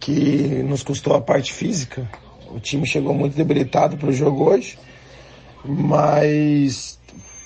que 0.00 0.62
nos 0.64 0.82
custou 0.82 1.14
a 1.14 1.20
parte 1.20 1.52
física. 1.52 2.08
O 2.50 2.60
time 2.60 2.86
chegou 2.86 3.14
muito 3.14 3.36
debilitado 3.36 3.96
para 3.96 4.08
o 4.08 4.12
jogo 4.12 4.50
hoje, 4.50 4.78
mas 5.64 6.98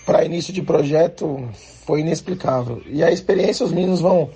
para 0.04 0.24
início 0.24 0.52
de 0.52 0.62
projeto 0.62 1.48
foi 1.86 2.00
inexplicável. 2.00 2.82
E 2.86 3.02
a 3.02 3.10
experiência 3.10 3.64
os 3.64 3.72
meninos 3.72 4.00
vão, 4.00 4.30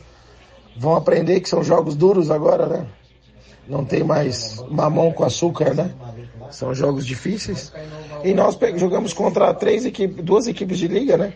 vão 0.77 0.97
aprender 0.97 1.41
que 1.41 1.49
são 1.49 1.63
jogos 1.63 1.95
duros 1.95 2.31
agora, 2.31 2.67
né? 2.67 2.87
Não 3.67 3.85
tem 3.85 4.03
mais 4.05 4.63
mamão 4.69 5.13
com 5.13 5.25
açúcar, 5.25 5.75
né? 5.75 5.91
São 6.51 6.75
jogos 6.75 7.07
difíceis. 7.07 7.73
E 8.23 8.35
nós 8.35 8.59
jogamos 8.77 9.13
contra 9.13 9.53
três 9.55 9.85
equipes, 9.85 10.25
duas 10.25 10.47
equipes 10.47 10.79
de 10.79 10.89
liga, 10.89 11.17
né? 11.17 11.33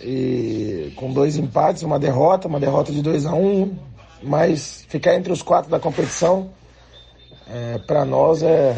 E 0.00 0.92
com 0.96 1.12
dois 1.12 1.36
empates, 1.36 1.82
uma 1.82 1.98
derrota, 1.98 2.46
uma 2.46 2.60
derrota 2.60 2.92
de 2.92 3.00
2 3.02 3.26
a 3.26 3.34
1 3.34 3.62
um, 3.62 3.76
mas 4.22 4.84
ficar 4.88 5.14
entre 5.14 5.32
os 5.32 5.42
quatro 5.42 5.70
da 5.70 5.78
competição, 5.78 6.50
é, 7.50 7.78
para 7.78 8.04
nós 8.04 8.42
é 8.42 8.76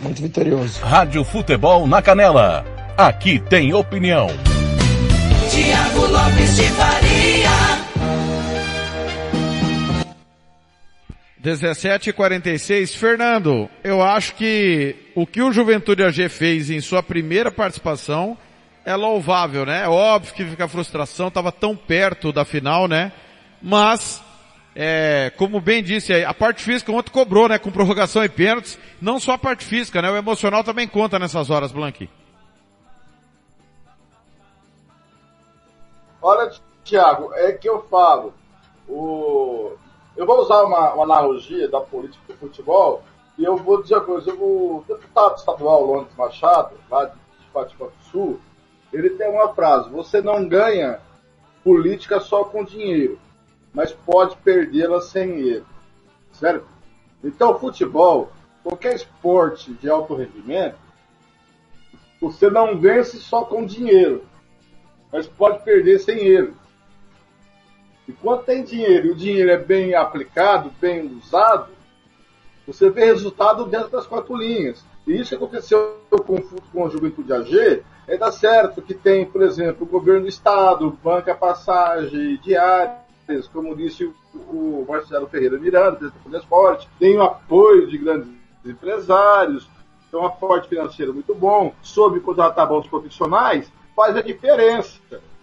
muito 0.00 0.20
vitorioso. 0.20 0.80
Rádio 0.80 1.24
Futebol 1.24 1.86
na 1.86 2.02
Canela. 2.02 2.64
Aqui 2.96 3.38
tem 3.38 3.72
opinião. 3.72 4.28
Tiago 5.50 6.06
Lopes 6.06 6.56
de 6.56 6.64
Faria. 6.70 7.13
17:46 11.44 12.96
Fernando, 12.96 13.68
eu 13.82 14.02
acho 14.02 14.34
que 14.34 14.96
o 15.14 15.26
que 15.26 15.42
o 15.42 15.52
Juventude 15.52 16.02
AG 16.02 16.30
fez 16.30 16.70
em 16.70 16.80
sua 16.80 17.02
primeira 17.02 17.52
participação 17.52 18.38
é 18.82 18.96
louvável, 18.96 19.66
né? 19.66 19.84
É 19.84 19.88
óbvio 19.88 20.32
que 20.32 20.42
fica 20.42 20.64
a 20.64 20.68
frustração, 20.68 21.28
estava 21.28 21.52
tão 21.52 21.76
perto 21.76 22.32
da 22.32 22.46
final, 22.46 22.88
né? 22.88 23.12
Mas, 23.60 24.22
é, 24.74 25.30
como 25.36 25.60
bem 25.60 25.82
disse 25.82 26.14
aí, 26.14 26.24
a 26.24 26.32
parte 26.32 26.62
física 26.62 26.90
ontem 26.90 27.10
cobrou, 27.10 27.46
né? 27.46 27.58
Com 27.58 27.70
prorrogação 27.70 28.24
e 28.24 28.28
pênaltis. 28.28 28.78
Não 28.98 29.20
só 29.20 29.32
a 29.32 29.38
parte 29.38 29.66
física, 29.66 30.00
né? 30.00 30.10
O 30.10 30.16
emocional 30.16 30.64
também 30.64 30.88
conta 30.88 31.18
nessas 31.18 31.50
horas, 31.50 31.72
Blanqui. 31.72 32.08
Olha, 36.22 36.50
Tiago, 36.82 37.34
é 37.34 37.52
que 37.52 37.68
eu 37.68 37.82
falo. 37.90 38.32
O... 38.88 39.76
Eu 40.16 40.26
vou 40.26 40.40
usar 40.40 40.62
uma, 40.62 40.94
uma 40.94 41.04
analogia 41.04 41.68
da 41.68 41.80
política 41.80 42.32
do 42.32 42.38
futebol 42.38 43.02
e 43.36 43.44
eu 43.44 43.56
vou 43.56 43.82
dizer 43.82 43.96
uma 43.96 44.04
coisa. 44.04 44.32
O 44.32 44.84
deputado 44.86 45.36
estadual 45.36 45.84
Londres 45.84 46.14
Machado, 46.16 46.76
lá 46.88 47.06
de 47.06 47.18
Fátima 47.52 47.86
do 47.86 48.04
Sul, 48.10 48.40
ele 48.92 49.10
tem 49.10 49.28
uma 49.28 49.52
frase: 49.54 49.90
você 49.90 50.20
não 50.20 50.48
ganha 50.48 51.00
política 51.64 52.20
só 52.20 52.44
com 52.44 52.64
dinheiro, 52.64 53.18
mas 53.72 53.92
pode 53.92 54.36
perdê-la 54.36 55.00
sem 55.00 55.40
ele. 55.40 55.64
Certo? 56.32 56.66
Então, 57.22 57.58
futebol, 57.58 58.30
qualquer 58.62 58.94
esporte 58.94 59.72
de 59.74 59.88
alto 59.88 60.14
rendimento, 60.14 60.76
você 62.20 62.48
não 62.48 62.78
vence 62.78 63.18
só 63.18 63.44
com 63.44 63.66
dinheiro, 63.66 64.24
mas 65.10 65.26
pode 65.26 65.64
perder 65.64 65.98
sem 65.98 66.18
ele. 66.18 66.54
E 68.06 68.12
quando 68.12 68.44
tem 68.44 68.62
dinheiro 68.62 69.08
e 69.08 69.10
o 69.10 69.14
dinheiro 69.14 69.50
é 69.50 69.56
bem 69.56 69.94
aplicado, 69.94 70.70
bem 70.80 71.06
usado, 71.16 71.68
você 72.66 72.90
vê 72.90 73.04
resultado 73.04 73.64
dentro 73.66 73.88
das 73.88 74.06
quatro 74.06 74.36
linhas. 74.36 74.84
E 75.06 75.20
isso 75.20 75.30
que 75.30 75.34
aconteceu 75.36 75.98
com, 76.10 76.40
com 76.40 76.86
a 76.86 76.88
Juventude 76.88 77.32
AG 77.32 77.82
é 78.06 78.16
dar 78.16 78.32
certo 78.32 78.82
que 78.82 78.94
tem, 78.94 79.24
por 79.24 79.42
exemplo, 79.42 79.86
o 79.86 79.90
governo 79.90 80.22
do 80.22 80.28
Estado, 80.28 80.98
banca 81.02 81.34
passagem 81.34 82.38
diárias, 82.42 83.48
como 83.52 83.74
disse 83.74 84.04
o, 84.04 84.14
o 84.34 84.86
Marcelo 84.88 85.26
Ferreira 85.26 85.58
Miranda, 85.58 85.96
presidente 85.96 86.28
do 86.28 86.36
Esporte, 86.36 86.88
tem 86.98 87.16
o 87.16 87.22
apoio 87.22 87.86
de 87.86 87.98
grandes 87.98 88.28
empresários, 88.64 89.68
tem 90.10 90.20
um 90.20 90.26
aporte 90.26 90.68
financeiro 90.68 91.12
muito 91.12 91.34
bom, 91.34 91.74
soube 91.82 92.20
contratar 92.20 92.68
bons 92.68 92.86
profissionais, 92.86 93.70
faz 93.96 94.16
a 94.16 94.22
diferença. 94.22 94.98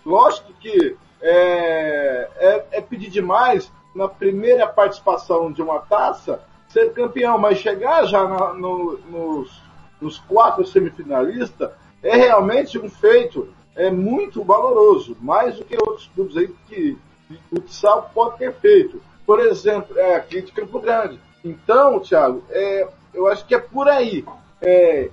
Lógico 0.05 0.53
que 0.59 0.95
é, 1.21 2.29
é, 2.37 2.65
é 2.71 2.81
pedir 2.81 3.09
demais 3.09 3.71
na 3.93 4.07
primeira 4.07 4.67
participação 4.67 5.51
de 5.51 5.61
uma 5.61 5.79
taça 5.79 6.41
ser 6.69 6.93
campeão, 6.93 7.37
mas 7.37 7.57
chegar 7.57 8.05
já 8.05 8.27
na, 8.27 8.53
no, 8.53 8.97
nos, 9.09 9.61
nos 9.99 10.19
quatro 10.19 10.65
semifinalistas 10.65 11.69
é 12.01 12.15
realmente 12.15 12.79
um 12.79 12.89
feito 12.89 13.49
é 13.75 13.89
muito 13.89 14.43
valoroso, 14.43 15.15
mais 15.21 15.55
do 15.55 15.65
que 15.65 15.75
outros 15.75 16.09
clubes 16.13 16.37
aí 16.37 16.47
que 16.67 16.97
o 17.29 17.35
futsal 17.55 18.11
pode 18.13 18.37
ter 18.37 18.53
feito. 18.55 19.01
Por 19.25 19.39
exemplo, 19.39 19.97
é, 19.97 20.15
aqui 20.15 20.41
de 20.41 20.51
Campo 20.51 20.79
Grande. 20.79 21.19
Então, 21.43 21.99
Thiago, 21.99 22.43
é, 22.49 22.87
eu 23.13 23.27
acho 23.27 23.45
que 23.45 23.55
é 23.55 23.59
por 23.59 23.87
aí. 23.87 24.25
É, 24.61 25.09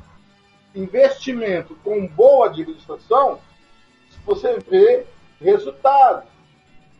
investimento 0.75 1.77
com 1.83 2.07
boa 2.07 2.47
administração, 2.47 3.39
se 4.11 4.19
você 4.27 4.59
vê 4.69 5.07
resultado. 5.41 6.27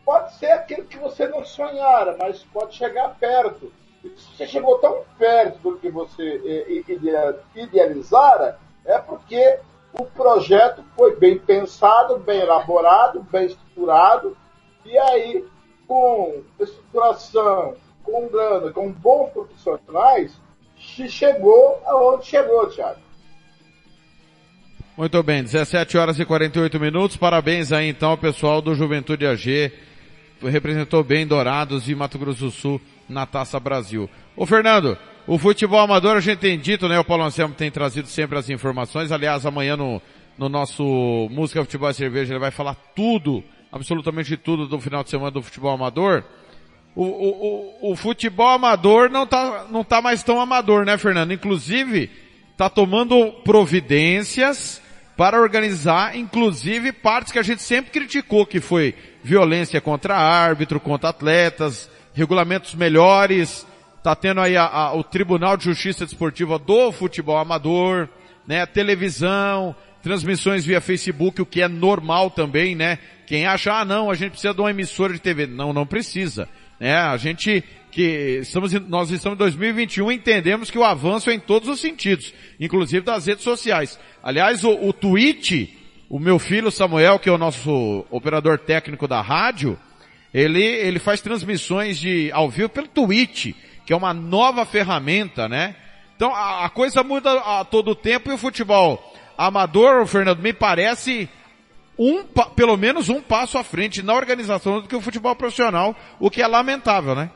Pode 0.05 0.33
ser 0.35 0.51
aquilo 0.51 0.85
que 0.85 0.97
você 0.97 1.27
não 1.27 1.43
sonhara, 1.43 2.15
mas 2.17 2.43
pode 2.45 2.75
chegar 2.75 3.15
perto. 3.19 3.71
Se 4.01 4.37
você 4.37 4.47
chegou 4.47 4.77
tão 4.79 5.03
perto 5.17 5.59
do 5.59 5.77
que 5.77 5.89
você 5.89 6.41
é, 6.45 7.61
idealizara, 7.61 8.57
é 8.85 8.97
porque 8.97 9.59
o 9.93 10.05
projeto 10.05 10.83
foi 10.95 11.15
bem 11.15 11.37
pensado, 11.37 12.17
bem 12.17 12.39
elaborado, 12.39 13.21
bem 13.23 13.47
estruturado, 13.47 14.37
e 14.85 14.97
aí, 14.97 15.45
com 15.87 16.41
estruturação, 16.59 17.75
com 18.03 18.27
grana, 18.27 18.71
com 18.71 18.91
bons 18.91 19.29
profissionais, 19.31 20.39
se 20.77 21.09
chegou 21.09 21.81
aonde 21.85 22.25
chegou, 22.25 22.67
Thiago. 22.67 23.08
Muito 24.99 25.23
bem, 25.23 25.41
17 25.41 25.97
horas 25.97 26.19
e 26.19 26.25
48 26.25 26.77
minutos. 26.77 27.15
Parabéns 27.15 27.71
aí 27.71 27.87
então 27.87 28.09
ao 28.09 28.17
pessoal 28.17 28.61
do 28.61 28.75
Juventude 28.75 29.25
AG. 29.25 29.71
Representou 30.43 31.05
bem 31.05 31.25
Dourados 31.25 31.87
e 31.87 31.95
Mato 31.95 32.19
Grosso 32.19 32.43
do 32.43 32.51
Sul 32.51 32.81
na 33.07 33.25
Taça 33.25 33.57
Brasil. 33.61 34.09
Ô 34.35 34.45
Fernando, 34.45 34.97
o 35.25 35.37
futebol 35.37 35.79
amador 35.79 36.17
a 36.17 36.19
gente 36.19 36.39
tem 36.39 36.59
dito, 36.59 36.89
né? 36.89 36.99
O 36.99 37.05
Paulo 37.05 37.23
Anselmo 37.23 37.55
tem 37.55 37.71
trazido 37.71 38.09
sempre 38.09 38.37
as 38.37 38.49
informações. 38.49 39.09
Aliás, 39.09 39.45
amanhã 39.45 39.77
no, 39.77 40.01
no 40.37 40.49
nosso 40.49 40.83
Música, 41.31 41.63
Futebol 41.63 41.91
e 41.91 41.93
Cerveja 41.93 42.33
ele 42.33 42.39
vai 42.41 42.51
falar 42.51 42.75
tudo, 42.93 43.41
absolutamente 43.71 44.35
tudo 44.35 44.67
do 44.67 44.81
final 44.81 45.01
de 45.01 45.11
semana 45.11 45.31
do 45.31 45.41
futebol 45.41 45.71
amador. 45.71 46.25
O, 46.93 47.05
o, 47.05 47.87
o, 47.87 47.91
o 47.93 47.95
futebol 47.95 48.49
amador 48.49 49.09
não 49.09 49.25
tá, 49.25 49.65
não 49.71 49.81
tá 49.81 50.01
mais 50.01 50.23
tão 50.23 50.41
amador, 50.41 50.83
né, 50.83 50.97
Fernando? 50.97 51.31
Inclusive, 51.31 52.11
tá 52.57 52.69
tomando 52.69 53.31
providências 53.45 54.81
para 55.19 55.37
organizar, 55.37 56.15
inclusive, 56.15 56.93
partes 56.93 57.33
que 57.33 57.39
a 57.39 57.43
gente 57.43 57.61
sempre 57.61 57.91
criticou, 57.91 58.45
que 58.45 58.61
foi 58.61 58.95
violência 59.21 59.81
contra 59.81 60.15
árbitro, 60.15 60.79
contra 60.79 61.09
atletas, 61.09 61.91
regulamentos 62.13 62.73
melhores, 62.73 63.67
tá 64.01 64.15
tendo 64.15 64.39
aí 64.39 64.55
a, 64.55 64.63
a, 64.63 64.93
o 64.93 65.03
Tribunal 65.03 65.57
de 65.57 65.65
Justiça 65.65 66.05
Desportiva 66.05 66.57
do 66.57 66.93
Futebol 66.93 67.37
Amador, 67.37 68.07
né, 68.47 68.65
televisão, 68.65 69.75
transmissões 70.01 70.63
via 70.63 70.79
Facebook, 70.79 71.41
o 71.41 71.45
que 71.45 71.61
é 71.61 71.67
normal 71.67 72.31
também, 72.31 72.73
né, 72.73 72.97
Quem 73.27 73.45
acha, 73.45 73.73
ah 73.73 73.83
não, 73.83 74.09
a 74.09 74.15
gente 74.15 74.31
precisa 74.31 74.53
de 74.53 74.61
uma 74.61 74.71
emissora 74.71 75.11
de 75.11 75.19
TV. 75.19 75.45
Não, 75.45 75.73
não 75.73 75.85
precisa. 75.85 76.47
Né? 76.79 76.95
A 76.95 77.17
gente 77.17 77.61
que 77.91 78.39
estamos, 78.41 78.71
nós 78.87 79.09
estamos 79.09 79.35
em 79.35 79.39
2021 79.39 80.11
e 80.11 80.15
entendemos 80.15 80.69
que 80.69 80.77
o 80.77 80.83
avanço 80.83 81.29
é 81.29 81.33
em 81.33 81.39
todos 81.39 81.67
os 81.67 81.79
sentidos, 81.79 82.33
inclusive 82.59 83.05
das 83.05 83.25
redes 83.25 83.43
sociais. 83.43 83.99
Aliás, 84.21 84.63
o, 84.63 84.71
o 84.71 84.93
tweet, 84.93 85.75
o 86.09 86.19
meu 86.19 86.37
filho 86.37 86.71
Samuel, 86.71 87.19
que 87.19 87.29
é 87.29 87.31
o 87.31 87.37
nosso 87.37 88.05
operador 88.09 88.59
técnico 88.59 89.07
da 89.07 89.21
rádio, 89.21 89.77
ele, 90.33 90.63
ele 90.63 90.99
faz 90.99 91.21
transmissões 91.21 91.97
de 91.97 92.31
ao 92.31 92.49
vivo 92.49 92.69
pelo 92.69 92.87
Twitch, 92.87 93.53
que 93.85 93.93
é 93.93 93.95
uma 93.95 94.13
nova 94.13 94.65
ferramenta, 94.65 95.49
né? 95.49 95.75
Então 96.15 96.33
a, 96.33 96.65
a 96.65 96.69
coisa 96.69 97.03
muda 97.03 97.31
a 97.39 97.65
todo 97.65 97.95
tempo 97.95 98.29
e 98.29 98.33
o 98.33 98.37
futebol 98.37 99.03
amador, 99.37 100.05
Fernando, 100.05 100.41
me 100.41 100.53
parece 100.53 101.27
um, 101.97 102.23
pelo 102.23 102.77
menos 102.77 103.09
um 103.09 103.21
passo 103.21 103.57
à 103.57 103.63
frente 103.63 104.03
na 104.03 104.13
organização 104.13 104.81
do 104.81 104.87
que 104.87 104.95
o 104.95 105.01
futebol 105.01 105.35
profissional, 105.35 105.95
o 106.19 106.29
que 106.29 106.41
é 106.41 106.47
lamentável, 106.47 107.15
né? 107.15 107.31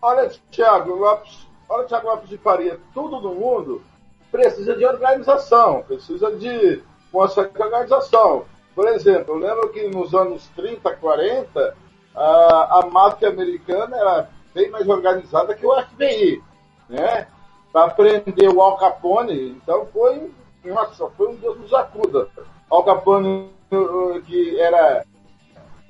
Olha, 0.00 0.30
Thiago 0.50 0.94
Lopes, 0.94 1.46
olha, 1.68 1.86
Thiago 1.86 2.08
Lopes 2.08 2.28
de 2.28 2.38
Faria, 2.38 2.78
tudo 2.94 3.20
no 3.20 3.34
mundo 3.34 3.82
precisa 4.30 4.76
de 4.76 4.84
organização, 4.84 5.82
precisa 5.82 6.30
de 6.36 6.82
uma 7.12 7.28
certa 7.28 7.64
organização. 7.64 8.44
Por 8.74 8.86
exemplo, 8.88 9.34
eu 9.34 9.38
lembro 9.38 9.68
que 9.70 9.88
nos 9.88 10.14
anos 10.14 10.48
30, 10.54 10.94
40, 10.96 11.76
a, 12.14 12.78
a 12.78 12.86
máfia 12.86 13.28
americana 13.28 13.96
era 13.96 14.30
bem 14.54 14.70
mais 14.70 14.88
organizada 14.88 15.54
que 15.54 15.66
o 15.66 15.82
FBI, 15.82 16.42
né? 16.88 17.26
Para 17.72 17.90
prender 17.90 18.50
o 18.50 18.62
Al 18.62 18.76
Capone, 18.76 19.50
então 19.50 19.86
foi, 19.92 20.30
nossa, 20.64 21.08
foi 21.10 21.28
um 21.28 21.36
Deus 21.36 21.58
nos 21.58 21.74
acuda. 21.74 22.28
Al 22.70 22.84
Capone, 22.84 23.50
uh, 23.72 24.20
que 24.22 24.60
era 24.60 25.04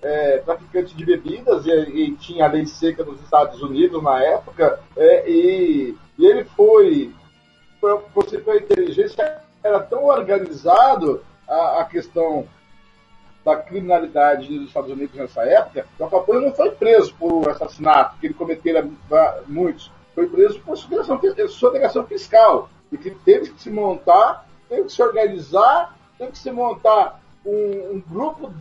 é, 0.02 0.38
traficante 0.38 0.94
de 0.94 1.04
bebidas 1.04 1.66
e, 1.66 1.70
e 1.70 2.16
tinha 2.16 2.44
a 2.44 2.48
lei 2.48 2.66
seca 2.66 3.04
nos 3.04 3.20
Estados 3.20 3.60
Unidos 3.62 4.02
na 4.02 4.22
época 4.22 4.80
é, 4.96 5.28
e, 5.30 5.96
e 6.18 6.26
ele 6.26 6.44
foi 6.44 7.12
por 7.80 8.28
ser 8.28 8.44
pela 8.44 8.58
inteligência 8.58 9.40
era 9.62 9.80
tão 9.80 10.04
organizado 10.04 11.22
a, 11.46 11.80
a 11.80 11.84
questão 11.84 12.46
da 13.44 13.56
criminalidade 13.56 14.52
nos 14.52 14.68
Estados 14.68 14.90
Unidos 14.90 15.14
nessa 15.14 15.42
época 15.42 15.86
que 15.96 16.02
o 16.02 16.08
Capone 16.08 16.44
não 16.44 16.52
foi 16.52 16.70
preso 16.72 17.14
por 17.14 17.48
assassinato 17.48 18.18
que 18.18 18.26
ele 18.26 18.34
cometera 18.34 18.88
va- 19.08 19.42
muitos. 19.46 19.90
Foi 20.14 20.26
preso 20.28 20.60
por 20.60 20.76
sonegação, 20.76 21.20
sonegação 21.48 22.06
fiscal 22.06 22.68
e 22.90 22.98
que 22.98 23.10
teve 23.10 23.50
que 23.50 23.62
se 23.62 23.70
montar 23.70 24.46
teve 24.68 24.84
que 24.84 24.92
se 24.92 25.02
organizar 25.02 25.96
teve 26.18 26.32
que 26.32 26.38
se 26.38 26.50
montar 26.50 27.20
um, 27.46 27.92
um 27.94 28.02
grupo 28.06 28.52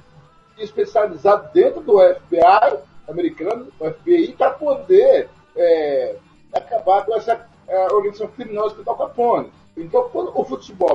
especializado 0.59 1.51
dentro 1.53 1.81
do 1.81 1.99
FBI 1.99 2.79
americano, 3.07 3.71
o 3.79 3.89
FBI, 3.89 4.33
para 4.33 4.51
poder 4.51 5.29
é, 5.55 6.15
acabar 6.53 7.05
com 7.05 7.15
essa 7.15 7.47
é, 7.67 7.85
organização 7.93 8.27
criminosa 8.27 8.75
que 8.75 8.81
está 8.81 8.91
o 8.91 8.97
Capone. 8.97 9.51
Então, 9.75 10.09
quando 10.09 10.31
o 10.37 10.43
futebol 10.43 10.91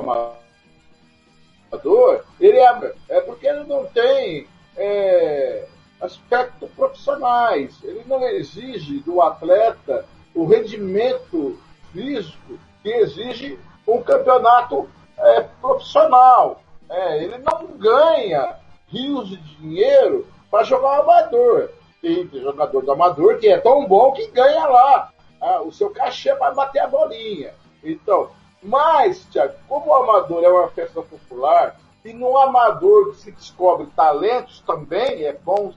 amador, 1.71 2.23
ele 2.39 2.59
é, 2.59 2.93
é 3.09 3.21
porque 3.21 3.47
ele 3.47 3.63
não 3.63 3.85
tem 3.85 4.47
é, 4.77 5.65
aspectos 6.01 6.69
profissionais, 6.71 7.77
ele 7.83 8.03
não 8.05 8.21
exige 8.23 8.99
do 8.99 9.21
atleta 9.21 10.05
o 10.35 10.45
rendimento 10.45 11.57
físico 11.91 12.59
que 12.81 12.89
exige 12.89 13.57
um 13.87 14.01
campeonato 14.01 14.89
é, 15.17 15.41
profissional. 15.61 16.61
É, 16.89 17.23
ele 17.23 17.37
não 17.37 17.67
ganha 17.77 18.57
rios 18.93 19.29
de 19.29 19.37
dinheiro 19.37 20.27
para 20.51 20.63
jogar 20.63 20.99
amador. 20.99 21.69
Tem 22.01 22.29
jogador 22.31 22.83
do 22.83 22.91
amador 22.91 23.37
que 23.39 23.47
é 23.47 23.57
tão 23.57 23.87
bom 23.87 24.11
que 24.11 24.27
ganha 24.27 24.67
lá 24.67 25.11
ah, 25.41 25.61
o 25.61 25.71
seu 25.71 25.89
cachê 25.89 26.35
para 26.35 26.53
bater 26.53 26.79
a 26.79 26.87
bolinha. 26.87 27.53
Então, 27.83 28.29
mas, 28.61 29.25
Tiago, 29.31 29.55
como 29.67 29.87
o 29.87 29.95
amador 29.95 30.43
é 30.43 30.47
uma 30.47 30.69
festa 30.69 31.01
popular, 31.01 31.75
e 32.05 32.13
no 32.13 32.37
amador 32.37 33.15
se 33.15 33.31
descobre 33.31 33.87
talentos 33.95 34.61
também, 34.61 35.23
é 35.23 35.33
bom, 35.33 35.73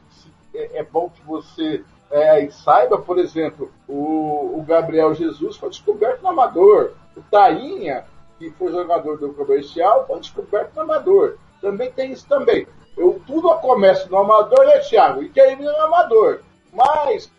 é, 0.54 0.80
é 0.80 0.82
bom 0.82 1.08
que 1.08 1.22
você 1.22 1.84
é, 2.10 2.48
saiba, 2.50 2.98
por 2.98 3.18
exemplo, 3.18 3.72
o, 3.88 4.58
o 4.58 4.64
Gabriel 4.66 5.14
Jesus 5.14 5.56
foi 5.56 5.70
descoberto 5.70 6.22
no 6.22 6.28
amador. 6.28 6.92
O 7.16 7.22
Tainha, 7.22 8.04
que 8.38 8.50
foi 8.50 8.70
jogador 8.70 9.18
do 9.18 9.32
comercial, 9.32 10.06
foi 10.06 10.20
descoberto 10.20 10.74
no 10.74 10.82
amador. 10.82 11.38
Também 11.60 11.90
tem 11.90 12.12
isso 12.12 12.26
também. 12.28 12.66
Eu, 12.96 13.20
tudo 13.26 13.54
começa 13.58 14.08
no 14.08 14.18
amador, 14.18 14.66
né, 14.66 14.78
Thiago? 14.78 15.22
E 15.22 15.28
termina 15.28 15.70
no 15.72 15.84
amador. 15.84 16.40
Mas, 16.72 17.30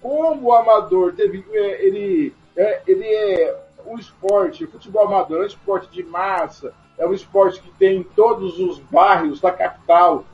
como 0.00 0.48
o 0.48 0.52
amador 0.52 1.14
teve. 1.14 1.44
é, 1.52 1.84
ele, 1.84 2.34
é, 2.56 2.82
ele 2.86 3.04
é 3.04 3.56
um 3.86 3.98
esporte, 3.98 4.66
futebol 4.66 5.06
amador 5.06 5.40
é 5.40 5.42
um 5.44 5.46
esporte 5.46 5.90
de 5.90 6.02
massa, 6.02 6.72
é 6.98 7.06
um 7.06 7.12
esporte 7.12 7.60
que 7.60 7.70
tem 7.72 7.98
em 7.98 8.02
todos 8.02 8.58
os 8.58 8.78
bairros 8.78 9.40
da 9.40 9.50
capital. 9.50 10.24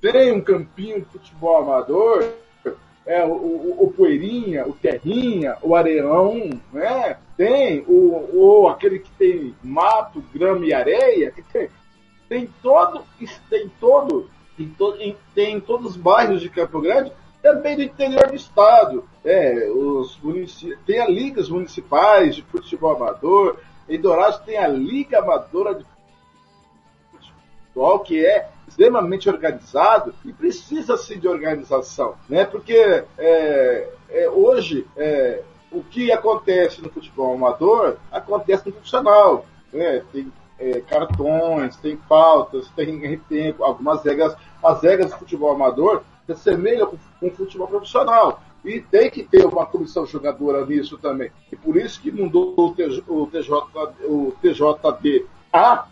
Tem 0.00 0.32
um 0.32 0.40
campinho 0.40 1.00
de 1.00 1.06
futebol 1.06 1.58
amador, 1.58 2.24
é, 3.06 3.24
o, 3.24 3.32
o, 3.32 3.84
o 3.84 3.92
Poeirinha, 3.92 4.66
o 4.66 4.72
Terrinha, 4.72 5.56
o 5.62 5.76
Areão, 5.76 6.50
né? 6.72 7.16
Tem 7.36 7.84
o, 7.86 8.30
o 8.32 8.68
aquele 8.68 8.98
que 8.98 9.10
tem 9.12 9.54
mato, 9.62 10.22
grama 10.34 10.64
e 10.66 10.74
areia, 10.74 11.30
que 11.30 11.42
tem, 11.42 11.68
tem 12.28 12.48
todo, 12.62 13.02
tem 13.48 13.70
todo, 13.80 14.28
tem, 14.56 14.74
em- 15.00 15.16
tem 15.34 15.56
em 15.56 15.60
todos 15.60 15.92
os 15.92 15.96
bairros 15.96 16.40
de 16.40 16.48
Campo 16.48 16.80
Grande, 16.80 17.12
também 17.42 17.76
do 17.76 17.82
interior 17.82 18.26
do 18.28 18.34
estado. 18.34 19.04
É, 19.24 19.68
os 19.70 20.18
tem 20.84 21.00
as 21.00 21.08
ligas 21.08 21.48
municipais 21.48 22.34
de 22.34 22.42
futebol 22.42 22.96
amador, 22.96 23.58
em 23.88 24.00
Dourados 24.00 24.38
tem 24.40 24.58
a 24.58 24.66
Liga 24.66 25.20
Amadora 25.20 25.74
de 25.74 25.86
futebol, 27.12 28.00
que 28.00 28.24
é 28.24 28.48
extremamente 28.66 29.28
organizado 29.28 30.12
e 30.24 30.32
precisa-se 30.32 31.16
de 31.16 31.28
organização, 31.28 32.16
né? 32.28 32.44
Porque 32.44 33.04
é, 33.16 33.88
é, 34.10 34.28
hoje 34.28 34.84
é, 34.96 35.42
o 35.70 35.82
que 35.84 36.10
acontece 36.10 36.82
no 36.82 36.90
futebol 36.90 37.34
amador 37.34 37.96
acontece 38.10 38.66
no 38.66 38.72
profissional, 38.72 39.46
né? 39.72 40.02
Tem 40.12 40.32
é, 40.58 40.80
cartões, 40.80 41.76
tem 41.76 41.96
pautas, 41.96 42.68
tem, 42.70 43.18
tem 43.28 43.54
algumas 43.60 44.02
regras, 44.02 44.36
as 44.62 44.82
regras 44.82 45.10
do 45.10 45.18
futebol 45.18 45.52
amador 45.52 46.02
se 46.24 46.32
assemelham 46.32 46.86
com, 46.86 46.96
com 47.20 47.26
o 47.26 47.30
futebol 47.30 47.68
profissional. 47.68 48.40
E 48.64 48.80
tem 48.80 49.08
que 49.08 49.22
ter 49.22 49.46
uma 49.46 49.64
comissão 49.64 50.04
jogadora 50.04 50.66
nisso 50.66 50.98
também. 50.98 51.30
E 51.52 51.56
por 51.56 51.76
isso 51.76 52.00
que 52.00 52.10
mudou 52.10 52.52
o, 52.56 52.74
TJ, 52.74 53.04
o, 53.06 53.26
TJ, 53.26 53.52
o 54.04 54.34
TJDA 54.42 55.86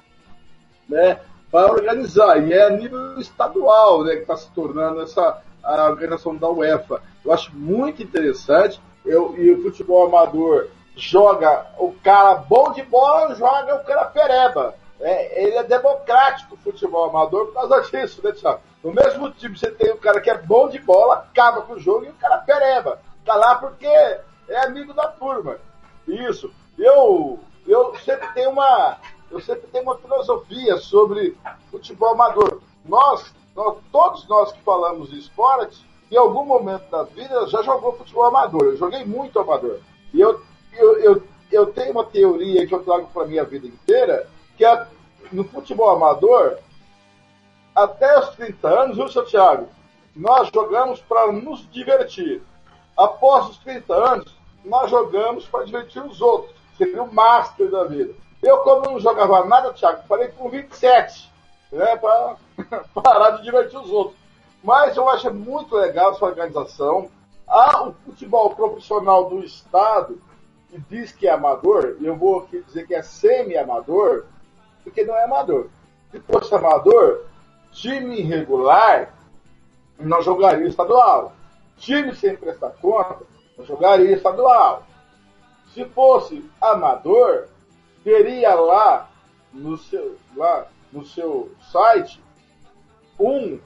né, 0.88 1.20
para 1.52 1.72
organizar. 1.72 2.42
E 2.44 2.52
é 2.52 2.66
a 2.66 2.70
nível 2.70 3.20
estadual 3.20 4.02
né, 4.02 4.16
que 4.16 4.22
está 4.22 4.36
se 4.36 4.50
tornando 4.50 5.02
essa 5.02 5.40
a 5.62 5.88
organização 5.88 6.36
da 6.36 6.50
UEFA. 6.50 7.00
Eu 7.24 7.32
acho 7.32 7.54
muito 7.56 8.02
interessante. 8.02 8.80
Eu, 9.04 9.34
e 9.38 9.50
o 9.50 9.62
futebol 9.62 10.06
amador 10.06 10.68
joga 10.96 11.66
o 11.78 11.92
cara 12.02 12.36
bom 12.36 12.72
de 12.72 12.82
bola, 12.82 13.34
joga 13.34 13.76
o 13.76 13.84
cara 13.84 14.06
pereba. 14.06 14.74
É, 15.00 15.44
ele 15.44 15.56
é 15.56 15.62
democrático 15.64 16.54
o 16.54 16.58
futebol 16.58 17.10
amador 17.10 17.46
por 17.46 17.54
causa 17.54 17.80
disso, 17.82 18.22
né, 18.22 18.32
Thiago? 18.32 18.60
No 18.82 18.92
mesmo 18.92 19.30
time 19.32 19.56
você 19.56 19.70
tem 19.70 19.90
o 19.90 19.98
cara 19.98 20.20
que 20.20 20.30
é 20.30 20.38
bom 20.38 20.68
de 20.68 20.78
bola, 20.78 21.16
acaba 21.16 21.62
com 21.62 21.74
o 21.74 21.80
jogo, 21.80 22.04
e 22.04 22.10
o 22.10 22.14
cara 22.14 22.38
pereba. 22.38 23.00
Tá 23.24 23.34
lá 23.34 23.56
porque 23.56 23.86
é 23.86 24.66
amigo 24.66 24.92
da 24.92 25.08
turma. 25.08 25.58
Isso. 26.06 26.52
Eu, 26.78 27.40
eu 27.66 27.94
sempre 28.04 28.28
tenho 28.34 28.50
uma. 28.50 28.98
Eu 29.30 29.40
sempre 29.40 29.66
tenho 29.68 29.84
uma 29.84 29.96
filosofia 29.96 30.76
sobre 30.76 31.36
futebol 31.70 32.10
amador. 32.10 32.60
Nós, 32.84 33.34
nós, 33.56 33.78
todos 33.90 34.28
nós 34.28 34.52
que 34.52 34.60
falamos 34.62 35.10
de 35.10 35.18
esporte, 35.18 35.84
em 36.10 36.16
algum 36.16 36.44
momento 36.44 36.88
da 36.90 37.02
vida 37.04 37.46
já 37.48 37.62
jogou 37.62 37.96
futebol 37.96 38.24
amador. 38.24 38.64
Eu 38.64 38.76
joguei 38.76 39.04
muito 39.04 39.38
amador. 39.40 39.80
E 40.12 40.20
eu, 40.20 40.40
eu, 40.76 40.98
eu, 40.98 41.22
eu 41.50 41.66
tenho 41.66 41.92
uma 41.92 42.04
teoria 42.04 42.66
que 42.66 42.74
eu 42.74 42.82
trago 42.82 43.08
para 43.12 43.26
minha 43.26 43.44
vida 43.44 43.66
inteira, 43.66 44.28
que 44.56 44.64
é 44.64 44.86
no 45.32 45.44
futebol 45.44 45.90
amador, 45.90 46.58
até 47.74 48.18
os 48.18 48.30
30 48.30 48.68
anos, 48.68 48.96
viu, 48.96 49.08
seu 49.08 49.24
Thiago? 49.24 49.68
Nós 50.14 50.48
jogamos 50.54 51.00
para 51.00 51.32
nos 51.32 51.68
divertir. 51.70 52.40
Após 52.96 53.48
os 53.48 53.58
30 53.58 53.92
anos, 53.92 54.36
nós 54.64 54.88
jogamos 54.88 55.44
para 55.46 55.64
divertir 55.64 56.02
os 56.02 56.20
outros. 56.20 56.54
Seria 56.78 57.02
o 57.02 57.12
master 57.12 57.68
da 57.70 57.84
vida. 57.84 58.14
Eu, 58.40 58.58
como 58.58 58.90
não 58.90 59.00
jogava 59.00 59.44
nada, 59.44 59.72
Thiago, 59.72 60.04
parei 60.08 60.28
com 60.28 60.48
27, 60.48 61.32
né, 61.72 61.96
para 61.96 62.36
parar 62.94 63.30
de 63.32 63.42
divertir 63.42 63.78
os 63.78 63.90
outros. 63.90 64.16
Mas 64.62 64.96
eu 64.96 65.08
acho 65.08 65.32
muito 65.34 65.74
legal 65.74 66.12
essa 66.12 66.24
organização. 66.24 67.10
Há 67.46 67.82
o 67.88 67.94
futebol 68.04 68.54
profissional 68.54 69.28
do 69.28 69.44
Estado, 69.44 70.20
que 70.74 70.80
diz 70.90 71.12
que 71.12 71.28
é 71.28 71.30
amador, 71.30 71.98
eu 72.02 72.16
vou 72.16 72.40
aqui 72.40 72.60
dizer 72.62 72.84
que 72.84 72.94
é 72.96 73.02
semi-amador, 73.02 74.24
porque 74.82 75.04
não 75.04 75.14
é 75.14 75.22
amador. 75.22 75.68
Se 76.10 76.18
fosse 76.18 76.52
amador, 76.52 77.26
time 77.70 78.18
irregular 78.18 79.14
não 80.00 80.20
jogaria 80.20 80.66
estadual. 80.66 81.32
Time 81.76 82.12
sem 82.16 82.36
prestar 82.36 82.70
conta 82.70 83.20
não 83.56 83.64
jogaria 83.64 84.16
estadual. 84.16 84.84
Se 85.72 85.84
fosse 85.84 86.44
amador, 86.60 87.46
teria 88.02 88.54
lá 88.54 89.08
no 89.52 89.76
seu, 89.76 90.16
lá 90.34 90.66
no 90.92 91.06
seu 91.06 91.52
site 91.70 92.20
um, 93.18 93.60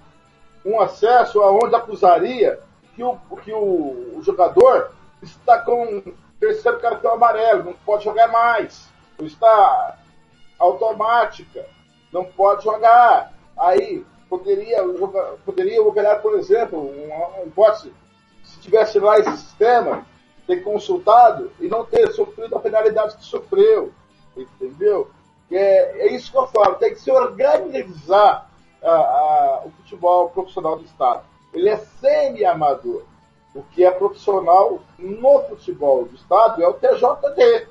um 0.62 0.78
acesso 0.78 1.40
aonde 1.40 1.74
acusaria 1.74 2.60
que 2.94 3.02
o, 3.02 3.16
que 3.42 3.52
o, 3.52 4.18
o 4.18 4.22
jogador 4.22 4.92
está 5.22 5.58
com 5.58 6.02
terceiro 6.38 6.80
cartão 6.80 7.12
amarelo, 7.12 7.64
não 7.64 7.72
pode 7.84 8.04
jogar 8.04 8.28
mais. 8.28 8.88
Está 9.20 9.98
automática, 10.58 11.66
não 12.12 12.24
pode 12.24 12.64
jogar. 12.64 13.32
Aí 13.56 14.04
poderia, 14.28 14.82
poderia 15.44 15.82
operar, 15.82 16.20
por 16.22 16.38
exemplo, 16.38 16.80
uma, 16.80 17.44
hipótese, 17.44 17.92
se 18.44 18.60
tivesse 18.60 18.98
lá 18.98 19.18
esse 19.18 19.36
sistema, 19.36 20.06
ter 20.46 20.62
consultado 20.62 21.52
e 21.60 21.68
não 21.68 21.84
ter 21.84 22.10
sofrido 22.12 22.56
a 22.56 22.60
penalidade 22.60 23.16
que 23.16 23.24
sofreu. 23.24 23.92
Entendeu? 24.36 25.10
É, 25.50 26.06
é 26.06 26.12
isso 26.12 26.30
que 26.30 26.38
eu 26.38 26.46
falo, 26.46 26.76
tem 26.76 26.94
que 26.94 27.00
se 27.00 27.10
organizar 27.10 28.50
a, 28.82 28.90
a, 28.90 29.62
o 29.64 29.70
futebol 29.70 30.30
profissional 30.30 30.76
do 30.76 30.84
Estado. 30.84 31.22
Ele 31.52 31.68
é 31.68 31.76
semi-amador. 31.76 33.02
O 33.58 33.64
que 33.72 33.84
é 33.84 33.90
profissional 33.90 34.78
no 34.96 35.42
futebol 35.48 36.04
do 36.04 36.14
Estado 36.14 36.62
é 36.62 36.68
o 36.68 36.74
TJD. 36.74 37.66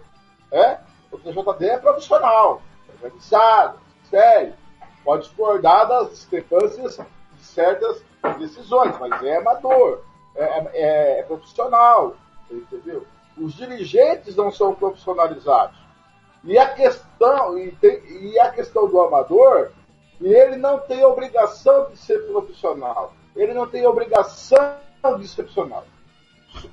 É? 0.51 0.79
O 1.09 1.17
TJD 1.17 1.65
é 1.65 1.77
profissional, 1.77 2.61
organizado, 2.93 3.79
sério. 4.09 4.53
Pode 5.05 5.23
discordar 5.23 5.87
das 5.87 6.09
discrepâncias 6.09 6.97
de 6.97 7.41
certas 7.41 8.03
decisões, 8.37 8.99
mas 8.99 9.23
é 9.23 9.37
amador, 9.37 10.03
é, 10.35 10.43
é, 10.43 11.19
é 11.19 11.23
profissional, 11.23 12.17
entendeu? 12.51 13.07
Os 13.37 13.53
dirigentes 13.53 14.35
não 14.35 14.51
são 14.51 14.75
profissionalizados. 14.75 15.77
E 16.43 16.57
a 16.57 16.67
questão, 16.67 17.57
e, 17.57 17.71
tem, 17.71 18.03
e 18.09 18.37
a 18.37 18.51
questão 18.51 18.89
do 18.89 18.99
amador, 18.99 19.71
ele 20.19 20.57
não 20.57 20.79
tem 20.79 21.05
obrigação 21.05 21.89
de 21.91 21.97
ser 21.97 22.27
profissional. 22.27 23.13
Ele 23.37 23.53
não 23.53 23.65
tem 23.65 23.87
obrigação 23.87 24.85
ser 25.27 25.43
profissional. 25.43 25.85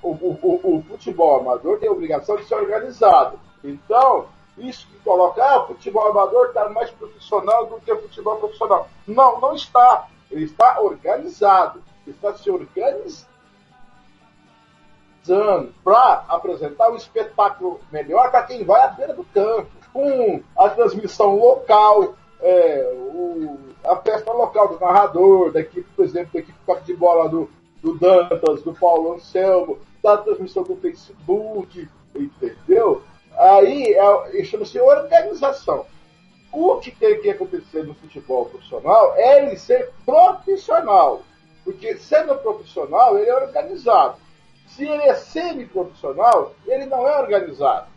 O, 0.03 0.11
o, 0.11 0.39
o, 0.43 0.79
o 0.79 0.83
futebol 0.83 1.41
amador 1.41 1.79
tem 1.79 1.91
obrigação 1.91 2.37
de 2.37 2.45
ser 2.45 2.55
organizado. 2.55 3.39
Então, 3.63 4.27
isso 4.57 4.87
que 4.87 4.99
coloca, 5.01 5.43
ah, 5.43 5.65
o 5.65 5.67
futebol 5.69 6.09
amador 6.09 6.47
está 6.47 6.69
mais 6.69 6.91
profissional 6.91 7.67
do 7.67 7.81
que 7.81 7.93
o 7.93 8.01
futebol 8.03 8.37
profissional. 8.37 8.89
Não, 9.07 9.41
não 9.41 9.55
está. 9.55 10.09
Ele 10.31 10.45
está 10.45 10.81
organizado. 10.81 11.83
Está 12.07 12.35
se 12.35 12.51
organizando 12.51 13.27
para 15.83 16.25
apresentar 16.29 16.91
um 16.91 16.97
espetáculo 16.97 17.81
melhor 17.91 18.31
para 18.31 18.43
quem 18.43 18.63
vai 18.63 18.83
à 18.83 18.89
beira 18.89 19.15
do 19.15 19.25
campo, 19.25 19.71
com 19.93 20.43
a 20.57 20.69
transmissão 20.69 21.37
local, 21.37 22.15
é, 22.43 22.93
o, 22.95 23.59
a 23.85 23.97
festa 23.97 24.31
local 24.33 24.69
do 24.69 24.79
narrador, 24.79 25.51
da 25.51 25.61
equipe, 25.61 25.89
por 25.97 26.05
exemplo, 26.05 26.33
da 26.35 26.41
equipe 26.41 26.59
de 26.85 26.95
bola 26.95 27.29
do, 27.29 27.49
do 27.85 27.99
Dantas, 27.99 28.63
do 28.63 28.73
Paulo 28.73 29.13
Anselmo, 29.13 29.79
da 30.03 30.17
transmissão 30.17 30.63
do 30.63 30.75
Facebook, 30.77 31.87
entendeu? 32.15 33.03
Aí 33.37 33.93
é, 33.93 34.45
chama-se 34.45 34.81
organização. 34.81 35.85
O 36.51 36.77
que 36.77 36.91
tem 36.91 37.21
que 37.21 37.29
acontecer 37.29 37.85
no 37.85 37.95
futebol 37.95 38.47
profissional 38.47 39.13
é 39.17 39.43
ele 39.43 39.59
ser 39.59 39.91
profissional. 40.07 41.23
Porque 41.63 41.97
sendo 41.99 42.35
profissional, 42.37 43.19
ele 43.19 43.29
é 43.29 43.35
organizado. 43.35 44.17
Se 44.67 44.87
ele 44.89 45.03
é 45.03 45.15
semi-profissional, 45.15 46.55
ele 46.67 46.87
não 46.87 47.07
é 47.07 47.21
organizado. 47.21 47.89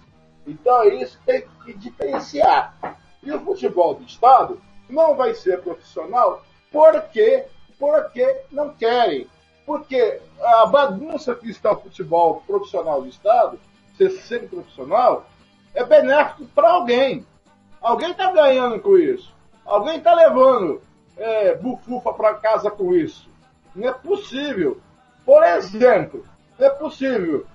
Então 0.45 0.81
é 0.83 0.95
isso 0.95 1.17
tem 1.25 1.45
que 1.63 1.73
diferenciar. 1.73 2.99
E 3.23 3.31
o 3.31 3.39
futebol 3.39 3.93
do 3.93 4.03
Estado 4.03 4.61
não 4.89 5.15
vai 5.15 5.33
ser 5.33 5.61
profissional 5.61 6.43
porque, 6.71 7.45
porque 7.79 8.41
não 8.51 8.73
querem. 8.73 9.27
Porque 9.67 10.21
a 10.41 10.65
bagunça 10.65 11.35
que 11.35 11.49
está 11.49 11.73
o 11.73 11.81
futebol 11.81 12.41
profissional 12.47 13.01
do 13.01 13.09
Estado, 13.09 13.59
ser 13.97 14.11
semi-profissional, 14.11 15.25
é 15.75 15.83
benéfico 15.83 16.45
para 16.55 16.69
alguém. 16.69 17.25
Alguém 17.81 18.11
está 18.11 18.31
ganhando 18.31 18.79
com 18.79 18.97
isso. 18.97 19.35
Alguém 19.65 19.97
está 19.97 20.13
levando 20.13 20.81
é, 21.17 21.53
bufufa 21.55 22.13
para 22.13 22.35
casa 22.35 22.71
com 22.71 22.95
isso. 22.95 23.29
Não 23.75 23.89
é 23.89 23.91
possível. 23.91 24.79
Por 25.25 25.43
exemplo, 25.43 26.25
não 26.57 26.65
é 26.65 26.69
possível. 26.69 27.45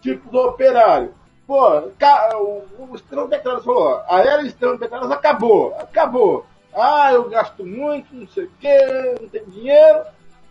Tipo 0.00 0.30
do 0.30 0.38
operário. 0.38 1.14
Pô, 1.46 1.78
o, 1.78 2.64
o 2.78 2.96
Estrela 2.96 3.28
Declaras 3.28 3.64
falou, 3.64 4.02
a 4.08 4.20
era 4.20 4.42
Estrela 4.44 4.78
Declaras 4.78 5.10
acabou, 5.10 5.74
acabou. 5.78 6.46
Ah, 6.72 7.12
eu 7.12 7.28
gasto 7.28 7.66
muito, 7.66 8.14
não 8.14 8.26
sei 8.28 8.44
o 8.44 8.50
quê, 8.58 9.16
não 9.20 9.28
tenho 9.28 9.46
dinheiro, 9.46 10.04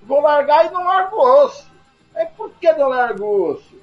vou 0.04 0.22
largar 0.22 0.66
e 0.66 0.72
não 0.72 0.84
largo 0.84 1.16
o 1.18 1.44
osso. 1.44 1.70
É 2.16 2.26
por 2.26 2.52
que 2.52 2.72
não 2.74 2.90
largo 2.90 3.24
o 3.24 3.52
osso? 3.52 3.80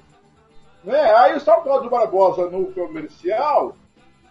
Né? 0.83 0.99
Aí 1.15 1.35
o 1.35 1.41
Paulo 1.41 1.89
Barbosa 1.89 2.49
no 2.49 2.71
comercial 2.71 3.75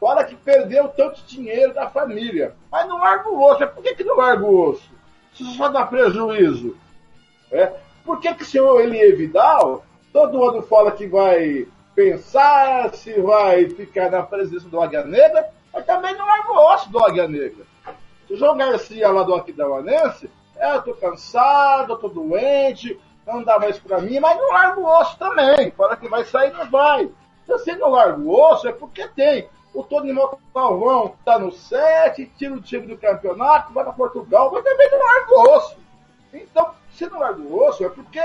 fala 0.00 0.24
que 0.24 0.34
perdeu 0.36 0.88
tanto 0.88 1.22
dinheiro 1.26 1.74
da 1.74 1.88
família. 1.88 2.54
Mas 2.70 2.88
não 2.88 2.98
larga 2.98 3.28
o 3.28 3.42
osso. 3.42 3.62
É 3.62 3.66
por 3.66 3.82
que, 3.82 3.94
que 3.94 4.04
não 4.04 4.16
larga 4.16 4.44
o 4.44 4.70
osso? 4.70 4.90
Se 5.34 5.44
só 5.56 5.68
dá 5.68 5.84
prejuízo. 5.84 6.76
É? 7.50 7.72
Por 8.04 8.20
que, 8.20 8.32
que 8.34 8.42
o 8.42 8.46
senhor 8.46 8.80
Elie 8.80 9.12
Vidal, 9.12 9.84
todo 10.12 10.48
ano 10.48 10.62
fala 10.62 10.92
que 10.92 11.06
vai 11.06 11.66
pensar 11.94 12.94
se 12.94 13.20
vai 13.20 13.68
ficar 13.70 14.10
na 14.10 14.22
presença 14.22 14.68
do 14.68 14.80
Águia 14.80 15.02
Negra, 15.04 15.48
mas 15.72 15.84
também 15.86 16.16
não 16.16 16.26
larga 16.26 16.52
o 16.52 16.74
osso 16.74 16.90
do 16.90 17.02
Águia 17.02 17.26
Negra. 17.26 17.64
O 18.30 18.36
João 18.36 18.56
Garcia 18.56 19.08
lá 19.08 19.22
do 19.22 19.34
Aquidauanense, 19.34 20.30
eu 20.60 20.82
tô 20.82 20.94
cansado, 20.94 21.92
eu 21.92 21.98
tô 21.98 22.08
doente, 22.08 22.98
não 23.26 23.42
dá 23.42 23.58
mais 23.58 23.78
pra 23.78 24.00
mim, 24.00 24.20
mas 24.20 24.36
não 24.36 24.52
larga 24.52 24.80
o 24.80 25.00
osso 25.00 25.18
também. 25.18 25.70
Fala 25.72 25.96
que 25.96 26.08
vai 26.08 26.24
sair, 26.24 26.52
não 26.52 26.70
vai. 26.70 27.06
Se 27.44 27.52
você 27.52 27.76
não 27.76 27.90
larga 27.90 28.18
o 28.18 28.30
osso, 28.30 28.68
é 28.68 28.72
porque 28.72 29.06
tem. 29.08 29.48
O 29.74 29.82
Tony 29.82 30.14
Galvão 30.54 31.14
tá 31.24 31.38
no 31.38 31.52
7, 31.52 32.32
tira 32.38 32.54
o 32.54 32.62
time 32.62 32.86
do 32.86 32.96
campeonato, 32.96 33.72
vai 33.72 33.84
para 33.84 33.92
Portugal, 33.92 34.50
mas 34.52 34.64
também 34.64 34.90
não 34.90 34.98
larga 34.98 35.34
o 35.34 35.56
osso. 35.56 35.76
Então, 36.32 36.70
se 36.92 37.06
não 37.06 37.18
larga 37.18 37.40
o 37.40 37.62
osso, 37.62 37.84
é 37.84 37.88
porque 37.88 38.20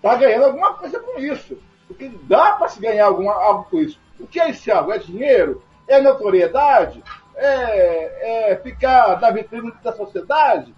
tá 0.00 0.14
ganhando 0.14 0.46
alguma 0.46 0.74
coisa 0.74 0.98
com 1.00 1.18
isso. 1.18 1.58
Porque 1.86 2.08
dá 2.22 2.52
para 2.52 2.68
se 2.68 2.80
ganhar 2.80 3.06
alguma, 3.06 3.34
algo 3.34 3.64
com 3.64 3.78
isso. 3.78 4.00
O 4.18 4.26
que 4.26 4.40
é 4.40 4.50
esse 4.50 4.70
algo? 4.70 4.92
É 4.92 4.98
dinheiro? 4.98 5.62
É 5.86 6.00
notoriedade? 6.00 7.02
É, 7.36 8.52
é 8.52 8.56
ficar 8.56 9.20
na 9.20 9.30
vitrine 9.30 9.72
da 9.82 9.92
sociedade? 9.92 10.74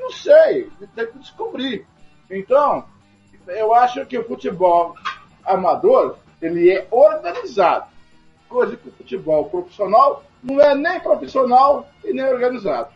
Não 0.00 0.10
sei, 0.10 0.70
tem 0.96 1.06
que 1.06 1.18
descobrir. 1.18 1.86
Então, 2.30 2.84
eu 3.46 3.74
acho 3.74 4.04
que 4.06 4.18
o 4.18 4.24
futebol 4.24 4.94
amador 5.44 6.16
ele 6.40 6.70
é 6.70 6.86
organizado, 6.90 7.86
coisa 8.48 8.76
que 8.76 8.88
o 8.88 8.92
futebol 8.92 9.44
profissional 9.50 10.24
não 10.42 10.58
é 10.60 10.74
nem 10.74 10.98
profissional 11.00 11.86
e 12.02 12.12
nem 12.14 12.24
organizado. 12.24 12.88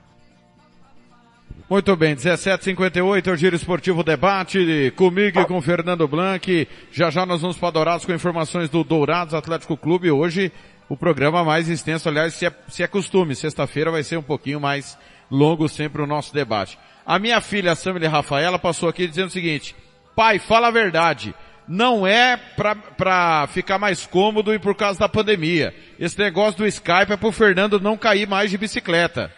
Muito 1.69 1.97
bem, 1.97 2.15
17h58, 2.15 3.27
é 3.27 3.31
o 3.31 3.37
Giro 3.37 3.57
Esportivo 3.57 4.03
Debate, 4.03 4.93
comigo 4.97 5.41
e 5.41 5.47
com 5.47 5.61
Fernando 5.63 6.07
Blanc. 6.07 6.69
Já 6.93 7.11
já 7.11 7.25
nós 7.25 7.41
vamos 7.41 7.57
para 7.57 7.71
Dourados 7.71 8.05
com 8.05 8.13
informações 8.13 8.69
do 8.69 8.85
Dourados 8.85 9.35
Atlético 9.35 9.77
Clube. 9.77 10.11
Hoje 10.11 10.53
o 10.89 10.97
programa 10.97 11.43
mais 11.43 11.69
extenso, 11.69 12.09
aliás, 12.09 12.35
se 12.35 12.47
é, 12.47 12.53
se 12.69 12.83
é 12.83 12.87
costume, 12.87 13.35
sexta-feira 13.35 13.91
vai 13.91 14.03
ser 14.03 14.19
um 14.19 14.23
pouquinho 14.23 14.61
mais 14.61 14.99
longo 15.31 15.69
sempre 15.69 16.03
o 16.03 16.07
nosso 16.07 16.35
debate. 16.35 16.79
A 17.07 17.19
minha 17.19 17.41
filha, 17.41 17.75
Samile 17.75 18.07
Rafaela, 18.07 18.59
passou 18.59 18.89
aqui 18.89 19.07
dizendo 19.07 19.29
o 19.29 19.33
seguinte, 19.33 19.77
pai, 20.17 20.39
fala 20.39 20.69
a 20.69 20.71
verdade, 20.71 21.35
não 21.69 22.07
é 22.07 22.37
pra, 22.37 22.75
pra 22.75 23.47
ficar 23.49 23.79
mais 23.79 24.07
cômodo 24.07 24.55
e 24.55 24.59
por 24.59 24.75
causa 24.75 24.99
da 24.99 25.09
pandemia. 25.09 25.75
Esse 25.99 26.19
negócio 26.19 26.59
do 26.59 26.67
Skype 26.67 27.13
é 27.13 27.17
pro 27.17 27.33
Fernando 27.33 27.81
não 27.81 27.97
cair 27.97 28.27
mais 28.27 28.51
de 28.51 28.59
bicicleta. 28.59 29.31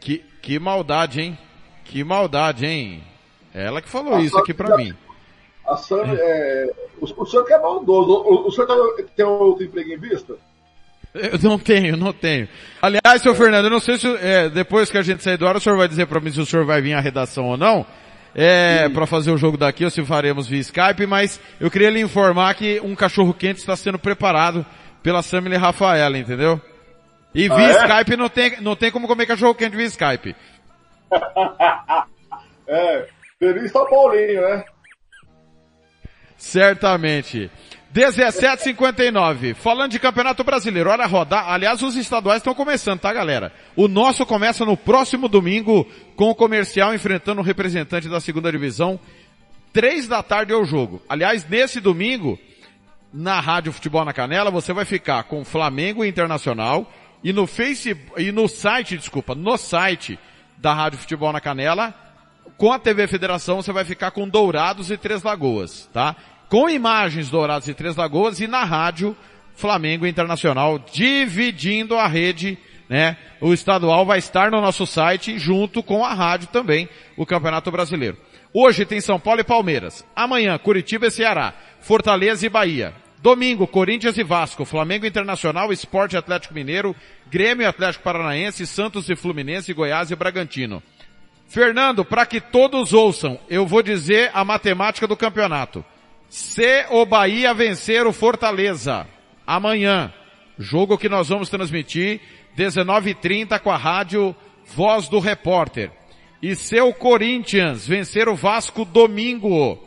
Que, 0.00 0.18
que 0.40 0.58
maldade, 0.58 1.20
hein? 1.20 1.38
Que 1.84 2.02
maldade, 2.02 2.66
hein? 2.66 3.02
Ela 3.54 3.82
que 3.82 3.88
falou 3.88 4.18
isso 4.20 4.38
aqui 4.38 4.54
pra 4.54 4.76
mim. 4.76 4.94
A 5.66 5.76
Sam, 5.76 6.02
é, 6.18 6.70
o, 7.00 7.22
o 7.22 7.26
senhor 7.26 7.44
que 7.44 7.52
é 7.52 7.58
maldoso. 7.58 8.10
O, 8.10 8.48
o 8.48 8.50
senhor 8.50 8.66
tá, 8.66 8.74
tem 9.14 9.24
outro 9.24 9.64
emprego 9.64 9.92
em 9.92 9.98
vista? 9.98 10.36
Eu 11.14 11.38
não 11.42 11.58
tenho, 11.58 11.96
não 11.96 12.12
tenho. 12.12 12.48
Aliás, 12.80 13.20
seu 13.20 13.34
Fernando, 13.34 13.66
eu 13.66 13.70
não 13.70 13.80
sei 13.80 13.98
se 13.98 14.06
é, 14.16 14.48
depois 14.48 14.90
que 14.90 14.96
a 14.96 15.02
gente 15.02 15.22
sair 15.22 15.36
do 15.36 15.46
ar, 15.46 15.56
o 15.56 15.60
senhor 15.60 15.76
vai 15.76 15.86
dizer 15.86 16.06
para 16.06 16.20
mim 16.20 16.32
se 16.32 16.40
o 16.40 16.46
senhor 16.46 16.64
vai 16.64 16.80
vir 16.80 16.94
à 16.94 17.00
redação 17.00 17.44
ou 17.48 17.56
não, 17.56 17.84
é, 18.34 18.88
para 18.88 19.06
fazer 19.06 19.30
o 19.30 19.36
jogo 19.36 19.58
daqui, 19.58 19.84
ou 19.84 19.90
se 19.90 20.02
faremos 20.04 20.48
via 20.48 20.60
Skype, 20.60 21.06
mas 21.06 21.38
eu 21.60 21.70
queria 21.70 21.90
lhe 21.90 22.00
informar 22.00 22.54
que 22.54 22.80
um 22.80 22.94
cachorro 22.94 23.34
quente 23.34 23.60
está 23.60 23.76
sendo 23.76 23.98
preparado 23.98 24.64
pela 25.02 25.22
Samile 25.22 25.56
Rafaela, 25.56 26.16
entendeu? 26.16 26.58
E 27.34 27.46
Ah, 27.50 27.54
via 27.56 27.66
é? 27.66 27.70
Skype 27.72 28.16
não 28.16 28.28
tem, 28.30 28.60
não 28.62 28.76
tem 28.76 28.90
como 28.90 29.06
comer 29.06 29.26
cachorro 29.26 29.54
quente 29.54 29.76
via 29.76 29.86
Skype. 29.86 30.34
é, 32.66 33.06
feliz 33.38 33.70
São 33.70 33.86
Paulinho, 33.86 34.40
né? 34.40 34.64
Certamente. 36.38 37.50
17,59. 37.94 39.54
Falando 39.54 39.90
de 39.92 39.98
Campeonato 39.98 40.42
Brasileiro, 40.42 40.88
olha 40.88 41.04
a 41.04 41.06
rodar. 41.06 41.50
Aliás, 41.50 41.82
os 41.82 41.94
estaduais 41.94 42.38
estão 42.38 42.54
começando, 42.54 43.00
tá 43.00 43.12
galera? 43.12 43.52
O 43.76 43.86
nosso 43.86 44.24
começa 44.24 44.64
no 44.64 44.76
próximo 44.76 45.28
domingo 45.28 45.86
com 46.16 46.30
o 46.30 46.34
comercial 46.34 46.94
enfrentando 46.94 47.42
o 47.42 47.44
representante 47.44 48.08
da 48.08 48.20
segunda 48.20 48.50
divisão. 48.50 48.98
Três 49.72 50.08
da 50.08 50.22
tarde 50.22 50.52
é 50.52 50.56
o 50.56 50.64
jogo. 50.64 51.02
Aliás, 51.06 51.46
nesse 51.48 51.80
domingo, 51.80 52.38
na 53.12 53.40
Rádio 53.40 53.72
Futebol 53.72 54.04
na 54.04 54.12
Canela, 54.12 54.50
você 54.50 54.72
vai 54.72 54.86
ficar 54.86 55.24
com 55.24 55.44
Flamengo 55.44 56.04
Internacional 56.04 56.90
e 57.22 57.32
no 57.32 57.46
Face 57.46 57.96
e 58.16 58.32
no 58.32 58.48
site, 58.48 58.96
desculpa, 58.96 59.34
no 59.34 59.56
site 59.58 60.18
da 60.56 60.72
Rádio 60.72 60.98
Futebol 60.98 61.32
na 61.32 61.40
Canela, 61.40 61.94
com 62.56 62.72
a 62.72 62.78
TV 62.78 63.06
Federação 63.06 63.60
você 63.60 63.72
vai 63.72 63.84
ficar 63.84 64.12
com 64.12 64.28
Dourados 64.28 64.90
e 64.90 64.96
Três 64.96 65.22
Lagoas, 65.22 65.88
tá? 65.92 66.16
Com 66.52 66.68
imagens 66.68 67.30
Dourados 67.30 67.66
e 67.66 67.72
Três 67.72 67.96
Lagoas 67.96 68.38
e 68.38 68.46
na 68.46 68.62
rádio 68.62 69.16
Flamengo 69.54 70.06
Internacional 70.06 70.78
dividindo 70.78 71.96
a 71.96 72.06
rede, 72.06 72.58
né? 72.90 73.16
O 73.40 73.54
estadual 73.54 74.04
vai 74.04 74.18
estar 74.18 74.50
no 74.50 74.60
nosso 74.60 74.84
site 74.86 75.38
junto 75.38 75.82
com 75.82 76.04
a 76.04 76.12
rádio 76.12 76.48
também, 76.48 76.90
o 77.16 77.24
Campeonato 77.24 77.70
Brasileiro. 77.70 78.18
Hoje 78.52 78.84
tem 78.84 79.00
São 79.00 79.18
Paulo 79.18 79.40
e 79.40 79.44
Palmeiras. 79.44 80.04
Amanhã, 80.14 80.58
Curitiba 80.58 81.06
e 81.06 81.10
Ceará. 81.10 81.54
Fortaleza 81.80 82.44
e 82.44 82.50
Bahia. 82.50 82.92
Domingo, 83.22 83.66
Corinthians 83.66 84.18
e 84.18 84.22
Vasco, 84.22 84.66
Flamengo 84.66 85.06
Internacional, 85.06 85.72
Esporte 85.72 86.18
Atlético 86.18 86.52
Mineiro, 86.52 86.94
Grêmio 87.30 87.66
Atlético 87.66 88.04
Paranaense, 88.04 88.66
Santos 88.66 89.08
e 89.08 89.16
Fluminense, 89.16 89.72
Goiás 89.72 90.10
e 90.10 90.14
Bragantino. 90.14 90.82
Fernando, 91.48 92.04
para 92.04 92.26
que 92.26 92.42
todos 92.42 92.92
ouçam, 92.92 93.40
eu 93.48 93.66
vou 93.66 93.82
dizer 93.82 94.30
a 94.34 94.44
matemática 94.44 95.06
do 95.06 95.16
campeonato. 95.16 95.82
Se 96.32 96.86
o 96.88 97.04
Bahia 97.04 97.52
vencer 97.52 98.06
o 98.06 98.12
Fortaleza, 98.12 99.06
amanhã, 99.46 100.10
jogo 100.58 100.96
que 100.96 101.06
nós 101.06 101.28
vamos 101.28 101.50
transmitir, 101.50 102.22
19h30 102.56 103.60
com 103.60 103.70
a 103.70 103.76
rádio 103.76 104.34
Voz 104.74 105.10
do 105.10 105.18
Repórter. 105.18 105.90
E 106.40 106.56
se 106.56 106.80
o 106.80 106.94
Corinthians 106.94 107.86
vencer 107.86 108.30
o 108.30 108.34
Vasco 108.34 108.82
domingo, 108.82 109.78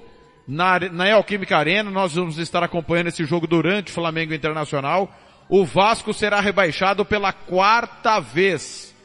na, 0.47 0.79
na 0.81 1.05
Neoquímica 1.05 1.57
Arena, 1.57 1.89
nós 1.89 2.13
vamos 2.13 2.37
estar 2.37 2.61
acompanhando 2.61 3.07
esse 3.07 3.25
jogo 3.25 3.47
durante 3.47 3.89
o 3.89 3.95
Flamengo 3.95 4.31
Internacional. 4.31 5.11
O 5.49 5.65
Vasco 5.65 6.13
será 6.13 6.41
rebaixado 6.41 7.03
pela 7.03 7.33
quarta 7.33 8.19
vez. 8.19 8.95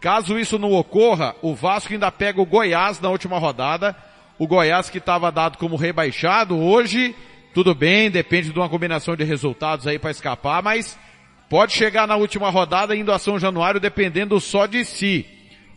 Caso 0.00 0.38
isso 0.38 0.60
não 0.60 0.74
ocorra, 0.74 1.34
o 1.42 1.56
Vasco 1.56 1.92
ainda 1.92 2.12
pega 2.12 2.40
o 2.40 2.46
Goiás 2.46 3.00
na 3.00 3.10
última 3.10 3.36
rodada. 3.36 3.96
O 4.38 4.46
Goiás 4.46 4.88
que 4.88 4.98
estava 4.98 5.32
dado 5.32 5.58
como 5.58 5.74
rebaixado 5.74 6.56
hoje, 6.56 7.14
tudo 7.52 7.74
bem, 7.74 8.10
depende 8.10 8.52
de 8.52 8.58
uma 8.58 8.68
combinação 8.68 9.16
de 9.16 9.24
resultados 9.24 9.86
aí 9.86 9.98
para 9.98 10.12
escapar, 10.12 10.62
mas 10.62 10.96
pode 11.50 11.72
chegar 11.72 12.06
na 12.06 12.14
última 12.14 12.48
rodada 12.48 12.94
indo 12.94 13.12
a 13.12 13.18
São 13.18 13.38
Januário 13.38 13.80
dependendo 13.80 14.38
só 14.38 14.66
de 14.66 14.84
si. 14.84 15.26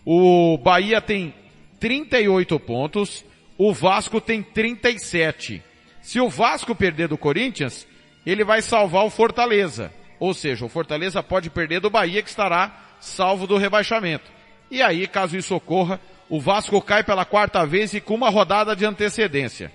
O 0.05 0.59
Bahia 0.59 1.01
tem 1.01 1.33
38 1.79 2.59
pontos, 2.59 3.25
o 3.57 3.73
Vasco 3.73 4.21
tem 4.21 4.43
37. 4.43 5.63
Se 6.01 6.19
o 6.19 6.29
Vasco 6.29 6.75
perder 6.75 7.07
do 7.07 7.17
Corinthians, 7.17 7.87
ele 8.25 8.43
vai 8.43 8.61
salvar 8.61 9.05
o 9.05 9.09
Fortaleza. 9.09 9.91
Ou 10.19 10.35
seja, 10.35 10.65
o 10.65 10.69
Fortaleza 10.69 11.23
pode 11.23 11.49
perder 11.49 11.79
do 11.79 11.89
Bahia 11.89 12.21
que 12.21 12.29
estará 12.29 12.79
salvo 12.99 13.47
do 13.47 13.57
rebaixamento. 13.57 14.31
E 14.69 14.81
aí, 14.81 15.07
caso 15.07 15.35
isso 15.35 15.55
ocorra, 15.55 15.99
o 16.31 16.39
Vasco 16.39 16.81
cai 16.81 17.03
pela 17.03 17.25
quarta 17.25 17.65
vez 17.65 17.93
e 17.93 17.99
com 17.99 18.15
uma 18.15 18.29
rodada 18.29 18.73
de 18.73 18.85
antecedência. 18.85 19.69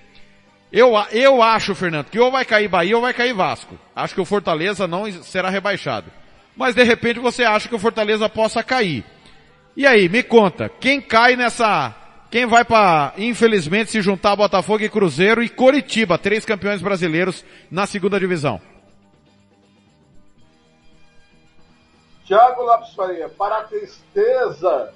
Eu, 0.73 0.95
eu 1.13 1.43
acho, 1.43 1.75
Fernando, 1.75 2.07
que 2.07 2.19
ou 2.19 2.31
vai 2.31 2.47
cair 2.47 2.67
Bahia 2.67 2.97
ou 2.97 3.03
vai 3.03 3.13
cair 3.13 3.35
Vasco. 3.35 3.79
Acho 3.95 4.15
que 4.15 4.23
o 4.23 4.25
Fortaleza 4.25 4.89
não 4.89 5.05
será 5.23 5.51
rebaixado. 5.51 6.11
Mas 6.57 6.75
de 6.75 6.83
repente 6.83 7.21
você 7.21 7.45
acha 7.45 7.69
que 7.69 7.75
o 7.75 7.79
Fortaleza 7.79 8.27
possa 8.27 8.63
cair. 8.63 9.05
E 9.77 9.87
aí, 9.87 10.09
me 10.09 10.23
conta, 10.23 10.71
quem 10.81 10.99
cai 10.99 11.37
nessa, 11.37 11.95
quem 12.31 12.47
vai 12.47 12.65
para, 12.65 13.13
infelizmente, 13.19 13.91
se 13.91 14.01
juntar 14.01 14.33
a 14.33 14.37
Botafogo 14.37 14.83
e 14.83 14.89
Cruzeiro 14.89 15.43
e 15.43 15.51
Coritiba, 15.51 16.17
três 16.17 16.47
campeões 16.47 16.81
brasileiros 16.81 17.45
na 17.71 17.85
segunda 17.85 18.19
divisão? 18.19 18.59
Tiago 22.25 22.63
Lopes 22.63 22.95
Faria, 22.95 23.29
para 23.29 23.59
a 23.59 23.65
tristeza 23.65 24.95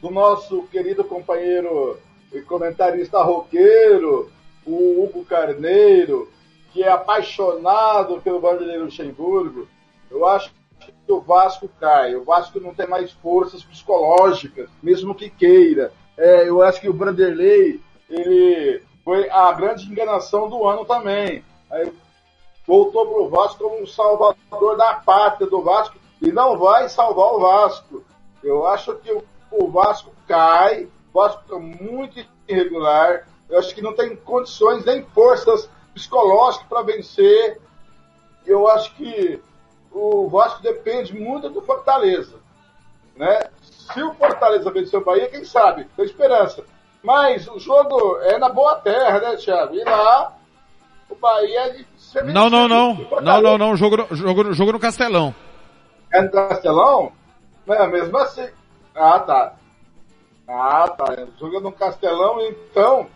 do 0.00 0.10
nosso 0.10 0.62
querido 0.64 1.04
companheiro 1.04 1.98
e 2.32 2.40
comentarista 2.42 3.22
roqueiro, 3.22 4.30
o 4.66 5.04
Hugo 5.04 5.24
Carneiro, 5.24 6.30
que 6.72 6.82
é 6.82 6.90
apaixonado 6.90 8.20
pelo 8.20 8.40
Vanderlei 8.40 8.78
Luxemburgo, 8.78 9.68
eu 10.10 10.26
acho 10.26 10.52
que 10.78 11.12
o 11.12 11.20
Vasco 11.20 11.68
cai. 11.80 12.14
O 12.14 12.24
Vasco 12.24 12.60
não 12.60 12.74
tem 12.74 12.86
mais 12.86 13.12
forças 13.12 13.62
psicológicas, 13.62 14.68
mesmo 14.82 15.14
que 15.14 15.30
queira. 15.30 15.92
É, 16.16 16.48
eu 16.48 16.62
acho 16.62 16.80
que 16.80 16.88
o 16.88 16.96
Vanderlei, 16.96 17.80
ele 18.10 18.82
foi 19.04 19.28
a 19.30 19.52
grande 19.52 19.86
enganação 19.90 20.48
do 20.48 20.66
ano 20.66 20.84
também. 20.84 21.44
Aí, 21.70 21.92
voltou 22.66 23.06
para 23.06 23.22
o 23.22 23.28
Vasco 23.28 23.62
como 23.62 23.82
um 23.82 23.86
salvador 23.86 24.76
da 24.76 24.94
pátria 24.94 25.48
do 25.48 25.62
Vasco 25.62 25.96
e 26.20 26.32
não 26.32 26.58
vai 26.58 26.88
salvar 26.88 27.34
o 27.34 27.40
Vasco. 27.40 28.04
Eu 28.42 28.66
acho 28.66 28.94
que 28.96 29.12
o, 29.12 29.22
o 29.50 29.70
Vasco 29.70 30.12
cai, 30.26 30.88
o 31.12 31.20
Vasco 31.20 31.42
está 31.42 31.58
muito 31.58 32.24
irregular. 32.48 33.26
Eu 33.48 33.58
acho 33.58 33.74
que 33.74 33.82
não 33.82 33.94
tem 33.94 34.16
condições 34.16 34.84
nem 34.84 35.04
forças 35.06 35.68
psicológicas 35.94 36.66
para 36.68 36.82
vencer. 36.82 37.60
Eu 38.44 38.68
acho 38.68 38.94
que 38.94 39.40
o 39.92 40.28
Vasco 40.28 40.62
depende 40.62 41.14
muito 41.18 41.48
do 41.48 41.62
Fortaleza. 41.62 42.36
Né? 43.16 43.48
Se 43.62 44.02
o 44.02 44.14
Fortaleza 44.14 44.70
vencer 44.70 45.00
o 45.00 45.04
Bahia, 45.04 45.28
quem 45.28 45.44
sabe? 45.44 45.86
Tem 45.96 46.04
esperança. 46.04 46.64
Mas 47.02 47.48
o 47.48 47.58
jogo 47.58 48.18
é 48.22 48.36
na 48.38 48.48
boa 48.48 48.74
terra, 48.76 49.20
né, 49.20 49.36
Thiago? 49.36 49.74
E 49.74 49.84
lá, 49.84 50.36
o 51.08 51.14
Bahia 51.14 51.60
é 51.60 51.70
de 51.70 51.86
Não, 52.32 52.50
não, 52.50 52.66
não. 52.68 52.94
Não, 53.22 53.40
não, 53.40 53.56
não. 53.58 53.76
Jogo, 53.76 53.96
no- 53.96 54.08
jogo, 54.14 54.52
jogo 54.52 54.72
no 54.72 54.80
Castelão. 54.80 55.34
É 56.12 56.20
no 56.20 56.30
Castelão? 56.30 57.12
É, 57.68 57.86
mesmo 57.86 58.16
assim. 58.18 58.48
Ah, 58.96 59.20
tá. 59.20 59.54
Ah, 60.48 60.88
tá. 60.88 61.26
Joga 61.38 61.60
no 61.60 61.70
Castelão, 61.70 62.40
então, 62.40 63.08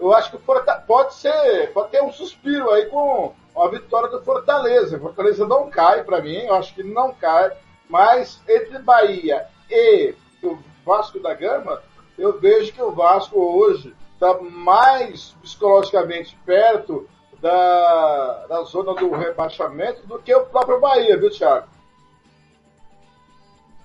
eu 0.00 0.14
acho 0.14 0.30
que 0.30 0.38
pode 0.38 1.14
ser, 1.14 1.72
pode 1.72 1.90
ter 1.90 2.02
um 2.02 2.12
suspiro 2.12 2.70
aí 2.70 2.86
com 2.86 3.34
a 3.54 3.68
vitória 3.68 4.08
do 4.08 4.22
Fortaleza. 4.22 4.98
Fortaleza 4.98 5.46
não 5.46 5.68
cai 5.68 6.02
para 6.04 6.22
mim, 6.22 6.36
eu 6.36 6.54
acho 6.54 6.74
que 6.74 6.82
não 6.82 7.12
cai, 7.12 7.52
mas 7.88 8.40
entre 8.48 8.78
Bahia 8.78 9.46
e 9.70 10.14
o 10.42 10.58
Vasco 10.84 11.20
da 11.20 11.34
Gama, 11.34 11.82
eu 12.16 12.38
vejo 12.40 12.72
que 12.72 12.82
o 12.82 12.92
Vasco 12.92 13.38
hoje 13.38 13.94
está 14.14 14.34
mais 14.40 15.36
psicologicamente 15.42 16.38
perto 16.46 17.06
da, 17.40 18.46
da 18.48 18.62
zona 18.62 18.94
do 18.94 19.10
rebaixamento 19.10 20.06
do 20.06 20.18
que 20.18 20.34
o 20.34 20.46
próprio 20.46 20.80
Bahia, 20.80 21.18
viu, 21.18 21.30
Thiago? 21.30 21.75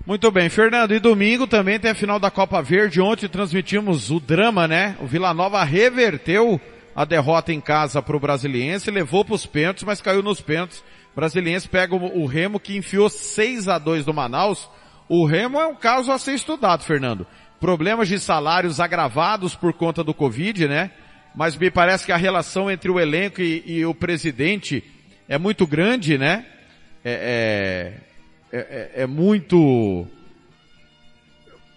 Muito 0.05 0.31
bem, 0.31 0.49
Fernando. 0.49 0.95
E 0.95 0.99
domingo 0.99 1.45
também 1.45 1.79
tem 1.79 1.91
a 1.91 1.95
final 1.95 2.19
da 2.19 2.31
Copa 2.31 2.59
Verde. 2.61 2.99
Ontem 2.99 3.27
transmitimos 3.27 4.09
o 4.09 4.19
drama, 4.19 4.67
né? 4.67 4.97
O 4.99 5.05
Vila 5.05 5.31
Nova 5.31 5.63
reverteu 5.63 6.59
a 6.95 7.05
derrota 7.05 7.53
em 7.53 7.61
casa 7.61 8.01
para 8.01 8.17
o 8.17 8.19
Brasiliense, 8.19 8.89
levou 8.89 9.23
para 9.23 9.35
os 9.35 9.45
pênaltis, 9.45 9.83
mas 9.83 10.01
caiu 10.01 10.23
nos 10.23 10.41
pênaltis. 10.41 10.79
O 11.13 11.15
Brasiliense 11.15 11.69
pega 11.69 11.95
o, 11.95 12.25
Remo 12.25 12.59
que 12.59 12.75
enfiou 12.75 13.09
6 13.09 13.67
a 13.67 13.77
2 13.77 14.03
do 14.03 14.13
Manaus. 14.13 14.67
O 15.07 15.25
Remo 15.25 15.59
é 15.59 15.67
um 15.67 15.75
caso 15.75 16.11
a 16.11 16.17
ser 16.17 16.33
estudado, 16.33 16.83
Fernando. 16.83 17.27
Problemas 17.59 18.07
de 18.07 18.19
salários 18.19 18.79
agravados 18.79 19.55
por 19.55 19.71
conta 19.71 20.03
do 20.03 20.15
Covid, 20.15 20.67
né? 20.67 20.89
Mas 21.35 21.55
me 21.55 21.69
parece 21.69 22.07
que 22.07 22.11
a 22.11 22.17
relação 22.17 22.71
entre 22.71 22.89
o 22.89 22.99
elenco 22.99 23.39
e, 23.39 23.63
e 23.67 23.85
o 23.85 23.93
presidente 23.93 24.83
é 25.29 25.37
muito 25.37 25.67
grande, 25.67 26.17
né? 26.17 26.45
É, 27.05 27.93
é, 28.03 28.10
é, 28.59 28.91
é 29.03 29.07
muito. 29.07 30.05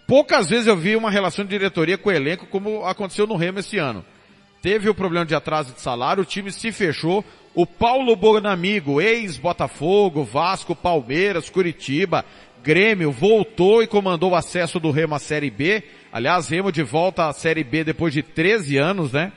Poucas 0.07 0.49
vezes 0.49 0.67
eu 0.67 0.75
vi 0.75 0.95
uma 0.95 1.09
relação 1.09 1.45
de 1.45 1.51
diretoria 1.51 1.97
com 1.97 2.09
o 2.09 2.11
elenco 2.11 2.45
como 2.47 2.85
aconteceu 2.85 3.25
no 3.25 3.35
Remo 3.35 3.59
esse 3.59 3.77
ano. 3.77 4.05
Teve 4.61 4.89
o 4.89 4.95
problema 4.95 5.25
de 5.25 5.35
atraso 5.35 5.73
de 5.73 5.81
salário, 5.81 6.23
o 6.23 6.25
time 6.25 6.51
se 6.51 6.71
fechou. 6.71 7.23
O 7.53 7.65
Paulo 7.65 8.15
Bonamigo, 8.15 8.99
ex-Botafogo, 8.99 10.23
Vasco, 10.23 10.75
Palmeiras, 10.75 11.49
Curitiba, 11.49 12.25
Grêmio, 12.61 13.11
voltou 13.11 13.81
e 13.81 13.87
comandou 13.87 14.31
o 14.31 14.35
acesso 14.35 14.79
do 14.79 14.91
Remo 14.91 15.15
à 15.15 15.19
Série 15.19 15.51
B. 15.51 15.83
Aliás, 16.11 16.49
Remo 16.49 16.71
de 16.71 16.83
volta 16.83 17.27
à 17.27 17.33
Série 17.33 17.63
B 17.63 17.83
depois 17.83 18.11
de 18.13 18.23
13 18.23 18.77
anos, 18.77 19.13
né? 19.13 19.31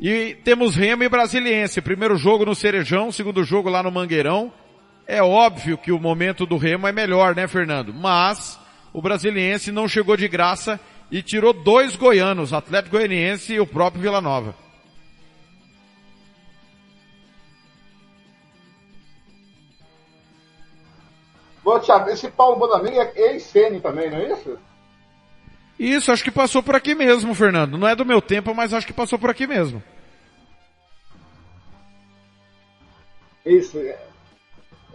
E 0.00 0.36
temos 0.44 0.74
Remo 0.74 1.02
e 1.02 1.08
Brasiliense. 1.08 1.80
Primeiro 1.80 2.16
jogo 2.16 2.44
no 2.44 2.54
Cerejão, 2.54 3.12
segundo 3.12 3.44
jogo 3.44 3.68
lá 3.68 3.82
no 3.82 3.90
Mangueirão. 3.90 4.52
É 5.06 5.22
óbvio 5.22 5.76
que 5.76 5.92
o 5.92 6.00
momento 6.00 6.46
do 6.46 6.56
Remo 6.56 6.86
é 6.86 6.92
melhor, 6.92 7.34
né, 7.34 7.46
Fernando? 7.46 7.92
Mas 7.92 8.58
o 8.92 9.02
brasiliense 9.02 9.70
não 9.70 9.86
chegou 9.86 10.16
de 10.16 10.28
graça 10.28 10.80
e 11.10 11.22
tirou 11.22 11.52
dois 11.52 11.94
goianos, 11.94 12.52
Atlético 12.52 12.96
Goianiense 12.96 13.54
e 13.54 13.60
o 13.60 13.66
próprio 13.66 14.02
Vila 14.02 14.20
Nova. 14.20 14.54
Bom, 21.62 21.78
Thiago, 21.80 22.10
esse 22.10 22.30
Paulo 22.30 22.58
Bonamini 22.58 22.98
é 22.98 23.12
ex-Sene 23.16 23.80
também, 23.80 24.10
não 24.10 24.18
é 24.18 24.32
isso? 24.32 24.58
Isso, 25.78 26.12
acho 26.12 26.22
que 26.22 26.30
passou 26.30 26.62
por 26.62 26.76
aqui 26.76 26.94
mesmo, 26.94 27.34
Fernando. 27.34 27.76
Não 27.76 27.88
é 27.88 27.96
do 27.96 28.04
meu 28.04 28.22
tempo, 28.22 28.54
mas 28.54 28.72
acho 28.72 28.86
que 28.86 28.92
passou 28.92 29.18
por 29.18 29.30
aqui 29.30 29.46
mesmo. 29.46 29.82
Isso. 33.44 33.78
é. 33.78 34.13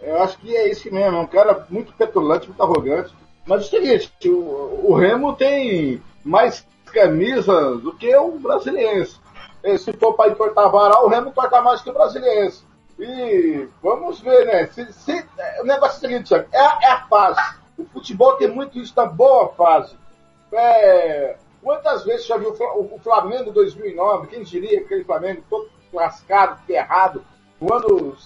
Eu 0.02 0.22
acho 0.22 0.38
que 0.38 0.54
é 0.56 0.70
isso 0.70 0.92
mesmo. 0.92 1.16
É 1.16 1.20
um 1.20 1.26
cara 1.26 1.66
muito 1.68 1.92
petulante, 1.92 2.46
muito 2.48 2.62
arrogante. 2.62 3.14
Mas 3.46 3.62
é 3.62 3.66
o 3.66 3.68
seguinte, 3.70 4.12
o, 4.30 4.94
Remo 4.94 5.34
tem 5.34 6.02
mais 6.24 6.66
camisas 6.86 7.80
do 7.80 7.94
que 7.96 8.14
o 8.16 8.32
brasiliense. 8.38 9.18
E 9.64 9.76
se 9.78 9.92
for 9.94 10.14
para 10.14 10.30
importar 10.30 10.68
varal, 10.68 11.06
o 11.06 11.08
Remo 11.08 11.28
importa 11.30 11.60
mais 11.60 11.80
que 11.82 11.90
o 11.90 11.92
brasiliense. 11.94 12.64
E 12.98 13.66
vamos 13.82 14.20
ver, 14.20 14.44
né? 14.46 14.66
Se, 14.66 14.92
se- 14.92 15.24
o 15.60 15.64
negócio 15.64 15.94
é 15.94 15.98
o 15.98 16.10
seguinte, 16.10 16.34
é, 16.34 16.58
a- 16.60 16.78
é 16.82 16.86
a 16.92 17.06
fase. 17.08 17.40
O 17.78 17.84
futebol 17.86 18.34
tem 18.34 18.48
muito 18.48 18.78
isso 18.78 18.94
da 18.94 19.06
boa 19.06 19.48
fase. 19.54 19.96
É, 20.52 21.36
quantas 21.62 22.04
vezes 22.04 22.26
já 22.26 22.36
viu 22.36 22.50
o 22.50 22.98
Flamengo 23.02 23.50
2009? 23.52 24.26
Quem 24.28 24.42
diria 24.42 24.80
aquele 24.80 25.04
Flamengo 25.04 25.42
todo 25.48 25.68
lascado, 25.92 26.60
ferrado, 26.66 27.24
quando 27.60 28.16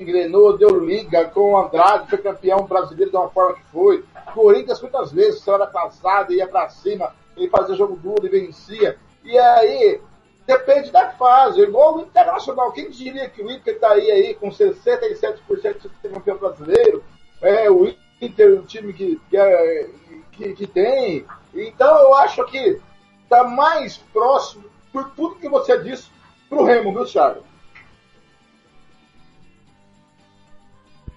engrenou, 0.00 0.58
deu 0.58 0.84
liga 0.84 1.24
com 1.26 1.52
o 1.52 1.56
Andrade, 1.56 2.10
foi 2.10 2.18
campeão 2.18 2.66
brasileiro 2.66 3.12
de 3.12 3.16
uma 3.16 3.30
forma 3.30 3.54
que 3.54 3.62
foi. 3.72 4.04
Corinthians, 4.34 4.80
quantas 4.80 5.12
vezes, 5.12 5.40
semana 5.40 5.68
passada, 5.68 6.32
ia 6.34 6.48
pra 6.48 6.68
cima, 6.68 7.14
ele 7.36 7.48
fazia 7.48 7.76
jogo 7.76 7.96
duro 7.96 8.26
e 8.26 8.28
vencia. 8.28 8.98
E 9.24 9.38
aí, 9.38 10.00
depende 10.44 10.90
da 10.90 11.10
fase. 11.10 11.60
Igual 11.60 11.98
o 11.98 12.00
Internacional. 12.00 12.72
Quem 12.72 12.90
diria 12.90 13.28
que 13.30 13.40
o 13.40 13.48
Inter 13.50 13.78
tá 13.78 13.92
aí, 13.92 14.10
aí 14.10 14.34
com 14.34 14.50
67% 14.50 15.78
de 15.78 15.90
ser 16.02 16.10
campeão 16.12 16.36
brasileiro? 16.36 17.04
É, 17.40 17.70
o 17.70 17.94
Inter, 18.20 18.58
o 18.58 18.66
time 18.66 18.92
que, 18.92 19.20
que, 19.30 19.36
é- 19.36 19.88
que, 20.32 20.54
que 20.54 20.66
tem. 20.66 21.24
Então, 21.54 21.98
eu 22.00 22.14
acho 22.14 22.44
que 22.46 22.80
tá 23.28 23.44
mais 23.44 23.96
próximo, 24.12 24.64
por 24.92 25.10
tudo 25.10 25.36
que 25.36 25.48
você 25.48 25.78
disse, 25.78 26.08
pro 26.48 26.64
Remo, 26.64 26.92
viu, 26.92 27.04
Thiago? 27.04 27.44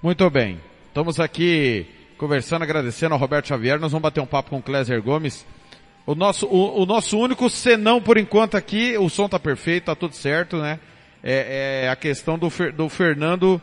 Muito 0.04 0.30
bem. 0.30 0.60
Estamos 0.88 1.18
aqui 1.18 1.88
conversando, 2.18 2.64
agradecendo 2.64 3.14
ao 3.14 3.20
Roberto 3.20 3.48
Xavier. 3.48 3.80
Nós 3.80 3.92
vamos 3.92 4.04
bater 4.04 4.20
um 4.20 4.26
papo 4.26 4.50
com 4.50 4.58
o 4.58 4.62
Cléser 4.62 5.02
Gomes. 5.02 5.46
O 6.06 6.14
nosso, 6.14 6.46
o, 6.48 6.82
o 6.82 6.86
nosso 6.86 7.18
único 7.18 7.50
senão 7.50 8.02
por 8.02 8.18
enquanto 8.18 8.56
aqui, 8.56 8.98
o 8.98 9.08
som 9.10 9.30
tá 9.30 9.40
perfeito, 9.40 9.86
tá 9.86 9.96
tudo 9.96 10.14
certo, 10.14 10.58
né? 10.58 10.78
É, 11.24 11.84
é 11.86 11.90
a 11.90 11.96
questão 11.96 12.38
do, 12.38 12.50
do 12.76 12.90
Fernando 12.90 13.62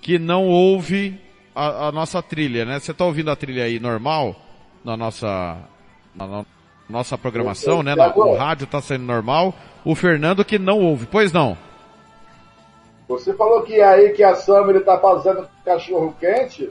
que 0.00 0.20
não 0.20 0.46
ouve 0.46 1.18
a, 1.52 1.88
a 1.88 1.92
nossa 1.92 2.22
trilha, 2.22 2.64
né? 2.64 2.78
Você 2.78 2.94
tá 2.94 3.04
ouvindo 3.04 3.30
a 3.32 3.36
trilha 3.36 3.64
aí 3.64 3.80
normal 3.80 4.36
na 4.84 4.96
nossa, 4.96 5.58
na 6.14 6.26
no- 6.28 6.46
nossa 6.88 7.18
programação, 7.18 7.82
né? 7.82 7.96
Na- 7.96 8.14
o 8.14 8.36
rádio 8.36 8.68
tá 8.68 8.80
saindo 8.80 9.04
normal. 9.04 9.52
O 9.84 9.96
Fernando 9.96 10.44
que 10.44 10.60
não 10.60 10.78
ouve, 10.78 11.06
pois 11.10 11.32
não? 11.32 11.58
Você 13.18 13.34
falou 13.34 13.62
que 13.62 13.80
aí 13.80 14.10
que 14.10 14.22
a 14.22 14.34
Summer 14.34 14.82
tá 14.84 14.98
fazendo 14.98 15.46
cachorro 15.64 16.14
quente. 16.18 16.70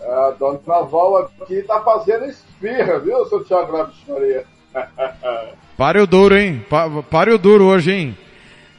A 0.00 0.30
dona 0.38 0.58
Val 0.82 1.16
aqui 1.40 1.62
tá 1.62 1.80
fazendo 1.80 2.26
esfirra, 2.26 2.98
viu, 2.98 3.24
seu 3.26 3.42
Thiago 3.44 3.86
de 3.86 4.04
Faria? 4.04 4.44
Pare 5.76 6.00
o 6.00 6.06
duro, 6.06 6.36
hein? 6.36 6.64
Pa- 6.68 7.02
pare 7.10 7.32
o 7.32 7.38
duro 7.38 7.64
hoje, 7.64 7.92
hein? 7.92 8.18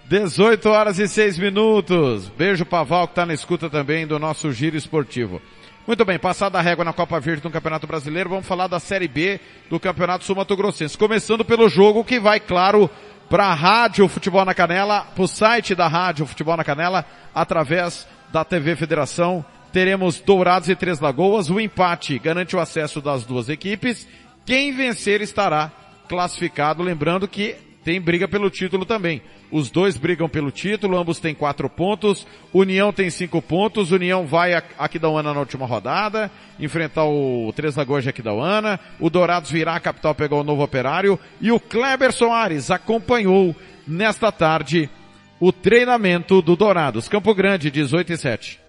18 0.08 0.70
horas 0.70 1.00
e 1.00 1.08
6 1.08 1.38
minutos. 1.40 2.30
Beijo 2.30 2.66
pra 2.66 2.84
Val 2.84 3.08
que 3.08 3.16
tá 3.16 3.26
na 3.26 3.34
escuta 3.34 3.70
também 3.70 4.06
do 4.06 4.20
nosso 4.20 4.52
giro 4.52 4.78
esportivo. 4.78 5.42
Muito 5.88 6.04
bem, 6.06 6.18
passada 6.20 6.58
a 6.58 6.62
régua 6.62 6.86
na 6.86 6.94
Copa 6.94 7.20
Verde 7.20 7.44
no 7.44 7.52
Campeonato 7.52 7.86
Brasileiro, 7.86 8.30
vamos 8.30 8.48
falar 8.48 8.68
da 8.68 8.80
Série 8.80 9.08
B 9.08 9.40
do 9.70 9.80
Campeonato 9.80 10.24
Sul 10.24 10.36
Mato 10.36 10.56
Grossense. 10.56 10.98
Começando 10.98 11.44
pelo 11.46 11.68
jogo 11.70 12.04
que 12.04 12.20
vai, 12.20 12.40
claro, 12.40 12.90
para 13.30 13.46
a 13.46 13.54
Rádio 13.54 14.08
Futebol 14.08 14.46
na 14.46 14.54
Canela, 14.54 15.02
para 15.02 15.24
o 15.24 15.28
site 15.28 15.74
da 15.76 15.88
Rádio 15.88 16.26
Futebol 16.26 16.56
na 16.56 16.64
Canela, 16.64 17.06
através 17.34 18.08
da 18.32 18.44
TV 18.44 18.76
Federação. 18.76 19.44
Teremos 19.72 20.20
Dourados 20.20 20.70
e 20.70 20.76
Três 20.76 21.00
Lagoas. 21.00 21.50
O 21.50 21.60
empate 21.60 22.18
garante 22.20 22.56
o 22.56 22.60
acesso 22.60 23.02
das 23.02 23.26
duas 23.26 23.50
equipes. 23.50 24.08
Quem 24.46 24.72
vencer 24.72 25.22
estará 25.22 25.72
classificado. 26.08 26.84
Lembrando 26.84 27.28
que 27.28 27.56
tem 27.86 28.02
briga 28.02 28.28
pelo 28.28 28.50
título 28.50 28.84
também. 28.84 29.22
Os 29.52 29.70
dois 29.70 29.96
brigam 29.96 30.28
pelo 30.28 30.50
título, 30.50 30.98
ambos 30.98 31.20
têm 31.20 31.36
quatro 31.36 31.70
pontos. 31.70 32.26
União 32.52 32.92
tem 32.92 33.12
cinco 33.12 33.40
pontos. 33.44 33.92
União 33.92 34.26
vai 34.26 34.56
a 34.56 34.64
Aquidauana 34.80 35.32
na 35.32 35.40
última 35.40 35.68
rodada, 35.68 36.32
enfrentar 36.60 37.06
o 37.06 37.54
Três 37.56 37.76
Lagoas 37.76 38.04
de 38.04 38.10
Aquidauana. 38.10 38.80
O 39.00 39.08
Dourados 39.08 39.52
virá 39.52 39.76
à 39.76 39.80
capital 39.80 40.16
pegar 40.16 40.38
o 40.38 40.44
novo 40.44 40.64
operário. 40.64 41.20
E 41.40 41.52
o 41.52 41.60
Kleber 41.60 42.12
Soares 42.12 42.72
acompanhou 42.72 43.56
nesta 43.88 44.32
tarde 44.32 44.90
o 45.40 45.52
treinamento 45.52 46.42
do 46.42 46.56
Dourados. 46.56 47.08
Campo 47.08 47.36
Grande, 47.36 47.70
18 47.70 48.14
e 48.14 48.18
7. 48.18 48.65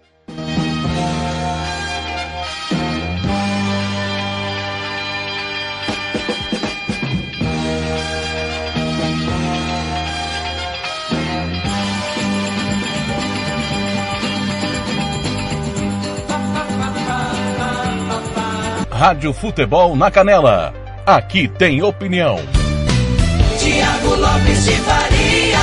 Rádio 18.97 19.32
Futebol 19.32 19.94
na 19.94 20.11
Canela. 20.11 20.72
Aqui 21.07 21.49
tem 21.49 21.82
opinião. 21.82 22.36
Tiago 23.59 24.14
Lopes 24.14 24.64
de 24.64 24.72
Faria. 24.80 25.59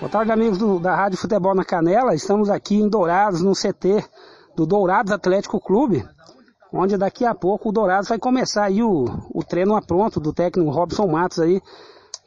Boa 0.00 0.10
tarde, 0.10 0.32
amigos 0.32 0.58
do- 0.58 0.78
da 0.80 0.94
Rádio 0.94 1.18
Futebol 1.18 1.54
na 1.54 1.64
Canela. 1.64 2.14
Estamos 2.14 2.50
aqui 2.50 2.76
em 2.76 2.88
Dourados, 2.88 3.40
no 3.42 3.54
CT 3.54 4.04
do 4.56 4.66
Dourados 4.66 5.12
Atlético 5.12 5.60
Clube, 5.60 6.04
onde 6.72 6.96
daqui 6.96 7.24
a 7.24 7.34
pouco 7.34 7.68
o 7.68 7.72
Dourados 7.72 8.08
vai 8.08 8.18
começar 8.18 8.64
aí 8.64 8.82
o, 8.82 9.04
o 9.32 9.42
treino 9.44 9.76
a 9.76 9.80
pronto 9.82 10.18
do 10.18 10.32
técnico 10.32 10.70
Robson 10.70 11.06
Matos 11.06 11.38
aí, 11.38 11.60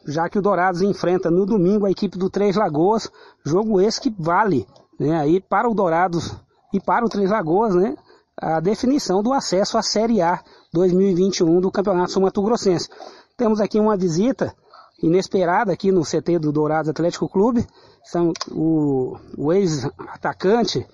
já 0.07 0.29
que 0.29 0.39
o 0.39 0.41
Dourados 0.41 0.81
enfrenta 0.81 1.29
no 1.29 1.45
domingo 1.45 1.85
a 1.85 1.91
equipe 1.91 2.17
do 2.17 2.29
Três 2.29 2.55
Lagoas, 2.55 3.09
jogo 3.45 3.81
esse 3.81 3.99
que 3.99 4.13
vale, 4.17 4.65
né, 4.99 5.19
aí 5.19 5.41
para 5.41 5.69
o 5.69 5.73
Dourados 5.73 6.35
e 6.73 6.79
para 6.79 7.05
o 7.05 7.09
Três 7.09 7.29
Lagoas, 7.29 7.75
né, 7.75 7.95
a 8.41 8.59
definição 8.59 9.21
do 9.21 9.31
acesso 9.31 9.77
à 9.77 9.83
Série 9.83 10.19
A 10.19 10.43
2021 10.73 11.61
do 11.61 11.71
Campeonato 11.71 12.11
Sul 12.11 12.23
Mato 12.23 12.41
Grossense. 12.41 12.89
Temos 13.37 13.61
aqui 13.61 13.79
uma 13.79 13.95
visita 13.95 14.55
inesperada 15.01 15.71
aqui 15.71 15.91
no 15.91 16.01
CT 16.01 16.39
do 16.39 16.51
Dourados 16.51 16.89
Atlético 16.89 17.29
Clube. 17.29 17.67
São 18.03 18.33
o, 18.49 19.15
o 19.37 19.53
ex-atacante, 19.53 20.85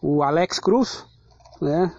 o 0.00 0.22
Alex 0.22 0.58
Cruz, 0.58 1.04
né? 1.60 1.92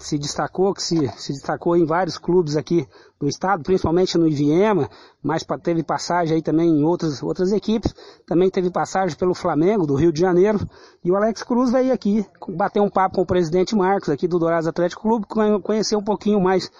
Se 0.00 0.18
destacou, 0.18 0.74
que 0.74 0.82
se, 0.82 1.08
se 1.16 1.32
destacou 1.32 1.76
em 1.76 1.84
vários 1.84 2.18
clubes 2.18 2.56
aqui 2.56 2.86
do 3.20 3.28
estado, 3.28 3.62
principalmente 3.62 4.16
no 4.18 4.26
Iviema, 4.26 4.88
mas 5.22 5.44
teve 5.62 5.82
passagem 5.82 6.36
aí 6.36 6.42
também 6.42 6.68
em 6.68 6.82
outras, 6.84 7.22
outras 7.22 7.52
equipes. 7.52 7.94
Também 8.26 8.50
teve 8.50 8.70
passagem 8.70 9.16
pelo 9.16 9.34
Flamengo, 9.34 9.86
do 9.86 9.94
Rio 9.94 10.12
de 10.12 10.20
Janeiro. 10.20 10.58
E 11.04 11.10
o 11.10 11.16
Alex 11.16 11.42
Cruz 11.42 11.70
veio 11.70 11.92
aqui 11.92 12.24
bater 12.48 12.80
um 12.80 12.90
papo 12.90 13.16
com 13.16 13.22
o 13.22 13.26
presidente 13.26 13.76
Marcos 13.76 14.08
aqui 14.08 14.26
do 14.26 14.38
Dourados 14.38 14.66
Atlético 14.66 15.02
Clube, 15.02 15.26
conhe- 15.26 15.60
conhecer 15.60 15.96
um 15.96 16.02
pouquinho 16.04 16.40
mais 16.40 16.70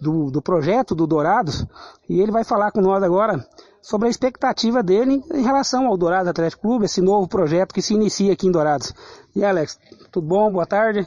do, 0.00 0.30
do 0.30 0.42
projeto 0.42 0.94
do 0.94 1.06
Dourados 1.06 1.64
e 2.08 2.20
ele 2.20 2.32
vai 2.32 2.42
falar 2.44 2.72
com 2.72 2.80
nós 2.80 3.02
agora 3.02 3.46
sobre 3.80 4.08
a 4.08 4.10
expectativa 4.10 4.82
dele 4.82 5.22
em 5.32 5.42
relação 5.42 5.86
ao 5.86 5.96
Dourados 5.96 6.28
Atlético 6.28 6.62
Clube, 6.62 6.84
esse 6.84 7.00
novo 7.00 7.26
projeto 7.26 7.72
que 7.72 7.82
se 7.82 7.94
inicia 7.94 8.32
aqui 8.32 8.46
em 8.46 8.52
Dourados. 8.52 8.92
E 9.34 9.44
Alex, 9.44 9.78
tudo 10.12 10.26
bom? 10.26 10.52
Boa 10.52 10.66
tarde. 10.66 11.06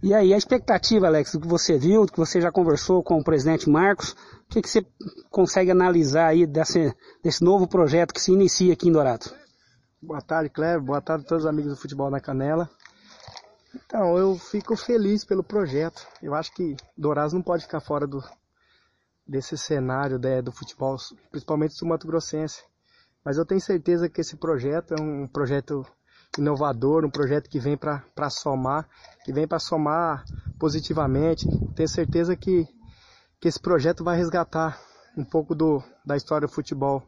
E 0.00 0.14
aí, 0.14 0.32
a 0.32 0.36
expectativa, 0.36 1.08
Alex, 1.08 1.32
do 1.32 1.40
que 1.40 1.48
você 1.48 1.76
viu, 1.76 2.06
do 2.06 2.12
que 2.12 2.18
você 2.18 2.40
já 2.40 2.52
conversou 2.52 3.02
com 3.02 3.18
o 3.18 3.24
presidente 3.24 3.68
Marcos, 3.68 4.12
o 4.12 4.48
que, 4.48 4.62
que 4.62 4.68
você 4.68 4.86
consegue 5.28 5.72
analisar 5.72 6.28
aí 6.28 6.46
desse, 6.46 6.94
desse 7.20 7.42
novo 7.42 7.66
projeto 7.66 8.14
que 8.14 8.20
se 8.20 8.30
inicia 8.30 8.72
aqui 8.74 8.88
em 8.88 8.92
Dourados? 8.92 9.34
Boa 10.00 10.20
tarde, 10.20 10.50
Cleber. 10.50 10.80
Boa 10.80 11.00
tarde 11.00 11.24
a 11.24 11.28
todos 11.28 11.44
os 11.44 11.50
amigos 11.50 11.72
do 11.72 11.76
Futebol 11.76 12.10
na 12.10 12.20
Canela. 12.20 12.70
Então, 13.74 14.16
eu 14.16 14.36
fico 14.36 14.76
feliz 14.76 15.24
pelo 15.24 15.42
projeto. 15.42 16.06
Eu 16.22 16.32
acho 16.32 16.54
que 16.54 16.76
Dourados 16.96 17.32
não 17.32 17.42
pode 17.42 17.64
ficar 17.64 17.80
fora 17.80 18.06
do, 18.06 18.22
desse 19.26 19.58
cenário 19.58 20.16
né, 20.16 20.40
do 20.40 20.52
futebol, 20.52 20.96
principalmente 21.28 21.76
do 21.76 21.86
Mato 21.86 22.06
Grossense. 22.06 22.62
Mas 23.24 23.36
eu 23.36 23.44
tenho 23.44 23.60
certeza 23.60 24.08
que 24.08 24.20
esse 24.20 24.36
projeto 24.36 24.94
é 24.94 25.02
um 25.02 25.26
projeto 25.26 25.84
inovador, 26.40 27.04
um 27.04 27.10
projeto 27.10 27.48
que 27.48 27.58
vem 27.58 27.76
para 27.76 28.30
somar, 28.30 28.88
que 29.24 29.32
vem 29.32 29.46
para 29.46 29.58
somar 29.58 30.24
positivamente. 30.58 31.46
Tenho 31.74 31.88
certeza 31.88 32.36
que, 32.36 32.66
que 33.40 33.48
esse 33.48 33.60
projeto 33.60 34.04
vai 34.04 34.16
resgatar 34.16 34.80
um 35.16 35.24
pouco 35.24 35.54
do, 35.54 35.82
da 36.04 36.16
história 36.16 36.46
do 36.46 36.52
futebol 36.52 37.02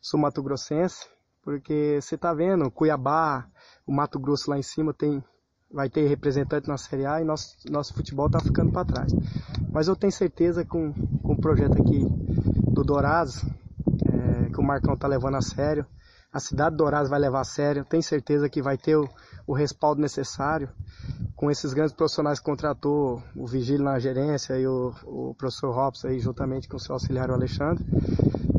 sul-mato-grossense, 0.00 1.06
porque 1.42 1.98
você 2.00 2.14
está 2.14 2.32
vendo, 2.32 2.70
Cuiabá, 2.70 3.46
o 3.86 3.92
Mato 3.92 4.18
Grosso 4.18 4.50
lá 4.50 4.58
em 4.58 4.62
cima 4.62 4.94
tem 4.94 5.22
vai 5.72 5.88
ter 5.88 6.06
representante 6.08 6.68
na 6.68 6.76
Série 6.76 7.06
A 7.06 7.20
e 7.20 7.24
nosso, 7.24 7.56
nosso 7.70 7.94
futebol 7.94 8.26
está 8.26 8.40
ficando 8.40 8.72
para 8.72 8.84
trás. 8.84 9.12
Mas 9.70 9.86
eu 9.86 9.94
tenho 9.94 10.12
certeza 10.12 10.64
com, 10.64 10.92
com 10.92 11.32
o 11.34 11.40
projeto 11.40 11.80
aqui 11.80 12.04
do 12.72 12.82
Dourados, 12.82 13.44
é, 13.44 14.50
que 14.50 14.58
o 14.58 14.64
Marcão 14.64 14.94
está 14.94 15.06
levando 15.06 15.36
a 15.36 15.40
sério, 15.40 15.86
a 16.32 16.38
cidade 16.38 16.70
de 16.70 16.76
Dourados 16.76 17.10
vai 17.10 17.18
levar 17.18 17.40
a 17.40 17.44
sério, 17.44 17.84
tenho 17.84 18.02
certeza 18.02 18.48
que 18.48 18.62
vai 18.62 18.78
ter 18.78 18.96
o, 18.96 19.08
o 19.46 19.52
respaldo 19.52 20.00
necessário 20.00 20.68
com 21.34 21.50
esses 21.50 21.72
grandes 21.72 21.94
profissionais 21.94 22.38
que 22.38 22.44
contratou, 22.44 23.22
o 23.34 23.46
Vigílio 23.46 23.84
na 23.84 23.98
gerência 23.98 24.58
e 24.58 24.66
o, 24.66 24.94
o 25.04 25.34
professor 25.34 25.74
Robson 25.74 26.08
aí 26.08 26.20
juntamente 26.20 26.68
com 26.68 26.76
o 26.76 26.80
seu 26.80 26.94
auxiliar 26.94 27.30
o 27.30 27.34
Alexandre. 27.34 27.84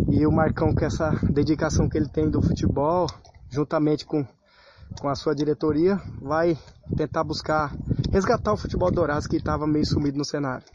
E 0.09 0.25
o 0.25 0.31
Marcão 0.31 0.73
com 0.73 0.83
essa 0.83 1.11
dedicação 1.29 1.87
que 1.87 1.97
ele 1.97 2.09
tem 2.09 2.29
do 2.29 2.41
futebol, 2.41 3.07
juntamente 3.49 4.05
com 4.05 4.25
com 4.99 5.07
a 5.07 5.15
sua 5.15 5.33
diretoria, 5.33 5.99
vai 6.21 6.57
tentar 6.95 7.23
buscar 7.23 7.73
resgatar 8.11 8.53
o 8.53 8.57
futebol 8.57 8.91
dourado 8.91 9.27
que 9.29 9.37
estava 9.37 9.65
meio 9.65 9.85
sumido 9.85 10.17
no 10.17 10.25
cenário. 10.25 10.65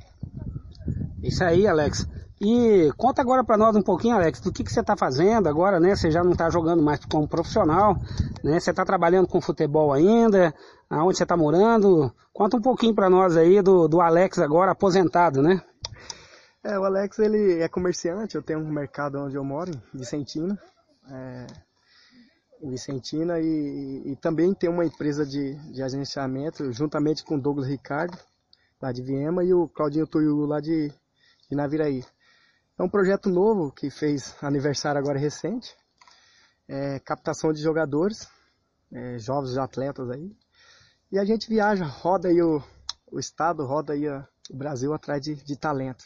Isso 1.22 1.44
aí, 1.44 1.66
Alex. 1.66 2.08
E 2.40 2.92
conta 2.98 3.22
agora 3.22 3.42
para 3.42 3.56
nós 3.56 3.74
um 3.74 3.82
pouquinho, 3.82 4.14
Alex, 4.14 4.40
do 4.40 4.52
que, 4.52 4.62
que 4.62 4.70
você 4.70 4.80
está 4.80 4.94
fazendo 4.94 5.48
agora, 5.48 5.80
né? 5.80 5.96
Você 5.96 6.10
já 6.10 6.22
não 6.22 6.32
está 6.32 6.50
jogando 6.50 6.82
mais 6.82 7.02
como 7.06 7.26
profissional, 7.26 7.96
né? 8.44 8.60
Você 8.60 8.70
está 8.70 8.84
trabalhando 8.84 9.26
com 9.26 9.40
futebol 9.40 9.92
ainda, 9.92 10.54
aonde 10.90 11.16
você 11.16 11.22
está 11.22 11.36
morando? 11.36 12.12
Conta 12.34 12.58
um 12.58 12.60
pouquinho 12.60 12.94
para 12.94 13.08
nós 13.08 13.36
aí 13.36 13.62
do, 13.62 13.88
do 13.88 14.02
Alex 14.02 14.38
agora 14.38 14.72
aposentado, 14.72 15.40
né? 15.40 15.62
É, 16.62 16.78
o 16.78 16.84
Alex 16.84 17.18
ele 17.18 17.62
é 17.62 17.68
comerciante, 17.68 18.34
eu 18.34 18.42
tenho 18.42 18.58
um 18.58 18.70
mercado 18.70 19.18
onde 19.18 19.36
eu 19.36 19.44
moro, 19.44 19.70
em 19.70 19.98
Vicentina. 19.98 20.58
É, 21.08 21.46
em 22.60 22.70
Vicentina 22.70 23.38
e, 23.40 24.02
e, 24.04 24.16
também 24.16 24.52
tem 24.52 24.68
uma 24.68 24.84
empresa 24.84 25.24
de, 25.24 25.54
de 25.72 25.82
agenciamento 25.82 26.72
juntamente 26.72 27.24
com 27.24 27.36
o 27.36 27.40
Douglas 27.40 27.68
Ricardo 27.68 28.18
lá 28.80 28.92
de 28.92 29.02
Viema 29.02 29.44
e 29.44 29.54
o 29.54 29.68
Claudinho 29.68 30.06
Tuiulu 30.06 30.46
lá 30.46 30.60
de, 30.60 30.92
de 31.48 31.56
Naviraí. 31.56 32.04
É 32.78 32.82
um 32.82 32.90
projeto 32.90 33.30
novo 33.30 33.72
que 33.72 33.88
fez 33.88 34.36
aniversário 34.42 34.98
agora 34.98 35.18
recente, 35.18 35.74
é, 36.68 36.98
captação 36.98 37.50
de 37.50 37.62
jogadores, 37.62 38.28
é, 38.92 39.18
jovens 39.18 39.56
atletas 39.56 40.10
aí, 40.10 40.36
e 41.10 41.18
a 41.18 41.24
gente 41.24 41.48
viaja, 41.48 41.86
roda 41.86 42.28
aí 42.28 42.42
o, 42.42 42.62
o 43.10 43.18
estado, 43.18 43.64
roda 43.64 43.94
aí 43.94 44.06
a, 44.06 44.28
o 44.50 44.56
Brasil 44.56 44.92
atrás 44.92 45.22
de, 45.22 45.36
de 45.36 45.56
talento. 45.56 46.04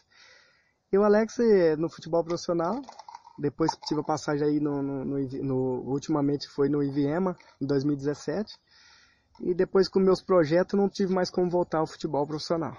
E 0.93 0.97
o 0.97 1.03
Alex, 1.03 1.39
no 1.77 1.91
futebol 1.91 2.23
profissional, 2.23 2.81
depois 3.37 3.73
tive 3.89 4.01
a 4.01 4.05
passagem 4.05 4.47
aí 4.47 4.61
no, 4.61 4.81
no, 4.81 5.05
no, 5.05 5.19
no, 5.43 5.57
ultimamente 5.91 6.49
foi 6.49 6.69
no 6.69 6.85
Iviema, 6.85 7.37
em 7.61 7.67
2017. 7.67 8.57
E 9.41 9.55
depois 9.55 9.89
com 9.89 9.99
meus 9.99 10.23
projetos 10.23 10.79
não 10.79 10.89
tive 10.89 11.13
mais 11.13 11.31
como 11.31 11.51
voltar 11.51 11.79
ao 11.79 11.87
futebol 11.87 12.25
profissional. 12.27 12.77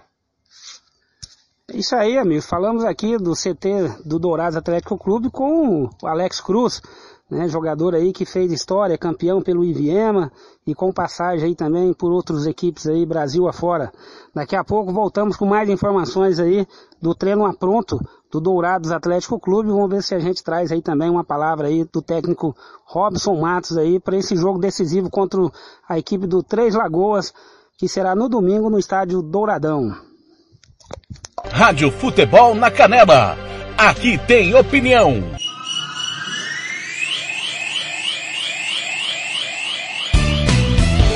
Isso 1.73 1.95
aí, 1.95 2.17
amigo. 2.17 2.41
Falamos 2.41 2.83
aqui 2.83 3.17
do 3.17 3.33
CT 3.33 4.03
do 4.05 4.19
Dourados 4.19 4.57
Atlético 4.57 4.97
Clube 4.97 5.29
com 5.29 5.89
o 6.01 6.07
Alex 6.07 6.41
Cruz, 6.41 6.81
né, 7.29 7.47
jogador 7.47 7.95
aí 7.95 8.11
que 8.11 8.25
fez 8.25 8.51
história, 8.51 8.97
campeão 8.97 9.41
pelo 9.41 9.63
Iviema 9.63 10.29
e 10.67 10.75
com 10.75 10.91
passagem 10.91 11.47
aí 11.47 11.55
também 11.55 11.93
por 11.93 12.11
outras 12.11 12.45
equipes 12.45 12.87
aí 12.87 13.05
Brasil 13.05 13.47
afora. 13.47 13.89
Daqui 14.35 14.53
a 14.53 14.65
pouco 14.65 14.91
voltamos 14.91 15.37
com 15.37 15.45
mais 15.45 15.69
informações 15.69 16.39
aí 16.39 16.67
do 17.01 17.15
treino 17.15 17.45
a 17.45 17.53
pronto 17.53 17.97
do 18.29 18.41
Dourados 18.41 18.91
Atlético 18.91 19.39
Clube. 19.39 19.69
Vamos 19.69 19.89
ver 19.89 20.03
se 20.03 20.13
a 20.13 20.19
gente 20.19 20.43
traz 20.43 20.73
aí 20.73 20.81
também 20.81 21.09
uma 21.09 21.23
palavra 21.23 21.67
aí 21.67 21.85
do 21.85 22.01
técnico 22.01 22.53
Robson 22.85 23.39
Matos 23.39 23.77
aí 23.77 23.97
para 23.97 24.17
esse 24.17 24.35
jogo 24.35 24.59
decisivo 24.59 25.09
contra 25.09 25.39
a 25.87 25.97
equipe 25.97 26.27
do 26.27 26.43
Três 26.43 26.75
Lagoas, 26.75 27.33
que 27.77 27.87
será 27.87 28.13
no 28.13 28.27
domingo 28.27 28.69
no 28.69 28.77
estádio 28.77 29.21
Douradão. 29.21 29.95
Rádio 31.49 31.91
Futebol 31.91 32.53
na 32.55 32.69
Canela. 32.69 33.37
Aqui 33.77 34.17
tem 34.27 34.53
opinião. 34.53 35.23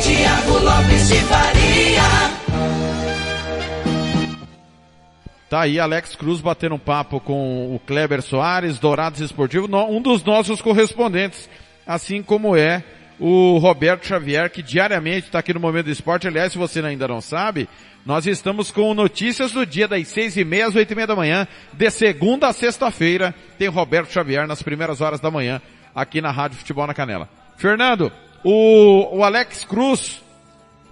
Tiago 0.02 0.60
Lopes 0.60 1.08
de 1.08 1.16
Faria. 1.22 2.36
Tá 5.50 5.62
aí 5.62 5.80
Alex 5.80 6.16
Cruz 6.16 6.42
batendo 6.42 6.76
um 6.76 6.80
papo 6.80 7.20
com 7.20 7.76
o 7.76 7.80
Kleber 7.80 8.22
Soares, 8.22 8.80
Dourados 8.80 9.22
Esportivo, 9.22 9.68
um 9.88 10.02
dos 10.02 10.24
nossos 10.24 10.62
correspondentes, 10.62 11.50
assim 11.86 12.24
como 12.24 12.56
é 12.56 12.84
o 13.20 13.58
Roberto 13.58 14.06
Xavier, 14.06 14.50
que 14.50 14.62
diariamente 14.62 15.28
está 15.28 15.40
aqui 15.40 15.54
no 15.54 15.60
Momento 15.60 15.86
do 15.86 15.92
Esporte. 15.92 16.28
Aliás, 16.28 16.52
se 16.52 16.58
você 16.58 16.80
ainda 16.80 17.08
não 17.08 17.22
sabe, 17.22 17.70
nós 18.06 18.28
estamos 18.28 18.72
com 18.72 18.94
notícias 18.94 19.52
do 19.52 19.66
dia 19.66 19.88
das 19.88 20.08
seis 20.08 20.38
e 20.38 20.44
meia 20.44 20.68
às 20.68 20.76
oito 20.76 20.92
e 20.92 20.96
meia 20.96 21.08
da 21.08 21.16
manhã, 21.16 21.48
de 21.74 21.90
segunda 21.90 22.48
a 22.48 22.54
sexta-feira, 22.54 23.34
tem 23.58 23.68
Roberto 23.68 24.12
Xavier 24.12 24.48
nas 24.48 24.62
primeiras 24.62 25.02
horas 25.02 25.20
da 25.20 25.32
manhã, 25.32 25.62
aqui 25.94 26.22
na 26.22 26.32
Rádio 26.32 26.58
Futebol 26.58 26.86
na 26.86 26.94
Canela. 26.94 27.30
Fernando, 27.58 28.12
o, 28.44 29.18
o 29.18 29.24
Alex 29.24 29.64
Cruz, 29.66 30.22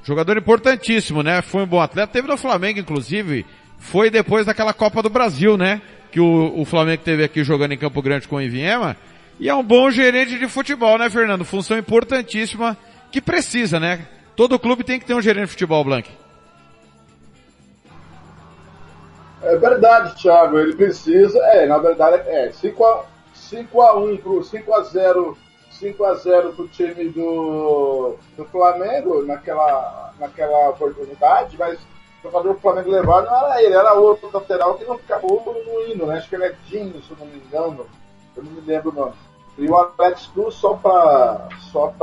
jogador 0.03 0.37
importantíssimo, 0.37 1.21
né? 1.21 1.41
Foi 1.41 1.63
um 1.63 1.67
bom 1.67 1.81
atleta, 1.81 2.11
teve 2.11 2.27
no 2.27 2.37
Flamengo, 2.37 2.79
inclusive, 2.79 3.45
foi 3.77 4.09
depois 4.09 4.45
daquela 4.45 4.73
Copa 4.73 5.03
do 5.03 5.09
Brasil, 5.09 5.57
né? 5.57 5.81
Que 6.11 6.19
o, 6.19 6.53
o 6.59 6.65
Flamengo 6.65 7.03
teve 7.03 7.23
aqui 7.23 7.43
jogando 7.43 7.73
em 7.73 7.77
Campo 7.77 8.01
Grande 8.01 8.27
com 8.27 8.37
o 8.37 8.41
Iviema. 8.41 8.95
E 9.39 9.49
é 9.49 9.55
um 9.55 9.63
bom 9.63 9.89
gerente 9.89 10.37
de 10.37 10.47
futebol, 10.47 10.97
né, 10.97 11.09
Fernando? 11.09 11.43
Função 11.43 11.77
importantíssima 11.77 12.77
que 13.11 13.21
precisa, 13.21 13.79
né? 13.79 14.07
Todo 14.35 14.59
clube 14.59 14.83
tem 14.83 14.99
que 14.99 15.05
ter 15.05 15.13
um 15.13 15.21
gerente 15.21 15.45
de 15.45 15.51
futebol, 15.51 15.83
Blank. 15.83 16.09
É 19.41 19.57
verdade, 19.57 20.15
Thiago. 20.21 20.57
Ele 20.57 20.75
precisa. 20.75 21.37
É, 21.39 21.65
na 21.65 21.77
verdade, 21.77 22.27
é 22.27 22.51
5 22.51 22.85
a, 22.85 23.05
5 23.33 23.81
a 23.81 23.97
1 23.99 24.17
pro 24.17 24.43
5 24.43 24.73
a 24.73 24.81
0 24.83 25.37
5 25.71 26.05
a 26.05 26.13
0 26.15 26.53
pro 26.53 26.67
time 26.67 27.09
do, 27.09 28.15
do 28.37 28.45
Flamengo 28.45 29.23
naquela, 29.25 30.13
naquela 30.19 30.69
oportunidade, 30.69 31.57
mas 31.57 31.77
o 31.79 32.23
jogador 32.23 32.53
do 32.53 32.59
Flamengo 32.59 32.91
levar 32.91 33.23
não 33.23 33.35
era 33.35 33.61
ele, 33.61 33.75
era 33.75 33.93
outro 33.93 34.29
lateral 34.31 34.75
que 34.75 34.85
não 34.85 34.95
acabou 34.95 35.43
no 35.45 35.91
hino, 35.91 36.05
né? 36.05 36.17
Acho 36.17 36.29
que 36.29 36.35
ele 36.35 36.45
é 36.45 36.55
Dinho, 36.67 37.01
se 37.03 37.13
não 37.19 37.25
me 37.25 37.37
engano. 37.37 37.85
Eu 38.35 38.43
não 38.43 38.51
me 38.51 38.61
lembro 38.61 38.89
o 38.91 38.93
nome. 38.93 39.13
E 39.57 39.67
o 39.67 39.75
Alex 39.75 40.27
Cruz, 40.27 40.55
só 40.55 40.73
para 40.75 41.47
só 41.71 41.93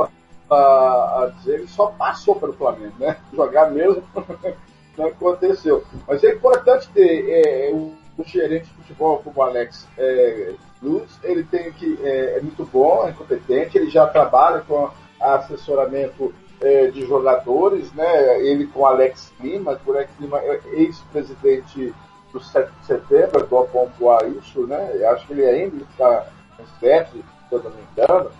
pra, 0.49 1.27
dizer, 1.37 1.55
ele 1.55 1.67
só 1.67 1.87
passou 1.87 2.35
pelo 2.35 2.53
Flamengo, 2.53 2.93
né? 2.99 3.17
Jogar 3.33 3.71
mesmo 3.71 4.03
não 4.97 5.07
aconteceu. 5.07 5.83
Mas 6.07 6.23
é 6.23 6.33
importante 6.33 6.89
ter 6.89 7.29
é, 7.29 7.73
um, 7.73 7.93
um 8.17 8.23
gerente 8.23 8.65
de 8.65 8.73
futebol 8.75 9.19
como 9.19 9.39
o 9.39 9.43
Alex 9.43 9.87
é, 9.97 10.53
Cruz. 10.79 11.19
Ele 11.23 11.43
tem 11.43 11.71
que 11.73 11.99
é, 12.03 12.37
é 12.37 12.41
muito 12.41 12.65
bom, 12.65 13.07
é 13.07 13.11
competente, 13.11 13.77
ele 13.77 13.89
já 13.89 14.07
trabalha 14.07 14.61
com 14.61 14.89
assessoramento 15.19 16.33
é, 16.61 16.87
de 16.87 17.05
jogadores, 17.05 17.91
né? 17.93 18.39
Ele 18.41 18.67
com 18.67 18.85
Alex 18.85 19.33
Lima, 19.39 19.79
o 19.85 19.91
Alex 19.91 20.11
Lima 20.19 20.39
é 20.39 20.61
ex-presidente 20.73 21.93
do 22.31 22.39
7 22.39 22.71
de 22.79 22.85
setembro, 22.85 23.47
vou 23.47 23.67
pontuar 23.67 24.27
isso, 24.29 24.65
né? 24.67 24.91
Eu 24.95 25.09
acho 25.11 25.27
que 25.27 25.33
ele 25.33 25.45
ainda 25.45 25.83
está 25.83 26.27
em 26.59 26.79
7, 26.79 27.11
se 27.11 27.23
eu 27.51 27.63
não 27.63 27.71
me 27.71 27.81
engano. 27.91 28.31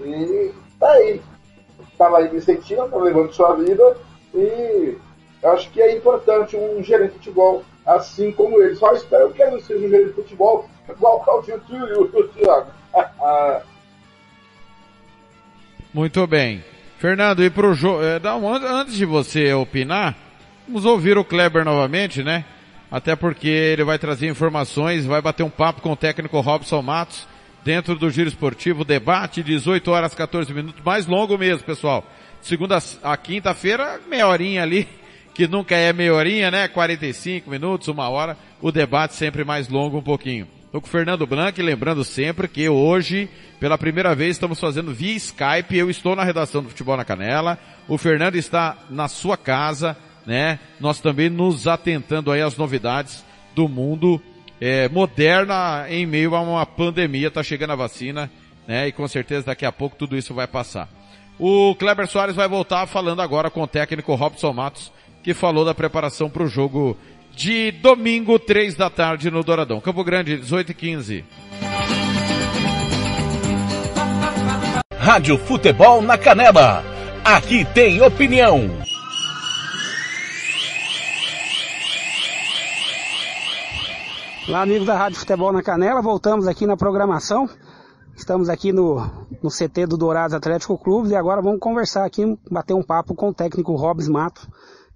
E 0.00 0.54
tá 0.78 0.90
aí. 0.92 1.20
Está 1.92 2.08
lá 2.08 2.22
em 2.22 2.28
Vicentina, 2.28 2.84
está 2.84 2.96
levando 2.96 3.32
sua 3.32 3.54
vida 3.56 3.96
e 4.34 4.96
acho 5.42 5.70
que 5.70 5.80
é 5.80 5.96
importante 5.96 6.56
um 6.56 6.82
gerente 6.82 7.12
de 7.12 7.18
futebol 7.18 7.62
assim 7.86 8.32
como 8.32 8.60
ele. 8.60 8.74
Só 8.76 8.92
espero 8.92 9.30
que 9.32 9.42
ele 9.42 9.60
seja 9.62 9.86
um 9.86 9.90
gerente 9.90 10.08
de 10.08 10.14
futebol 10.14 10.68
igual 10.88 11.16
o 11.16 11.20
Claudinho 11.20 11.60
e 11.68 11.92
o 11.94 12.28
Thiago. 12.28 12.70
Muito 15.92 16.26
bem. 16.26 16.64
Fernando, 16.98 17.42
e 17.42 17.50
pro 17.50 17.72
jogo, 17.74 18.02
é, 18.02 18.20
antes 18.68 18.94
de 18.94 19.06
você 19.06 19.52
opinar, 19.54 20.14
vamos 20.66 20.84
ouvir 20.84 21.16
o 21.16 21.24
Kleber 21.24 21.64
novamente, 21.64 22.22
né? 22.22 22.44
Até 22.90 23.14
porque 23.14 23.48
ele 23.48 23.84
vai 23.84 23.98
trazer 23.98 24.28
informações, 24.28 25.06
vai 25.06 25.22
bater 25.22 25.44
um 25.44 25.50
papo 25.50 25.80
com 25.80 25.92
o 25.92 25.96
técnico 25.96 26.40
Robson 26.40 26.82
Matos 26.82 27.26
dentro 27.64 27.94
do 27.94 28.10
Giro 28.10 28.28
Esportivo, 28.28 28.84
debate, 28.84 29.42
18 29.42 29.90
horas 29.90 30.14
14 30.14 30.52
minutos, 30.52 30.82
mais 30.84 31.06
longo 31.06 31.38
mesmo, 31.38 31.64
pessoal. 31.64 32.04
Segunda 32.40 32.78
a 33.02 33.16
quinta-feira, 33.16 34.00
meia 34.08 34.26
horinha 34.26 34.62
ali, 34.62 34.88
que 35.34 35.46
nunca 35.46 35.76
é 35.76 35.92
meia 35.92 36.14
horinha, 36.14 36.50
né? 36.50 36.68
45 36.68 37.48
minutos, 37.48 37.88
uma 37.88 38.08
hora, 38.08 38.36
o 38.60 38.72
debate 38.72 39.14
sempre 39.14 39.44
mais 39.44 39.68
longo 39.68 39.98
um 39.98 40.02
pouquinho. 40.02 40.48
Estou 40.64 40.80
com 40.80 40.86
o 40.86 40.90
Fernando 40.90 41.26
Blanc, 41.26 41.60
lembrando 41.60 42.04
sempre 42.04 42.46
que 42.46 42.68
hoje, 42.68 43.28
pela 43.58 43.76
primeira 43.76 44.14
vez, 44.14 44.36
estamos 44.36 44.58
fazendo 44.60 44.94
via 44.94 45.16
Skype. 45.16 45.76
Eu 45.76 45.90
estou 45.90 46.14
na 46.14 46.22
redação 46.22 46.62
do 46.62 46.68
Futebol 46.68 46.96
na 46.96 47.04
Canela. 47.04 47.58
O 47.88 47.98
Fernando 47.98 48.36
está 48.36 48.78
na 48.88 49.08
sua 49.08 49.36
casa, 49.36 49.96
né? 50.30 50.60
Nós 50.78 51.00
também 51.00 51.28
nos 51.28 51.66
atentando 51.66 52.30
aí 52.30 52.40
às 52.40 52.56
novidades 52.56 53.24
do 53.52 53.66
mundo 53.68 54.22
é, 54.60 54.88
moderna 54.88 55.86
em 55.88 56.06
meio 56.06 56.36
a 56.36 56.40
uma 56.40 56.64
pandemia. 56.64 57.32
Tá 57.32 57.42
chegando 57.42 57.72
a 57.72 57.76
vacina, 57.76 58.30
né? 58.64 58.86
E 58.86 58.92
com 58.92 59.08
certeza 59.08 59.46
daqui 59.46 59.66
a 59.66 59.72
pouco 59.72 59.96
tudo 59.96 60.16
isso 60.16 60.32
vai 60.32 60.46
passar. 60.46 60.88
O 61.36 61.74
Kleber 61.74 62.06
Soares 62.06 62.36
vai 62.36 62.46
voltar 62.46 62.86
falando 62.86 63.20
agora 63.20 63.50
com 63.50 63.60
o 63.62 63.66
técnico 63.66 64.14
Robson 64.14 64.52
Matos, 64.52 64.92
que 65.20 65.34
falou 65.34 65.64
da 65.64 65.74
preparação 65.74 66.30
para 66.30 66.44
o 66.44 66.48
jogo 66.48 66.96
de 67.34 67.72
domingo, 67.72 68.38
três 68.38 68.76
da 68.76 68.88
tarde 68.88 69.32
no 69.32 69.42
Douradão. 69.42 69.80
Campo 69.80 70.04
Grande, 70.04 70.36
18 70.36 70.70
e 70.70 70.74
15. 70.74 71.24
Rádio 74.96 75.36
Futebol 75.38 76.00
na 76.00 76.16
Canela. 76.16 76.84
Aqui 77.24 77.64
tem 77.64 78.00
opinião. 78.00 78.70
Olá, 84.50 84.62
amigos 84.62 84.84
da 84.84 84.96
Rádio 84.96 85.16
Futebol 85.16 85.52
na 85.52 85.62
Canela, 85.62 86.02
voltamos 86.02 86.48
aqui 86.48 86.66
na 86.66 86.76
programação. 86.76 87.48
Estamos 88.16 88.48
aqui 88.48 88.72
no, 88.72 88.96
no 89.40 89.48
CT 89.48 89.86
do 89.86 89.96
Dourados 89.96 90.34
Atlético 90.34 90.76
Clube 90.76 91.10
e 91.10 91.14
agora 91.14 91.40
vamos 91.40 91.60
conversar 91.60 92.04
aqui, 92.04 92.36
bater 92.50 92.74
um 92.74 92.82
papo 92.82 93.14
com 93.14 93.28
o 93.28 93.32
técnico 93.32 93.76
Robes 93.76 94.08
Mato, 94.08 94.48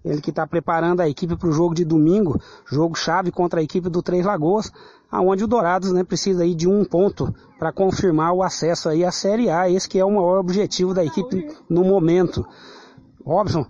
ele 0.04 0.20
que 0.20 0.30
está 0.30 0.44
preparando 0.44 1.02
a 1.02 1.08
equipe 1.08 1.36
para 1.36 1.48
o 1.48 1.52
jogo 1.52 1.72
de 1.72 1.84
domingo, 1.84 2.36
jogo 2.66 2.96
chave 2.96 3.30
contra 3.30 3.60
a 3.60 3.62
equipe 3.62 3.88
do 3.88 4.02
Três 4.02 4.26
Lagoas, 4.26 4.72
aonde 5.08 5.44
o 5.44 5.46
Dourados 5.46 5.92
né, 5.92 6.02
precisa 6.02 6.42
aí 6.42 6.52
de 6.52 6.68
um 6.68 6.84
ponto 6.84 7.32
para 7.56 7.72
confirmar 7.72 8.32
o 8.32 8.42
acesso 8.42 8.88
aí 8.88 9.04
à 9.04 9.12
Série 9.12 9.50
A, 9.50 9.70
esse 9.70 9.88
que 9.88 10.00
é 10.00 10.04
o 10.04 10.10
maior 10.10 10.40
objetivo 10.40 10.92
da 10.92 11.04
equipe 11.04 11.48
no 11.70 11.84
momento. 11.84 12.44
Robson, 13.24 13.64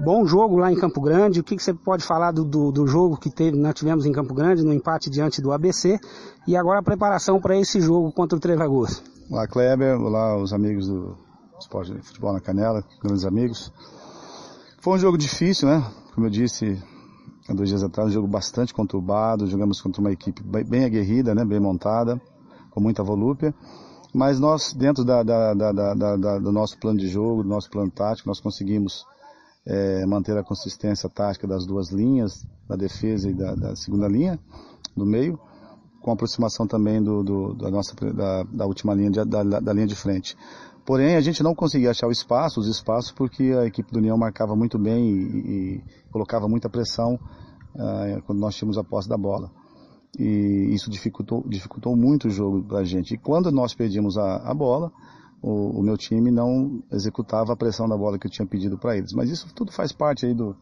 bom 0.00 0.26
jogo 0.26 0.56
lá 0.56 0.72
em 0.72 0.76
Campo 0.76 1.00
Grande. 1.00 1.40
O 1.40 1.44
que, 1.44 1.56
que 1.56 1.62
você 1.62 1.72
pode 1.72 2.04
falar 2.04 2.32
do, 2.32 2.44
do, 2.44 2.72
do, 2.72 2.86
jogo 2.86 3.16
que 3.16 3.30
teve, 3.30 3.56
nós 3.56 3.74
tivemos 3.74 4.04
em 4.06 4.12
Campo 4.12 4.34
Grande, 4.34 4.64
no 4.64 4.72
empate 4.72 5.08
diante 5.08 5.40
do 5.40 5.52
ABC, 5.52 5.98
e 6.46 6.56
agora 6.56 6.80
a 6.80 6.82
preparação 6.82 7.40
para 7.40 7.56
esse 7.56 7.80
jogo 7.80 8.12
contra 8.12 8.36
o 8.36 8.40
Três 8.40 8.58
Lagoas? 8.58 9.02
Olá, 9.30 9.46
Kleber. 9.46 10.00
Olá, 10.00 10.36
os 10.36 10.52
amigos 10.52 10.88
do 10.88 11.16
Esporte 11.58 11.92
de 11.92 12.02
Futebol 12.02 12.32
na 12.32 12.40
Canela, 12.40 12.84
grandes 13.02 13.24
amigos. 13.24 13.72
Foi 14.80 14.94
um 14.94 14.98
jogo 14.98 15.16
difícil, 15.16 15.68
né? 15.68 15.84
Como 16.14 16.26
eu 16.26 16.30
disse 16.30 16.82
há 17.48 17.54
dois 17.54 17.68
dias 17.68 17.82
atrás, 17.82 18.10
um 18.10 18.12
jogo 18.12 18.26
bastante 18.26 18.74
conturbado. 18.74 19.46
Jogamos 19.46 19.80
contra 19.80 20.00
uma 20.00 20.12
equipe 20.12 20.42
bem 20.42 20.84
aguerrida, 20.84 21.34
né? 21.34 21.44
Bem 21.44 21.60
montada, 21.60 22.20
com 22.70 22.80
muita 22.80 23.02
volúpia. 23.02 23.54
Mas 24.12 24.38
nós, 24.38 24.74
dentro 24.74 25.04
da, 25.04 25.22
da, 25.22 25.54
da, 25.54 26.38
do 26.38 26.52
nosso 26.52 26.78
plano 26.78 26.98
de 26.98 27.08
jogo, 27.08 27.42
do 27.42 27.48
nosso 27.48 27.70
plano 27.70 27.90
tático, 27.90 28.28
nós 28.28 28.40
conseguimos 28.40 29.06
é, 29.66 30.04
manter 30.06 30.36
a 30.36 30.42
consistência 30.42 31.08
tática 31.08 31.46
das 31.46 31.66
duas 31.66 31.90
linhas, 31.90 32.46
da 32.68 32.76
defesa 32.76 33.30
e 33.30 33.34
da, 33.34 33.54
da 33.54 33.76
segunda 33.76 34.08
linha, 34.08 34.38
do 34.96 35.06
meio, 35.06 35.38
com 36.00 36.10
aproximação 36.10 36.66
também 36.66 37.02
do, 37.02 37.22
do 37.22 37.54
da 37.54 37.70
nossa 37.70 37.94
da, 37.94 38.42
da 38.42 38.66
última 38.66 38.92
linha 38.94 39.10
de, 39.10 39.24
da, 39.24 39.42
da 39.42 39.72
linha 39.72 39.86
de 39.86 39.94
frente. 39.94 40.36
Porém, 40.84 41.14
a 41.14 41.20
gente 41.20 41.42
não 41.42 41.54
conseguia 41.54 41.90
achar 41.90 42.08
o 42.08 42.10
espaço, 42.10 42.58
os 42.58 42.66
espaços, 42.66 43.12
porque 43.12 43.52
a 43.56 43.64
equipe 43.64 43.92
do 43.92 43.98
União 43.98 44.16
marcava 44.18 44.56
muito 44.56 44.78
bem 44.78 45.08
e, 45.08 45.38
e 45.38 45.84
colocava 46.10 46.48
muita 46.48 46.68
pressão 46.68 47.14
uh, 47.14 48.22
quando 48.26 48.40
nós 48.40 48.56
tínhamos 48.56 48.76
a 48.76 48.82
posse 48.82 49.08
da 49.08 49.16
bola. 49.16 49.48
E 50.18 50.74
isso 50.74 50.90
dificultou, 50.90 51.44
dificultou 51.46 51.96
muito 51.96 52.26
o 52.26 52.30
jogo 52.30 52.64
para 52.64 52.80
a 52.80 52.84
gente. 52.84 53.14
E 53.14 53.16
quando 53.16 53.52
nós 53.52 53.74
perdíamos 53.74 54.18
a, 54.18 54.38
a 54.38 54.52
bola, 54.52 54.90
o, 55.42 55.80
o, 55.80 55.82
meu 55.82 55.98
time 55.98 56.30
não 56.30 56.82
executava 56.92 57.52
a 57.52 57.56
pressão 57.56 57.88
da 57.88 57.96
bola 57.96 58.18
que 58.18 58.26
eu 58.26 58.30
tinha 58.30 58.46
pedido 58.46 58.78
para 58.78 58.96
eles. 58.96 59.12
Mas 59.12 59.28
isso 59.28 59.52
tudo 59.54 59.72
faz 59.72 59.90
parte 59.90 60.24
aí 60.24 60.32
do, 60.32 60.56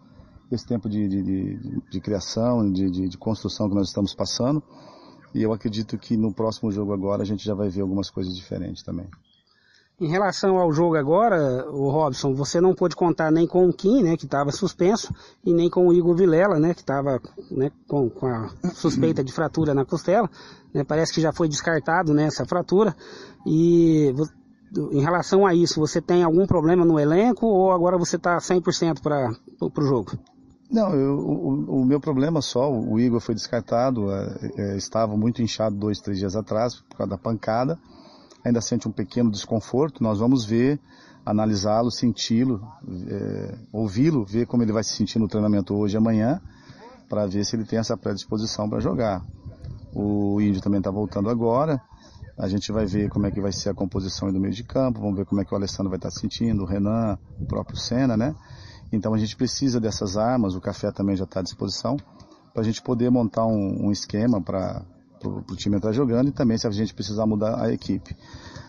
desse 0.51 0.66
tempo 0.66 0.89
de, 0.89 1.07
de, 1.07 1.23
de, 1.23 1.82
de 1.90 2.01
criação, 2.01 2.70
de, 2.73 3.16
construção 3.19 3.69
que 3.69 3.74
nós 3.74 3.89
estamos 3.89 4.15
passando. 4.15 4.62
E 5.35 5.43
eu 5.43 5.52
acredito 5.52 5.98
que 5.98 6.16
no 6.16 6.32
próximo 6.32 6.73
jogo 6.73 6.93
agora 6.93 7.23
a 7.23 7.27
gente 7.27 7.44
já 7.44 7.55
vai 7.55 7.69
ver 7.69 7.82
algumas 7.82 8.11
coisas 8.11 8.35
diferentes 8.35 8.82
também. 8.82 9.07
Em 10.01 10.09
relação 10.09 10.57
ao 10.57 10.73
jogo 10.73 10.97
agora, 10.97 11.70
o 11.70 11.90
Robson, 11.90 12.32
você 12.32 12.59
não 12.59 12.74
pôde 12.74 12.97
contar 12.97 13.31
nem 13.31 13.47
com 13.47 13.69
o 13.69 13.73
Kim, 13.73 14.02
né, 14.02 14.16
que 14.16 14.24
estava 14.24 14.51
suspenso, 14.51 15.15
e 15.44 15.52
nem 15.52 15.69
com 15.69 15.86
o 15.86 15.93
Igor 15.93 16.16
Vilela, 16.16 16.59
né, 16.59 16.73
que 16.73 16.81
estava 16.81 17.20
né, 17.51 17.70
com, 17.86 18.09
com, 18.09 18.27
a 18.27 18.48
suspeita 18.73 19.23
de 19.23 19.31
fratura 19.31 19.74
na 19.74 19.85
costela. 19.85 20.28
Né, 20.73 20.82
parece 20.85 21.12
que 21.12 21.20
já 21.20 21.35
foi 21.35 21.48
descartado 21.48 22.15
né, 22.15 22.24
essa 22.24 22.47
fratura. 22.47 22.97
E 23.47 24.15
em 24.92 25.01
relação 25.01 25.47
a 25.47 25.55
isso, 25.55 25.80
você 25.80 26.01
tem 26.01 26.22
algum 26.22 26.47
problema 26.47 26.84
no 26.84 26.98
elenco 26.98 27.47
ou 27.47 27.72
agora 27.72 27.98
você 27.98 28.16
está 28.16 28.36
100% 28.38 29.01
para 29.01 29.30
o 29.60 29.86
jogo? 29.86 30.12
Não, 30.70 30.94
eu, 30.94 31.18
o, 31.18 31.80
o, 31.80 31.84
meu 31.84 31.98
problema 32.01 32.40
só, 32.40 32.70
o 32.72 33.01
Igor 33.01 33.20
foi 33.20 33.34
descartado, 33.34 34.12
é, 34.12 34.51
é, 34.56 34.76
estava 34.76 35.16
muito 35.16 35.42
inchado 35.42 35.74
dois, 35.74 35.98
três 35.98 36.18
dias 36.18 36.36
atrás 36.36 36.76
por 36.76 36.98
causa 36.98 37.10
da 37.10 37.18
pancada 37.18 37.76
ainda 38.44 38.60
sente 38.60 38.88
um 38.88 38.92
pequeno 38.92 39.30
desconforto, 39.30 40.02
nós 40.02 40.18
vamos 40.18 40.44
ver, 40.44 40.80
analisá-lo, 41.24 41.90
senti-lo, 41.90 42.66
é, 43.09 43.59
ouvi-lo, 43.72 44.24
ver 44.24 44.47
como 44.47 44.62
ele 44.62 44.72
vai 44.72 44.82
se 44.82 44.94
sentir 44.94 45.18
no 45.18 45.28
treinamento 45.28 45.74
hoje 45.74 45.97
e 45.97 45.98
amanhã, 45.98 46.40
para 47.09 47.26
ver 47.26 47.44
se 47.44 47.56
ele 47.56 47.64
tem 47.64 47.78
essa 47.78 47.97
predisposição 47.97 48.68
para 48.68 48.80
jogar. 48.80 49.24
O 49.92 50.40
Índio 50.40 50.62
também 50.62 50.78
está 50.78 50.90
voltando 50.90 51.28
agora, 51.28 51.80
a 52.40 52.48
gente 52.48 52.72
vai 52.72 52.86
ver 52.86 53.10
como 53.10 53.26
é 53.26 53.30
que 53.30 53.40
vai 53.40 53.52
ser 53.52 53.68
a 53.68 53.74
composição 53.74 54.32
do 54.32 54.40
meio 54.40 54.54
de 54.54 54.64
campo, 54.64 54.98
vamos 54.98 55.16
ver 55.16 55.26
como 55.26 55.40
é 55.40 55.44
que 55.44 55.52
o 55.52 55.56
Alessandro 55.56 55.90
vai 55.90 55.98
estar 55.98 56.10
se 56.10 56.20
sentindo, 56.20 56.62
o 56.62 56.66
Renan, 56.66 57.18
o 57.38 57.44
próprio 57.44 57.76
Senna, 57.76 58.16
né? 58.16 58.34
Então 58.90 59.12
a 59.12 59.18
gente 59.18 59.36
precisa 59.36 59.78
dessas 59.78 60.16
armas, 60.16 60.54
o 60.54 60.60
café 60.60 60.90
também 60.90 61.14
já 61.14 61.24
está 61.24 61.40
à 61.40 61.42
disposição, 61.42 61.98
para 62.52 62.62
a 62.62 62.64
gente 62.64 62.80
poder 62.82 63.10
montar 63.10 63.44
um, 63.46 63.86
um 63.86 63.92
esquema 63.92 64.40
para 64.40 64.82
para 65.20 65.28
o 65.28 65.54
time 65.54 65.76
entrar 65.76 65.92
jogando 65.92 66.28
e 66.28 66.32
também 66.32 66.56
se 66.56 66.66
a 66.66 66.70
gente 66.70 66.94
precisar 66.94 67.26
mudar 67.26 67.62
a 67.62 67.70
equipe. 67.70 68.16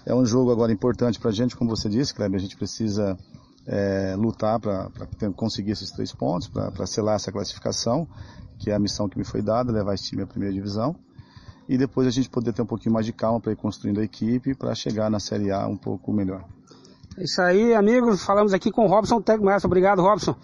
É 0.05 0.13
um 0.13 0.25
jogo 0.25 0.51
agora 0.51 0.69
importante 0.69 1.17
para 1.17 1.29
a 1.29 1.33
gente, 1.33 1.55
como 1.55 1.69
você 1.69 1.87
disse, 1.87 2.13
Kleber, 2.13 2.37
a 2.37 2.41
gente 2.41 2.57
precisa 2.57 3.17
é, 3.65 4.15
lutar 4.17 4.59
para 4.59 4.89
conseguir 5.33 5.71
esses 5.71 5.91
três 5.91 6.11
pontos, 6.11 6.49
para 6.49 6.85
selar 6.85 7.15
essa 7.15 7.31
classificação, 7.31 8.05
que 8.59 8.69
é 8.69 8.75
a 8.75 8.79
missão 8.79 9.07
que 9.07 9.17
me 9.17 9.23
foi 9.23 9.41
dada, 9.41 9.71
levar 9.71 9.93
esse 9.93 10.09
time 10.09 10.23
à 10.23 10.27
primeira 10.27 10.53
divisão. 10.53 10.93
E 11.71 11.77
depois 11.77 12.05
a 12.05 12.11
gente 12.11 12.29
poder 12.29 12.51
ter 12.51 12.61
um 12.61 12.65
pouquinho 12.65 12.91
mais 12.91 13.05
de 13.05 13.13
calma 13.13 13.39
para 13.39 13.53
ir 13.53 13.55
construindo 13.55 14.01
a 14.01 14.03
equipe 14.03 14.53
para 14.53 14.75
chegar 14.75 15.09
na 15.09 15.21
Série 15.21 15.53
A 15.53 15.65
um 15.67 15.77
pouco 15.77 16.11
melhor. 16.11 16.43
É 17.17 17.23
isso 17.23 17.41
aí, 17.41 17.73
amigos. 17.73 18.25
Falamos 18.25 18.53
aqui 18.53 18.69
com 18.69 18.83
o 18.83 18.89
Robson 18.89 19.21
Tegmeister. 19.21 19.69
Obrigado, 19.69 20.01
Robson. 20.01 20.35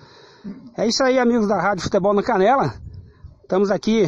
É 0.78 0.88
isso 0.88 1.04
aí, 1.04 1.20
amigos 1.20 1.46
da 1.46 1.62
Rádio 1.62 1.84
Futebol 1.84 2.14
na 2.14 2.24
Canela. 2.24 2.74
Estamos 3.42 3.72
aqui 3.72 4.06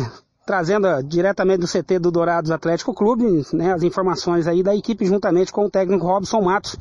trazendo 0.48 0.88
diretamente 1.04 1.60
do 1.60 1.68
CT 1.68 2.00
do 2.00 2.10
Dourados 2.10 2.52
Atlético 2.52 2.94
Clube, 2.94 3.46
né, 3.52 3.74
as 3.74 3.84
informações 3.84 4.48
aí 4.48 4.64
da 4.64 4.74
equipe 4.74 5.06
juntamente 5.06 5.52
com 5.52 5.66
o 5.66 5.70
técnico 5.70 6.06
Robson 6.06 6.40
Matos. 6.40 6.78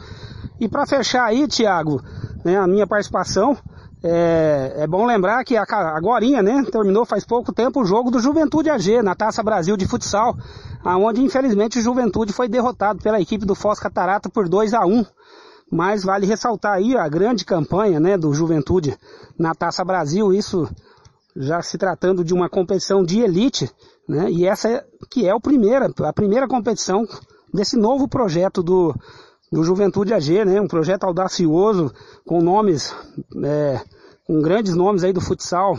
E 0.60 0.68
para 0.68 0.86
fechar 0.86 1.24
aí, 1.24 1.48
Thiago, 1.48 2.00
né, 2.44 2.56
a 2.56 2.66
minha 2.68 2.86
participação, 2.86 3.58
é, 4.02 4.74
é, 4.76 4.86
bom 4.86 5.04
lembrar 5.04 5.44
que 5.44 5.56
agora, 5.56 6.24
né, 6.42 6.64
terminou 6.70 7.04
faz 7.04 7.24
pouco 7.24 7.52
tempo 7.52 7.80
o 7.80 7.84
jogo 7.84 8.10
do 8.10 8.20
Juventude 8.20 8.70
AG 8.70 9.02
na 9.02 9.14
Taça 9.14 9.42
Brasil 9.42 9.76
de 9.76 9.88
futsal, 9.88 10.36
aonde 10.84 11.20
infelizmente 11.20 11.78
o 11.78 11.82
Juventude 11.82 12.32
foi 12.32 12.48
derrotado 12.48 13.02
pela 13.02 13.20
equipe 13.20 13.44
do 13.44 13.56
Foz 13.56 13.80
Catarata 13.80 14.28
por 14.28 14.48
2 14.48 14.72
a 14.74 14.86
1. 14.86 15.04
Mas 15.70 16.04
vale 16.04 16.26
ressaltar 16.26 16.74
aí 16.74 16.96
a 16.96 17.08
grande 17.08 17.44
campanha, 17.44 17.98
né, 18.00 18.16
do 18.16 18.32
Juventude 18.32 18.96
na 19.38 19.54
Taça 19.54 19.84
Brasil, 19.84 20.32
isso 20.32 20.68
já 21.36 21.60
se 21.60 21.76
tratando 21.76 22.24
de 22.24 22.32
uma 22.32 22.48
competição 22.48 23.04
de 23.04 23.20
elite, 23.20 23.70
né? 24.08 24.30
E 24.30 24.46
essa 24.46 24.68
é, 24.68 24.84
que 25.10 25.26
é 25.26 25.34
o 25.34 25.40
primeira, 25.40 25.92
a 26.04 26.12
primeira 26.12 26.48
competição 26.48 27.06
desse 27.52 27.76
novo 27.76 28.08
projeto 28.08 28.62
do, 28.62 28.94
do 29.50 29.64
Juventude 29.64 30.12
AG, 30.12 30.44
né? 30.44 30.60
Um 30.60 30.68
projeto 30.68 31.04
audacioso, 31.04 31.92
com 32.26 32.40
nomes, 32.40 32.94
é, 33.44 33.80
com 34.26 34.40
grandes 34.40 34.74
nomes 34.74 35.04
aí 35.04 35.12
do 35.12 35.20
futsal 35.20 35.78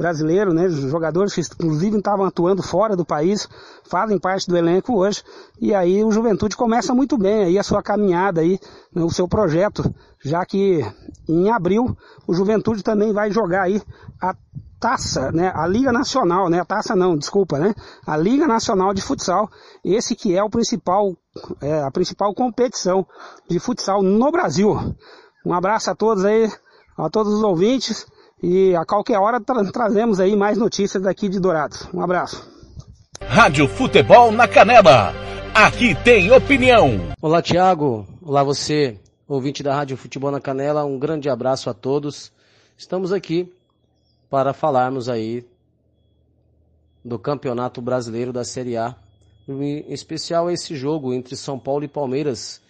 brasileiro, 0.00 0.54
né? 0.54 0.66
Jogadores 0.68 1.34
que 1.34 1.40
inclusive 1.40 1.98
estavam 1.98 2.24
atuando 2.24 2.62
fora 2.62 2.96
do 2.96 3.04
país, 3.04 3.46
fazem 3.84 4.18
parte 4.18 4.48
do 4.48 4.56
elenco 4.56 4.96
hoje. 4.96 5.22
E 5.60 5.74
aí 5.74 6.02
o 6.02 6.10
Juventude 6.10 6.56
começa 6.56 6.94
muito 6.94 7.18
bem 7.18 7.44
aí 7.44 7.58
a 7.58 7.62
sua 7.62 7.82
caminhada 7.82 8.40
aí, 8.40 8.58
né? 8.94 9.02
o 9.02 9.10
seu 9.10 9.28
projeto, 9.28 9.94
já 10.24 10.46
que 10.46 10.80
em 11.28 11.50
abril 11.50 11.94
o 12.26 12.32
Juventude 12.32 12.82
também 12.82 13.12
vai 13.12 13.30
jogar 13.30 13.62
aí 13.62 13.82
a 14.20 14.34
taça, 14.80 15.30
né, 15.30 15.52
a 15.54 15.66
Liga 15.66 15.92
Nacional, 15.92 16.48
né, 16.48 16.58
a 16.58 16.64
taça 16.64 16.96
não, 16.96 17.16
desculpa, 17.16 17.58
né, 17.58 17.74
a 18.06 18.16
Liga 18.16 18.46
Nacional 18.46 18.94
de 18.94 19.02
Futsal, 19.02 19.48
esse 19.84 20.16
que 20.16 20.34
é 20.34 20.42
o 20.42 20.48
principal, 20.48 21.14
é, 21.60 21.82
a 21.82 21.90
principal 21.90 22.34
competição 22.34 23.06
de 23.48 23.60
futsal 23.60 24.02
no 24.02 24.32
Brasil. 24.32 24.74
Um 25.44 25.52
abraço 25.52 25.90
a 25.90 25.94
todos 25.94 26.24
aí, 26.24 26.50
a 26.96 27.10
todos 27.10 27.34
os 27.34 27.42
ouvintes, 27.42 28.06
e 28.42 28.74
a 28.74 28.86
qualquer 28.86 29.18
hora 29.18 29.38
tra 29.38 29.70
trazemos 29.70 30.18
aí 30.18 30.34
mais 30.34 30.56
notícias 30.56 31.02
daqui 31.02 31.28
de 31.28 31.38
Dourados. 31.38 31.86
Um 31.92 32.00
abraço. 32.00 32.50
Rádio 33.20 33.68
Futebol 33.68 34.32
na 34.32 34.48
Canela. 34.48 35.12
Aqui 35.54 35.94
tem 35.94 36.32
opinião. 36.32 37.12
Olá, 37.20 37.42
Tiago. 37.42 38.06
Olá, 38.22 38.42
você, 38.42 38.98
ouvinte 39.28 39.62
da 39.62 39.74
Rádio 39.74 39.96
Futebol 39.96 40.30
na 40.30 40.40
Canela. 40.40 40.84
Um 40.84 40.98
grande 40.98 41.28
abraço 41.28 41.68
a 41.68 41.74
todos. 41.74 42.32
Estamos 42.78 43.12
aqui 43.12 43.52
para 44.30 44.52
falarmos 44.52 45.08
aí 45.08 45.44
do 47.04 47.18
Campeonato 47.18 47.82
Brasileiro 47.82 48.32
da 48.32 48.44
Série 48.44 48.76
A. 48.76 48.94
Em 49.48 49.92
especial 49.92 50.48
esse 50.48 50.76
jogo 50.76 51.12
entre 51.12 51.34
São 51.34 51.58
Paulo 51.58 51.84
e 51.84 51.88
Palmeiras, 51.88 52.62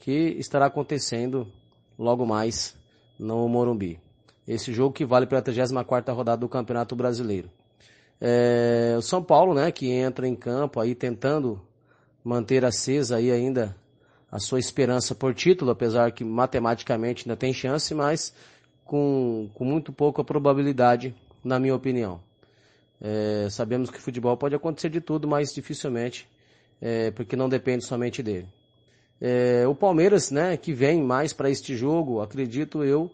que 0.00 0.34
estará 0.38 0.66
acontecendo 0.66 1.46
logo 1.96 2.26
mais 2.26 2.76
no 3.16 3.48
Morumbi. 3.48 4.00
Esse 4.46 4.72
jogo 4.72 4.92
que 4.92 5.04
vale 5.04 5.26
pela 5.26 5.40
34ª 5.40 6.12
rodada 6.12 6.40
do 6.40 6.48
Campeonato 6.48 6.96
Brasileiro. 6.96 7.48
É, 8.20 8.96
o 8.98 9.02
São 9.02 9.22
Paulo, 9.22 9.54
né, 9.54 9.70
que 9.70 9.88
entra 9.90 10.26
em 10.26 10.34
campo 10.34 10.80
aí 10.80 10.94
tentando 10.94 11.60
manter 12.24 12.64
acesa 12.64 13.16
aí 13.16 13.30
ainda 13.30 13.76
a 14.30 14.40
sua 14.40 14.58
esperança 14.58 15.14
por 15.14 15.34
título, 15.34 15.70
apesar 15.70 16.10
que 16.10 16.24
matematicamente 16.24 17.24
ainda 17.24 17.36
tem 17.36 17.52
chance, 17.52 17.94
mas 17.94 18.34
com, 18.86 19.50
com 19.52 19.64
muito 19.64 19.92
pouca 19.92 20.24
probabilidade, 20.24 21.14
na 21.44 21.58
minha 21.58 21.74
opinião. 21.74 22.20
É, 23.00 23.48
sabemos 23.50 23.90
que 23.90 24.00
futebol 24.00 24.36
pode 24.36 24.54
acontecer 24.54 24.88
de 24.88 25.00
tudo, 25.00 25.28
mas 25.28 25.52
dificilmente, 25.52 26.26
é, 26.80 27.10
porque 27.10 27.36
não 27.36 27.48
depende 27.48 27.84
somente 27.84 28.22
dele. 28.22 28.46
É, 29.20 29.66
o 29.66 29.74
Palmeiras, 29.74 30.30
né, 30.30 30.56
que 30.56 30.72
vem 30.72 31.02
mais 31.02 31.32
para 31.32 31.50
este 31.50 31.76
jogo, 31.76 32.20
acredito 32.20 32.84
eu, 32.84 33.10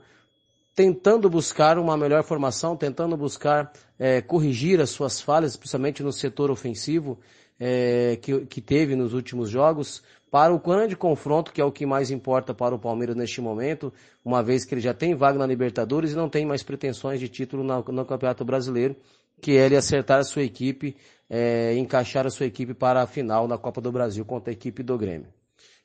tentando 0.74 1.28
buscar 1.28 1.78
uma 1.78 1.96
melhor 1.96 2.22
formação, 2.22 2.76
tentando 2.76 3.16
buscar 3.16 3.72
é, 3.98 4.20
corrigir 4.20 4.80
as 4.80 4.90
suas 4.90 5.20
falhas, 5.20 5.56
principalmente 5.56 6.02
no 6.02 6.12
setor 6.12 6.50
ofensivo 6.50 7.18
é, 7.58 8.18
que, 8.20 8.46
que 8.46 8.60
teve 8.60 8.96
nos 8.96 9.14
últimos 9.14 9.48
jogos, 9.50 10.02
para 10.32 10.54
o 10.54 10.58
grande 10.58 10.96
confronto, 10.96 11.52
que 11.52 11.60
é 11.60 11.64
o 11.64 11.70
que 11.70 11.84
mais 11.84 12.10
importa 12.10 12.54
para 12.54 12.74
o 12.74 12.78
Palmeiras 12.78 13.14
neste 13.14 13.38
momento, 13.42 13.92
uma 14.24 14.42
vez 14.42 14.64
que 14.64 14.72
ele 14.72 14.80
já 14.80 14.94
tem 14.94 15.14
vaga 15.14 15.38
na 15.38 15.44
Libertadores 15.44 16.12
e 16.12 16.16
não 16.16 16.26
tem 16.26 16.46
mais 16.46 16.62
pretensões 16.62 17.20
de 17.20 17.28
título 17.28 17.62
no, 17.62 18.04
Campeonato 18.06 18.42
Brasileiro, 18.42 18.96
que 19.42 19.58
é 19.58 19.66
ele 19.66 19.76
acertar 19.76 20.20
a 20.20 20.24
sua 20.24 20.42
equipe, 20.42 20.96
é, 21.28 21.76
encaixar 21.76 22.26
a 22.26 22.30
sua 22.30 22.46
equipe 22.46 22.72
para 22.72 23.02
a 23.02 23.06
final 23.06 23.46
na 23.46 23.58
Copa 23.58 23.78
do 23.82 23.92
Brasil 23.92 24.24
contra 24.24 24.50
a 24.50 24.54
equipe 24.54 24.82
do 24.82 24.96
Grêmio. 24.96 25.26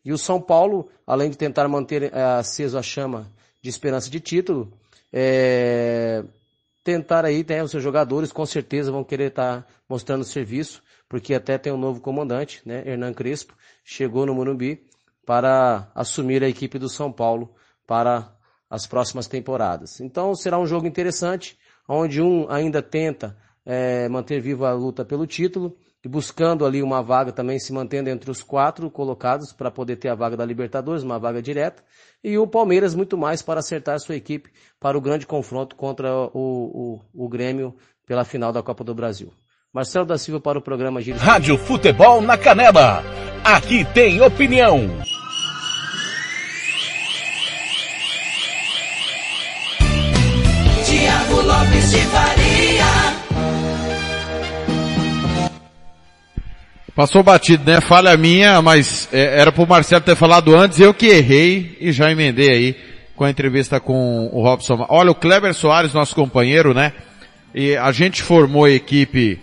E 0.06 0.14
o 0.14 0.18
São 0.18 0.40
Paulo, 0.40 0.88
além 1.06 1.30
de 1.30 1.38
tentar 1.38 1.68
manter 1.68 2.04
é, 2.04 2.24
aceso 2.40 2.78
a 2.78 2.82
chama 2.82 3.30
de 3.62 3.70
esperança 3.70 4.10
de 4.10 4.22
título, 4.22 4.72
é, 5.12 6.24
tentar 6.86 7.26
aí, 7.26 7.46
né, 7.46 7.62
os 7.62 7.72
seus 7.72 7.84
jogadores 7.84 8.32
com 8.32 8.46
certeza 8.46 8.94
vão 8.94 9.04
querer 9.04 9.28
estar 9.28 9.64
tá 9.64 9.68
mostrando 9.90 10.24
serviço, 10.24 10.82
porque 11.10 11.34
até 11.34 11.58
tem 11.58 11.74
um 11.74 11.78
novo 11.78 12.00
comandante, 12.00 12.62
né, 12.66 12.82
Hernan 12.86 13.14
Crespo, 13.14 13.54
chegou 13.88 14.26
no 14.26 14.36
Morumbi 14.36 14.86
para 15.26 15.90
assumir 15.96 16.44
a 16.44 16.50
equipe 16.50 16.78
do 16.78 16.90
São 16.90 17.10
Paulo 17.10 17.56
para 17.88 18.36
as 18.70 18.86
próximas 18.86 19.28
temporadas. 19.28 20.02
Então 20.02 20.36
será 20.36 20.60
um 20.60 20.68
jogo 20.68 20.86
interessante, 20.86 21.58
onde 21.88 22.22
um 22.22 22.52
ainda 22.52 22.82
tenta 22.82 23.38
é, 23.66 24.10
manter 24.10 24.42
viva 24.42 24.70
a 24.70 24.74
luta 24.74 25.06
pelo 25.06 25.26
título 25.26 25.78
e 26.04 26.10
buscando 26.10 26.66
ali 26.66 26.84
uma 26.84 27.02
vaga 27.02 27.32
também 27.32 27.60
se 27.60 27.72
mantendo 27.72 28.10
entre 28.10 28.30
os 28.30 28.44
quatro 28.44 28.92
colocados 28.92 29.54
para 29.54 29.72
poder 29.72 29.96
ter 29.96 30.10
a 30.10 30.16
vaga 30.16 30.36
da 30.36 30.46
Libertadores, 30.46 31.04
uma 31.04 31.18
vaga 31.18 31.42
direta, 31.42 31.82
e 32.22 32.38
o 32.38 32.46
Palmeiras 32.46 32.94
muito 32.94 33.18
mais 33.18 33.42
para 33.42 33.62
acertar 33.62 34.00
sua 34.02 34.16
equipe 34.16 34.52
para 34.82 34.98
o 34.98 35.02
grande 35.02 35.26
confronto 35.26 35.78
contra 35.78 36.14
o, 36.14 36.30
o, 36.34 37.26
o 37.26 37.30
Grêmio 37.30 37.74
pela 38.06 38.26
final 38.26 38.52
da 38.52 38.62
Copa 38.62 38.84
do 38.84 38.94
Brasil. 38.94 39.32
Marcelo 39.74 40.06
da 40.06 40.18
Silva 40.18 40.42
para 40.42 40.60
o 40.60 40.62
programa 40.62 41.02
Giro. 41.02 41.18
Rádio 41.20 41.58
Futebol 41.58 42.22
na 42.22 42.38
Canela. 42.38 43.27
Aqui 43.48 43.86
tem 43.94 44.22
opinião. 44.22 44.90
Tiago 50.86 51.42
Lopes 51.44 51.92
de 51.92 52.02
Faria. 52.08 52.86
Passou 56.94 57.24
batido, 57.24 57.64
né? 57.72 57.80
Falha 57.80 58.18
minha, 58.18 58.62
mas 58.62 59.08
é, 59.14 59.40
era 59.40 59.50
pro 59.54 59.66
Marcelo 59.66 60.02
ter 60.02 60.18
falado 60.18 60.54
antes, 60.54 60.82
eu 60.82 60.94
que 60.94 61.06
errei 61.06 61.78
e 61.80 61.94
já 61.94 62.12
emendei 62.12 62.50
aí 62.50 62.76
com 63.16 63.24
a 63.24 63.30
entrevista 63.30 63.80
com 63.80 64.30
o 64.34 64.44
Robson. 64.44 64.86
Olha, 64.90 65.12
o 65.12 65.16
Kleber 65.16 65.54
Soares, 65.54 65.94
nosso 65.94 66.14
companheiro, 66.14 66.74
né? 66.74 66.92
E 67.56 67.78
a 67.78 67.94
gente 67.94 68.22
formou 68.22 68.66
a 68.66 68.72
equipe, 68.72 69.40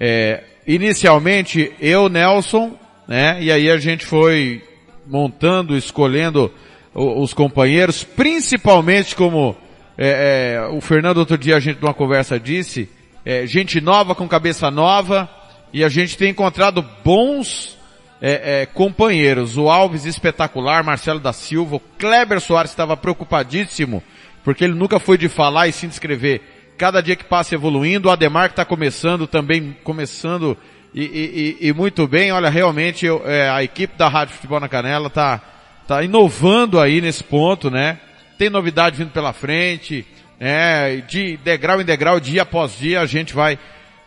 é, 0.00 0.42
inicialmente 0.66 1.70
eu, 1.78 2.08
Nelson, 2.08 2.80
né? 3.12 3.42
E 3.42 3.52
aí 3.52 3.70
a 3.70 3.76
gente 3.76 4.06
foi 4.06 4.62
montando, 5.06 5.76
escolhendo 5.76 6.50
os 6.94 7.34
companheiros, 7.34 8.02
principalmente 8.02 9.14
como 9.14 9.54
é, 9.98 10.54
é, 10.56 10.68
o 10.74 10.80
Fernando 10.80 11.18
outro 11.18 11.36
dia 11.36 11.56
a 11.56 11.60
gente 11.60 11.78
numa 11.82 11.92
conversa 11.92 12.40
disse, 12.40 12.88
é, 13.22 13.46
gente 13.46 13.82
nova 13.82 14.14
com 14.14 14.26
cabeça 14.26 14.70
nova, 14.70 15.28
e 15.74 15.84
a 15.84 15.90
gente 15.90 16.16
tem 16.16 16.30
encontrado 16.30 16.82
bons 17.04 17.76
é, 18.18 18.62
é, 18.62 18.66
companheiros. 18.66 19.58
O 19.58 19.68
Alves 19.68 20.06
espetacular, 20.06 20.82
Marcelo 20.82 21.20
da 21.20 21.34
Silva, 21.34 21.76
o 21.76 21.80
Kleber 21.98 22.40
Soares 22.40 22.70
estava 22.70 22.96
preocupadíssimo, 22.96 24.02
porque 24.42 24.64
ele 24.64 24.72
nunca 24.72 24.98
foi 24.98 25.18
de 25.18 25.28
falar 25.28 25.68
e 25.68 25.72
se 25.72 25.84
inscrever. 25.84 26.40
Cada 26.78 27.02
dia 27.02 27.14
que 27.14 27.24
passa 27.24 27.54
evoluindo, 27.54 28.08
o 28.08 28.10
Ademar 28.10 28.48
que 28.48 28.52
está 28.54 28.64
começando 28.64 29.26
também, 29.26 29.76
começando 29.84 30.56
e, 30.94 31.56
e, 31.60 31.68
e, 31.68 31.72
muito 31.72 32.06
bem. 32.06 32.32
Olha, 32.32 32.50
realmente 32.50 33.06
eu, 33.06 33.22
é, 33.24 33.48
a 33.48 33.62
equipe 33.62 33.96
da 33.96 34.08
Rádio 34.08 34.34
Futebol 34.34 34.60
na 34.60 34.68
Canela 34.68 35.08
tá, 35.08 35.40
tá 35.88 36.02
inovando 36.02 36.78
aí 36.78 37.00
nesse 37.00 37.24
ponto, 37.24 37.70
né? 37.70 37.98
Tem 38.36 38.50
novidade 38.50 38.96
vindo 38.96 39.10
pela 39.10 39.32
frente, 39.32 40.06
né? 40.38 40.96
De 41.08 41.38
degrau 41.38 41.80
em 41.80 41.84
degrau, 41.84 42.20
dia 42.20 42.42
após 42.42 42.76
dia, 42.78 43.00
a 43.00 43.06
gente 43.06 43.32
vai 43.34 43.58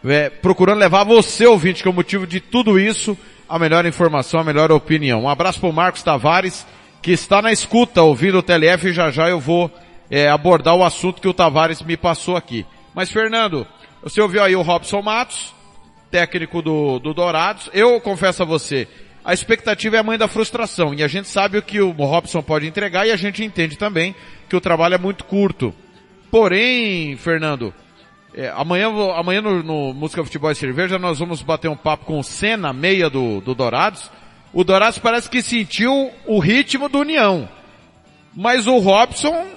é, 0.06 0.30
procurando 0.30 0.78
levar 0.78 1.04
você, 1.04 1.48
ouvinte, 1.48 1.82
que 1.82 1.88
é 1.88 1.92
o 1.92 1.94
motivo 1.94 2.28
de 2.28 2.40
tudo 2.40 2.80
isso, 2.80 3.18
a 3.50 3.58
melhor 3.58 3.84
informação, 3.88 4.40
a 4.40 4.44
melhor 4.44 4.72
opinião. 4.72 5.24
Um 5.24 5.30
abraço 5.30 5.60
para 5.60 5.70
o 5.70 5.74
Marcos 5.74 6.04
Tavares, 6.04 6.68
que 7.02 7.12
está 7.12 7.42
na 7.42 7.52
escuta, 7.52 8.04
ouvindo 8.04 8.38
o 8.38 8.44
TLF, 8.44 8.90
e 8.90 8.94
já 8.94 9.10
já 9.10 9.28
eu 9.28 9.40
vou 9.40 9.72
é, 10.10 10.30
abordar 10.30 10.76
o 10.76 10.84
assunto 10.84 11.20
que 11.20 11.28
o 11.28 11.34
Tavares 11.34 11.82
me 11.82 11.98
passou 11.98 12.36
aqui. 12.36 12.64
Mas, 12.94 13.12
Fernando, 13.12 13.66
você 14.04 14.22
ouviu 14.22 14.44
aí 14.44 14.56
o 14.56 14.62
Robson 14.62 15.02
Matos, 15.02 15.55
técnico 16.12 16.62
do, 16.62 17.00
do 17.00 17.14
Dourados. 17.14 17.70
Eu 17.74 18.00
confesso 18.02 18.44
a 18.44 18.46
você, 18.46 18.88
a 19.26 19.34
expectativa 19.34 19.96
é 19.96 20.00
a 20.00 20.04
mãe 20.04 20.18
da 20.18 20.28
frustração. 20.28 20.94
E 20.94 21.04
a 21.04 21.08
gente 21.08 21.28
sabe 21.28 21.58
o 21.58 21.62
que 21.64 21.82
o 21.82 21.92
Robson 21.92 22.44
pode 22.44 22.68
entregar 22.68 23.08
e 23.08 23.12
a 23.12 23.16
gente 23.16 23.44
entende 23.44 23.76
também 23.76 24.16
que 24.48 24.56
o 24.56 24.62
trabalho 24.62 24.94
é 24.94 25.00
muito 25.00 25.24
curto. 25.24 25.74
Porém, 26.30 27.18
Fernando, 27.18 27.74
é, 28.36 28.54
amanhã, 28.56 28.90
amanhã 29.16 29.42
no, 29.42 29.64
no, 29.64 29.94
Música 29.94 30.24
Futebol 30.24 30.52
e 30.52 30.56
Cerveja 30.56 31.00
nós 31.00 31.20
vamos 31.20 31.42
bater 31.42 31.70
um 31.70 31.76
papo 31.76 32.06
com 32.06 32.20
o 32.20 32.24
Senna, 32.24 32.72
meia 32.72 33.10
do, 33.10 33.42
do 33.42 33.56
Dourados. 33.56 34.12
O 34.54 34.64
Dourados 34.64 35.00
parece 35.00 35.30
que 35.30 35.42
sentiu 35.42 36.12
o 36.26 36.38
ritmo 36.38 36.88
do 36.88 37.00
União. 37.00 37.50
Mas 38.36 38.68
o 38.68 38.78
Robson 38.78 39.48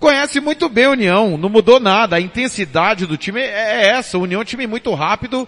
conhece 0.00 0.40
muito 0.40 0.68
bem 0.68 0.86
a 0.86 0.90
União, 0.90 1.38
não 1.38 1.48
mudou 1.48 1.78
nada. 1.78 2.16
A 2.16 2.20
intensidade 2.20 3.06
do 3.06 3.16
time 3.16 3.40
é 3.40 3.88
essa. 3.88 4.18
O 4.18 4.22
União 4.22 4.40
é 4.40 4.42
um 4.42 4.46
time 4.46 4.66
muito 4.66 4.92
rápido 4.94 5.46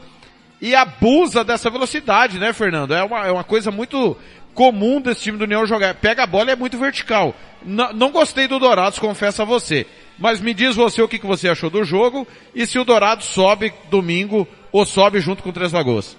e 0.65 0.75
abusa 0.75 1.45
dessa 1.45 1.69
velocidade, 1.69 2.39
né, 2.39 2.51
Fernando? 2.55 2.95
É 2.95 3.05
uma, 3.05 3.27
é 3.27 3.31
uma 3.31 3.45
coisa 3.45 3.71
muito 3.71 4.17
comum 4.55 4.99
desse 4.99 5.21
time 5.21 5.37
do 5.37 5.45
União 5.45 5.67
jogar. 5.67 5.95
Pega 5.95 6.23
a 6.23 6.27
bola 6.27 6.49
e 6.49 6.53
é 6.53 6.57
muito 6.57 6.79
vertical. 6.79 7.35
N 7.63 7.93
não 7.93 8.11
gostei 8.11 8.49
do 8.49 8.59
Dourados, 8.59 8.99
confesso 8.99 9.43
a 9.43 9.45
você. 9.45 9.87
Mas 10.19 10.41
me 10.41 10.55
diz 10.55 10.75
você 10.75 11.03
o 11.03 11.09
que, 11.09 11.19
que 11.19 11.27
você 11.27 11.51
achou 11.51 11.69
do 11.69 11.85
jogo 11.85 12.27
e 12.55 12.67
se 12.67 12.79
o 12.79 12.85
Dourado 12.85 13.23
sobe 13.23 13.75
domingo 13.91 14.49
ou 14.73 14.87
sobe 14.87 15.21
junto 15.21 15.43
com 15.43 15.51
o 15.51 15.53
Três 15.53 15.71
Lagoas. 15.71 16.17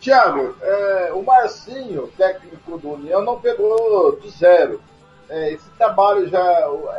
Tiago, 0.00 0.56
é, 0.62 1.10
o 1.12 1.22
Marcinho, 1.22 2.10
técnico 2.16 2.78
do 2.78 2.92
União, 2.92 3.22
não 3.22 3.38
pegou 3.38 4.18
do 4.18 4.30
zero. 4.30 4.80
É, 5.28 5.52
esse 5.52 5.68
trabalho 5.76 6.26
já 6.30 6.42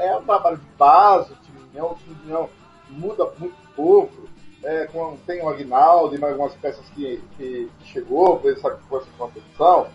é 0.02 0.16
um 0.22 0.24
trabalho 0.24 0.58
de 0.58 0.78
base, 0.78 1.34
o 1.34 1.36
time 1.38 1.58
União, 1.72 1.94
o 1.94 1.96
time 1.96 2.14
do 2.14 2.24
União 2.26 2.50
muda 2.92 3.28
muito 3.40 3.56
pouco. 3.76 4.27
É, 4.68 4.86
com, 4.88 5.16
tem 5.26 5.42
o 5.42 5.48
Agnaldo 5.48 6.14
e 6.14 6.20
mais 6.20 6.34
algumas 6.34 6.54
peças 6.56 6.86
que, 6.90 7.24
que, 7.38 7.72
que 7.80 7.88
chegou 7.88 8.38
com 8.38 8.50
essa, 8.50 8.72
com 8.72 8.98
essa 8.98 9.08
competição. 9.18 9.88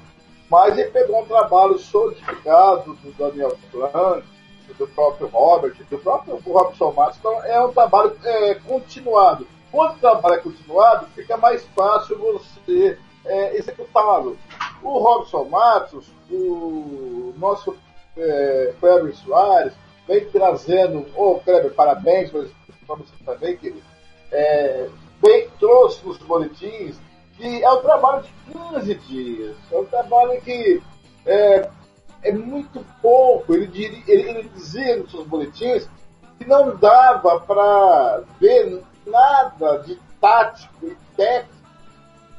Mas 0.49 0.79
ele 0.79 0.91
pegou 0.91 1.21
um 1.21 1.27
trabalho 1.27 1.79
solidificado 1.79 2.95
do 2.95 3.13
Daniel 3.13 3.55
Blanc, 3.71 4.27
do 4.79 4.89
próprio 4.89 5.27
Robert, 5.27 5.75
do 5.91 5.99
próprio 5.99 6.37
Robson 6.37 6.91
Matos, 6.93 7.19
então 7.19 7.45
é 7.45 7.61
um 7.61 7.71
trabalho 7.71 8.17
é, 8.25 8.55
continuado. 8.55 9.47
Quando 9.71 9.97
o 9.97 9.99
trabalho 9.99 10.37
é 10.37 10.39
continuado, 10.39 11.07
fica 11.15 11.37
mais 11.37 11.63
fácil 11.77 12.19
você 12.19 12.99
é, 13.27 13.55
executá-lo. 13.55 14.39
O 14.83 14.99
Robson 14.99 15.45
Matos, 15.51 16.07
o 16.31 17.35
nosso 17.37 17.77
é, 18.17 18.73
Kleber 18.81 19.15
Soares, 19.17 19.75
vem 20.09 20.25
trazendo, 20.31 21.07
ô 21.15 21.33
oh, 21.33 21.41
Kleber, 21.41 21.75
parabéns 21.75 22.31
para 22.31 22.97
você 22.97 23.13
também, 23.23 23.55
querido. 23.59 23.92
É, 24.33 24.89
bem 25.21 25.49
trouxe 25.61 26.05
nos 26.05 26.19
boletins 26.19 26.97
que 27.37 27.63
é 27.63 27.71
um 27.71 27.83
trabalho 27.83 28.23
de 28.23 28.33
15 28.53 28.95
dias. 28.95 29.57
É 29.71 29.77
um 29.77 29.85
trabalho 29.85 30.41
que 30.41 30.83
é, 31.27 31.69
é 32.23 32.33
muito 32.33 32.85
pouco. 33.01 33.55
Ele, 33.55 33.65
ele, 33.85 34.05
ele 34.07 34.49
dizia 34.55 34.97
nos 34.97 35.11
seus 35.11 35.27
boletins 35.27 35.89
que 36.39 36.47
não 36.47 36.77
dava 36.77 37.41
para 37.41 38.23
ver 38.41 38.83
nada 39.07 39.79
de 39.79 39.99
tático 40.21 40.87
e 40.87 40.97
técnico 41.17 41.63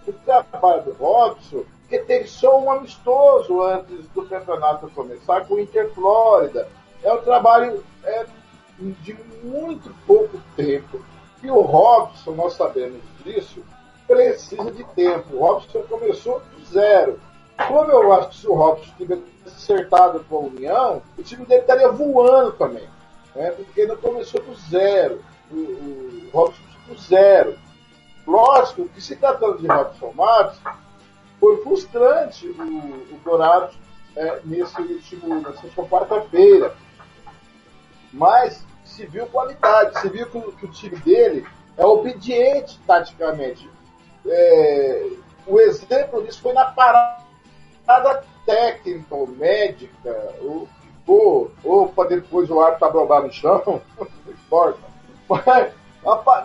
do 0.06 0.14
trabalho 0.26 0.84
do 0.84 0.94
Robson, 0.94 1.64
que 1.90 2.00
teve 2.00 2.28
só 2.28 2.60
um 2.60 2.72
amistoso 2.72 3.62
antes 3.62 4.08
do 4.10 4.26
campeonato 4.26 4.90
começar 4.90 5.46
com 5.46 5.56
o 5.56 5.60
Interflórida. 5.60 6.68
É 7.02 7.12
um 7.12 7.22
trabalho 7.22 7.84
é, 8.04 8.26
de 8.80 9.18
muito 9.44 9.94
pouco 10.06 10.40
tempo. 10.56 11.04
E 11.44 11.52
o 11.52 11.60
Robson, 11.60 12.32
nós 12.32 12.54
sabemos 12.54 13.02
disso, 13.24 13.62
precisa 14.08 14.72
de 14.72 14.84
tempo. 14.96 15.36
O 15.36 15.40
Robson 15.40 15.84
começou 15.84 16.40
do 16.40 16.66
zero. 16.66 17.20
Como 17.68 17.92
eu 17.92 18.14
acho 18.14 18.30
que 18.30 18.38
se 18.38 18.48
o 18.48 18.54
Robson 18.54 18.92
tivesse 18.98 19.24
acertado 19.46 20.24
com 20.30 20.38
a 20.38 20.40
União, 20.40 21.02
o 21.18 21.22
time 21.22 21.46
dele 21.46 21.62
estaria 21.62 21.92
voando 21.92 22.54
também. 22.54 22.88
Né? 23.36 23.52
Porque 23.52 23.82
ele 23.82 23.96
começou 23.98 24.42
do 24.42 24.56
zero. 24.56 25.22
O, 25.52 25.56
o 25.56 26.30
Robson 26.32 26.64
do 26.88 26.98
zero. 26.98 27.60
Lógico 28.26 28.88
que 28.88 29.02
se 29.02 29.18
tratando 29.18 29.58
de 29.58 29.68
Robson 29.68 30.14
Matos, 30.16 30.60
foi 31.42 31.62
frustrante 31.62 32.48
o, 32.48 32.64
o 32.64 33.20
Dourados 33.26 33.76
é, 34.16 34.40
nesse 34.46 34.82
último, 34.82 35.42
nessa 35.42 35.68
quarta-feira. 35.90 36.74
Mas 38.14 38.66
se 38.94 39.06
viu 39.08 39.26
qualidade, 39.28 40.00
se 40.00 40.10
viu 40.10 40.28
que, 40.28 40.40
que, 40.54 40.66
o 40.66 40.72
time 40.72 40.96
dele 40.98 41.46
é 41.78 41.86
obediente 41.86 42.80
taticamente. 42.86 43.70
É, 44.26 45.08
o 45.48 45.60
exemplo 45.60 46.24
disso 46.24 46.42
foi 46.42 46.54
na 46.54 46.66
parada 46.66 48.24
técnica 48.46 49.16
ou 49.16 49.28
médica, 49.28 50.36
ou, 50.42 50.68
ou, 51.08 51.52
ou 51.64 51.88
para 51.90 52.10
depois 52.10 52.50
o 52.50 52.62
árbitro 52.62 53.06
no 53.24 53.32
chão, 53.32 53.82
não 53.98 54.08
importa. 54.32 54.80
Mas, 55.28 55.74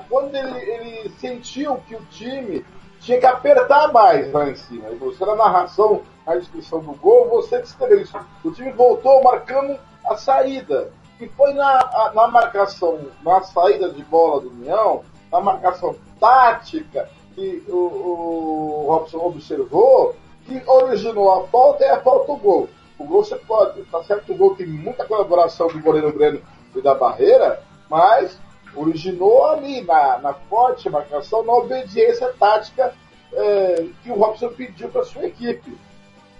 quando 0.08 0.34
ele, 0.34 0.58
ele 0.58 1.10
sentiu 1.18 1.76
que 1.86 1.94
o 1.94 2.04
time 2.06 2.64
tinha 3.00 3.18
que 3.18 3.26
apertar 3.26 3.92
mais 3.92 4.32
lá 4.32 4.48
em 4.48 4.56
cima. 4.56 4.88
Você, 5.00 5.24
na 5.24 5.36
narração, 5.36 6.02
na 6.26 6.36
descrição 6.36 6.80
do 6.80 6.92
gol, 6.92 7.28
você 7.28 7.60
descreveu 7.60 8.00
isso. 8.00 8.18
O 8.42 8.50
time 8.50 8.72
voltou 8.72 9.22
marcando 9.22 9.78
a 10.04 10.16
saída. 10.16 10.90
E 11.20 11.28
foi 11.28 11.52
na, 11.52 12.12
na 12.14 12.28
marcação, 12.28 13.00
na 13.24 13.42
saída 13.42 13.90
de 13.90 14.02
bola 14.04 14.40
do 14.40 14.50
União, 14.50 15.02
na 15.32 15.40
marcação 15.40 15.96
tática, 16.20 17.08
que 17.34 17.64
o, 17.68 17.76
o 17.76 18.86
Robson 18.88 19.18
observou, 19.18 20.14
que 20.44 20.62
originou 20.66 21.32
a 21.32 21.46
falta 21.48 21.84
e 21.84 21.88
a 21.88 22.00
falta 22.00 22.32
o 22.32 22.36
gol. 22.36 22.68
O 22.98 23.04
gol 23.04 23.24
você 23.24 23.36
pode, 23.36 23.82
tá 23.84 24.02
certo 24.04 24.26
que 24.26 24.32
o 24.32 24.36
gol 24.36 24.54
tem 24.56 24.66
muita 24.66 25.04
colaboração 25.04 25.68
do 25.68 25.80
goleiro 25.80 26.12
Breno 26.12 26.40
e 26.74 26.80
da 26.80 26.94
barreira, 26.94 27.62
mas 27.88 28.38
originou 28.74 29.46
ali 29.46 29.82
na, 29.82 30.18
na 30.18 30.34
forte 30.34 30.88
marcação, 30.88 31.42
na 31.42 31.52
obediência 31.52 32.32
tática 32.38 32.94
é, 33.32 33.86
que 34.02 34.10
o 34.10 34.14
Robson 34.14 34.48
pediu 34.48 34.88
para 34.88 35.04
sua 35.04 35.26
equipe. 35.26 35.76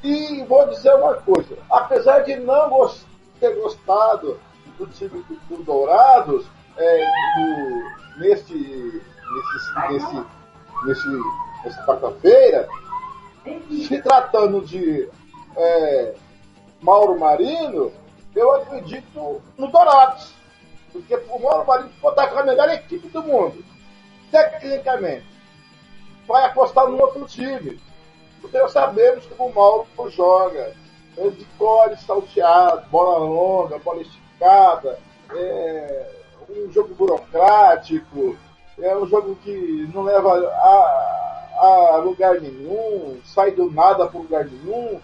E 0.02 0.42
vou 0.44 0.66
dizer 0.68 0.94
uma 0.94 1.14
coisa, 1.14 1.59
apesar 1.70 2.20
de 2.20 2.36
não 2.36 2.88
ter 3.40 3.55
gostado 3.56 4.38
do 4.78 4.86
time 4.86 5.22
do, 5.22 5.56
do 5.56 5.62
Dourados, 5.64 6.46
é, 6.76 7.05
do, 7.36 8.20
nesse, 8.20 9.02
nesse, 10.86 11.09
nessa 11.64 11.84
quarta-feira, 11.84 12.68
se 13.68 14.00
tratando 14.02 14.64
de 14.64 15.09
é, 15.56 16.14
Mauro 16.80 17.18
Marino, 17.18 17.92
eu 18.34 18.55
acredito 18.55 19.42
no 19.56 19.66
Dourados. 19.68 20.34
Porque 20.92 21.14
o 21.14 21.38
Mauro 21.42 21.66
Marinho 21.66 21.92
pode 22.00 22.14
estar 22.14 22.28
com 22.32 22.38
a 22.38 22.44
melhor 22.44 22.68
equipe 22.70 23.09
do 23.09 23.22
mundo. 23.22 23.64
Tecnicamente. 24.30 25.26
Vai 26.26 26.44
apostar 26.44 26.86
no 26.86 27.00
outro 27.00 27.26
time. 27.26 27.80
Porque 28.40 28.59
nós 28.59 28.72
sabemos 28.72 29.26
que 29.26 29.34
o 29.38 29.52
Mauro 29.52 29.86
joga. 30.10 30.74
É 31.16 31.30
de 31.30 31.44
core 31.59 31.96
salteado, 31.96 32.88
bola 32.90 33.18
longa, 33.18 33.78
bola 33.80 34.00
esticada. 34.00 34.18
É 35.35 36.06
um 36.48 36.70
jogo 36.73 36.94
burocrático. 36.94 38.36
É 38.81 38.97
um 38.97 39.06
jogo 39.06 39.36
que 39.36 39.90
não 39.93 40.02
leva 40.02 40.39
a, 40.39 41.56
a 41.60 41.97
lugar 41.97 42.40
nenhum, 42.40 43.20
sai 43.24 43.51
do 43.51 43.70
nada 43.70 44.06
para 44.06 44.20
lugar 44.20 44.44
nenhum. 44.44 45.01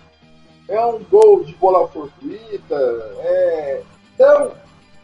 É 0.68 0.84
um 0.86 1.02
gol 1.04 1.42
de 1.44 1.54
bola 1.54 1.88
fortuita. 1.88 2.76
É... 3.18 3.82
Então, 4.14 4.52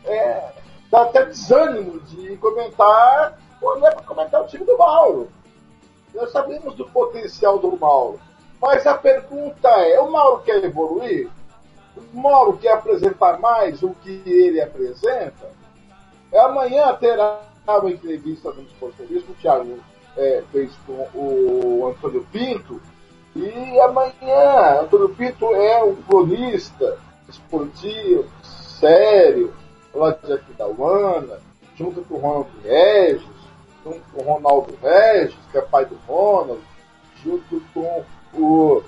é, 0.05 0.53
dá 0.91 1.03
até 1.03 1.25
desânimo 1.25 2.01
de 2.01 2.37
comentar 2.37 3.39
quando 3.59 3.87
é 3.87 3.91
para 3.91 4.05
comentar 4.05 4.43
o 4.43 4.47
time 4.47 4.65
do 4.65 4.79
Mauro. 4.79 5.29
Nós 6.15 6.31
sabemos 6.33 6.75
do 6.75 6.89
potencial 6.89 7.59
do 7.59 7.77
Mauro. 7.77 8.21
Mas 8.61 8.87
a 8.87 8.95
pergunta 8.95 9.69
é: 9.69 10.01
o 10.01 10.11
Mauro 10.11 10.43
quer 10.43 10.63
evoluir? 10.65 11.29
O 11.97 12.21
Mauro 12.21 12.57
quer 12.59 12.73
apresentar 12.73 13.39
mais 13.39 13.83
o 13.83 13.91
que 13.91 14.23
ele 14.25 14.61
apresenta? 14.61 15.51
Amanhã 16.33 16.95
terá 16.95 17.41
uma 17.67 17.91
entrevista 17.91 18.51
no 18.53 18.63
esportivismo, 18.63 19.33
o 19.33 19.35
Thiago 19.35 19.79
é, 20.17 20.43
fez 20.53 20.73
com 20.87 21.09
o 21.15 21.89
Antônio 21.89 22.27
Pinto. 22.33 22.81
E 23.35 23.81
amanhã, 23.81 24.81
Antônio 24.83 25.09
Pinto 25.11 25.47
é 25.55 25.83
um 25.85 25.95
cronista 25.97 26.99
esportivo, 27.29 28.29
sério, 28.43 29.55
lá 29.95 30.11
de 30.11 30.33
Aquidauana, 30.33 31.39
junto 31.77 32.03
com 32.03 32.15
o 32.15 32.19
Ronaldo 32.19 32.51
Regis, 32.65 33.23
junto 33.85 34.01
com 34.13 34.23
o 34.23 34.25
Ronaldo 34.25 34.75
Regis, 34.83 35.39
que 35.51 35.59
é 35.59 35.63
pai 35.63 35.85
do 35.85 35.97
Ronald, 36.09 36.61
junto 37.23 37.63
com 37.73 38.05
o 38.35 38.83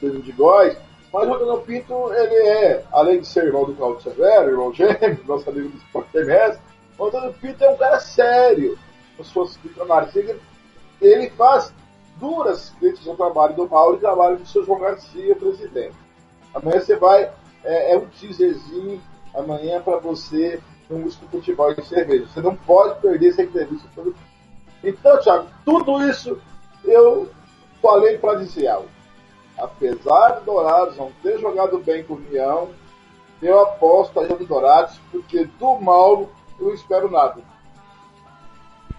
Pedro 0.00 0.22
de 0.22 0.32
Góes. 0.32 0.76
Mas 1.12 1.28
o 1.28 1.34
Antônio 1.34 1.60
Pinto, 1.62 2.12
ele 2.12 2.34
é, 2.34 2.84
além 2.92 3.20
de 3.20 3.26
ser 3.26 3.44
irmão 3.44 3.64
do 3.64 3.74
Claudio 3.74 4.02
Severo, 4.02 4.50
irmão 4.50 4.72
gêmeo, 4.72 5.20
nosso 5.26 5.48
amigo 5.48 5.70
do 5.70 5.78
Esporte 5.78 6.16
MS, 6.16 6.58
o 6.98 7.06
Antônio 7.06 7.32
Pinto 7.34 7.64
é 7.64 7.70
um 7.70 7.76
cara 7.76 7.98
sério 8.00 8.78
nas 9.16 9.26
suas 9.28 9.56
funcionárias. 9.56 10.14
Ele, 10.14 10.38
ele 11.00 11.30
faz 11.30 11.72
duras 12.16 12.70
críticas 12.78 13.08
ao 13.08 13.16
trabalho 13.16 13.54
do 13.54 13.68
Mauro 13.68 13.96
e 13.96 14.00
trabalho 14.00 14.36
do 14.36 14.46
seu 14.46 14.64
João 14.64 14.80
Garcia, 14.80 15.34
presidente. 15.36 15.96
Amanhã 16.54 16.80
você 16.80 16.96
vai, 16.96 17.30
é, 17.64 17.94
é 17.94 17.96
um 17.96 18.06
teaserzinho 18.06 19.00
amanhã 19.34 19.80
para 19.80 19.98
você 19.98 20.60
um 20.90 20.98
músico 20.98 21.26
futebol 21.30 21.72
e 21.72 21.82
cerveja. 21.82 22.26
Você 22.26 22.40
não 22.40 22.56
pode 22.56 23.00
perder 23.00 23.28
essa 23.28 23.42
entrevista. 23.42 23.86
Então, 24.82 25.20
Thiago, 25.20 25.46
tudo 25.64 26.02
isso 26.08 26.40
eu 26.84 27.28
falei 27.82 28.18
para 28.18 28.38
dizer 28.38 28.68
algo. 28.68 28.88
Apesar 29.58 30.38
de 30.38 30.44
Dourados 30.44 30.96
não 30.96 31.10
ter 31.22 31.38
jogado 31.38 31.78
bem 31.78 32.04
com 32.04 32.14
o 32.14 32.16
União, 32.16 32.68
eu 33.42 33.60
aposto 33.60 34.20
ainda 34.20 34.36
no 34.36 34.46
Dourados, 34.46 34.98
porque 35.10 35.48
do 35.58 35.80
Mauro 35.80 36.28
eu 36.58 36.66
não 36.66 36.74
espero 36.74 37.10
nada. 37.10 37.40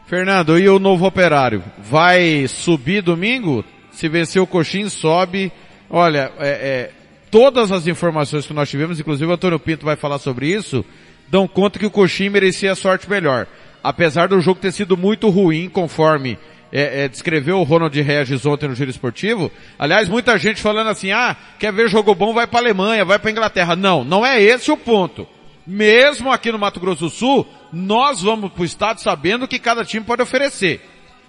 Fernando, 0.05 0.57
e 0.57 0.67
o 0.67 0.79
novo 0.79 1.05
operário? 1.05 1.63
Vai 1.77 2.47
subir 2.47 3.01
domingo? 3.01 3.63
Se 3.91 4.09
vencer 4.09 4.41
o 4.41 4.47
Coxim, 4.47 4.89
sobe. 4.89 5.51
Olha, 5.89 6.31
é, 6.39 6.49
é, 6.49 6.91
todas 7.29 7.71
as 7.71 7.85
informações 7.85 8.47
que 8.47 8.53
nós 8.53 8.69
tivemos, 8.69 8.99
inclusive 8.99 9.29
o 9.29 9.33
Antônio 9.33 9.59
Pinto 9.59 9.85
vai 9.85 9.95
falar 9.95 10.17
sobre 10.17 10.47
isso, 10.47 10.83
dão 11.27 11.47
conta 11.47 11.77
que 11.77 11.85
o 11.85 11.91
Coxim 11.91 12.29
merecia 12.29 12.71
a 12.71 12.75
sorte 12.75 13.09
melhor. 13.09 13.45
Apesar 13.83 14.27
do 14.27 14.41
jogo 14.41 14.59
ter 14.59 14.71
sido 14.71 14.97
muito 14.97 15.29
ruim, 15.29 15.69
conforme 15.69 16.39
é, 16.71 17.03
é, 17.03 17.07
descreveu 17.07 17.59
o 17.59 17.63
Ronald 17.63 17.99
Regis 17.99 18.45
ontem 18.45 18.67
no 18.67 18.75
Giro 18.75 18.91
Esportivo. 18.91 19.51
Aliás, 19.77 20.07
muita 20.07 20.37
gente 20.37 20.61
falando 20.61 20.89
assim, 20.89 21.11
ah, 21.11 21.35
quer 21.57 21.73
ver 21.73 21.89
jogo 21.89 22.13
bom, 22.13 22.33
vai 22.33 22.45
para 22.45 22.59
Alemanha, 22.59 23.05
vai 23.05 23.17
para 23.17 23.31
Inglaterra. 23.31 23.75
Não, 23.75 24.03
não 24.03 24.25
é 24.25 24.41
esse 24.41 24.71
o 24.71 24.77
ponto. 24.77 25.27
Mesmo 25.65 26.31
aqui 26.31 26.51
no 26.51 26.59
Mato 26.59 26.79
Grosso 26.79 27.05
do 27.05 27.09
Sul, 27.09 27.47
nós 27.71 28.21
vamos 28.21 28.51
para 28.51 28.61
o 28.61 28.65
estado 28.65 29.01
sabendo 29.01 29.45
o 29.45 29.47
que 29.47 29.59
cada 29.59 29.83
time 29.85 30.05
pode 30.05 30.21
oferecer. 30.21 30.81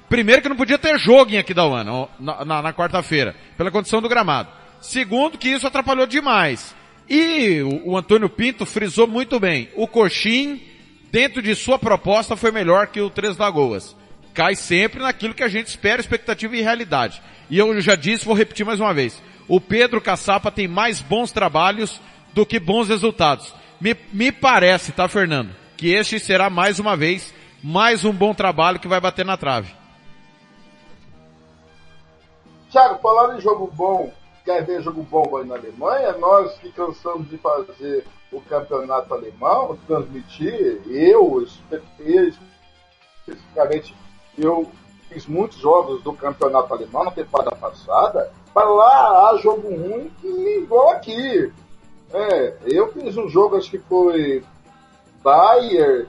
Primeiro 0.08 0.42
que 0.42 0.48
não 0.48 0.56
podia 0.56 0.78
ter 0.78 0.98
jogo 0.98 1.32
em 1.32 1.38
Aquidauana, 1.38 2.08
na, 2.18 2.44
na, 2.44 2.62
na 2.62 2.72
quarta-feira, 2.72 3.34
pela 3.56 3.70
condição 3.70 4.02
do 4.02 4.08
gramado. 4.08 4.48
Segundo, 4.80 5.38
que 5.38 5.48
isso 5.48 5.66
atrapalhou 5.66 6.06
demais. 6.06 6.74
E 7.08 7.60
o, 7.62 7.90
o 7.90 7.96
Antônio 7.96 8.28
Pinto 8.28 8.66
frisou 8.66 9.06
muito 9.06 9.38
bem. 9.38 9.68
O 9.76 9.86
Coxim, 9.86 10.60
dentro 11.12 11.40
de 11.42 11.54
sua 11.54 11.78
proposta, 11.78 12.36
foi 12.36 12.50
melhor 12.50 12.88
que 12.88 13.00
o 13.00 13.10
Três 13.10 13.36
Lagoas. 13.36 13.96
Cai 14.40 14.56
sempre 14.56 15.02
naquilo 15.02 15.34
que 15.34 15.42
a 15.42 15.48
gente 15.48 15.66
espera, 15.66 16.00
expectativa 16.00 16.56
e 16.56 16.62
realidade. 16.62 17.20
E 17.50 17.58
eu 17.58 17.78
já 17.82 17.94
disse, 17.94 18.24
vou 18.24 18.34
repetir 18.34 18.64
mais 18.64 18.80
uma 18.80 18.94
vez. 18.94 19.22
O 19.46 19.60
Pedro 19.60 20.00
Caçapa 20.00 20.50
tem 20.50 20.66
mais 20.66 21.02
bons 21.02 21.30
trabalhos 21.30 22.00
do 22.32 22.46
que 22.46 22.58
bons 22.58 22.88
resultados. 22.88 23.54
Me, 23.78 23.94
me 24.10 24.32
parece, 24.32 24.92
tá, 24.92 25.06
Fernando? 25.08 25.54
Que 25.76 25.92
este 25.92 26.18
será 26.18 26.48
mais 26.48 26.78
uma 26.78 26.96
vez 26.96 27.34
mais 27.62 28.02
um 28.02 28.14
bom 28.14 28.32
trabalho 28.32 28.80
que 28.80 28.88
vai 28.88 28.98
bater 28.98 29.26
na 29.26 29.36
trave. 29.36 29.74
Thiago, 32.70 32.98
falando 33.02 33.36
em 33.36 33.42
jogo 33.42 33.70
bom, 33.74 34.10
quer 34.42 34.64
ver 34.64 34.82
jogo 34.82 35.02
bom 35.02 35.36
aí 35.36 35.44
na 35.44 35.56
Alemanha? 35.56 36.12
Nós 36.12 36.56
que 36.60 36.72
cansamos 36.72 37.28
de 37.28 37.36
fazer 37.36 38.06
o 38.32 38.40
campeonato 38.40 39.12
alemão, 39.12 39.78
transmitir, 39.86 40.80
eu, 40.86 41.42
especificamente, 41.42 43.94
eu 44.42 44.70
fiz 45.08 45.26
muitos 45.26 45.58
jogos 45.58 46.02
do 46.02 46.12
campeonato 46.12 46.72
alemão 46.72 47.04
na 47.04 47.10
temporada 47.10 47.54
passada, 47.56 48.30
para 48.52 48.68
lá 48.68 49.30
há 49.30 49.36
jogo 49.38 49.68
ruim 49.68 50.10
que 50.20 50.28
igual 50.58 50.90
aqui. 50.90 51.52
É, 52.12 52.56
eu 52.66 52.92
fiz 52.92 53.16
um 53.16 53.28
jogo, 53.28 53.56
acho 53.56 53.70
que 53.70 53.78
foi 53.78 54.42
Bayer 55.22 56.08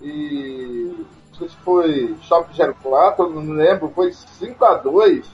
e 0.00 0.92
não 1.30 1.38
sei 1.38 1.48
se 1.48 1.56
foi 1.56 2.16
Shop 2.22 2.48
04, 2.82 3.30
não 3.30 3.52
lembro, 3.52 3.92
foi 3.94 4.12
5 4.12 4.64
a 4.64 4.74
2 4.74 5.26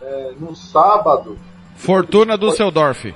é, 0.00 0.32
no 0.38 0.54
sábado. 0.54 1.38
Fortuna 1.76 2.38
do 2.38 2.50
Seldorf. 2.52 3.14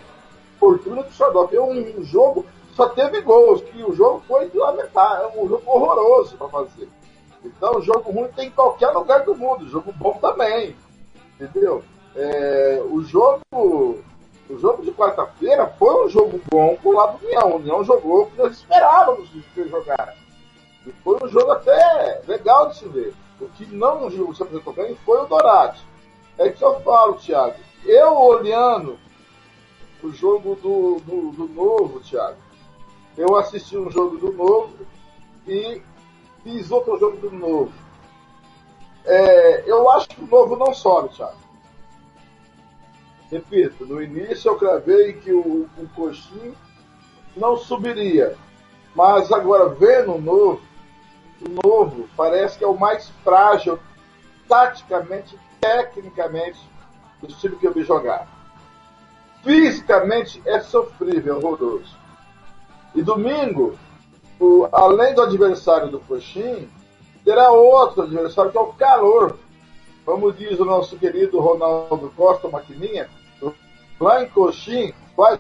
Fortuna 0.59 1.03
do 1.03 1.13
Seldorf. 1.13 1.55
É 1.55 1.61
um, 1.61 2.03
jogo, 2.03 2.45
só 2.75 2.89
teve 2.89 3.21
gols, 3.21 3.63
que 3.63 3.83
o 3.83 3.95
jogo 3.95 4.23
foi 4.27 4.51
lamentável, 4.53 5.27
é 5.27 5.41
um 5.41 5.49
jogo 5.49 5.63
horroroso 5.67 6.37
para 6.37 6.49
fazer. 6.49 6.89
Então, 7.57 7.81
jogo 7.83 8.11
ruim 8.11 8.29
tem 8.29 8.49
em 8.49 8.51
qualquer 8.51 8.91
lugar 8.91 9.25
do 9.25 9.35
mundo, 9.35 9.69
jogo 9.69 9.93
bom 9.93 10.15
também. 10.15 10.77
Entendeu? 11.41 11.83
É, 12.17 12.83
o 12.91 13.03
jogo 13.03 13.41
o 14.49 14.59
jogo 14.59 14.83
de 14.83 14.91
quarta-feira 14.93 15.67
foi 15.79 16.07
um 16.07 16.09
jogo 16.09 16.41
bom 16.51 16.75
pro 16.77 16.93
lado 16.93 17.19
do 17.19 17.27
União. 17.27 17.51
O 17.51 17.57
União 17.57 17.85
jogou 17.85 18.23
o 18.23 18.31
que 18.31 18.39
nós 18.39 18.53
esperávamos 18.53 19.29
que 19.55 19.69
jogar. 19.69 20.17
E 20.87 20.93
foi 21.05 21.19
um 21.23 21.29
jogo 21.29 21.51
até 21.51 22.23
legal 22.27 22.71
de 22.71 22.79
se 22.79 22.89
ver. 22.89 23.15
O 23.39 23.47
que 23.49 23.67
não 23.67 24.11
se 24.11 24.43
apresentou 24.43 24.73
bem 24.73 24.97
foi 25.05 25.21
o 25.21 25.27
Dourado. 25.27 25.79
É 26.39 26.49
que 26.49 26.65
eu 26.65 26.81
falo, 26.81 27.15
Thiago. 27.15 27.57
Eu 27.85 28.17
olhando 28.17 28.99
o 30.03 30.11
jogo 30.13 30.55
do, 30.57 30.99
do, 31.01 31.31
do 31.33 31.49
Novo, 31.49 32.01
Thiago, 32.01 32.39
eu 33.17 33.37
assisti 33.37 33.77
um 33.77 33.91
jogo 33.91 34.17
do 34.17 34.33
Novo 34.33 34.87
e 35.47 35.83
fiz 36.43 36.71
outro 36.71 36.99
jogo 36.99 37.17
do 37.19 37.31
Novo. 37.31 37.73
É, 39.05 39.65
eu 39.71 39.91
acho 39.91 40.09
que 40.09 40.23
o 40.23 40.27
Novo 40.27 40.57
não 40.57 40.73
sobe, 40.73 41.15
Thiago. 41.15 41.49
Repito, 43.31 43.85
no 43.85 44.03
início 44.03 44.51
eu 44.51 44.57
cravei 44.57 45.13
que 45.15 45.33
o, 45.33 45.69
o 45.77 45.89
Coxim 45.95 46.55
não 47.37 47.57
subiria. 47.57 48.37
Mas 48.95 49.31
agora, 49.31 49.69
vendo 49.69 50.15
o 50.15 50.21
novo, 50.21 50.63
o 51.41 51.69
novo 51.69 52.09
parece 52.17 52.59
que 52.59 52.65
é 52.65 52.67
o 52.67 52.79
mais 52.79 53.11
frágil, 53.23 53.79
taticamente, 54.49 55.39
tecnicamente, 55.61 56.59
do 57.21 57.29
time 57.29 57.57
que 57.57 57.67
eu 57.67 57.73
vi 57.73 57.85
jogar. 57.85 58.27
Fisicamente 59.45 60.43
é 60.47 60.59
sofrível, 60.61 61.37
horroroso. 61.37 61.97
E 62.95 63.03
domingo, 63.03 63.79
o, 64.41 64.69
além 64.73 65.15
do 65.15 65.23
adversário 65.23 65.89
do 65.89 66.01
Coxim, 66.01 66.69
terá 67.25 67.51
outro 67.51 68.03
adversário 68.03 68.51
que 68.51 68.59
é 68.59 68.61
o 68.61 68.73
calor. 68.73 69.39
Como 70.05 70.33
diz 70.33 70.59
o 70.59 70.65
nosso 70.65 70.97
querido 70.97 71.39
Ronaldo 71.39 72.13
Costa 72.17 72.49
Maquininha, 72.49 73.11
lá 74.01 74.23
em 74.23 74.29
Coxim 74.29 74.95
faz 75.17 75.39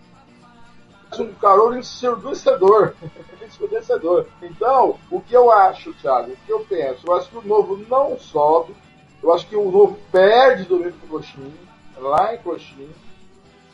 um 1.18 1.32
calor 1.34 1.76
ensurdecedor. 1.78 2.94
ensurdecedor. 3.46 4.26
Então, 4.42 4.98
o 5.10 5.20
que 5.20 5.34
eu 5.34 5.50
acho, 5.50 5.94
Thiago, 5.94 6.32
o 6.32 6.36
que 6.44 6.52
eu 6.52 6.60
penso? 6.60 7.06
Eu 7.06 7.14
acho 7.14 7.30
que 7.30 7.38
o 7.38 7.46
Novo 7.46 7.76
não 7.88 8.18
sobe, 8.18 8.74
eu 9.22 9.32
acho 9.32 9.46
que 9.46 9.56
o 9.56 9.70
Novo 9.70 9.98
perde 10.12 10.64
domingo 10.64 10.92
para 10.98 11.06
o 11.06 11.10
Coxim, 11.10 11.54
lá 11.96 12.34
em 12.34 12.38
Coxim. 12.38 12.90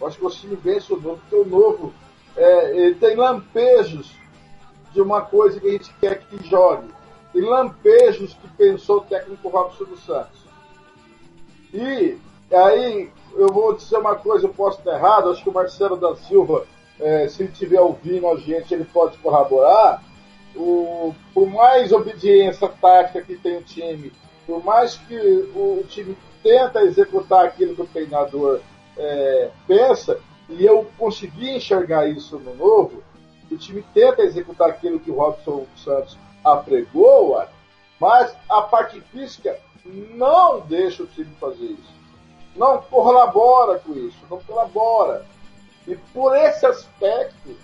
Eu 0.00 0.06
acho 0.06 0.16
que 0.16 0.24
o 0.24 0.28
Coxim 0.28 0.54
vence 0.54 0.92
o 0.92 1.00
Novo, 1.00 1.18
porque 1.18 1.36
o 1.36 1.44
Novo 1.44 1.92
é, 2.36 2.94
tem 3.00 3.16
lampejos 3.16 4.12
de 4.94 5.02
uma 5.02 5.20
coisa 5.22 5.60
que 5.60 5.66
a 5.66 5.72
gente 5.72 5.92
quer 6.00 6.20
que 6.20 6.48
jogue. 6.48 6.88
Tem 7.32 7.42
lampejos 7.42 8.32
que 8.34 8.48
pensou 8.56 8.98
o 8.98 9.00
técnico 9.02 9.48
Robson 9.48 9.84
dos 9.84 10.04
Santos. 10.06 10.44
E 11.72 12.16
aí, 12.52 13.10
eu 13.34 13.48
vou 13.48 13.74
dizer 13.74 13.98
uma 13.98 14.14
coisa, 14.14 14.46
eu 14.46 14.54
posso 14.54 14.78
estar 14.78 14.94
errado, 14.94 15.30
acho 15.30 15.42
que 15.42 15.50
o 15.50 15.52
Marcelo 15.52 15.96
da 15.96 16.14
Silva, 16.14 16.64
é, 17.00 17.26
se 17.26 17.42
ele 17.42 17.52
estiver 17.52 17.80
ouvindo 17.80 18.28
a 18.28 18.36
gente, 18.36 18.72
ele 18.72 18.84
pode 18.84 19.18
corroborar. 19.18 20.02
O, 20.54 21.12
por 21.34 21.50
mais 21.50 21.90
obediência 21.90 22.68
tática 22.68 23.20
que 23.22 23.34
tem 23.34 23.56
o 23.56 23.62
time, 23.62 24.12
por 24.46 24.64
mais 24.64 24.96
que 24.96 25.16
o, 25.16 25.80
o 25.80 25.84
time 25.88 26.16
tenta 26.44 26.84
executar 26.84 27.44
aquilo 27.44 27.74
que 27.74 27.82
o 27.82 27.86
treinador 27.86 28.60
é, 28.96 29.50
pensa, 29.66 30.20
e 30.48 30.64
eu 30.64 30.86
consegui 30.96 31.50
enxergar 31.50 32.06
isso 32.06 32.38
no 32.38 32.54
novo, 32.54 33.02
o 33.54 33.58
time 33.58 33.84
tenta 33.94 34.22
executar 34.22 34.70
aquilo 34.70 35.00
que 35.00 35.10
o 35.10 35.16
Robson 35.16 35.66
Santos 35.76 36.18
apregou, 36.44 37.42
mas 38.00 38.36
a 38.48 38.62
parte 38.62 39.00
física 39.00 39.58
não 39.84 40.60
deixa 40.60 41.02
o 41.02 41.06
time 41.06 41.34
fazer 41.40 41.64
isso 41.64 42.04
não 42.56 42.80
colabora 42.82 43.78
com 43.80 43.92
isso, 43.92 44.18
não 44.30 44.38
colabora. 44.40 45.26
E 45.86 45.96
por 46.12 46.36
esse 46.36 46.64
aspecto 46.64 47.56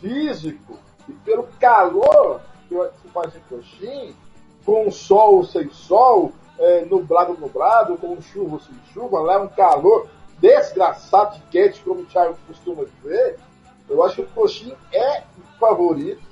físico 0.00 0.78
e 1.08 1.12
pelo 1.12 1.44
calor 1.58 2.40
que 2.68 3.08
faz 3.08 3.34
em 3.34 3.40
Coxim, 3.48 4.14
com 4.64 4.90
sol 4.90 5.44
sem 5.44 5.70
sol, 5.70 6.32
é, 6.58 6.84
nublado 6.84 7.36
nublado, 7.38 7.96
com 7.96 8.20
chuva 8.20 8.60
sem 8.60 8.76
chuva, 8.92 9.20
lá 9.20 9.34
é 9.34 9.38
um 9.38 9.48
calor 9.48 10.08
desgraçado 10.38 11.36
de 11.36 11.42
quente, 11.50 11.80
como 11.82 12.02
o 12.02 12.06
Thiago 12.06 12.36
costuma 12.46 12.84
dizer, 12.84 13.38
eu 13.88 14.02
acho 14.02 14.16
que 14.16 14.22
o 14.22 14.26
Coxim 14.28 14.74
é 14.92 15.22
favorito, 15.58 16.22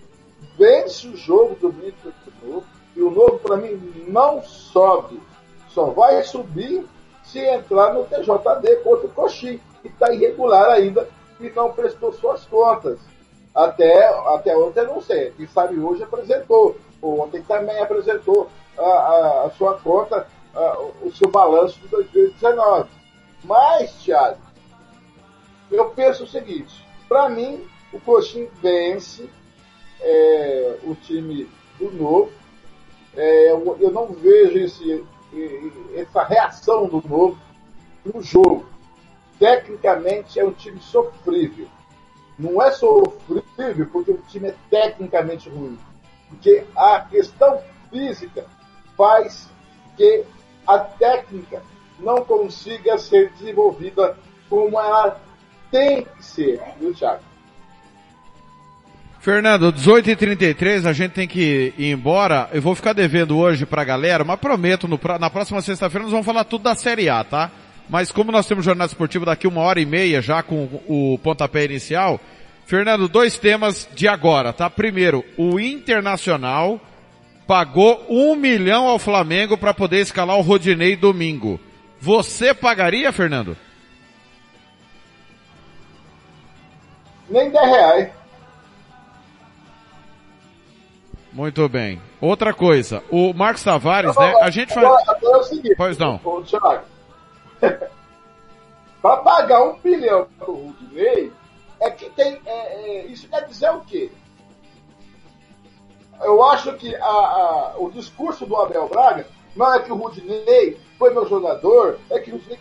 vence 0.59 1.09
o 1.09 1.17
jogo 1.17 1.55
do 1.57 1.73
Brito 1.73 2.13
novo, 2.43 2.65
e 2.95 3.03
o 3.03 3.11
novo 3.11 3.39
para 3.39 3.57
mim 3.57 4.05
não 4.09 4.43
sobe, 4.43 5.21
só 5.69 5.87
vai 5.87 6.23
subir 6.23 6.87
se 7.25 7.41
entrar 7.41 7.93
no 7.93 8.05
TJD 8.05 8.77
contra 8.83 9.07
o 9.07 9.11
Coxim, 9.11 9.61
que 9.83 9.89
está 9.89 10.13
irregular 10.13 10.71
ainda 10.71 11.09
e 11.41 11.51
não 11.51 11.73
prestou 11.73 12.13
suas 12.13 12.45
contas. 12.45 12.99
Até, 13.55 14.07
até 14.35 14.57
ontem, 14.57 14.87
não 14.87 15.01
sei. 15.01 15.31
Quem 15.33 15.47
sabe 15.47 15.79
hoje 15.79 16.03
apresentou. 16.03 16.77
Ontem 17.03 17.43
também 17.43 17.79
apresentou 17.81 18.49
a, 18.79 18.83
a, 18.83 19.45
a 19.45 19.51
sua 19.51 19.79
conta, 19.79 20.27
a, 20.55 20.79
o 21.03 21.11
seu 21.13 21.31
balanço 21.31 21.79
de 21.81 21.89
2019. 21.89 22.89
Mas, 23.45 23.93
Thiago, 24.03 24.39
eu 25.71 25.91
penso 25.91 26.25
o 26.25 26.29
seguinte: 26.29 26.86
para 27.09 27.29
mim, 27.29 27.65
o 27.93 28.01
Coxim 28.01 28.49
vence 28.63 29.29
é, 30.01 30.79
o 30.85 30.95
time 30.95 31.49
do 31.79 31.91
novo. 31.93 32.33
É, 33.15 33.53
eu 33.53 33.91
não 33.91 34.09
vejo 34.09 34.59
esse 34.59 35.05
essa 35.95 36.23
reação 36.23 36.87
do 36.87 37.03
novo 37.07 37.39
no 38.05 38.23
jogo. 38.23 38.67
Tecnicamente 39.39 40.39
é 40.39 40.45
um 40.45 40.53
time 40.53 40.81
sofrível. 40.81 41.67
Não 42.39 42.61
é 42.63 42.71
sofrível 42.71 43.87
porque 43.93 44.13
o 44.13 44.23
time 44.29 44.49
é 44.49 44.55
tecnicamente 44.71 45.49
ruim. 45.49 45.79
Porque 46.29 46.65
a 46.75 47.01
questão 47.01 47.61
física 47.91 48.47
faz 48.97 49.49
que 49.97 50.25
a 50.67 50.79
técnica 50.79 51.63
não 51.99 52.25
consiga 52.25 52.99
ser 52.99 53.31
desenvolvida 53.33 54.19
como 54.49 54.79
ela 54.79 55.21
tem 55.71 56.03
que 56.03 56.25
ser, 56.25 56.61
viu, 56.81 56.95
Thiago? 56.95 57.21
Fernando, 59.27 59.73
18h33, 59.73 60.87
a 60.87 60.93
gente 60.93 61.11
tem 61.11 61.27
que 61.27 61.75
ir 61.77 61.91
embora. 61.91 62.49
Eu 62.53 62.63
vou 62.63 62.77
ficar 62.77 62.93
devendo 62.93 63.37
hoje 63.37 63.67
pra 63.67 63.83
galera, 63.83 64.23
mas 64.23 64.39
prometo, 64.39 64.87
no, 64.87 65.01
na 65.19 65.29
próxima 65.29 65.61
sexta-feira 65.61 66.05
nós 66.05 66.13
vamos 66.13 66.25
falar 66.25 66.45
tudo 66.45 66.63
da 66.63 66.77
Série 66.77 67.09
A, 67.09 67.25
tá? 67.25 67.51
Mas 67.91 68.13
como 68.13 68.31
nós 68.31 68.47
temos 68.47 68.65
jornada 68.65 68.89
esportiva 68.89 69.27
daqui 69.27 69.49
uma 69.49 69.63
hora 69.63 69.81
e 69.81 69.85
meia 69.85 70.23
já 70.23 70.45
com 70.45 70.81
o 70.87 71.19
pontapé 71.19 71.65
inicial, 71.65 72.21
Fernando, 72.67 73.09
dois 73.09 73.37
temas 73.37 73.89
de 73.97 74.07
agora, 74.07 74.53
tá? 74.53 74.71
Primeiro, 74.71 75.25
o 75.37 75.59
Internacional 75.59 76.81
pagou 77.49 78.07
um 78.09 78.37
milhão 78.37 78.87
ao 78.87 78.99
Flamengo 78.99 79.59
para 79.59 79.75
poder 79.75 80.03
escalar 80.03 80.37
o 80.37 80.43
Rodinei 80.43 80.95
domingo. 80.95 81.59
Você 82.01 82.55
pagaria, 82.55 83.11
Fernando? 83.13 83.57
Nem 87.29 87.51
10 87.51 87.67
reais. 87.67 88.13
Muito 91.33 91.69
bem. 91.69 92.01
Outra 92.21 92.55
coisa, 92.55 93.03
o 93.11 93.35
Marcos 93.35 93.63
Tavares, 93.63 94.17
né? 94.17 94.35
A 94.41 94.51
gente 94.51 94.73
faz. 94.73 94.87
Agora, 94.87 95.05
agora 95.09 95.37
é 95.37 95.41
o 95.41 95.43
seguinte, 95.43 95.75
pois 95.77 95.99
não. 95.99 96.19
Thiago. 96.45 96.85
Para 99.03 99.17
pagar 99.19 99.63
um 99.63 99.79
bilhão 99.79 100.27
para 100.39 100.51
o 100.51 100.67
Rudinei, 100.67 101.33
é 101.81 101.91
que 101.91 102.11
tem. 102.11 102.41
É, 102.45 102.51
é, 102.51 103.07
isso 103.07 103.29
quer 103.29 103.45
dizer 103.45 103.71
o 103.71 103.81
quê? 103.81 104.11
eu 106.23 106.43
acho 106.45 106.73
que 106.75 106.95
a, 106.95 107.07
a, 107.07 107.75
o 107.79 107.91
discurso 107.91 108.47
do 108.47 108.57
Abel 108.57 108.89
Braga 108.89 109.27
não 109.55 109.75
é 109.75 109.81
que 109.81 109.93
o 109.93 109.97
Rudinei 109.97 110.79
foi 110.99 111.13
meu 111.13 111.27
jogador, 111.29 111.99
é 112.11 112.19
que 112.19 112.31
o 112.31 112.35
Rudinei 112.35 112.59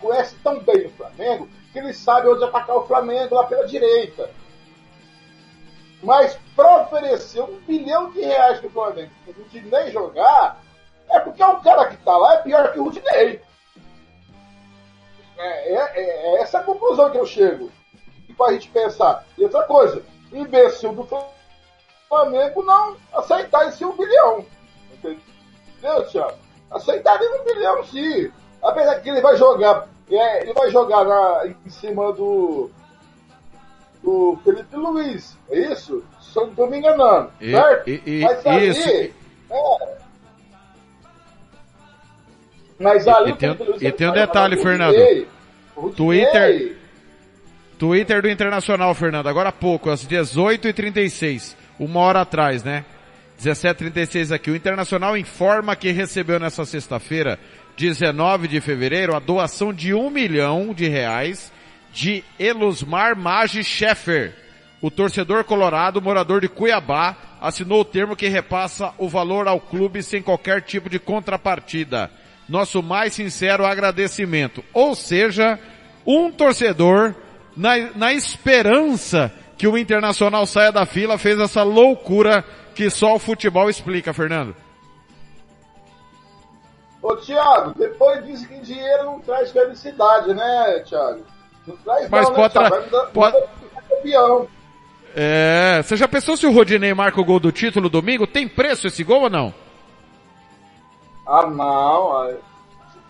conhece 0.00 0.36
tão 0.42 0.60
bem 0.60 0.86
o 0.86 0.90
Flamengo 0.90 1.48
que 1.72 1.78
ele 1.78 1.92
sabe 1.92 2.28
onde 2.28 2.44
atacar 2.44 2.76
o 2.76 2.86
Flamengo 2.86 3.34
lá 3.34 3.44
pela 3.44 3.66
direita. 3.66 4.30
Mas 6.02 6.38
para 6.54 6.82
oferecer 6.82 7.42
um 7.42 7.58
bilhão 7.60 8.10
de 8.10 8.20
reais 8.20 8.58
para 8.60 8.68
o 8.68 8.72
Flamengo, 8.72 9.10
para 9.24 9.32
o 9.32 9.42
Rudinei 9.42 9.90
jogar, 9.90 10.62
é 11.10 11.18
porque 11.20 11.42
o 11.42 11.60
cara 11.60 11.86
que 11.86 11.94
está 11.94 12.16
lá 12.16 12.34
é 12.34 12.42
pior 12.42 12.72
que 12.72 12.78
o 12.78 12.84
Rudinei. 12.84 13.42
É, 15.36 15.74
é, 15.74 16.00
é, 16.00 16.42
essa 16.42 16.58
a 16.58 16.62
conclusão 16.62 17.10
que 17.10 17.18
eu 17.18 17.26
chego. 17.26 17.70
E 18.28 18.32
para 18.32 18.50
a 18.50 18.52
gente 18.52 18.68
pensar. 18.70 19.24
E 19.36 19.44
outra 19.44 19.62
coisa, 19.64 20.02
imbecil 20.32 20.92
do 20.92 21.08
Flamengo 22.08 22.62
não 22.62 22.96
aceitar 23.12 23.68
esse 23.68 23.84
um 23.84 23.96
bilhão. 23.96 24.44
Entendeu, 24.92 26.06
Thiago? 26.08 26.38
Aceitaria 26.70 27.40
um 27.40 27.44
bilhão 27.44 27.84
sim. 27.84 28.32
Apesar 28.62 29.00
que 29.00 29.08
ele 29.08 29.20
vai 29.20 29.36
jogar, 29.36 29.88
é, 30.16 30.42
ele 30.42 30.52
vai 30.52 30.70
jogar 30.70 31.04
na, 31.04 31.46
em 31.66 31.70
cima 31.70 32.12
do 32.12 32.70
do 34.02 34.38
Felipe 34.44 34.76
Luiz, 34.76 35.36
é 35.50 35.72
isso? 35.72 36.04
Se 36.20 36.36
eu 36.38 36.42
não 36.44 36.50
estou 36.50 36.70
me 36.70 36.78
enganando, 36.78 37.30
E- 37.40 37.50
certo? 37.50 37.90
e- 37.90 38.02
e- 38.06 38.20
Mas 38.22 38.46
ali, 38.46 38.68
isso. 38.68 38.88
é. 38.88 39.10
Mas 42.78 43.08
ali 43.08 43.30
E 43.32 43.36
tem, 43.36 43.50
Luiz 43.54 43.82
e 43.82 43.92
tem 43.92 44.08
um 44.08 44.12
detalhe, 44.12 44.56
Fernando. 44.56 44.94
Rudinei, 44.94 45.26
Rudinei, 45.74 45.96
Twitter, 45.96 46.76
Twitter 47.78 48.22
do 48.22 48.28
Internacional, 48.30 48.94
Fernando, 48.94 49.26
agora 49.28 49.48
há 49.48 49.52
pouco, 49.52 49.90
às 49.90 50.04
18h36, 50.06 51.56
uma 51.78 52.00
hora 52.00 52.20
atrás, 52.20 52.62
né? 52.62 52.84
17h36 53.40 54.32
aqui. 54.32 54.50
O 54.50 54.56
Internacional 54.56 55.16
informa 55.16 55.74
que 55.76 55.90
recebeu 55.90 56.38
nessa 56.40 56.64
sexta-feira, 56.64 57.38
19 57.78 58.48
de 58.48 58.60
fevereiro, 58.60 59.14
a 59.14 59.20
doação 59.20 59.72
de 59.72 59.94
um 59.94 60.10
milhão 60.10 60.74
de 60.74 60.88
reais 60.88 61.52
de 61.92 62.24
Elusmar 62.36 63.16
Magi 63.16 63.62
Scheffer. 63.62 64.34
O 64.82 64.90
torcedor 64.90 65.44
colorado, 65.44 66.02
morador 66.02 66.40
de 66.40 66.48
Cuiabá, 66.48 67.16
assinou 67.40 67.82
o 67.82 67.84
termo 67.84 68.16
que 68.16 68.26
repassa 68.26 68.92
o 68.98 69.08
valor 69.08 69.46
ao 69.46 69.60
clube 69.60 70.02
sem 70.02 70.20
qualquer 70.20 70.62
tipo 70.62 70.90
de 70.90 70.98
contrapartida. 70.98 72.10
Nosso 72.48 72.82
mais 72.82 73.14
sincero 73.14 73.64
agradecimento. 73.64 74.64
Ou 74.72 74.96
seja, 74.96 75.56
um 76.04 76.32
torcedor, 76.32 77.14
na, 77.56 77.76
na 77.94 78.12
esperança 78.12 79.32
que 79.56 79.68
o 79.68 79.78
Internacional 79.78 80.46
saia 80.46 80.72
da 80.72 80.84
fila, 80.84 81.16
fez 81.16 81.38
essa 81.38 81.62
loucura 81.62 82.44
que 82.74 82.90
só 82.90 83.14
o 83.14 83.20
futebol 83.20 83.70
explica, 83.70 84.12
Fernando. 84.12 84.54
Ô, 87.02 87.16
Thiago, 87.16 87.74
depois 87.78 88.24
disse 88.26 88.46
que 88.48 88.58
dinheiro 88.60 89.04
não 89.04 89.20
traz 89.20 89.50
felicidade, 89.52 90.34
né, 90.34 90.80
Thiago? 90.86 91.22
Não 91.66 91.76
traz 91.78 92.08
Mas 92.08 92.28
não, 92.28 92.34
pode 92.34 92.58
né, 92.58 92.68
tra- 92.68 92.82
Thiago? 92.82 93.12
Pode- 93.12 93.44
campeão. 93.88 94.48
É, 95.16 95.80
você 95.82 95.96
já 95.96 96.06
pensou 96.06 96.36
se 96.36 96.46
o 96.46 96.52
Rodinei 96.52 96.92
marca 96.94 97.20
o 97.20 97.24
gol 97.24 97.40
do 97.40 97.50
título 97.52 97.88
domingo? 97.88 98.26
Tem 98.26 98.46
preço 98.46 98.86
esse 98.86 99.02
gol 99.02 99.22
ou 99.22 99.30
não? 99.30 99.54
Ah, 101.26 101.46
não. 101.46 102.12
ah, 102.16 102.34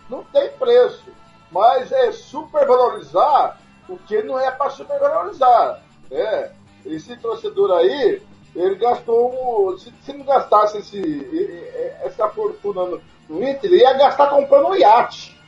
Não 0.09 0.23
tem 0.25 0.49
preço. 0.51 1.05
Mas 1.51 1.91
é 1.91 2.11
supervalorizar 2.11 3.59
o 3.87 3.97
que 3.97 4.21
não 4.23 4.39
é 4.39 4.49
para 4.51 4.69
supervalorizar. 4.69 5.81
É. 6.11 6.51
Esse 6.85 7.15
torcedor 7.17 7.71
aí, 7.77 8.21
ele 8.55 8.75
gastou. 8.75 9.77
Se, 9.77 9.93
se 10.03 10.13
não 10.13 10.25
gastasse 10.25 10.77
esse, 10.77 11.91
essa 12.03 12.29
fortuna 12.29 12.99
no, 13.29 13.47
Inter, 13.47 13.71
ia 13.71 13.93
gastar 13.93 14.27
comprando 14.27 14.69
um 14.69 14.75
iate. 14.75 15.39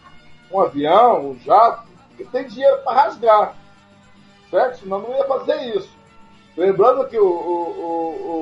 Um 0.51 0.61
avião, 0.61 1.31
um 1.31 1.39
jato. 1.39 1.87
Porque 2.09 2.25
tem 2.25 2.47
dinheiro 2.47 2.77
para 2.83 3.01
rasgar. 3.01 3.55
Certo? 4.49 4.79
Senão 4.79 4.99
não 4.99 5.17
ia 5.17 5.25
fazer 5.25 5.75
isso. 5.75 5.89
Lembrando 6.55 7.07
que 7.07 7.17
o, 7.17 7.25
o, 7.25 8.37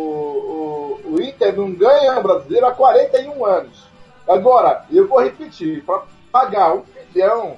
o, 1.05 1.13
o, 1.13 1.21
Inter 1.21 1.55
não 1.55 1.71
ganha 1.71 2.19
brasileiro 2.19 2.65
há 2.65 2.73
41 2.73 3.45
anos. 3.45 3.87
Agora, 4.27 4.83
eu 4.91 5.07
vou 5.07 5.21
repetir, 5.21 5.85
para 5.85 6.03
pagar 6.31 6.73
um 6.73 6.83
milhão 7.13 7.57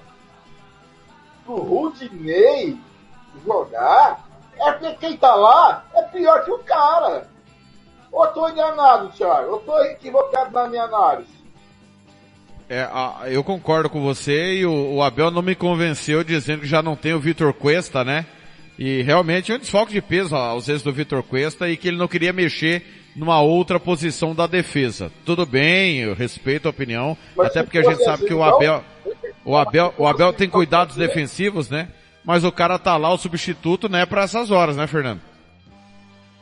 pro 1.45 1.55
Rudinei 1.55 2.77
jogar, 3.45 4.27
é 4.57 4.71
porque 4.73 4.93
quem 4.95 5.15
tá 5.17 5.33
lá 5.33 5.85
é 5.93 6.01
pior 6.03 6.43
que 6.43 6.51
o 6.51 6.59
cara. 6.59 7.27
Ou 8.11 8.27
tô 8.27 8.47
enganado, 8.47 9.09
Thiago? 9.09 9.53
Eu 9.53 9.59
tô 9.59 9.81
equivocado 9.83 10.51
na 10.51 10.67
minha 10.67 10.83
análise. 10.83 11.40
É, 12.73 12.87
eu 13.35 13.43
concordo 13.43 13.89
com 13.89 14.01
você 14.01 14.53
e 14.53 14.65
o, 14.65 14.93
o 14.93 15.03
Abel 15.03 15.29
não 15.29 15.41
me 15.41 15.53
convenceu 15.53 16.23
dizendo 16.23 16.61
que 16.61 16.67
já 16.67 16.81
não 16.81 16.95
tem 16.95 17.13
o 17.13 17.19
Vitor 17.19 17.53
Cuesta, 17.53 18.01
né? 18.01 18.25
E 18.79 19.01
realmente 19.01 19.51
é 19.51 19.55
um 19.55 19.59
desfalque 19.59 19.91
de 19.91 20.01
peso 20.01 20.33
a 20.37 20.47
ausência 20.47 20.85
do 20.85 20.95
Vitor 20.95 21.21
Cuesta 21.21 21.67
e 21.67 21.75
que 21.75 21.89
ele 21.89 21.97
não 21.97 22.07
queria 22.07 22.31
mexer 22.31 22.81
numa 23.13 23.41
outra 23.41 23.77
posição 23.77 24.33
da 24.33 24.47
defesa. 24.47 25.11
Tudo 25.25 25.45
bem, 25.45 25.97
eu 25.97 26.15
respeito 26.15 26.65
a 26.65 26.69
opinião, 26.69 27.17
Mas 27.35 27.47
até 27.47 27.61
porque 27.61 27.79
a 27.79 27.83
gente 27.83 28.05
sabe 28.05 28.23
assim, 28.23 28.27
que 28.27 28.33
o 28.33 28.37
então, 28.37 28.55
Abel, 28.55 28.83
o 29.43 29.57
Abel, 29.57 29.93
o 29.97 30.07
Abel 30.07 30.31
tem 30.31 30.49
cuidados 30.49 30.95
defensivos, 30.95 31.69
né? 31.69 31.89
Mas 32.23 32.45
o 32.45 32.53
cara 32.53 32.79
tá 32.79 32.95
lá, 32.95 33.11
o 33.11 33.17
substituto, 33.17 33.89
né, 33.89 34.05
para 34.05 34.23
essas 34.23 34.49
horas, 34.49 34.77
né, 34.77 34.87
Fernando? 34.87 35.19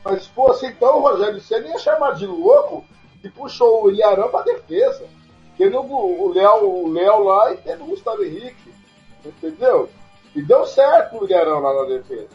Mas 0.04 0.22
se 0.22 0.28
fosse 0.28 0.64
então, 0.64 0.98
o 0.98 1.00
Rogério 1.00 1.40
Senna 1.40 1.66
ia 1.66 1.78
chamar 1.80 2.12
de 2.12 2.24
louco 2.24 2.84
e 3.24 3.28
puxou 3.28 3.86
o 3.86 3.90
Ilharão 3.90 4.28
pra 4.28 4.42
defesa. 4.42 5.04
Tendo 5.60 5.78
o 5.82 6.32
Léo, 6.32 6.70
o 6.86 6.90
Léo 6.90 7.22
lá 7.24 7.52
e 7.52 7.58
tendo 7.58 7.84
o 7.84 7.88
Gustavo 7.88 8.24
Henrique. 8.24 8.72
Entendeu? 9.22 9.90
E 10.34 10.40
deu 10.40 10.64
certo 10.64 11.18
o 11.18 11.26
Ilharão 11.26 11.60
lá 11.60 11.82
na 11.82 11.88
defesa. 11.98 12.28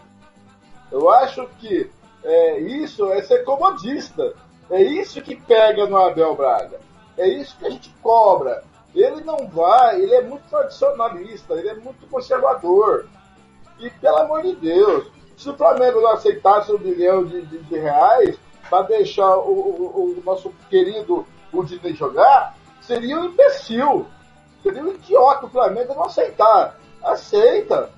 Eu 0.91 1.09
acho 1.09 1.47
que 1.59 1.89
é, 2.23 2.59
isso 2.59 3.11
é 3.11 3.23
ser 3.23 3.43
comodista. 3.43 4.31
É 4.69 4.79
isso 4.79 5.19
que 5.23 5.35
pega 5.35 5.87
no 5.87 5.97
Abel 5.97 6.35
Braga. 6.35 6.79
É 7.17 7.27
isso 7.27 7.57
que 7.57 7.65
a 7.65 7.69
gente 7.71 7.89
cobra. 8.03 8.63
Ele 8.93 9.21
não 9.21 9.47
vai, 9.47 9.99
ele 9.99 10.13
é 10.13 10.21
muito 10.21 10.43
tradicionalista, 10.47 11.55
ele 11.55 11.69
é 11.69 11.73
muito 11.73 12.05
conservador. 12.07 13.07
E 13.79 13.89
pelo 13.89 14.17
amor 14.17 14.43
de 14.43 14.55
Deus, 14.55 15.07
se 15.35 15.49
o 15.49 15.55
Flamengo 15.57 15.99
não 15.99 16.11
aceitasse 16.11 16.71
um 16.71 16.77
bilhão 16.77 17.25
de, 17.25 17.41
de- 17.41 17.57
de 17.63 17.77
reais 17.79 18.37
para 18.69 18.83
deixar 18.83 19.35
o, 19.37 19.49
o- 19.51 20.15
o 20.19 20.23
nosso 20.23 20.53
querido 20.69 21.25
Udinei 21.51 21.93
jogar, 21.95 22.55
seria 22.87 23.17
um 23.19 23.25
imbecil. 23.25 24.07
Seria 24.63 24.83
um 24.83 24.93
idiota 24.93 25.45
o 25.45 25.49
Flamengo 25.49 25.93
não 25.93 26.03
aceitar. 26.05 26.75
Aceita. 27.03 27.89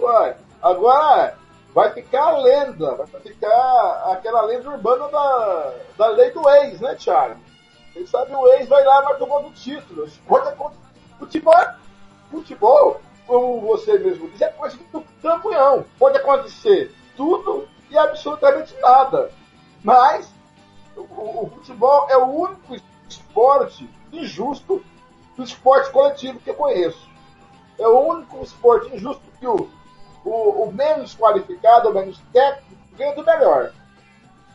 Ué, 0.00 0.36
agora 0.62 1.36
vai 1.74 1.90
ficar 1.92 2.22
a 2.24 2.38
lenda, 2.38 2.94
vai 2.94 3.06
ficar 3.20 4.12
aquela 4.12 4.42
lenda 4.42 4.70
urbana 4.70 5.08
da, 5.08 5.74
da 5.98 6.08
lei 6.08 6.30
do 6.30 6.48
ex, 6.48 6.80
né, 6.80 6.94
Thiago? 6.94 7.38
Quem 7.92 8.06
sabe 8.06 8.34
o 8.34 8.46
ex 8.48 8.68
vai 8.68 8.84
lá 8.84 9.00
e 9.00 9.04
marca 9.04 9.24
o 9.24 9.26
gol 9.26 9.52
título. 9.52 10.08
Acontecer. 10.28 10.86
Futebol 11.18 11.54
é 11.54 11.76
futebol, 12.30 13.00
como 13.26 13.60
você 13.62 13.98
mesmo 13.98 14.28
diz, 14.30 14.40
é 14.42 14.48
coisa 14.48 14.76
do 14.92 15.02
campeão. 15.22 15.84
Pode 15.98 16.18
acontecer 16.18 16.94
tudo 17.16 17.66
e 17.90 17.96
absolutamente 17.96 18.74
nada. 18.80 19.30
Mas 19.82 20.28
o- 20.96 21.02
o 21.44 21.50
futebol 21.54 22.06
é 22.10 22.16
o 22.18 22.26
único 22.26 22.76
esporte 23.08 23.88
injusto 24.12 24.84
do 25.36 25.44
esporte 25.44 25.90
coletivo 25.90 26.40
que 26.40 26.50
eu 26.50 26.54
conheço. 26.54 27.08
É 27.78 27.86
o 27.86 27.98
único 28.00 28.42
esporte 28.42 28.94
injusto 28.94 29.22
que 29.38 29.46
o, 29.46 29.68
o, 30.24 30.62
o 30.64 30.72
menos 30.72 31.14
qualificado, 31.14 31.90
o 31.90 31.94
menos 31.94 32.20
técnico, 32.32 32.76
ganha 32.96 33.14
do 33.14 33.24
melhor. 33.24 33.72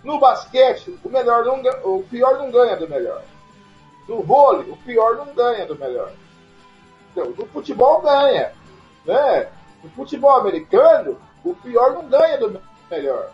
No 0.04 0.20
basquete, 0.20 0.98
o, 1.04 1.10
melhor 1.10 1.46
não, 1.46 1.62
o 1.84 2.04
pior 2.04 2.40
não 2.40 2.50
ganha 2.50 2.76
do 2.76 2.90
melhor. 2.90 3.24
No 4.08 4.24
vôlei, 4.24 4.70
o 4.70 4.78
pior 4.78 5.16
não 5.16 5.34
ganha 5.34 5.66
do 5.68 5.78
melhor. 5.78 6.12
Então, 7.12 7.30
no 7.30 7.46
futebol 7.48 8.02
ganha. 8.02 8.52
Né? 9.06 9.48
No 9.84 9.90
futebol 9.92 10.32
americano, 10.32 11.20
o 11.44 11.54
pior 11.54 11.94
não 11.94 12.08
ganha 12.08 12.38
do 12.40 12.62
melhor. 12.90 13.32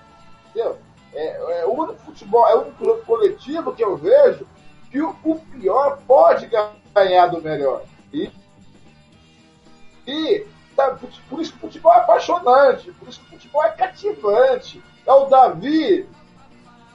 Entendeu? 0.50 0.78
É, 1.14 1.62
é 1.62 1.66
o 1.66 1.72
único 1.72 2.00
futebol, 2.02 2.48
é 2.48 2.56
o 2.56 2.62
único 2.64 3.06
coletivo 3.06 3.74
que 3.74 3.84
eu 3.84 3.96
vejo 3.96 4.46
que 4.92 5.02
o, 5.02 5.16
o 5.24 5.36
pior 5.40 6.00
pode 6.08 6.50
ganhar 6.94 7.28
do 7.28 7.42
melhor. 7.42 7.84
E, 8.14 8.32
e 10.06 10.46
tá, 10.76 10.98
por 11.30 11.42
isso 11.42 11.52
que 11.52 11.58
o 11.58 11.62
futebol 11.62 11.94
é 11.94 11.98
apaixonante, 11.98 12.92
por 12.94 13.10
isso 13.10 13.20
que 13.22 13.28
o 13.28 13.30
futebol 13.32 13.64
é 13.64 13.72
cativante. 13.72 14.82
É 15.06 15.14
o 15.14 15.26
Davi 15.26 16.08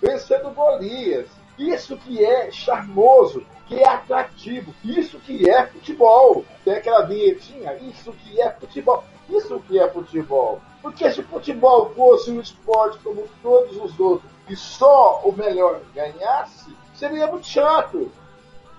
vencendo 0.01 0.55
Golias. 0.55 1.29
Isso 1.59 1.97
que 1.99 2.25
é 2.25 2.51
charmoso, 2.51 3.45
que 3.69 3.79
é 3.79 3.89
atrativo, 3.89 4.75
isso 4.83 5.19
que 5.21 5.49
é 5.49 5.67
futebol. 5.67 6.45
Tem 6.65 6.75
aquela 6.75 7.03
vinhetinha, 7.03 7.75
isso 7.75 8.13
que 8.13 8.41
é 8.41 8.51
futebol. 8.51 9.05
Isso 9.29 9.61
que 9.61 9.79
é 9.79 9.89
futebol. 9.89 10.61
Porque 10.81 11.11
se 11.11 11.21
o 11.21 11.25
futebol 11.25 11.91
fosse 11.95 12.31
um 12.31 12.41
esporte 12.41 12.99
como 12.99 13.29
todos 13.43 13.77
os 13.77 13.99
outros 14.01 14.31
e 14.49 14.57
só 14.57 15.21
o 15.25 15.33
melhor 15.33 15.81
ganhasse, 15.95 16.75
seria 17.03 17.27
muito 17.27 17.47
chato. 17.47 18.13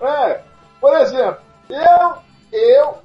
É. 0.00 0.40
Por 0.80 0.96
exemplo, 0.96 1.40
eu, 1.68 2.16
eu, 2.52 2.98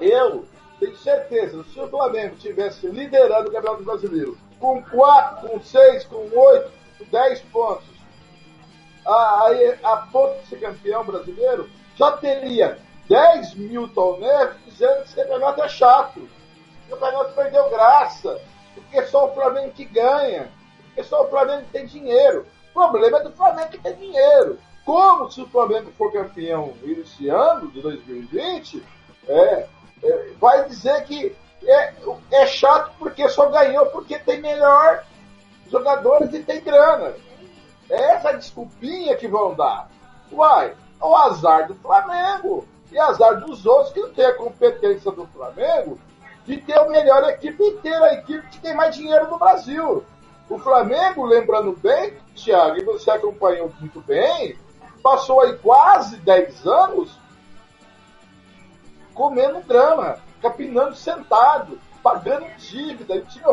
eu 0.00 0.48
tenho 0.80 0.96
certeza, 0.96 1.62
se 1.64 1.78
o 1.78 1.88
Flamengo 1.88 2.36
tivesse 2.36 2.86
liderando 2.86 3.50
o 3.50 3.52
Campeonato 3.52 3.84
Brasileiro 3.84 4.38
com 4.58 4.82
4, 4.82 5.48
com 5.48 5.60
6, 5.60 6.04
com 6.04 6.28
8, 6.34 6.72
com 6.98 7.04
10 7.04 7.40
pontos, 7.52 7.86
aí 9.06 9.78
a, 9.82 9.92
a 9.92 9.96
ponto 10.06 10.40
de 10.40 10.48
ser 10.48 10.60
campeão 10.60 11.04
brasileiro, 11.04 11.68
já 11.94 12.12
teria 12.12 12.78
10 13.08 13.54
mil 13.54 13.90
Neves 14.18 14.56
dizendo 14.66 14.96
que 14.96 15.04
esse 15.04 15.16
campeonato 15.16 15.62
é 15.62 15.68
chato. 15.68 16.28
O 16.86 16.90
campeonato 16.90 17.34
perdeu 17.34 17.70
graça. 17.70 18.40
Porque 18.74 19.02
só 19.06 19.26
o 19.26 19.34
Flamengo 19.34 19.72
que 19.72 19.84
ganha. 19.84 20.50
Porque 20.86 21.02
só 21.04 21.24
o 21.24 21.28
Flamengo 21.28 21.62
que 21.62 21.72
tem 21.72 21.86
dinheiro. 21.86 22.46
Problema 22.78 23.18
é 23.18 23.22
do 23.24 23.32
Flamengo 23.32 23.70
que 23.70 23.78
tem 23.78 23.96
dinheiro. 23.96 24.56
Como 24.84 25.28
se 25.32 25.42
o 25.42 25.48
Flamengo 25.48 25.90
for 25.98 26.12
campeão 26.12 26.72
esse 26.84 27.28
ano, 27.28 27.68
de 27.72 27.82
2020, 27.82 28.82
é, 29.26 29.66
é, 30.02 30.32
vai 30.40 30.64
dizer 30.66 31.02
que 31.04 31.36
é, 31.64 31.92
é 32.30 32.46
chato 32.46 32.92
porque 33.00 33.28
só 33.28 33.50
ganhou 33.50 33.86
porque 33.86 34.16
tem 34.20 34.40
melhor 34.40 35.04
jogadores 35.68 36.32
e 36.32 36.38
tem 36.38 36.62
grana. 36.62 37.14
É 37.90 38.14
essa 38.14 38.32
desculpinha 38.32 39.16
que 39.16 39.26
vão 39.26 39.54
dar. 39.54 39.90
Uai, 40.30 40.72
o 41.00 41.16
azar 41.16 41.66
do 41.66 41.74
Flamengo 41.74 42.64
e 42.92 42.98
azar 42.98 43.40
dos 43.40 43.66
outros 43.66 43.92
que 43.92 44.00
não 44.00 44.10
tem 44.10 44.24
a 44.24 44.34
competência 44.34 45.10
do 45.10 45.26
Flamengo 45.26 45.98
de 46.46 46.58
ter 46.58 46.78
a 46.78 46.88
melhor 46.88 47.24
equipe 47.24 47.72
ter 47.82 47.94
a 47.94 48.14
equipe 48.14 48.46
que 48.48 48.60
tem 48.60 48.74
mais 48.74 48.94
dinheiro 48.94 49.28
no 49.28 49.38
Brasil. 49.38 50.04
O 50.48 50.58
Flamengo, 50.58 51.26
lembrando 51.26 51.72
bem, 51.76 52.16
Thiago, 52.34 52.78
e 52.78 52.84
você 52.84 53.10
acompanhou 53.10 53.70
muito 53.80 54.00
bem, 54.00 54.56
passou 55.02 55.40
aí 55.40 55.56
quase 55.58 56.16
10 56.16 56.66
anos 56.66 57.18
comendo 59.12 59.60
grama, 59.60 60.18
capinando 60.40 60.94
sentado, 60.94 61.78
pagando 62.02 62.46
dívida, 62.56 63.16
e 63.16 63.22
time, 63.22 63.44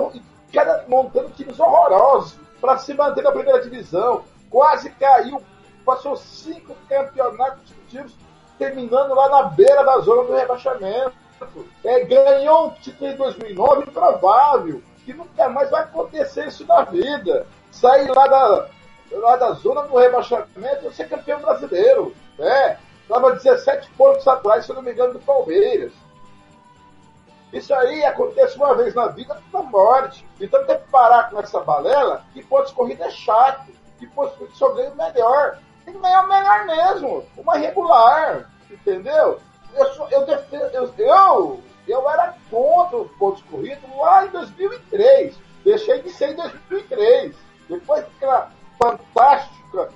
montando 0.87 1.31
times 1.31 1.59
horrorosos 1.59 2.37
para 2.61 2.77
se 2.77 2.93
manter 2.93 3.23
na 3.23 3.31
primeira 3.31 3.61
divisão. 3.61 4.23
Quase 4.49 4.91
caiu, 4.91 5.41
passou 5.83 6.15
cinco 6.15 6.75
campeonatos 6.87 7.65
discutivos 7.65 8.15
terminando 8.57 9.13
lá 9.13 9.27
na 9.27 9.43
beira 9.49 9.83
da 9.83 9.99
zona 9.99 10.23
do 10.23 10.35
rebaixamento. 10.35 11.13
É, 11.83 12.05
ganhou 12.05 12.67
o 12.67 12.71
título 12.75 13.11
em 13.11 13.15
2009, 13.17 13.89
improvável, 13.89 14.81
que 15.05 15.13
nunca 15.13 15.47
mais 15.47 15.69
vai 15.69 15.83
acontecer 15.83 16.47
isso 16.47 16.65
na 16.65 16.83
vida. 16.83 17.45
Sair 17.71 18.09
lá 18.11 18.27
da, 18.27 18.69
lá 19.11 19.35
da 19.37 19.51
zona 19.51 19.83
do 19.83 19.97
rebaixamento 19.97 20.87
e 20.87 20.93
ser 20.93 21.07
campeão 21.07 21.39
brasileiro. 21.39 22.15
Né? 22.37 22.79
Estava 23.03 23.33
17 23.33 23.89
pontos 23.91 24.27
atrás, 24.27 24.65
se 24.65 24.73
não 24.73 24.81
me 24.81 24.91
engano, 24.91 25.13
do 25.13 25.19
Palmeiras. 25.19 25.93
Isso 27.53 27.73
aí 27.73 28.03
acontece 28.03 28.57
uma 28.57 28.75
vez 28.75 28.93
na 28.95 29.07
vida, 29.07 29.39
na 29.53 29.61
morte. 29.61 30.27
Então 30.41 30.65
tem 30.65 30.77
que 30.77 30.89
parar 30.89 31.29
com 31.29 31.39
essa 31.39 31.61
balela 31.61 32.25
que 32.33 32.43
pontos 32.43 32.71
corrida 32.73 33.05
é 33.05 33.11
chato, 33.11 33.71
que 33.99 34.07
pontos 34.07 34.57
só 34.57 34.73
ganha 34.73 34.89
o 34.89 34.95
melhor. 34.95 35.59
Tem 35.85 35.93
que 35.93 35.99
ganhar 35.99 36.25
o 36.25 36.27
melhor 36.27 36.65
mesmo, 36.65 37.23
uma 37.37 37.55
regular, 37.55 38.49
entendeu? 38.69 39.39
Eu, 39.75 39.85
sou, 39.93 40.09
eu, 40.09 40.25
eu, 40.25 40.67
eu, 40.73 41.59
eu 41.87 42.09
era 42.09 42.35
contra 42.49 42.97
o 42.97 43.09
pontos 43.09 43.43
corrido 43.43 43.81
lá 43.97 44.25
em 44.25 44.29
2003. 44.29 45.35
Deixei 45.63 46.01
de 46.01 46.09
ser 46.09 46.31
em 46.31 46.35
2003. 46.35 47.35
Depois 47.69 48.03
daquela 48.03 48.51
fantástica 48.81 49.89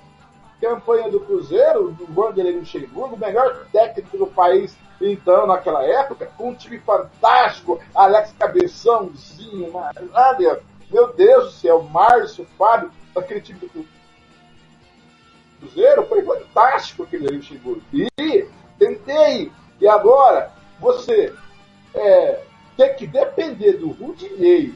campanha 0.60 1.10
do 1.10 1.20
Cruzeiro, 1.22 1.92
do 1.92 2.06
Vanderlei 2.08 2.58
Luxemburgo, 2.58 3.16
o 3.16 3.20
melhor 3.20 3.66
técnico 3.72 4.18
do 4.18 4.28
país 4.28 4.76
então, 5.02 5.48
naquela 5.48 5.84
época, 5.84 6.26
com 6.38 6.50
um 6.50 6.56
time 6.56 6.78
fantástico, 6.80 7.80
Alex 7.96 8.34
Cabeçãozinho, 8.38 9.72
olha, 9.74 10.60
meu 10.92 11.14
Deus 11.14 11.46
do 11.46 11.52
céu, 11.52 11.82
Márcio, 11.84 12.46
Fábio, 12.58 12.92
aquele 13.16 13.40
time 13.40 13.60
do 13.60 13.86
Cruzeiro, 15.60 16.06
foi 16.06 16.22
fantástico 16.24 17.04
aquele 17.04 17.28
Luxemburgo. 17.28 17.82
E 17.94 18.46
tentei, 18.78 19.52
e 19.80 19.88
agora, 19.88 20.52
você 20.80 21.34
é, 21.94 22.44
ter 22.78 22.96
que 22.96 23.08
depender 23.08 23.74
do 23.74 23.92
Rudinei 23.92 24.74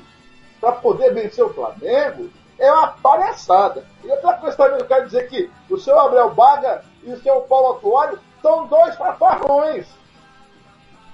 para 0.60 0.73
poder 0.73 1.14
vencer 1.14 1.44
o 1.44 1.53
Flamengo, 1.53 2.30
é 2.60 2.72
uma 2.72 2.88
palhaçada. 2.88 3.85
E 4.03 4.07
outra 4.07 4.34
coisa 4.34 4.57
também 4.57 4.80
eu 4.80 4.85
quero 4.85 5.06
dizer 5.06 5.30
que 5.30 5.49
o 5.69 5.77
seu 5.77 5.99
Abel 5.99 6.34
Baga 6.34 6.84
e 7.03 7.11
o 7.11 7.22
seu 7.22 7.41
Paulo 7.41 7.77
Atuário 7.77 8.19
são 8.41 8.68
dois 8.68 8.95
paparrões. 8.95 9.88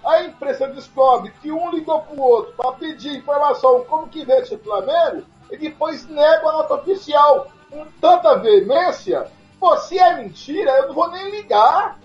A 0.04 0.24
imprensa 0.24 0.68
descobre 0.68 1.32
que 1.42 1.52
um 1.52 1.70
ligou 1.72 2.02
para 2.02 2.16
o 2.16 2.22
outro 2.22 2.54
para 2.54 2.72
pedir 2.74 3.18
informação 3.18 3.84
como 3.86 4.08
que 4.08 4.26
vence 4.26 4.56
o 4.56 4.60
Flamengo 4.60 5.24
e 5.52 5.58
depois 5.58 6.08
nega 6.08 6.48
a 6.48 6.52
nota 6.54 6.76
oficial 6.76 7.48
com 7.70 7.86
tanta 8.00 8.38
veemência. 8.38 9.28
Pô, 9.60 9.76
se 9.78 10.00
é 10.00 10.16
mentira, 10.16 10.72
eu 10.72 10.88
não 10.88 10.96
vou 10.96 11.10
nem 11.10 11.30
ligar. 11.32 12.00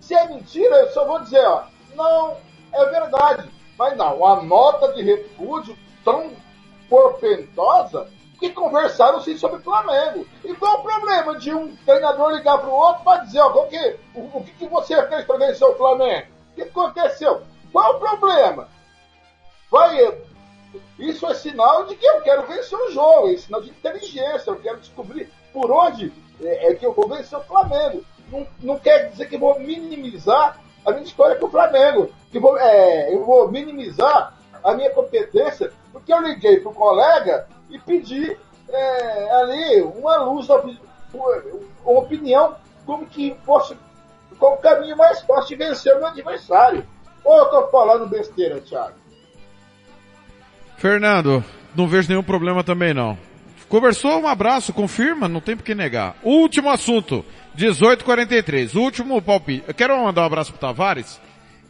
Se 0.00 0.14
é 0.14 0.26
mentira, 0.28 0.76
eu 0.76 0.90
só 0.90 1.04
vou 1.04 1.20
dizer, 1.20 1.46
ó, 1.46 1.64
não, 1.94 2.36
é 2.72 2.84
verdade. 2.86 3.50
Mas 3.78 3.96
não, 3.96 4.24
a 4.26 4.42
nota 4.42 4.92
de 4.92 5.02
repúdio 5.02 5.76
tão 6.04 6.32
portentosa 6.88 8.08
que 8.38 8.50
conversaram 8.50 9.20
sim 9.20 9.36
sobre 9.36 9.58
o 9.58 9.62
Flamengo. 9.62 10.26
E 10.44 10.54
qual 10.54 10.80
o 10.80 10.82
problema 10.82 11.38
de 11.38 11.52
um 11.52 11.74
treinador 11.76 12.32
ligar 12.32 12.58
para 12.58 12.68
o 12.68 12.74
outro 12.74 13.02
para 13.02 13.24
dizer, 13.24 13.40
ó, 13.40 13.48
o 13.48 13.68
que, 13.68 13.96
o, 14.14 14.20
o 14.20 14.44
que 14.44 14.66
você 14.66 15.06
fez 15.08 15.24
para 15.24 15.38
vencer 15.38 15.66
o 15.66 15.76
Flamengo? 15.76 16.36
que 16.56 16.62
aconteceu? 16.62 17.42
Qual 17.70 17.96
o 17.96 18.00
problema? 18.00 18.68
Vai, 19.70 20.18
isso 20.98 21.26
é 21.26 21.34
sinal 21.34 21.84
de 21.84 21.94
que 21.94 22.06
eu 22.06 22.22
quero 22.22 22.46
vencer 22.46 22.78
o 22.78 22.90
jogo, 22.90 23.28
é 23.28 23.36
sinal 23.36 23.60
de 23.60 23.70
inteligência, 23.70 24.50
eu 24.50 24.56
quero 24.56 24.80
descobrir 24.80 25.30
por 25.52 25.70
onde 25.70 26.12
é, 26.40 26.70
é 26.70 26.74
que 26.74 26.86
eu 26.86 26.92
vou 26.92 27.08
vencer 27.08 27.38
o 27.38 27.44
Flamengo. 27.44 28.02
Não, 28.30 28.46
não 28.60 28.78
quer 28.78 29.10
dizer 29.10 29.28
que 29.28 29.36
vou 29.36 29.60
minimizar 29.60 30.58
a 30.86 30.92
minha 30.92 31.02
história 31.02 31.36
com 31.36 31.46
o 31.46 31.50
Flamengo, 31.50 32.10
que 32.30 32.38
vou, 32.38 32.56
é, 32.56 33.12
eu 33.12 33.24
vou 33.24 33.50
minimizar 33.50 34.34
a 34.62 34.74
minha 34.74 34.90
competência, 34.90 35.72
porque 35.92 36.12
eu 36.12 36.22
liguei 36.22 36.60
para 36.60 36.70
o 36.70 36.74
colega 36.74 37.46
e 37.68 37.78
pedi 37.78 38.36
é, 38.68 39.32
ali 39.40 39.82
uma 39.82 40.16
luz, 40.18 40.48
uma 40.48 41.98
opinião, 41.98 42.54
como 42.84 43.04
que 43.06 43.36
fosse 43.44 43.76
qual 44.38 44.54
o 44.54 44.58
caminho 44.58 44.96
mais 44.96 45.20
fácil 45.22 45.56
de 45.56 45.64
vencer 45.64 45.94
o 45.94 45.98
meu 45.98 46.08
adversário. 46.08 46.86
Ou 47.24 47.36
eu 47.38 47.46
tô 47.46 47.66
falando 47.68 48.08
besteira, 48.08 48.60
Thiago? 48.60 48.94
Fernando, 50.76 51.42
não 51.74 51.88
vejo 51.88 52.08
nenhum 52.08 52.22
problema 52.22 52.62
também 52.62 52.94
não. 52.94 53.18
Conversou, 53.68 54.20
um 54.20 54.28
abraço, 54.28 54.72
confirma, 54.72 55.26
não 55.26 55.40
tem 55.40 55.56
por 55.56 55.64
que 55.64 55.74
negar. 55.74 56.14
Último 56.22 56.70
assunto, 56.70 57.24
1843, 57.56 58.74
último 58.74 59.20
palpite. 59.22 59.64
Eu 59.66 59.74
quero 59.74 59.96
mandar 60.04 60.22
um 60.22 60.26
abraço 60.26 60.52
pro 60.52 60.60
Tavares 60.60 61.18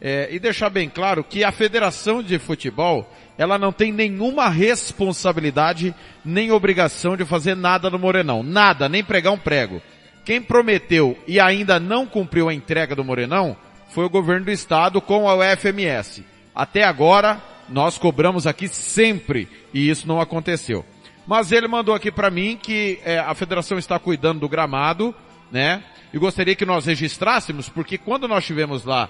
é, 0.01 0.27
e 0.29 0.37
deixar 0.37 0.69
bem 0.69 0.89
claro 0.89 1.23
que 1.23 1.43
a 1.43 1.51
Federação 1.51 2.21
de 2.21 2.37
Futebol, 2.37 3.09
ela 3.37 3.57
não 3.57 3.71
tem 3.71 3.91
nenhuma 3.91 4.49
responsabilidade 4.49 5.95
nem 6.25 6.51
obrigação 6.51 7.15
de 7.15 7.23
fazer 7.23 7.55
nada 7.55 7.89
no 7.89 7.97
Morenão. 7.97 8.43
Nada, 8.43 8.89
nem 8.89 9.03
pregar 9.03 9.31
um 9.31 9.37
prego. 9.37 9.81
Quem 10.25 10.41
prometeu 10.41 11.17
e 11.25 11.39
ainda 11.39 11.79
não 11.79 12.05
cumpriu 12.05 12.49
a 12.49 12.53
entrega 12.53 12.93
do 12.93 13.03
Morenão 13.03 13.55
foi 13.89 14.03
o 14.03 14.09
governo 14.09 14.45
do 14.45 14.51
estado 14.51 14.99
com 14.99 15.29
a 15.29 15.35
UFMS. 15.35 16.25
Até 16.53 16.83
agora, 16.83 17.41
nós 17.69 17.97
cobramos 17.97 18.45
aqui 18.45 18.67
sempre 18.67 19.47
e 19.73 19.89
isso 19.89 20.05
não 20.05 20.19
aconteceu. 20.19 20.83
Mas 21.25 21.51
ele 21.51 21.67
mandou 21.67 21.95
aqui 21.95 22.11
para 22.11 22.29
mim 22.29 22.59
que 22.61 22.99
é, 23.05 23.19
a 23.19 23.33
federação 23.33 23.77
está 23.77 23.97
cuidando 23.97 24.41
do 24.41 24.49
gramado, 24.49 25.15
né? 25.51 25.83
E 26.13 26.17
gostaria 26.17 26.55
que 26.55 26.65
nós 26.65 26.85
registrássemos, 26.85 27.69
porque 27.69 27.97
quando 27.97 28.27
nós 28.27 28.39
estivemos 28.39 28.83
lá 28.83 29.09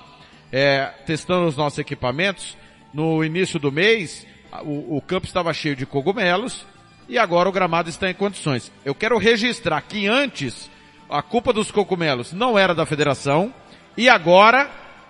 é, 0.51 0.91
testando 1.05 1.47
os 1.47 1.55
nossos 1.55 1.80
equipamentos, 1.80 2.57
no 2.93 3.23
início 3.23 3.59
do 3.59 3.72
mês, 3.72 4.26
o, 4.64 4.97
o 4.97 5.01
campo 5.01 5.27
estava 5.27 5.53
cheio 5.53 5.76
de 5.76 5.85
cogumelos 5.85 6.65
e 7.07 7.18
agora 7.18 7.47
o 7.47 7.51
gramado 7.51 7.89
está 7.89 8.09
em 8.09 8.14
condições. 8.14 8.72
Eu 8.84 8.95
quero 8.95 9.18
registrar 9.18 9.81
que 9.81 10.07
antes 10.07 10.69
a 11.09 11.22
culpa 11.22 11.53
dos 11.53 11.72
cogumelos 11.72 12.34
não 12.34 12.57
era 12.57 12.73
da 12.73 12.85
federação 12.85 13.53
e 13.95 14.09
agora 14.09 14.69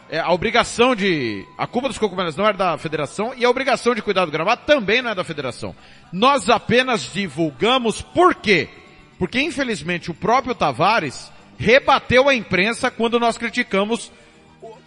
é, 0.09 0.19
a 0.19 0.31
obrigação 0.31 0.95
de, 0.95 1.45
a 1.57 1.67
culpa 1.67 1.87
dos 1.87 1.97
cogumelos 1.97 2.35
não 2.35 2.45
era 2.45 2.57
da 2.57 2.77
federação 2.77 3.33
e 3.35 3.43
a 3.43 3.49
obrigação 3.49 3.93
de 3.93 4.01
cuidar 4.01 4.25
do 4.25 4.31
gramado 4.31 4.61
também 4.65 5.01
não 5.01 5.11
é 5.11 5.15
da 5.15 5.23
federação. 5.23 5.75
Nós 6.11 6.49
apenas 6.49 7.11
divulgamos 7.13 8.01
por 8.01 8.35
quê? 8.35 8.69
Porque 9.17 9.41
infelizmente 9.41 10.11
o 10.11 10.13
próprio 10.13 10.53
Tavares 10.53 11.31
rebateu 11.57 12.29
a 12.29 12.35
imprensa 12.35 12.91
quando 12.91 13.19
nós 13.19 13.37
criticamos, 13.37 14.11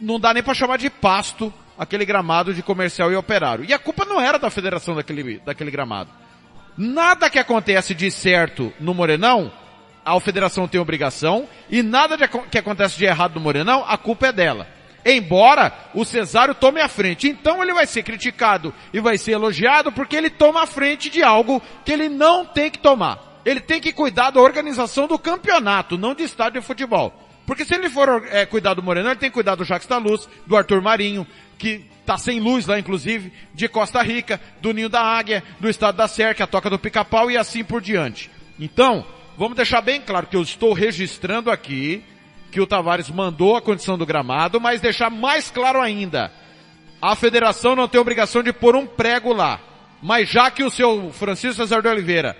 não 0.01 0.21
dá 0.21 0.33
nem 0.33 0.43
para 0.43 0.55
chamar 0.55 0.79
de 0.79 0.89
pasto, 0.89 1.53
aquele 1.77 2.05
gramado 2.05 2.55
de 2.55 2.63
comercial 2.63 3.11
e 3.11 3.17
operário. 3.17 3.65
E 3.65 3.73
a 3.73 3.79
culpa 3.79 4.05
não 4.05 4.21
era 4.21 4.39
da 4.39 4.51
federação 4.51 4.95
daquele, 4.95 5.39
daquele 5.39 5.71
gramado. 5.71 6.11
Nada 6.77 7.29
que 7.29 7.39
acontece 7.39 7.95
de 7.95 8.11
certo 8.11 8.73
no 8.79 8.95
Morenão, 8.95 9.53
a 10.05 10.19
federação 10.21 10.69
tem 10.69 10.81
obrigação, 10.81 11.49
e 11.69 11.83
nada 11.83 12.17
de, 12.17 12.29
que 12.51 12.59
acontece 12.59 12.97
de 12.97 13.05
errado 13.05 13.35
no 13.35 13.41
Morenão, 13.41 13.85
a 13.87 13.97
culpa 13.99 14.29
é 14.29 14.33
dela. 14.33 14.67
Embora 15.05 15.73
o 15.95 16.05
Cesário 16.05 16.55
tome 16.55 16.81
a 16.81 16.89
frente. 16.89 17.29
Então 17.29 17.63
ele 17.63 17.73
vai 17.73 17.87
ser 17.87 18.03
criticado 18.03 18.75
e 18.93 19.01
vai 19.01 19.17
ser 19.17 19.33
elogiado 19.33 19.91
porque 19.91 20.15
ele 20.15 20.29
toma 20.29 20.63
a 20.63 20.67
frente 20.67 21.09
de 21.09 21.23
algo 21.23 21.63
que 21.85 21.93
ele 21.93 22.09
não 22.09 22.45
tem 22.45 22.71
que 22.71 22.79
tomar. 22.79 23.30
Ele 23.45 23.61
tem 23.61 23.81
que 23.81 23.93
cuidar 23.93 24.31
da 24.31 24.41
organização 24.41 25.07
do 25.07 25.19
campeonato, 25.19 25.97
não 25.97 26.15
de 26.15 26.23
estádio 26.23 26.61
de 26.61 26.67
futebol. 26.67 27.13
Porque 27.47 27.65
se 27.65 27.75
ele 27.75 27.89
for 27.89 28.27
é, 28.31 28.47
cuidar 28.47 28.75
do 28.75 28.83
Morenão, 28.83 29.11
ele 29.11 29.19
tem 29.19 29.31
que 29.31 29.35
cuidar 29.35 29.55
do 29.55 29.65
Jacques 29.65 29.89
da 29.89 29.99
Luz, 29.99 30.29
do 30.47 30.57
Arthur 30.57 30.81
Marinho, 30.81 31.27
que 31.59 31.85
tá 32.07 32.17
sem 32.17 32.41
luz 32.41 32.67
lá 32.67 32.79
inclusive, 32.79 33.33
de 33.55 33.69
Costa 33.69 34.03
Rica, 34.03 34.41
do 34.61 34.73
Ninho 34.73 34.89
da 34.89 35.01
Águia, 35.01 35.43
do 35.59 35.69
Estado 35.69 35.97
da 35.97 36.09
Serra, 36.09 36.35
a 36.41 36.47
toca 36.47 36.71
do 36.71 36.79
Pica-Pau 36.79 37.31
e 37.31 37.37
assim 37.37 37.65
por 37.65 37.81
diante. 37.81 38.31
Então, 38.59 39.05
vamos 39.37 39.57
deixar 39.57 39.81
bem 39.81 40.01
claro 40.01 40.27
que 40.27 40.37
eu 40.37 40.43
estou 40.43 40.73
registrando 40.73 41.51
aqui 41.51 42.05
que 42.51 42.61
o 42.61 42.67
Tavares 42.67 43.09
mandou 43.09 43.57
a 43.57 43.63
condição 43.63 43.97
do 43.97 44.07
gramado, 44.07 44.61
mas 44.61 44.81
deixar 44.81 45.09
mais 45.09 45.51
claro 45.51 45.81
ainda. 45.81 46.33
A 47.01 47.17
federação 47.17 47.75
não 47.75 47.89
tem 47.89 48.01
obrigação 48.01 48.43
de 48.43 48.53
pôr 48.53 48.77
um 48.77 48.87
prego 48.87 49.33
lá. 49.33 49.61
Mas 50.03 50.29
já 50.29 50.51
que 50.51 50.65
o 50.65 50.71
seu 50.71 51.11
Francisco 51.13 51.63
Cesar 51.63 51.83
de 51.83 51.89
Oliveira 51.89 52.37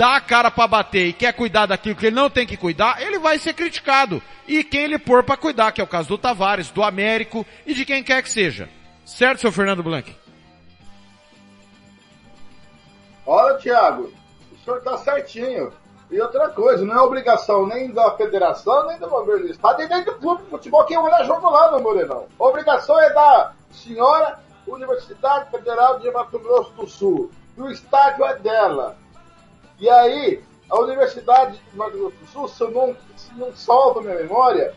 dá 0.00 0.16
a 0.16 0.20
cara 0.22 0.50
para 0.50 0.66
bater 0.66 1.08
e 1.08 1.12
quer 1.12 1.30
cuidar 1.34 1.66
daquilo 1.66 1.94
que 1.94 2.06
ele 2.06 2.16
não 2.16 2.30
tem 2.30 2.46
que 2.46 2.56
cuidar, 2.56 3.02
ele 3.02 3.18
vai 3.18 3.38
ser 3.38 3.52
criticado. 3.52 4.22
E 4.48 4.64
quem 4.64 4.84
ele 4.84 4.98
pôr 4.98 5.22
para 5.22 5.36
cuidar, 5.36 5.72
que 5.72 5.80
é 5.82 5.84
o 5.84 5.86
caso 5.86 6.08
do 6.08 6.16
Tavares, 6.16 6.70
do 6.70 6.82
Américo 6.82 7.44
e 7.66 7.74
de 7.74 7.84
quem 7.84 8.02
quer 8.02 8.22
que 8.22 8.30
seja. 8.30 8.66
Certo, 9.04 9.42
seu 9.42 9.52
Fernando 9.52 9.82
Blanc? 9.82 10.16
Olha, 13.26 13.58
Thiago, 13.58 14.10
o 14.50 14.64
senhor 14.64 14.80
tá 14.80 14.96
certinho. 14.96 15.70
E 16.10 16.18
outra 16.18 16.48
coisa, 16.48 16.82
não 16.82 16.94
é 16.94 17.02
obrigação 17.02 17.66
nem 17.66 17.90
da 17.92 18.10
federação, 18.16 18.86
nem 18.86 18.98
do 18.98 19.06
governo 19.06 19.48
do 19.48 19.52
estado, 19.52 19.86
nem 19.86 20.02
do 20.02 20.14
clube 20.14 20.44
de 20.44 20.48
futebol 20.48 20.82
que 20.86 20.96
olha 20.96 21.24
jogo 21.24 21.50
lá 21.50 21.72
no 21.72 21.80
Morenão. 21.80 22.26
A 22.40 22.44
obrigação 22.44 22.98
é 22.98 23.12
da 23.12 23.52
senhora 23.70 24.38
Universidade 24.66 25.50
Federal 25.50 25.98
de 25.98 26.10
Mato 26.10 26.38
Grosso 26.38 26.72
do 26.72 26.88
Sul. 26.88 27.30
E 27.54 27.60
o 27.60 27.70
estádio 27.70 28.24
é 28.24 28.38
dela. 28.38 28.96
E 29.80 29.88
aí, 29.88 30.42
a 30.70 30.78
Universidade 30.78 31.58
de 31.70 31.76
Mato 31.76 31.96
Grosso 31.96 32.16
do 32.16 32.26
Sul, 32.26 32.48
se 32.48 32.64
não, 32.72 32.96
se 33.16 33.34
não 33.34 33.54
salva 33.54 34.02
minha 34.02 34.16
memória, 34.16 34.74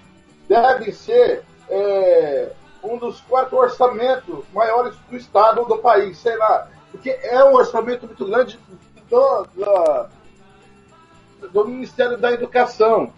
deve 0.48 0.92
ser 0.94 1.44
é, 1.70 2.52
um 2.84 2.98
dos 2.98 3.20
quatro 3.22 3.58
orçamentos 3.58 4.46
maiores 4.54 4.96
do 5.10 5.18
estado 5.18 5.66
do 5.66 5.78
país, 5.80 6.18
sei 6.18 6.38
lá. 6.38 6.70
Porque 6.92 7.10
é 7.10 7.44
um 7.44 7.54
orçamento 7.54 8.06
muito 8.06 8.26
grande 8.26 8.60
do, 9.10 9.48
do, 9.56 10.08
do 11.50 11.68
Ministério 11.68 12.18
da 12.18 12.32
Educação. 12.32 13.12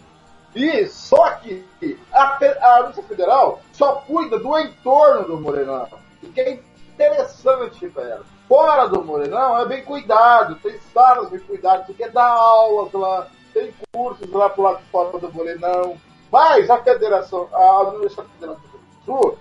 E 0.55 0.87
só 0.87 1.31
que 1.31 1.65
a, 2.11 2.23
a 2.23 2.83
Polícia 2.83 3.03
Federal 3.03 3.61
só 3.73 3.97
cuida 4.07 4.39
do 4.39 4.57
entorno 4.57 5.27
do 5.27 5.39
Morenão. 5.39 5.87
O 6.23 6.31
que 6.31 6.41
é 6.41 6.59
interessante 6.93 7.87
para 7.89 8.03
ela. 8.03 8.34
Fora 8.47 8.87
do 8.87 9.03
Morenão 9.03 9.59
é 9.59 9.65
bem 9.65 9.83
cuidado, 9.83 10.55
tem 10.55 10.77
salas 10.93 11.29
bem 11.29 11.39
cuidadas, 11.39 11.85
porque 11.87 12.07
dá 12.09 12.25
aulas 12.25 12.93
lá, 12.93 13.27
tem 13.53 13.73
cursos 13.91 14.29
lá 14.29 14.49
pro 14.49 14.63
lado 14.63 14.79
de 14.79 14.85
fora 14.85 15.17
do 15.17 15.33
Morenão. 15.33 15.97
Mas 16.31 16.69
a 16.69 16.77
federação, 16.83 17.47
a 17.51 17.81
Universidade 17.81 18.29
Federal 18.33 18.55
do 18.55 18.79
Sul, 19.05 19.37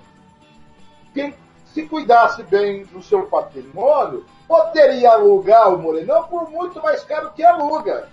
quem 1.13 1.35
se 1.67 1.87
cuidasse 1.87 2.43
bem 2.45 2.85
do 2.85 3.03
seu 3.03 3.27
patrimônio, 3.27 4.25
poderia 4.47 5.13
alugar 5.13 5.75
o 5.75 5.79
Morenão 5.79 6.25
por 6.25 6.51
muito 6.51 6.81
mais 6.83 7.03
caro 7.05 7.33
que 7.33 7.45
aluga 7.45 8.09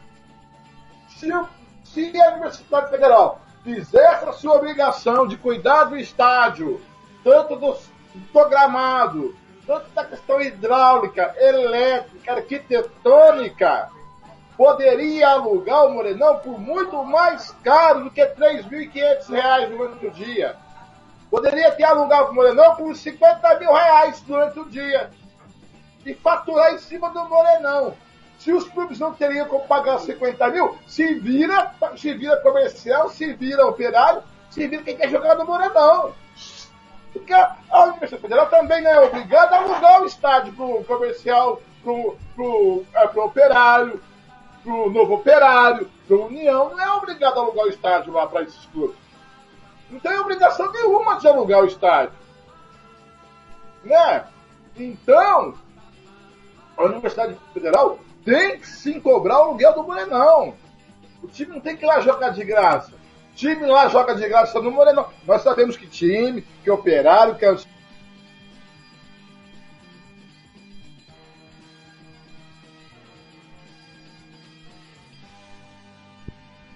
se, 1.07 1.29
se 1.83 2.21
a 2.21 2.29
Universidade 2.31 2.89
Federal 2.89 3.39
fizesse 3.63 4.25
a 4.25 4.33
sua 4.33 4.55
obrigação 4.55 5.27
de 5.27 5.37
cuidar 5.37 5.85
do 5.85 5.97
estádio, 5.97 6.81
tanto 7.23 7.55
do, 7.55 7.77
do 8.33 8.49
gramado, 8.49 9.35
tanto 9.71 9.89
da 9.91 10.03
questão 10.03 10.41
hidráulica, 10.41 11.33
elétrica, 11.37 12.33
arquitetônica, 12.33 13.89
poderia 14.57 15.29
alugar 15.29 15.85
o 15.85 15.93
Morenão 15.93 16.39
por 16.39 16.59
muito 16.59 17.01
mais 17.05 17.51
caro 17.63 18.03
do 18.03 18.11
que 18.11 18.21
R$ 18.21 18.35
3.500 18.35 19.69
durante 19.69 20.07
o 20.07 20.11
dia. 20.11 20.57
Poderia 21.29 21.71
ter 21.71 21.85
alugado 21.85 22.31
o 22.31 22.35
Morenão 22.35 22.75
por 22.75 22.93
50 22.93 23.59
mil 23.59 23.71
reais 23.71 24.19
durante 24.27 24.59
o 24.59 24.65
dia. 24.65 25.09
E 26.05 26.13
faturar 26.15 26.73
em 26.73 26.79
cima 26.79 27.09
do 27.09 27.23
Morenão. 27.29 27.93
Se 28.39 28.51
os 28.51 28.67
clubes 28.67 28.99
não 28.99 29.13
teriam 29.13 29.47
como 29.47 29.65
pagar 29.67 29.99
50 29.99 30.49
mil, 30.49 30.77
se 30.85 31.13
vira, 31.13 31.73
se 31.95 32.13
vira 32.13 32.35
comercial, 32.41 33.07
se 33.09 33.31
vira 33.33 33.65
operário, 33.65 34.21
se 34.49 34.67
vira 34.67 34.83
quem 34.83 34.97
quer 34.97 35.09
jogar 35.09 35.35
no 35.35 35.45
Morenão. 35.45 36.13
Porque 37.13 37.33
a 37.33 37.83
Universidade 37.85 38.21
Federal 38.21 38.47
também 38.47 38.81
não 38.81 38.89
é 38.89 38.99
obrigada 39.01 39.55
a 39.55 39.59
alugar 39.59 40.01
o 40.01 40.05
estádio 40.05 40.53
para 40.53 40.65
o 40.65 40.83
comercial, 40.83 41.61
para 41.83 41.91
o 41.91 42.85
é, 42.93 43.19
operário, 43.19 44.01
para 44.63 44.73
o 44.73 44.89
novo 44.89 45.15
operário, 45.15 45.89
para 46.07 46.17
União. 46.17 46.69
Não 46.69 46.79
é 46.79 46.91
obrigado 46.93 47.37
a 47.37 47.41
alugar 47.41 47.65
o 47.65 47.69
estádio 47.69 48.13
lá 48.13 48.27
para 48.27 48.43
esses 48.43 48.65
clubes. 48.67 48.95
Não 49.89 49.99
tem 49.99 50.17
obrigação 50.19 50.71
nenhuma 50.71 51.19
de 51.19 51.27
alugar 51.27 51.61
o 51.61 51.67
estádio. 51.67 52.13
Né? 53.83 54.25
Então, 54.77 55.53
a 56.77 56.83
Universidade 56.83 57.35
Federal 57.53 57.99
tem 58.23 58.57
que 58.57 58.67
sim 58.67 59.01
cobrar 59.01 59.39
o 59.39 59.43
aluguel 59.43 59.73
do 59.73 59.83
Morenão. 59.83 60.53
O 61.21 61.27
time 61.27 61.55
não 61.55 61.59
tem 61.59 61.75
que 61.75 61.83
ir 61.83 61.87
lá 61.87 61.99
jogar 61.99 62.29
de 62.29 62.43
graça. 62.45 63.00
Time 63.35 63.65
lá 63.65 63.87
joga 63.87 64.13
de 64.15 64.27
graça 64.27 64.61
no 64.61 64.71
Morenão. 64.71 65.07
Nós 65.25 65.41
sabemos 65.41 65.77
que 65.77 65.87
time, 65.87 66.43
que 66.63 66.69
operário, 66.69 67.35
que 67.35 67.45
é 67.45 67.55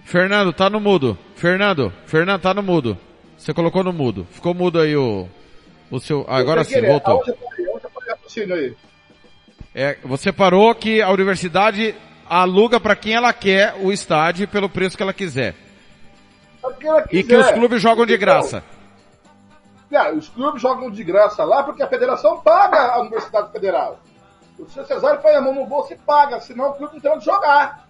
Fernando, 0.04 0.54
tá 0.54 0.70
no 0.70 0.80
mudo. 0.80 1.18
Fernando, 1.36 1.92
Fernando, 2.06 2.42
tá 2.42 2.54
no 2.54 2.64
mudo. 2.64 2.98
Você 3.38 3.54
colocou 3.54 3.84
no 3.84 3.92
mudo. 3.92 4.26
Ficou 4.32 4.54
mudo 4.54 4.80
aí 4.80 4.96
o, 4.96 5.28
o 5.92 6.00
seu. 6.00 6.26
agora 6.30 6.64
sim, 6.64 6.82
voltou. 6.82 7.22
Onde 7.22 7.32
eu 8.38 8.56
aí? 8.56 8.76
É, 9.74 9.98
você 10.04 10.32
parou 10.32 10.74
que 10.74 11.02
a 11.02 11.10
universidade 11.10 11.94
aluga 12.30 12.80
para 12.80 12.96
quem 12.96 13.14
ela 13.14 13.34
quer 13.34 13.76
o 13.82 13.92
estádio 13.92 14.48
pelo 14.48 14.70
preço 14.70 14.96
que 14.96 15.04
ela 15.04 15.14
quiser. 15.14 15.54
E 17.12 17.24
que 17.24 17.36
os 17.36 17.52
clubes 17.52 17.82
jogam 17.82 18.06
de 18.06 18.18
graça. 18.18 18.64
Então, 19.88 20.18
os 20.18 20.30
clubes 20.30 20.62
jogam 20.62 20.90
de 20.90 21.04
graça 21.04 21.44
lá 21.44 21.64
porque 21.64 21.84
a 21.84 21.88
federação 21.88 22.42
paga 22.42 22.94
a 22.94 23.00
Universidade 23.00 23.52
Federal. 23.52 24.00
O 24.58 24.70
seu 24.70 24.86
Cesário 24.86 25.22
põe 25.22 25.36
a 25.36 25.42
mão 25.42 25.54
no 25.54 25.66
bolso 25.66 25.94
e 25.94 25.98
paga, 25.98 26.40
senão 26.40 26.70
o 26.70 26.74
clube 26.74 26.96
não 26.96 27.02
tem 27.02 27.12
onde 27.12 27.26
jogar. 27.26 27.88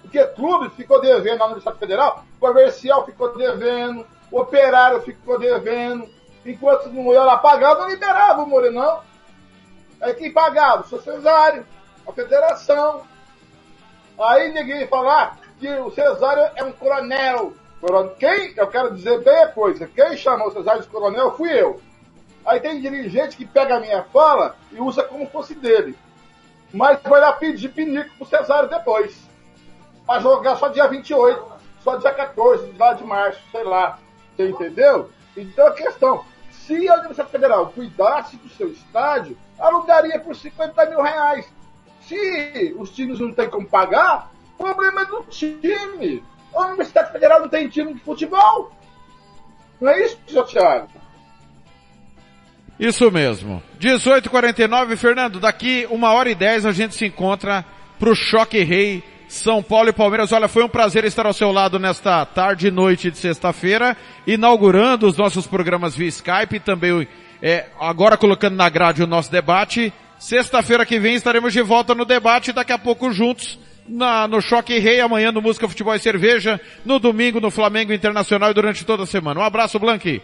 Porque 0.00 0.20
o 0.20 0.34
clube 0.34 0.70
ficou 0.70 1.00
devendo 1.00 1.38
na 1.38 1.44
Universidade 1.46 1.78
Federal, 1.78 2.24
o 2.36 2.40
comercial 2.40 3.04
ficou 3.04 3.36
devendo, 3.36 4.06
o 4.30 4.40
operário 4.40 5.02
ficou 5.02 5.38
devendo, 5.38 6.08
enquanto 6.44 6.88
não 6.88 7.12
ia 7.12 7.22
lá 7.22 7.36
pagar, 7.38 7.76
não 7.76 7.88
liberava 7.88 8.42
o 8.42 8.46
Morenão. 8.46 9.00
Aí 10.00 10.14
quem 10.14 10.32
pagava? 10.32 10.82
O 10.82 10.88
seu 10.88 11.00
Cesário, 11.00 11.66
a 12.06 12.12
federação. 12.12 13.02
Aí 14.18 14.52
ninguém 14.52 14.86
falar 14.86 15.38
que 15.58 15.68
o 15.68 15.90
Cesário 15.90 16.50
é 16.56 16.64
um 16.64 16.72
coronel. 16.72 17.52
Quem, 18.18 18.52
eu 18.56 18.66
quero 18.66 18.94
dizer 18.94 19.22
bem 19.22 19.42
a 19.42 19.48
coisa, 19.48 19.86
quem 19.86 20.16
chamou 20.16 20.48
o 20.48 20.52
Cesário 20.52 20.82
de 20.82 20.88
coronel 20.88 21.34
fui 21.36 21.50
eu. 21.50 21.80
Aí 22.44 22.60
tem 22.60 22.80
dirigente 22.80 23.36
que 23.36 23.46
pega 23.46 23.76
a 23.76 23.80
minha 23.80 24.02
fala 24.04 24.56
e 24.70 24.78
usa 24.80 25.02
como 25.02 25.26
fosse 25.28 25.54
dele. 25.54 25.96
Mas 26.72 27.00
vai 27.02 27.20
lá 27.20 27.32
pedir 27.32 27.70
pinico 27.70 28.10
pro 28.16 28.26
Cesário 28.26 28.68
depois. 28.68 29.18
Pra 30.06 30.20
jogar 30.20 30.56
só 30.56 30.68
dia 30.68 30.86
28, 30.86 31.42
só 31.82 31.96
dia 31.96 32.12
14, 32.12 32.72
lá 32.78 32.92
de 32.92 33.04
março, 33.04 33.40
sei 33.50 33.64
lá. 33.64 33.98
Você 34.36 34.48
entendeu? 34.48 35.10
Então 35.36 35.66
a 35.66 35.72
questão, 35.72 36.24
se 36.50 36.88
a 36.88 36.94
Universidade 36.94 37.30
Federal 37.30 37.68
cuidasse 37.68 38.36
do 38.36 38.48
seu 38.50 38.68
estádio, 38.68 39.36
alugaria 39.58 40.18
por 40.20 40.36
50 40.36 40.86
mil 40.86 41.02
reais. 41.02 41.50
Se 42.02 42.74
os 42.78 42.90
times 42.90 43.20
não 43.20 43.32
têm 43.32 43.48
como 43.48 43.66
pagar, 43.66 44.30
o 44.58 44.64
problema 44.64 45.02
é 45.02 45.04
do 45.06 45.22
time. 45.24 46.22
A 46.54 46.66
Universidade 46.66 47.12
Federal 47.12 47.40
não 47.40 47.48
tem 47.48 47.68
time 47.68 47.94
de 47.94 48.00
futebol. 48.00 48.72
Não 49.80 49.90
é 49.90 50.04
isso, 50.04 50.18
seu 50.26 50.44
Thiago? 50.44 50.88
Isso 52.78 53.10
mesmo. 53.10 53.62
18h49, 53.78 54.96
Fernando, 54.96 55.38
daqui 55.38 55.86
uma 55.90 56.12
hora 56.12 56.30
e 56.30 56.34
dez 56.34 56.64
a 56.64 56.72
gente 56.72 56.94
se 56.94 57.06
encontra 57.06 57.64
pro 57.98 58.14
Choque 58.14 58.62
Rei 58.62 59.02
São 59.28 59.62
Paulo 59.62 59.90
e 59.90 59.92
Palmeiras. 59.92 60.32
Olha, 60.32 60.48
foi 60.48 60.64
um 60.64 60.68
prazer 60.68 61.04
estar 61.04 61.26
ao 61.26 61.32
seu 61.32 61.52
lado 61.52 61.78
nesta 61.78 62.24
tarde 62.24 62.68
e 62.68 62.70
noite 62.70 63.10
de 63.10 63.18
sexta-feira, 63.18 63.96
inaugurando 64.26 65.06
os 65.06 65.16
nossos 65.16 65.46
programas 65.46 65.94
via 65.94 66.08
Skype 66.08 66.56
e 66.56 66.60
também 66.60 67.06
É, 67.42 67.68
agora 67.80 68.18
colocando 68.18 68.54
na 68.54 68.68
grade 68.68 69.02
o 69.02 69.06
nosso 69.06 69.32
debate. 69.32 69.92
Sexta-feira 70.18 70.84
que 70.84 70.98
vem 70.98 71.14
estaremos 71.14 71.54
de 71.54 71.62
volta 71.62 71.94
no 71.94 72.04
debate, 72.04 72.52
daqui 72.52 72.72
a 72.72 72.78
pouco 72.78 73.10
juntos 73.10 73.58
na, 73.90 74.28
no 74.28 74.40
Choque 74.40 74.78
Rei, 74.78 75.00
amanhã 75.00 75.32
no 75.32 75.42
Música 75.42 75.68
Futebol 75.68 75.94
e 75.94 75.98
Cerveja, 75.98 76.60
no 76.84 76.98
domingo 76.98 77.40
no 77.40 77.50
Flamengo 77.50 77.92
Internacional 77.92 78.50
e 78.50 78.54
durante 78.54 78.84
toda 78.84 79.02
a 79.02 79.06
semana. 79.06 79.40
Um 79.40 79.44
abraço, 79.44 79.78
Blanqui. 79.78 80.22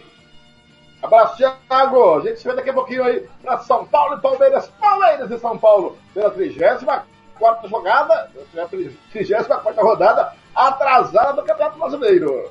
Abraço, 1.03 1.37
Thiago. 1.37 2.15
A 2.15 2.21
gente 2.21 2.39
se 2.39 2.47
vê 2.47 2.55
daqui 2.55 2.69
a 2.69 2.73
pouquinho 2.73 3.03
aí 3.03 3.23
para 3.43 3.59
São 3.59 3.85
Paulo 3.85 4.17
e 4.17 4.21
Palmeiras. 4.21 4.67
Palmeiras 4.79 5.29
e 5.29 5.37
São 5.37 5.57
Paulo 5.57 5.97
pela 6.13 6.31
34 6.31 7.69
jogada, 7.69 8.31
34 8.71 9.83
rodada 9.83 10.33
atrasada 10.55 11.33
do 11.33 11.43
Campeonato 11.43 11.77
Brasileiro. 11.77 12.49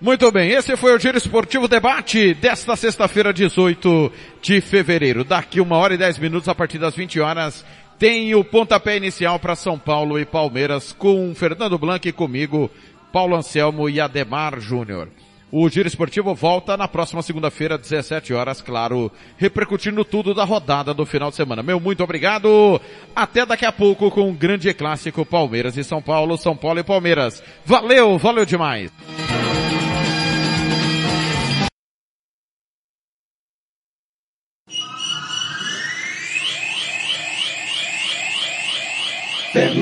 Muito 0.00 0.30
bem, 0.30 0.50
esse 0.50 0.76
foi 0.76 0.94
o 0.94 0.98
Giro 0.98 1.16
Esportivo 1.16 1.66
Debate 1.66 2.34
desta 2.34 2.76
sexta-feira, 2.76 3.32
18 3.32 4.12
de 4.42 4.60
fevereiro. 4.60 5.24
Daqui 5.24 5.60
uma 5.60 5.78
hora 5.78 5.94
e 5.94 5.96
dez 5.96 6.18
minutos, 6.18 6.48
a 6.48 6.54
partir 6.54 6.78
das 6.78 6.94
20 6.94 7.20
horas, 7.20 7.64
tem 8.04 8.34
o 8.34 8.44
pontapé 8.44 8.98
inicial 8.98 9.38
para 9.38 9.56
São 9.56 9.78
Paulo 9.78 10.18
e 10.18 10.26
Palmeiras 10.26 10.92
com 10.92 11.34
Fernando 11.34 11.78
Blanc 11.78 12.06
e 12.06 12.12
comigo, 12.12 12.70
Paulo 13.10 13.34
Anselmo 13.34 13.88
e 13.88 13.98
Ademar 13.98 14.60
Júnior. 14.60 15.08
O 15.50 15.66
Giro 15.70 15.88
Esportivo 15.88 16.34
volta 16.34 16.76
na 16.76 16.86
próxima 16.86 17.22
segunda-feira, 17.22 17.78
17 17.78 18.34
horas, 18.34 18.60
claro, 18.60 19.10
repercutindo 19.38 20.04
tudo 20.04 20.34
da 20.34 20.44
rodada 20.44 20.92
do 20.92 21.06
final 21.06 21.30
de 21.30 21.36
semana. 21.36 21.62
Meu 21.62 21.80
muito 21.80 22.04
obrigado. 22.04 22.78
Até 23.16 23.46
daqui 23.46 23.64
a 23.64 23.72
pouco 23.72 24.10
com 24.10 24.28
um 24.28 24.34
grande 24.34 24.74
clássico 24.74 25.24
Palmeiras 25.24 25.74
e 25.78 25.82
São 25.82 26.02
Paulo, 26.02 26.36
São 26.36 26.54
Paulo 26.54 26.80
e 26.80 26.84
Palmeiras. 26.84 27.42
Valeu, 27.64 28.18
valeu 28.18 28.44
demais. 28.44 28.92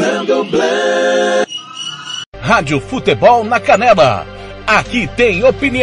Fernando 0.03 0.43
Blanc. 0.51 1.47
Rádio 2.41 2.81
Futebol 2.81 3.45
na 3.45 3.61
Canela. 3.61 4.27
Aqui 4.67 5.07
tem 5.17 5.45
opinião. 5.45 5.71